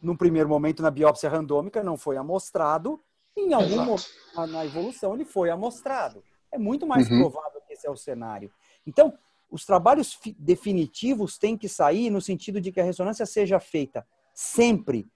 no 0.00 0.16
primeiro 0.16 0.48
momento 0.48 0.82
na 0.82 0.90
biópsia 0.90 1.28
randômica, 1.28 1.82
não 1.82 1.96
foi 1.96 2.16
amostrado, 2.16 3.00
em 3.36 3.52
algum 3.52 3.84
momento 3.84 4.06
na 4.48 4.64
evolução 4.64 5.14
ele 5.14 5.24
foi 5.24 5.50
amostrado. 5.50 6.22
É 6.50 6.58
muito 6.58 6.86
mais 6.86 7.10
uhum. 7.10 7.20
provável 7.20 7.60
que 7.66 7.74
esse 7.74 7.86
é 7.86 7.90
o 7.90 7.96
cenário. 7.96 8.50
Então, 8.86 9.12
os 9.50 9.64
trabalhos 9.64 10.18
definitivos 10.38 11.38
têm 11.38 11.56
que 11.56 11.68
sair 11.68 12.10
no 12.10 12.20
sentido 12.20 12.60
de 12.60 12.72
que 12.72 12.80
a 12.80 12.84
ressonância 12.84 13.26
seja 13.26 13.60
feita 13.60 14.06
sempre 14.34 15.08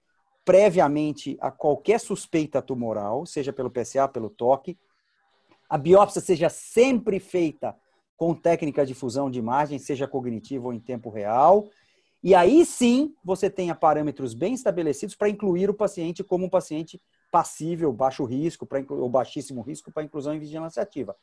previamente 0.43 1.37
a 1.39 1.51
qualquer 1.51 1.99
suspeita 1.99 2.61
tumoral, 2.61 3.25
seja 3.25 3.53
pelo 3.53 3.69
PSA, 3.69 4.07
pelo 4.07 4.29
toque. 4.29 4.77
A 5.69 5.77
biópsia 5.77 6.21
seja 6.21 6.49
sempre 6.49 7.19
feita 7.19 7.75
com 8.17 8.33
técnica 8.33 8.85
de 8.85 8.93
fusão 8.93 9.29
de 9.29 9.39
imagem, 9.39 9.79
seja 9.79 10.07
cognitiva 10.07 10.67
ou 10.67 10.73
em 10.73 10.79
tempo 10.79 11.09
real. 11.09 11.67
E 12.23 12.35
aí 12.35 12.65
sim 12.65 13.15
você 13.23 13.49
tenha 13.49 13.73
parâmetros 13.73 14.33
bem 14.33 14.53
estabelecidos 14.53 15.15
para 15.15 15.29
incluir 15.29 15.69
o 15.69 15.73
paciente 15.73 16.23
como 16.23 16.45
um 16.45 16.49
paciente 16.49 17.01
passível, 17.31 17.91
baixo 17.91 18.25
risco, 18.25 18.67
ou 18.89 19.09
baixíssimo 19.09 19.61
risco 19.61 19.91
para 19.91 20.03
inclusão 20.03 20.33
em 20.33 20.39
vigilância 20.39 20.83
ativa. 20.83 21.15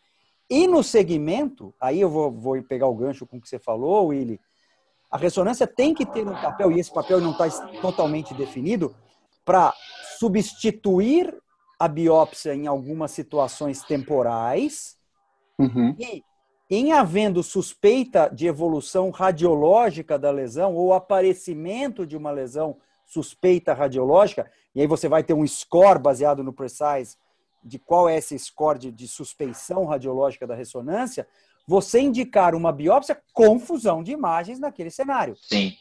E 0.51 0.67
no 0.67 0.83
segmento, 0.83 1.75
aí 1.79 2.01
eu 2.01 2.09
vou, 2.09 2.33
vou 2.33 2.63
pegar 2.63 2.87
o 2.87 2.95
gancho 2.95 3.27
com 3.27 3.37
o 3.37 3.41
que 3.41 3.49
você 3.49 3.59
falou, 3.59 4.07
Willy, 4.07 4.41
a 5.11 5.19
ressonância 5.19 5.67
tem 5.67 5.95
que 5.95 6.07
ter 6.07 6.27
um 6.27 6.33
papel, 6.33 6.73
e 6.73 6.81
esse 6.81 6.93
papel 6.93 7.21
não 7.21 7.33
está 7.33 7.49
totalmente 7.81 8.33
definido, 8.35 8.95
para 9.49 9.73
substituir 10.19 11.35
a 11.81 11.89
biópsia 11.89 12.55
em 12.55 12.67
algumas 12.67 13.13
situações 13.13 13.81
temporais 13.81 14.99
uhum. 15.59 15.97
e, 15.99 16.23
em 16.69 16.93
havendo 16.93 17.43
suspeita 17.43 18.29
de 18.29 18.47
evolução 18.47 19.09
radiológica 19.09 20.19
da 20.19 20.31
lesão 20.31 20.75
ou 20.75 20.93
aparecimento 20.93 22.07
de 22.07 22.15
uma 22.15 22.31
lesão 22.31 22.77
suspeita 23.07 23.73
radiológica, 23.73 24.51
e 24.75 24.83
aí 24.83 24.87
você 24.87 25.09
vai 25.09 25.25
ter 25.25 25.33
um 25.33 25.47
score 25.47 25.99
baseado 25.99 26.45
no 26.45 26.53
Precise 26.53 27.17
de 27.65 27.79
qual 27.79 28.07
é 28.07 28.19
esse 28.19 28.39
score 28.39 28.79
de, 28.79 28.93
de 28.93 29.09
suspeição 29.09 29.87
radiológica 29.87 30.47
da 30.47 30.55
ressonância, 30.55 31.27
você 31.67 32.01
indicar 32.01 32.55
uma 32.55 32.71
biópsia 32.71 33.19
com 33.33 33.59
fusão 33.59 34.03
de 34.03 34.13
imagens 34.13 34.59
naquele 34.59 34.91
cenário. 34.91 35.35
Sim. 35.37 35.73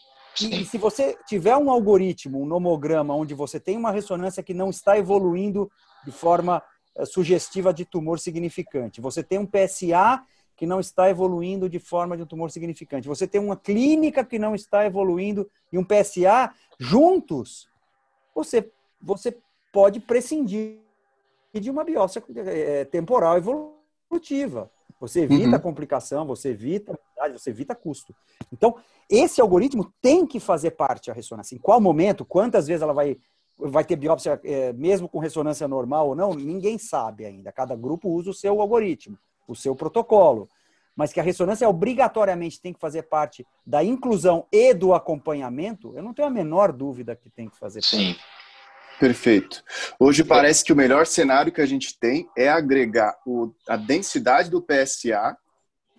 E, 0.42 0.66
se 0.66 0.78
você 0.78 1.18
tiver 1.28 1.56
um 1.58 1.72
algoritmo, 1.72 2.42
um 2.42 2.46
nomograma, 2.46 3.16
onde 3.16 3.34
você 3.34 3.60
tem 3.60 3.78
uma 3.78 3.92
ressonância 3.92 4.44
que 4.44 4.54
não 4.54 4.70
está 4.70 4.98
evoluindo 4.98 5.72
de 6.06 6.12
forma 6.12 6.62
uh, 6.96 7.06
sugestiva 7.06 7.74
de 7.74 7.86
tumor 7.86 8.20
significante, 8.20 9.02
você 9.02 9.24
tem 9.24 9.40
um 9.40 9.46
PSA 9.46 10.24
que 10.56 10.66
não 10.66 10.80
está 10.80 11.10
evoluindo 11.10 11.70
de 11.70 11.80
forma 11.80 12.18
de 12.18 12.24
um 12.24 12.26
tumor 12.26 12.50
significante, 12.52 13.08
você 13.08 13.28
tem 13.28 13.40
uma 13.40 13.56
clínica 13.56 14.24
que 14.24 14.40
não 14.40 14.56
está 14.56 14.86
evoluindo 14.86 15.50
e 15.72 15.78
um 15.78 15.84
PSA 15.84 16.52
juntos, 16.80 17.70
você, 18.34 18.70
você 19.02 19.38
pode 19.72 20.00
prescindir 20.00 20.80
de 21.54 21.70
uma 21.70 21.84
biópsia 21.84 22.24
é, 22.46 22.86
temporal 22.86 23.38
evolutiva. 23.38 24.72
Você 25.00 25.22
evita 25.22 25.58
uhum. 25.58 25.62
complicação, 25.62 26.26
você 26.26 26.50
evita 26.50 26.98
você 27.34 27.50
evita 27.50 27.76
custo. 27.76 28.16
Então, 28.52 28.76
esse 29.10 29.42
algoritmo 29.42 29.92
tem 30.02 30.26
que 30.26 30.40
fazer 30.40 30.72
parte 30.72 31.08
da 31.08 31.14
ressonância. 31.14 31.56
Em 31.56 31.60
qual 31.60 31.82
momento, 31.82 32.24
quantas 32.24 32.68
vezes 32.68 32.82
ela 32.82 32.94
vai, 32.94 33.18
vai 33.58 33.84
ter 33.84 33.96
biópsia, 33.96 34.40
é, 34.44 34.72
mesmo 34.74 35.10
com 35.10 35.20
ressonância 35.20 35.68
normal 35.68 36.10
ou 36.10 36.16
não, 36.16 36.34
ninguém 36.34 36.78
sabe 36.78 37.26
ainda. 37.26 37.52
Cada 37.52 37.76
grupo 37.76 38.10
usa 38.10 38.30
o 38.30 38.34
seu 38.34 38.62
algoritmo. 38.62 39.18
o 39.48 39.56
seu 39.56 39.76
protocolo. 39.76 40.48
Mas 40.96 41.14
que 41.14 41.20
a 41.20 41.24
ressonância 41.24 41.70
obrigatoriamente 41.70 42.60
tem 42.60 42.74
que 42.74 42.80
fazer 42.80 43.04
parte 43.04 43.46
da 43.66 43.84
inclusão 43.84 44.46
e 44.52 44.74
do 44.74 44.94
acompanhamento, 44.94 45.94
eu 45.96 46.04
não 46.04 46.14
tenho 46.14 46.28
a 46.28 46.32
menor 46.32 46.72
dúvida 46.72 47.16
que 47.16 47.30
tem 47.30 47.48
que 47.48 47.58
fazer 47.58 47.84
Sim. 47.84 48.14
parte. 48.14 48.26
Perfeito. 49.00 49.64
Hoje 50.00 50.24
parece 50.24 50.64
que 50.64 50.74
o 50.74 50.76
melhor 50.76 51.06
cenário 51.06 51.52
que 51.52 51.62
a 51.62 51.66
gente 51.66 51.98
tem 52.00 52.28
é 52.36 52.50
agregar 52.50 53.16
o, 53.26 53.54
a 53.68 53.78
densidade 53.78 54.50
do 54.50 54.62
PSA 54.62 55.38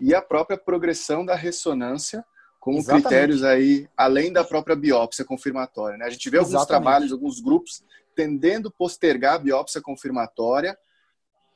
e 0.01 0.15
a 0.15 0.20
própria 0.20 0.59
progressão 0.59 1.25
da 1.25 1.35
ressonância 1.35 2.25
como 2.59 2.79
Exatamente. 2.79 3.05
critérios 3.05 3.45
aí, 3.45 3.89
além 3.97 4.33
da 4.33 4.43
própria 4.43 4.75
biópsia 4.75 5.25
confirmatória. 5.25 5.97
Né? 5.97 6.07
A 6.07 6.11
gente 6.11 6.29
vê 6.29 6.39
alguns 6.39 6.55
Exatamente. 6.55 6.85
trabalhos, 6.85 7.12
alguns 7.12 7.41
grupos 7.41 7.85
tendendo 8.16 8.70
postergar 8.70 9.35
a 9.35 9.39
biópsia 9.39 9.81
confirmatória 9.81 10.77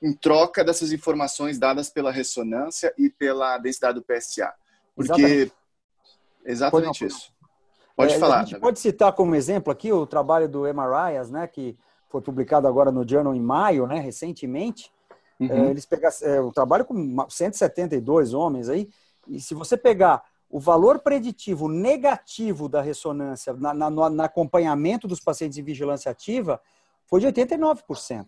em 0.01 0.13
troca 0.13 0.65
dessas 0.65 0.93
informações 0.93 1.59
dadas 1.59 1.91
pela 1.91 2.13
ressonância 2.13 2.95
e 2.97 3.11
pela 3.11 3.59
densidade 3.59 3.99
do 3.99 4.05
PSA. 4.05 4.53
Porque 4.95 5.13
exatamente, 5.13 5.53
exatamente 6.45 7.05
isso. 7.05 7.32
Pode 8.03 8.15
é, 8.15 8.19
falar. 8.19 8.41
A 8.41 8.45
gente 8.45 8.61
pode 8.61 8.79
citar 8.79 9.13
como 9.13 9.35
exemplo 9.35 9.73
aqui 9.73 9.93
o 9.93 10.07
trabalho 10.07 10.49
do 10.49 10.63
MRIAS, 10.63 11.31
né, 11.31 11.47
que 11.47 11.77
foi 12.09 12.21
publicado 12.21 12.69
agora 12.69 12.93
no 12.93 13.09
Journal 13.09 13.35
em 13.35 13.41
maio, 13.41 13.87
né, 13.87 13.99
recentemente. 13.99 14.93
Uhum. 15.41 15.49
É, 15.51 15.71
eles 15.71 15.87
pegaram 15.87 16.15
é, 16.23 16.41
o 16.41 16.53
trabalho 16.53 16.85
com 16.85 17.27
172 17.29 18.35
homens 18.35 18.69
aí, 18.69 18.89
e 19.29 19.41
se 19.41 19.55
você 19.55 19.77
pegar 19.77 20.23
o 20.53 20.61
valor 20.61 20.99
preditivo 20.99 21.67
negativo 21.67 22.69
da 22.69 22.83
ressonância 22.83 23.55
na, 23.55 23.73
na, 23.73 23.89
no 23.89 24.23
acompanhamento 24.23 25.09
dos 25.09 25.19
pacientes 25.19 25.57
em 25.57 25.63
vigilância 25.63 26.11
ativa 26.11 26.61
foi 27.07 27.21
de 27.21 27.27
89%. 27.27 28.27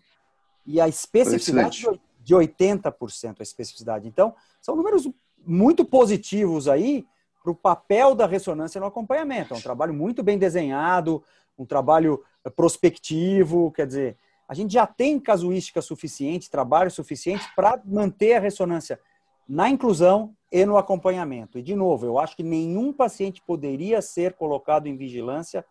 E 0.65 0.81
a 0.81 0.87
especificidade 0.87 1.85
de 2.19 2.35
80% 2.35 3.35
a 3.39 3.43
especificidade. 3.43 4.07
Então, 4.07 4.33
são 4.59 4.75
números 4.75 5.07
muito 5.45 5.85
positivos 5.85 6.67
aí 6.67 7.05
para 7.45 7.51
o 7.51 7.55
papel 7.55 8.15
da 8.15 8.25
ressonância 8.25 8.81
no 8.81 8.87
acompanhamento. 8.87 9.53
É 9.53 9.57
um 9.57 9.61
trabalho 9.61 9.93
muito 9.93 10.23
bem 10.23 10.37
desenhado, 10.37 11.23
um 11.57 11.65
trabalho 11.65 12.23
eh, 12.43 12.49
prospectivo, 12.49 13.71
quer 13.71 13.85
dizer, 13.85 14.17
a 14.47 14.53
gente 14.55 14.73
já 14.73 14.87
tem 14.87 15.19
casuística 15.19 15.81
suficiente, 15.81 16.49
trabalho 16.49 16.89
suficiente 16.89 17.45
para 17.55 17.79
manter 17.85 18.33
a 18.33 18.39
ressonância 18.39 18.99
na 19.47 19.69
inclusão 19.69 20.35
e 20.51 20.65
no 20.65 20.75
acompanhamento. 20.75 21.59
E, 21.59 21.61
de 21.61 21.75
novo, 21.75 22.05
eu 22.05 22.17
acho 22.17 22.35
que 22.35 22.43
nenhum 22.43 22.91
paciente 22.91 23.41
poderia 23.45 24.01
ser 24.01 24.33
colocado 24.33 24.87
em 24.87 24.97
vigilância 24.97 25.63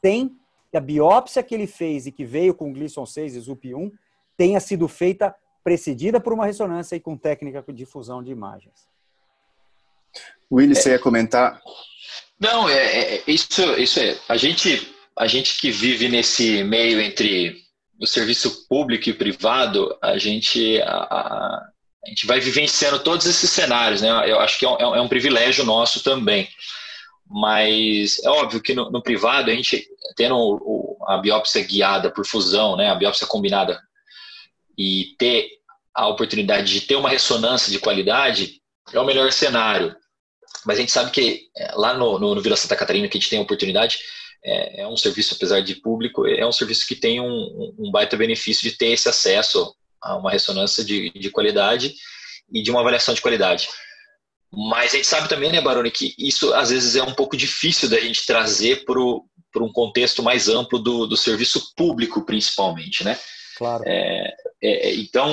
sem 0.00 0.34
que 0.70 0.76
a 0.76 0.80
biópsia 0.80 1.42
que 1.42 1.54
ele 1.54 1.66
fez 1.66 2.06
e 2.06 2.12
que 2.12 2.24
veio 2.24 2.54
com 2.54 2.72
Gleason 2.72 3.04
6 3.04 3.36
e 3.36 3.40
ZUP1 3.40 3.92
tenha 4.36 4.60
sido 4.60 4.88
feita 4.88 5.34
precedida 5.62 6.20
por 6.20 6.32
uma 6.32 6.46
ressonância 6.46 6.96
e 6.96 7.00
com 7.00 7.16
técnica 7.16 7.62
de 7.62 7.72
difusão 7.72 8.22
de 8.22 8.30
imagens. 8.30 8.88
Willy, 10.50 10.74
você 10.74 10.90
ia 10.90 10.98
comentar? 10.98 11.60
Não, 12.40 12.68
é, 12.68 13.14
é, 13.16 13.22
isso, 13.26 13.62
isso 13.78 13.98
é. 14.00 14.16
A 14.28 14.36
gente, 14.36 14.94
a 15.16 15.26
gente 15.26 15.60
que 15.60 15.70
vive 15.70 16.08
nesse 16.08 16.62
meio 16.64 17.00
entre 17.00 17.56
o 18.00 18.06
serviço 18.06 18.66
público 18.68 19.08
e 19.08 19.12
privado, 19.12 19.96
a 20.00 20.16
gente, 20.16 20.80
a, 20.82 20.96
a, 20.96 21.68
a 22.04 22.08
gente 22.08 22.26
vai 22.26 22.40
vivenciando 22.40 23.00
todos 23.00 23.26
esses 23.26 23.50
cenários, 23.50 24.00
né? 24.00 24.08
Eu 24.30 24.38
acho 24.40 24.58
que 24.58 24.64
é 24.64 24.68
um, 24.68 24.76
é 24.94 25.00
um 25.00 25.04
é 25.04 25.08
privilégio 25.08 25.64
nosso 25.64 26.02
também. 26.02 26.48
Mas 27.28 28.18
é 28.24 28.30
óbvio 28.30 28.62
que 28.62 28.72
no, 28.72 28.90
no 28.90 29.02
privado, 29.02 29.50
a 29.50 29.54
gente 29.54 29.86
tendo 30.16 30.36
o, 30.36 30.96
a 31.06 31.18
biópsia 31.18 31.62
guiada 31.62 32.10
por 32.10 32.24
fusão, 32.24 32.76
né? 32.76 32.88
A 32.88 32.94
biópsia 32.94 33.26
combinada 33.26 33.82
e 34.78 35.16
ter 35.18 35.58
a 35.92 36.06
oportunidade 36.06 36.72
de 36.72 36.82
ter 36.82 36.94
uma 36.94 37.08
ressonância 37.08 37.72
de 37.72 37.80
qualidade 37.80 38.62
é 38.92 39.00
o 39.00 39.04
melhor 39.04 39.32
cenário. 39.32 39.94
Mas 40.68 40.76
a 40.76 40.80
gente 40.82 40.92
sabe 40.92 41.10
que 41.10 41.48
é, 41.56 41.72
lá 41.76 41.94
no, 41.94 42.18
no, 42.18 42.34
no 42.34 42.42
Vila 42.42 42.54
Santa 42.54 42.76
Catarina, 42.76 43.08
que 43.08 43.16
a 43.16 43.20
gente 43.20 43.30
tem 43.30 43.38
a 43.38 43.42
oportunidade, 43.42 44.00
é, 44.44 44.82
é, 44.82 44.86
um 44.86 44.98
serviço, 44.98 45.32
apesar 45.34 45.60
de 45.60 45.76
público, 45.76 46.26
é 46.26 46.46
um 46.46 46.52
serviço 46.52 46.86
que 46.86 46.94
tem 46.94 47.22
um, 47.22 47.74
um 47.78 47.90
baita 47.90 48.18
benefício 48.18 48.70
de 48.70 48.76
ter 48.76 48.88
esse 48.88 49.08
acesso 49.08 49.74
a 49.98 50.14
uma 50.18 50.30
ressonância 50.30 50.84
de, 50.84 51.10
de 51.10 51.30
qualidade 51.30 51.94
e 52.52 52.62
de 52.62 52.70
uma 52.70 52.80
avaliação 52.80 53.14
de 53.14 53.22
qualidade. 53.22 53.66
Mas 54.52 54.92
a 54.92 54.96
gente 54.96 55.06
sabe 55.06 55.26
também, 55.26 55.50
né, 55.50 55.58
Baroni, 55.62 55.90
que 55.90 56.14
isso 56.18 56.52
às 56.52 56.68
vezes 56.68 56.96
é 56.96 57.02
um 57.02 57.14
pouco 57.14 57.34
difícil 57.34 57.88
da 57.88 57.98
gente 57.98 58.26
trazer 58.26 58.84
para 58.84 59.00
um 59.64 59.72
contexto 59.72 60.22
mais 60.22 60.50
amplo 60.50 60.78
do, 60.78 61.06
do 61.06 61.16
serviço 61.16 61.72
público, 61.74 62.26
principalmente, 62.26 63.02
né? 63.02 63.18
Claro. 63.56 63.84
É, 63.86 64.34
é, 64.62 64.94
então, 64.96 65.32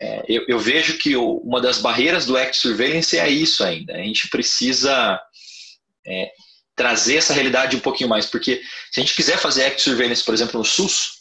é, 0.00 0.24
eu, 0.28 0.44
eu, 0.46 0.58
vejo 0.58 0.96
que 0.96 1.16
o, 1.16 1.38
uma 1.38 1.60
das 1.60 1.78
barreiras 1.78 2.24
do 2.24 2.36
Act 2.36 2.56
Surveillance 2.56 3.18
é 3.18 3.28
isso 3.28 3.64
ainda. 3.64 3.94
A 3.94 4.02
gente 4.02 4.28
precisa 4.28 5.20
é, 6.06 6.30
trazer 6.76 7.16
essa 7.16 7.32
realidade 7.32 7.76
um 7.76 7.80
pouquinho 7.80 8.08
mais, 8.08 8.24
porque 8.26 8.62
se 8.92 9.00
a 9.00 9.02
gente 9.02 9.14
quiser 9.14 9.38
fazer 9.38 9.64
Act 9.64 9.82
Surveillance, 9.82 10.22
por 10.22 10.34
exemplo, 10.34 10.58
no 10.58 10.64
SUS, 10.64 11.18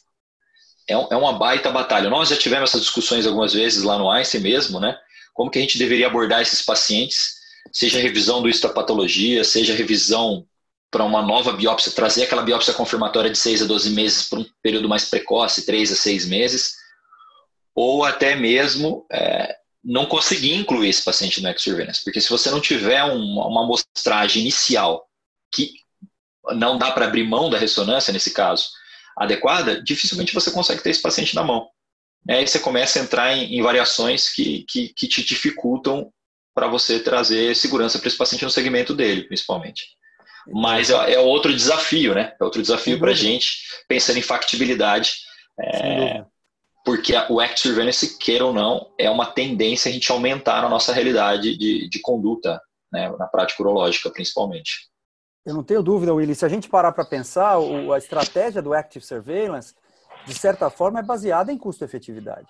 é, 0.88 0.94
é 0.94 1.16
uma 1.16 1.34
baita 1.34 1.72
batalha. 1.72 2.10
Nós 2.10 2.30
já 2.30 2.38
tivemos 2.38 2.70
essas 2.70 2.82
discussões 2.82 3.26
algumas 3.26 3.54
vezes 3.54 3.84
lá 3.84 3.98
no 3.98 4.10
Einstein 4.12 4.42
mesmo, 4.42 4.80
né? 4.80 4.98
Como 5.34 5.50
que 5.50 5.58
a 5.58 5.62
gente 5.62 5.78
deveria 5.78 6.08
abordar 6.08 6.42
esses 6.42 6.62
pacientes, 6.62 7.36
seja 7.72 8.00
revisão 8.00 8.42
do 8.42 8.50
histopatologia, 8.50 9.44
seja 9.44 9.74
revisão 9.74 10.46
para 10.90 11.04
uma 11.04 11.22
nova 11.22 11.52
biópsia, 11.52 11.92
trazer 11.92 12.24
aquela 12.24 12.42
biópsia 12.42 12.74
confirmatória 12.74 13.30
de 13.30 13.38
6 13.38 13.64
a 13.64 13.66
12 13.66 13.90
meses 13.90 14.30
para 14.30 14.40
um 14.40 14.46
período 14.64 14.88
mais 14.88 15.06
precoce, 15.06 15.66
3 15.66 15.92
a 15.92 15.96
6 15.96 16.26
meses, 16.28 16.77
ou 17.80 18.04
até 18.04 18.36
mesmo 18.36 19.06
é, 19.12 19.56
não 19.84 20.08
conseguir 20.08 20.56
incluir 20.56 20.90
esse 20.90 21.06
paciente 21.06 21.40
no 21.40 21.48
X-Surveillance. 21.50 22.04
Porque 22.04 22.20
se 22.20 22.28
você 22.28 22.50
não 22.50 22.60
tiver 22.60 23.04
uma, 23.04 23.46
uma 23.46 23.64
amostragem 23.64 24.42
inicial 24.42 25.08
que 25.54 25.74
não 26.56 26.80
dá 26.80 26.90
para 26.90 27.06
abrir 27.06 27.24
mão 27.24 27.52
da 27.52 27.60
ressonância, 27.60 28.12
nesse 28.12 28.32
caso, 28.32 28.70
adequada, 29.16 29.80
dificilmente 29.80 30.34
você 30.34 30.50
consegue 30.50 30.82
ter 30.82 30.90
esse 30.90 31.02
paciente 31.04 31.36
na 31.36 31.44
mão. 31.44 31.70
É, 32.28 32.38
aí 32.38 32.48
você 32.48 32.58
começa 32.58 32.98
a 32.98 33.04
entrar 33.04 33.38
em, 33.38 33.56
em 33.56 33.62
variações 33.62 34.28
que, 34.28 34.66
que, 34.68 34.90
que 34.90 35.08
te 35.08 35.24
dificultam 35.24 36.12
para 36.56 36.68
você 36.68 37.00
trazer 37.00 37.56
segurança 37.56 38.00
para 38.00 38.08
esse 38.08 38.18
paciente 38.18 38.44
no 38.44 38.50
segmento 38.50 38.96
dele, 38.96 39.28
principalmente. 39.28 39.86
Mas 40.48 40.90
é, 40.90 41.14
é 41.14 41.20
outro 41.20 41.56
desafio, 41.56 42.16
né? 42.16 42.34
É 42.42 42.44
outro 42.44 42.60
desafio 42.60 42.98
para 42.98 43.12
a 43.12 43.16
gente, 43.16 43.60
pensando 43.88 44.18
em 44.18 44.24
factibilidade. 44.24 45.18
É, 45.62 46.26
porque 46.88 47.14
o 47.30 47.42
Act 47.42 47.60
Surveillance, 47.60 48.18
queira 48.18 48.46
ou 48.46 48.54
não, 48.54 48.90
é 48.98 49.10
uma 49.10 49.26
tendência 49.26 49.90
a 49.90 49.92
gente 49.92 50.10
aumentar 50.10 50.64
a 50.64 50.70
nossa 50.70 50.94
realidade 50.94 51.58
de, 51.58 51.90
de 51.90 52.00
conduta, 52.00 52.62
né, 52.90 53.14
na 53.20 53.28
prática 53.28 53.62
urológica, 53.62 54.10
principalmente. 54.10 54.90
Eu 55.46 55.54
não 55.54 55.66
tenho 55.66 55.84
dúvida, 55.84 56.14
Willy. 56.14 56.34
Se 56.34 56.46
a 56.46 56.48
gente 56.48 56.70
parar 56.70 56.94
para 56.94 57.04
pensar, 57.04 57.58
a 57.94 57.98
estratégia 57.98 58.62
do 58.62 58.74
Active 58.74 59.04
Surveillance, 59.04 59.76
de 60.26 60.34
certa 60.34 60.70
forma, 60.70 61.00
é 61.02 61.04
baseada 61.04 61.52
em 61.52 61.58
custo-efetividade. 61.58 62.48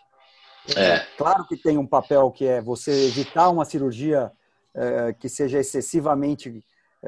É. 0.76 1.00
Claro 1.18 1.48
que 1.48 1.58
tem 1.58 1.80
um 1.80 1.88
papel 1.88 2.30
que 2.30 2.46
é 2.46 2.62
você 2.62 3.08
evitar 3.08 3.50
uma 3.50 3.66
cirurgia 3.66 4.32
é, 4.76 5.14
que 5.14 5.28
seja 5.28 5.58
excessivamente 5.58 6.50
é, 6.50 6.62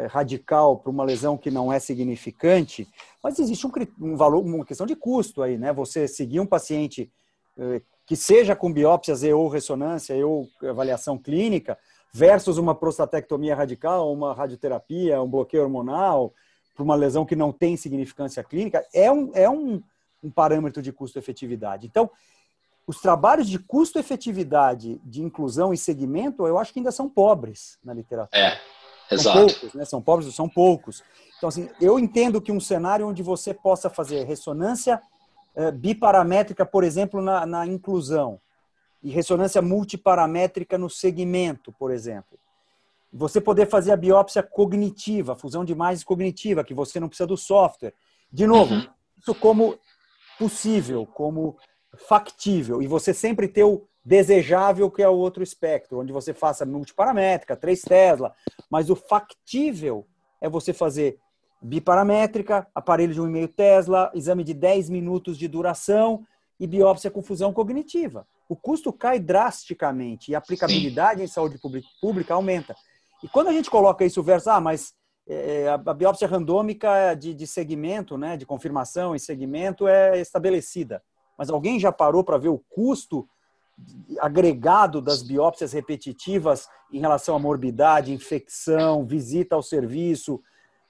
radical 0.07 0.77
para 0.77 0.91
uma 0.91 1.03
lesão 1.03 1.37
que 1.37 1.49
não 1.49 1.71
é 1.71 1.79
significante, 1.79 2.87
mas 3.23 3.39
existe 3.39 3.65
um, 3.65 3.71
um, 3.99 4.15
valor, 4.15 4.43
uma 4.43 4.65
questão 4.65 4.85
de 4.85 4.95
custo 4.95 5.41
aí, 5.41 5.57
né? 5.57 5.73
Você 5.73 6.07
seguir 6.07 6.39
um 6.39 6.45
paciente 6.45 7.11
é, 7.57 7.81
que 8.05 8.15
seja 8.15 8.55
com 8.55 8.71
biópsias 8.71 9.23
e 9.23 9.31
ou 9.31 9.47
ressonância 9.47 10.15
e 10.15 10.23
ou 10.23 10.47
avaliação 10.63 11.17
clínica 11.17 11.77
versus 12.13 12.57
uma 12.57 12.73
prostatectomia 12.73 13.55
radical, 13.55 14.11
uma 14.11 14.33
radioterapia, 14.33 15.21
um 15.21 15.29
bloqueio 15.29 15.63
hormonal 15.63 16.33
para 16.73 16.83
uma 16.83 16.95
lesão 16.95 17.25
que 17.25 17.35
não 17.35 17.51
tem 17.51 17.75
significância 17.75 18.43
clínica, 18.43 18.85
é 18.93 19.11
um, 19.11 19.31
é 19.33 19.49
um, 19.49 19.83
um 20.23 20.31
parâmetro 20.31 20.81
de 20.81 20.93
custo-efetividade. 20.93 21.85
Então, 21.85 22.09
os 22.87 22.99
trabalhos 22.99 23.47
de 23.47 23.59
custo-efetividade 23.59 24.99
de 25.03 25.21
inclusão 25.21 25.73
e 25.73 25.77
segmento, 25.77 26.47
eu 26.47 26.57
acho 26.57 26.73
que 26.73 26.79
ainda 26.79 26.91
são 26.91 27.07
pobres 27.07 27.77
na 27.83 27.93
literatura. 27.93 28.41
É. 28.41 28.57
Exato. 29.11 29.37
São 29.37 29.47
poucos, 29.47 29.73
né? 29.73 29.85
São 29.85 30.01
pobres, 30.01 30.35
são 30.35 30.49
poucos. 30.49 31.03
Então, 31.37 31.49
assim, 31.49 31.69
eu 31.79 31.97
entendo 31.97 32.41
que 32.41 32.51
um 32.51 32.59
cenário 32.59 33.07
onde 33.07 33.23
você 33.23 33.53
possa 33.53 33.89
fazer 33.89 34.25
ressonância 34.25 35.01
eh, 35.55 35.71
biparamétrica, 35.71 36.65
por 36.65 36.83
exemplo, 36.83 37.21
na, 37.21 37.45
na 37.45 37.65
inclusão, 37.65 38.39
e 39.01 39.09
ressonância 39.09 39.61
multiparamétrica 39.61 40.77
no 40.77 40.89
segmento, 40.89 41.71
por 41.71 41.91
exemplo. 41.91 42.37
Você 43.11 43.41
poder 43.41 43.67
fazer 43.67 43.91
a 43.91 43.97
biópsia 43.97 44.43
cognitiva, 44.43 45.33
a 45.33 45.35
fusão 45.35 45.65
de 45.65 45.71
imagens 45.71 46.03
cognitiva, 46.03 46.63
que 46.63 46.73
você 46.73 46.99
não 46.99 47.07
precisa 47.07 47.25
do 47.25 47.37
software. 47.37 47.93
De 48.31 48.45
novo, 48.45 48.73
uhum. 48.73 48.87
isso 49.17 49.33
como 49.35 49.79
possível, 50.37 51.05
como 51.05 51.57
factível, 52.07 52.81
e 52.81 52.87
você 52.87 53.13
sempre 53.13 53.47
ter 53.47 53.63
o 53.63 53.87
desejável, 54.09 54.89
que 54.89 55.03
é 55.03 55.07
o 55.07 55.13
outro 55.13 55.43
espectro, 55.43 55.99
onde 55.99 56.11
você 56.11 56.33
faça 56.33 56.65
multiparamétrica, 56.65 57.55
3 57.55 57.79
Tesla, 57.83 58.33
mas 58.67 58.89
o 58.89 58.95
factível 58.95 60.07
é 60.41 60.49
você 60.49 60.73
fazer 60.73 61.19
biparamétrica, 61.61 62.67
aparelho 62.73 63.13
de 63.13 63.21
1,5 63.21 63.53
Tesla, 63.55 64.11
exame 64.15 64.43
de 64.43 64.55
10 64.55 64.89
minutos 64.89 65.37
de 65.37 65.47
duração 65.47 66.25
e 66.59 66.65
biópsia 66.65 67.11
com 67.11 67.21
fusão 67.21 67.53
cognitiva. 67.53 68.25
o 68.49 68.55
custo 68.55 68.91
cai 68.91 69.19
drasticamente 69.19 70.31
e 70.31 70.35
a 70.35 70.39
aplicabilidade 70.39 71.19
Sim. 71.19 71.25
em 71.25 71.27
saúde 71.27 71.59
pública 72.01 72.33
aumenta. 72.33 72.75
E 73.23 73.27
quando 73.27 73.49
a 73.49 73.53
gente 73.53 73.69
coloca 73.69 74.03
isso 74.03 74.23
versus, 74.23 74.47
ah, 74.47 74.59
mas 74.59 74.91
é, 75.27 75.67
a, 75.67 75.75
a 75.75 75.93
biópsia 75.93 76.27
randômica 76.27 77.13
de, 77.13 77.35
de 77.35 77.45
segmento, 77.45 78.17
né, 78.17 78.35
de 78.35 78.47
confirmação 78.47 79.13
e 79.13 79.19
segmento 79.19 79.87
é 79.87 80.19
estabelecida. 80.19 80.99
Mas 81.37 81.51
alguém 81.51 81.79
já 81.79 81.91
parou 81.91 82.23
para 82.23 82.39
ver 82.39 82.49
o 82.49 82.57
custo 82.57 83.29
agregado 84.19 85.01
das 85.01 85.21
biópsias 85.21 85.73
repetitivas 85.73 86.67
em 86.91 86.99
relação 86.99 87.35
à 87.35 87.39
morbidade, 87.39 88.13
infecção, 88.13 89.05
visita 89.05 89.55
ao 89.55 89.63
serviço, 89.63 90.41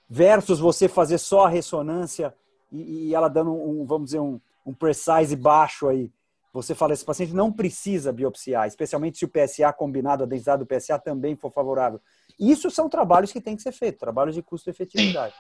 versus 0.10 0.60
você 0.60 0.88
fazer 0.88 1.18
só 1.18 1.46
a 1.46 1.50
ressonância 1.50 2.34
e, 2.72 3.10
e 3.10 3.16
ela 3.16 3.28
dando 3.28 3.52
um, 3.54 3.86
vamos 3.86 4.06
dizer, 4.08 4.20
um, 4.20 4.40
um 4.66 4.74
precise 4.74 5.36
baixo 5.36 5.88
aí. 5.88 6.12
Você 6.52 6.74
fala, 6.74 6.94
esse 6.94 7.06
paciente 7.06 7.34
não 7.34 7.52
precisa 7.52 8.12
biopsiar, 8.12 8.68
especialmente 8.68 9.20
se 9.20 9.26
o 9.26 9.30
PSA 9.30 9.72
combinado, 9.72 10.24
a 10.24 10.28
densidade 10.28 10.64
do 10.64 10.66
PSA 10.66 10.98
também 10.98 11.36
for 11.36 11.52
favorável. 11.52 12.02
Isso 12.40 12.72
são 12.72 12.90
trabalhos 12.90 13.32
que 13.32 13.40
têm 13.40 13.56
que 13.56 13.62
ser 13.62 13.72
feitos, 13.72 14.00
trabalhos 14.00 14.34
de 14.34 14.42
custo-efetividade. 14.42 15.36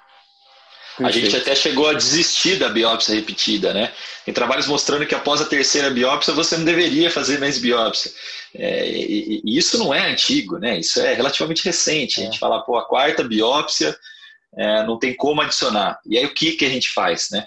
A 1.00 1.12
gente 1.12 1.36
até 1.36 1.56
chegou 1.56 1.88
a 1.88 1.94
desistir 1.94 2.58
da 2.58 2.70
biópsia 2.70 3.16
repetida, 3.16 3.74
né? 3.74 3.94
Tem 4.26 4.34
trabalhos 4.34 4.68
mostrando 4.68 5.06
que 5.06 5.16
após 5.16 5.42
a 5.42 5.46
terceira 5.46 5.90
biópsia 5.90 6.34
você 6.34 6.58
não 6.58 6.66
deveria 6.66 7.10
fazer 7.10 7.40
mais 7.40 7.58
biópsia. 7.58 8.12
É, 8.54 8.88
e, 8.90 9.42
e, 9.44 9.58
isso 9.58 9.78
não 9.78 9.94
é 9.94 10.12
antigo, 10.12 10.58
né? 10.58 10.80
Isso 10.80 11.00
é 11.00 11.14
relativamente 11.14 11.64
recente. 11.64 12.20
A 12.20 12.24
gente 12.26 12.36
é. 12.36 12.40
fala, 12.40 12.62
pô, 12.62 12.78
a 12.78 12.86
quarta 12.86 13.24
biópsia 13.24 13.98
é, 14.58 14.84
não 14.84 14.98
tem 14.98 15.16
como 15.16 15.42
adicionar. 15.42 16.00
E 16.06 16.18
aí 16.18 16.26
o 16.26 16.34
que, 16.34 16.54
que 16.54 16.66
a 16.66 16.70
gente 16.70 16.90
faz, 16.90 17.28
né? 17.32 17.46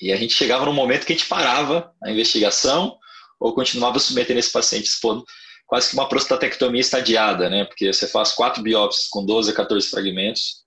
E 0.00 0.12
a 0.12 0.16
gente 0.16 0.34
chegava 0.34 0.66
num 0.66 0.72
momento 0.72 1.06
que 1.06 1.12
a 1.12 1.16
gente 1.16 1.28
parava 1.28 1.92
a 2.02 2.10
investigação 2.10 2.96
ou 3.40 3.54
continuava 3.54 3.98
submetendo 3.98 4.40
esse 4.40 4.52
paciente 4.52 4.86
expondo 4.86 5.24
quase 5.66 5.90
que 5.90 5.94
uma 5.94 6.08
prostatectomia 6.08 6.80
estadiada, 6.80 7.50
né? 7.50 7.64
Porque 7.64 7.92
você 7.92 8.06
faz 8.06 8.32
quatro 8.32 8.62
biópsias 8.62 9.08
com 9.08 9.24
12 9.24 9.50
a 9.50 9.54
14 9.54 9.88
fragmentos. 9.88 10.65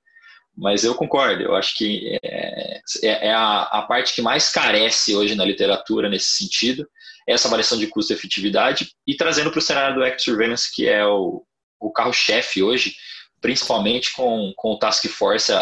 Mas 0.60 0.84
eu 0.84 0.94
concordo, 0.94 1.41
eu 1.41 1.56
acho 1.56 1.77
que 1.77 2.19
é, 2.22 2.81
é, 3.03 3.27
é 3.27 3.34
a, 3.34 3.61
a, 3.61 3.81
parte 3.84 4.14
que 4.14 4.22
mais 4.22 4.49
carece 4.49 5.15
hoje 5.15 5.34
na 5.34 5.45
literatura 5.45 6.10
nesse 6.10 6.31
sentido, 6.31 6.86
essa 7.26 7.48
avaliação 7.48 7.77
de 7.77 7.88
custo-efetividade 7.88 8.91
e 9.07 9.15
trazendo 9.15 9.52
para 9.52 9.60
o 9.60 9.61
cenário 9.61 9.95
do 9.95 10.03
Act 10.03 10.22
Surveillance, 10.22 10.69
que 10.73 10.88
é 10.88 11.06
o, 11.06 11.45
o 11.80 11.91
carro-chefe 11.91 12.61
hoje, 12.61 12.94
principalmente 13.40 14.11
com, 14.14 14.52
com 14.57 14.73
o 14.73 14.77
Task 14.77 15.06
Force 15.07 15.53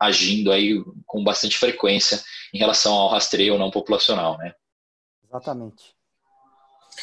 agindo 0.00 0.50
aí 0.50 0.82
com 1.06 1.22
bastante 1.22 1.56
frequência 1.56 2.20
em 2.52 2.58
relação 2.58 2.92
ao 2.92 3.10
rastreio 3.10 3.56
não 3.56 3.70
populacional, 3.70 4.36
né? 4.36 4.52
Exatamente. 5.28 5.94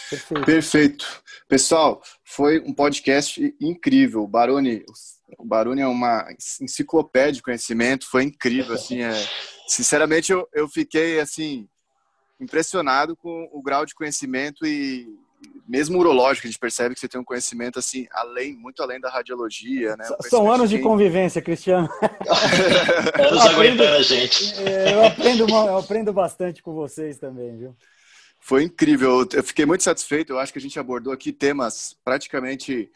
Perfeito. 0.10 0.46
Perfeito. 0.46 1.24
Pessoal, 1.48 2.02
foi 2.26 2.60
um 2.60 2.74
podcast 2.74 3.56
incrível. 3.60 4.28
Baroni, 4.28 4.84
o 5.38 5.46
Baroni 5.46 5.82
é 5.82 5.88
uma 5.88 6.26
enciclopédia 6.62 7.34
de 7.34 7.44
conhecimento, 7.44 8.10
foi 8.10 8.24
incrível, 8.24 8.76
assim, 8.76 9.02
é... 9.02 9.14
sinceramente 9.68 10.32
eu, 10.32 10.48
eu 10.54 10.68
fiquei, 10.68 11.20
assim, 11.20 11.68
impressionado 12.40 13.16
com 13.16 13.50
o 13.52 13.62
grau 13.62 13.86
de 13.86 13.94
conhecimento 13.94 14.66
e 14.66 15.08
mesmo 15.68 15.98
urológico, 16.00 16.48
a 16.48 16.50
gente 16.50 16.60
percebe 16.60 16.94
que 16.94 17.02
você 17.02 17.08
tem 17.08 17.20
um 17.20 17.24
conhecimento 17.24 17.80
assim, 17.80 18.06
além, 18.12 18.54
muito 18.54 18.82
além 18.84 19.00
da 19.00 19.10
radiologia, 19.10 19.96
né? 19.96 20.06
Um 20.20 20.30
São 20.30 20.52
anos 20.52 20.70
de 20.70 20.80
convivência, 20.80 21.42
Cristiano. 21.42 21.90
anos 23.18 23.46
aguentando 23.46 23.96
a 23.96 24.02
gente. 24.02 24.54
Eu 24.62 25.06
aprendo, 25.06 25.50
eu 25.50 25.78
aprendo 25.78 26.14
bastante 26.14 26.62
com 26.62 26.74
vocês 26.74 27.18
também, 27.18 27.58
viu? 27.58 27.76
Foi 28.40 28.64
incrível. 28.64 29.26
Eu 29.32 29.44
fiquei 29.44 29.66
muito 29.66 29.84
satisfeito. 29.84 30.34
Eu 30.34 30.40
acho 30.40 30.52
que 30.52 30.60
a 30.60 30.62
gente 30.62 30.80
abordou 30.80 31.14
aqui 31.14 31.32
temas 31.32 31.96
praticamente 32.04 32.92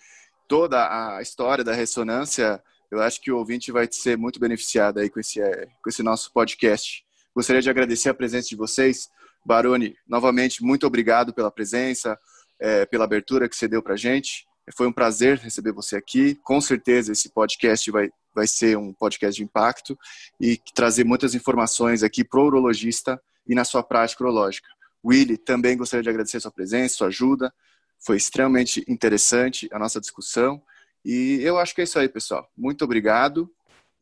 toda 0.48 1.18
a 1.18 1.22
história 1.22 1.64
da 1.64 1.74
ressonância. 1.74 2.62
Eu 2.92 3.02
acho 3.02 3.22
que 3.22 3.32
o 3.32 3.38
ouvinte 3.38 3.72
vai 3.72 3.88
ser 3.92 4.18
muito 4.18 4.40
beneficiado 4.40 5.00
aí 5.00 5.10
com 5.10 5.20
esse, 5.20 5.42
é, 5.42 5.68
com 5.84 5.90
esse 5.90 6.04
nosso 6.04 6.32
podcast. 6.32 7.04
Gostaria 7.36 7.62
de 7.62 7.70
agradecer 7.70 8.10
a 8.10 8.14
presença 8.14 8.50
de 8.50 8.56
vocês. 8.56 9.10
Baroni, 9.46 9.96
novamente, 10.08 10.64
muito 10.64 10.88
obrigado 10.88 11.34
pela 11.34 11.52
presença, 11.52 12.18
é, 12.60 12.86
pela 12.86 13.04
abertura 13.04 13.50
que 13.50 13.56
você 13.56 13.68
deu 13.68 13.82
para 13.82 13.94
a 13.94 13.98
gente. 13.98 14.46
Foi 14.76 14.88
um 14.88 14.92
prazer 14.92 15.38
receber 15.38 15.72
você 15.72 15.96
aqui. 15.96 16.36
Com 16.44 16.60
certeza 16.60 17.12
esse 17.12 17.30
podcast 17.30 17.92
vai, 17.92 18.10
vai 18.34 18.48
ser 18.48 18.78
um 18.78 18.94
podcast 18.94 19.38
de 19.38 19.44
impacto 19.44 19.98
e 20.40 20.60
trazer 20.74 21.04
muitas 21.04 21.36
informações 21.36 22.02
aqui 22.02 22.24
para 22.24 22.40
o 22.40 22.46
urologista 22.46 23.22
e 23.48 23.54
na 23.54 23.64
sua 23.64 23.84
prática 23.84 24.24
urológica. 24.24 24.68
Willy, 25.06 25.38
também 25.38 25.78
gostaria 25.78 26.02
de 26.02 26.10
agradecer 26.10 26.38
a 26.38 26.42
sua 26.42 26.52
presença, 26.52 26.96
sua 26.96 27.08
ajuda. 27.08 27.54
Foi 28.00 28.18
extremamente 28.18 28.84
interessante 28.88 29.68
a 29.72 29.80
nossa 29.80 30.00
discussão. 30.00 30.62
E 31.04 31.40
eu 31.42 31.58
acho 31.58 31.74
que 31.76 31.82
é 31.82 31.84
isso 31.84 32.00
aí, 32.00 32.10
pessoal. 32.10 32.50
Muito 32.58 32.84
obrigado 32.84 33.52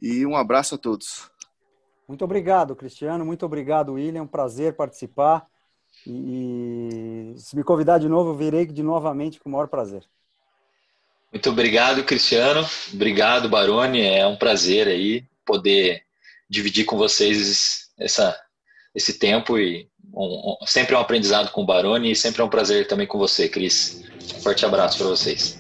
e 0.02 0.26
um 0.26 0.36
abraço 0.36 0.76
a 0.76 0.78
todos. 0.78 1.30
Muito 2.08 2.24
obrigado, 2.24 2.76
Cristiano. 2.76 3.26
Muito 3.26 3.46
obrigado, 3.46 3.94
William. 3.94 4.28
Prazer 4.28 4.76
participar. 4.76 5.48
E 6.06 7.34
se 7.38 7.56
me 7.56 7.64
convidar 7.64 7.98
de 7.98 8.10
novo, 8.10 8.32
eu 8.32 8.36
virei 8.36 8.66
de 8.66 8.84
novamente 8.84 9.40
com 9.40 9.50
o 9.50 9.52
maior 9.52 9.68
prazer. 9.68 10.04
Muito 11.32 11.50
obrigado, 11.50 12.04
Cristiano. 12.04 12.68
Obrigado, 12.94 13.50
Baroni. 13.50 14.02
É 14.02 14.26
um 14.28 14.36
prazer 14.36 14.88
aí 14.88 15.26
poder 15.46 16.04
dividir 16.50 16.86
com 16.86 16.98
vocês 16.98 17.92
essa, 17.98 18.40
esse 18.94 19.18
tempo 19.18 19.58
e 19.58 19.90
um, 20.14 20.58
sempre 20.66 20.96
um 20.96 21.00
aprendizado 21.00 21.52
com 21.52 21.62
o 21.62 21.66
Baroni 21.66 22.12
e 22.12 22.16
sempre 22.16 22.42
é 22.42 22.46
um 22.46 22.50
prazer 22.50 22.88
também 22.88 23.08
com 23.08 23.18
você, 23.18 23.50
Cris. 23.50 24.04
Forte 24.42 24.66
abraço 24.66 24.98
para 24.98 25.08
vocês. 25.08 25.60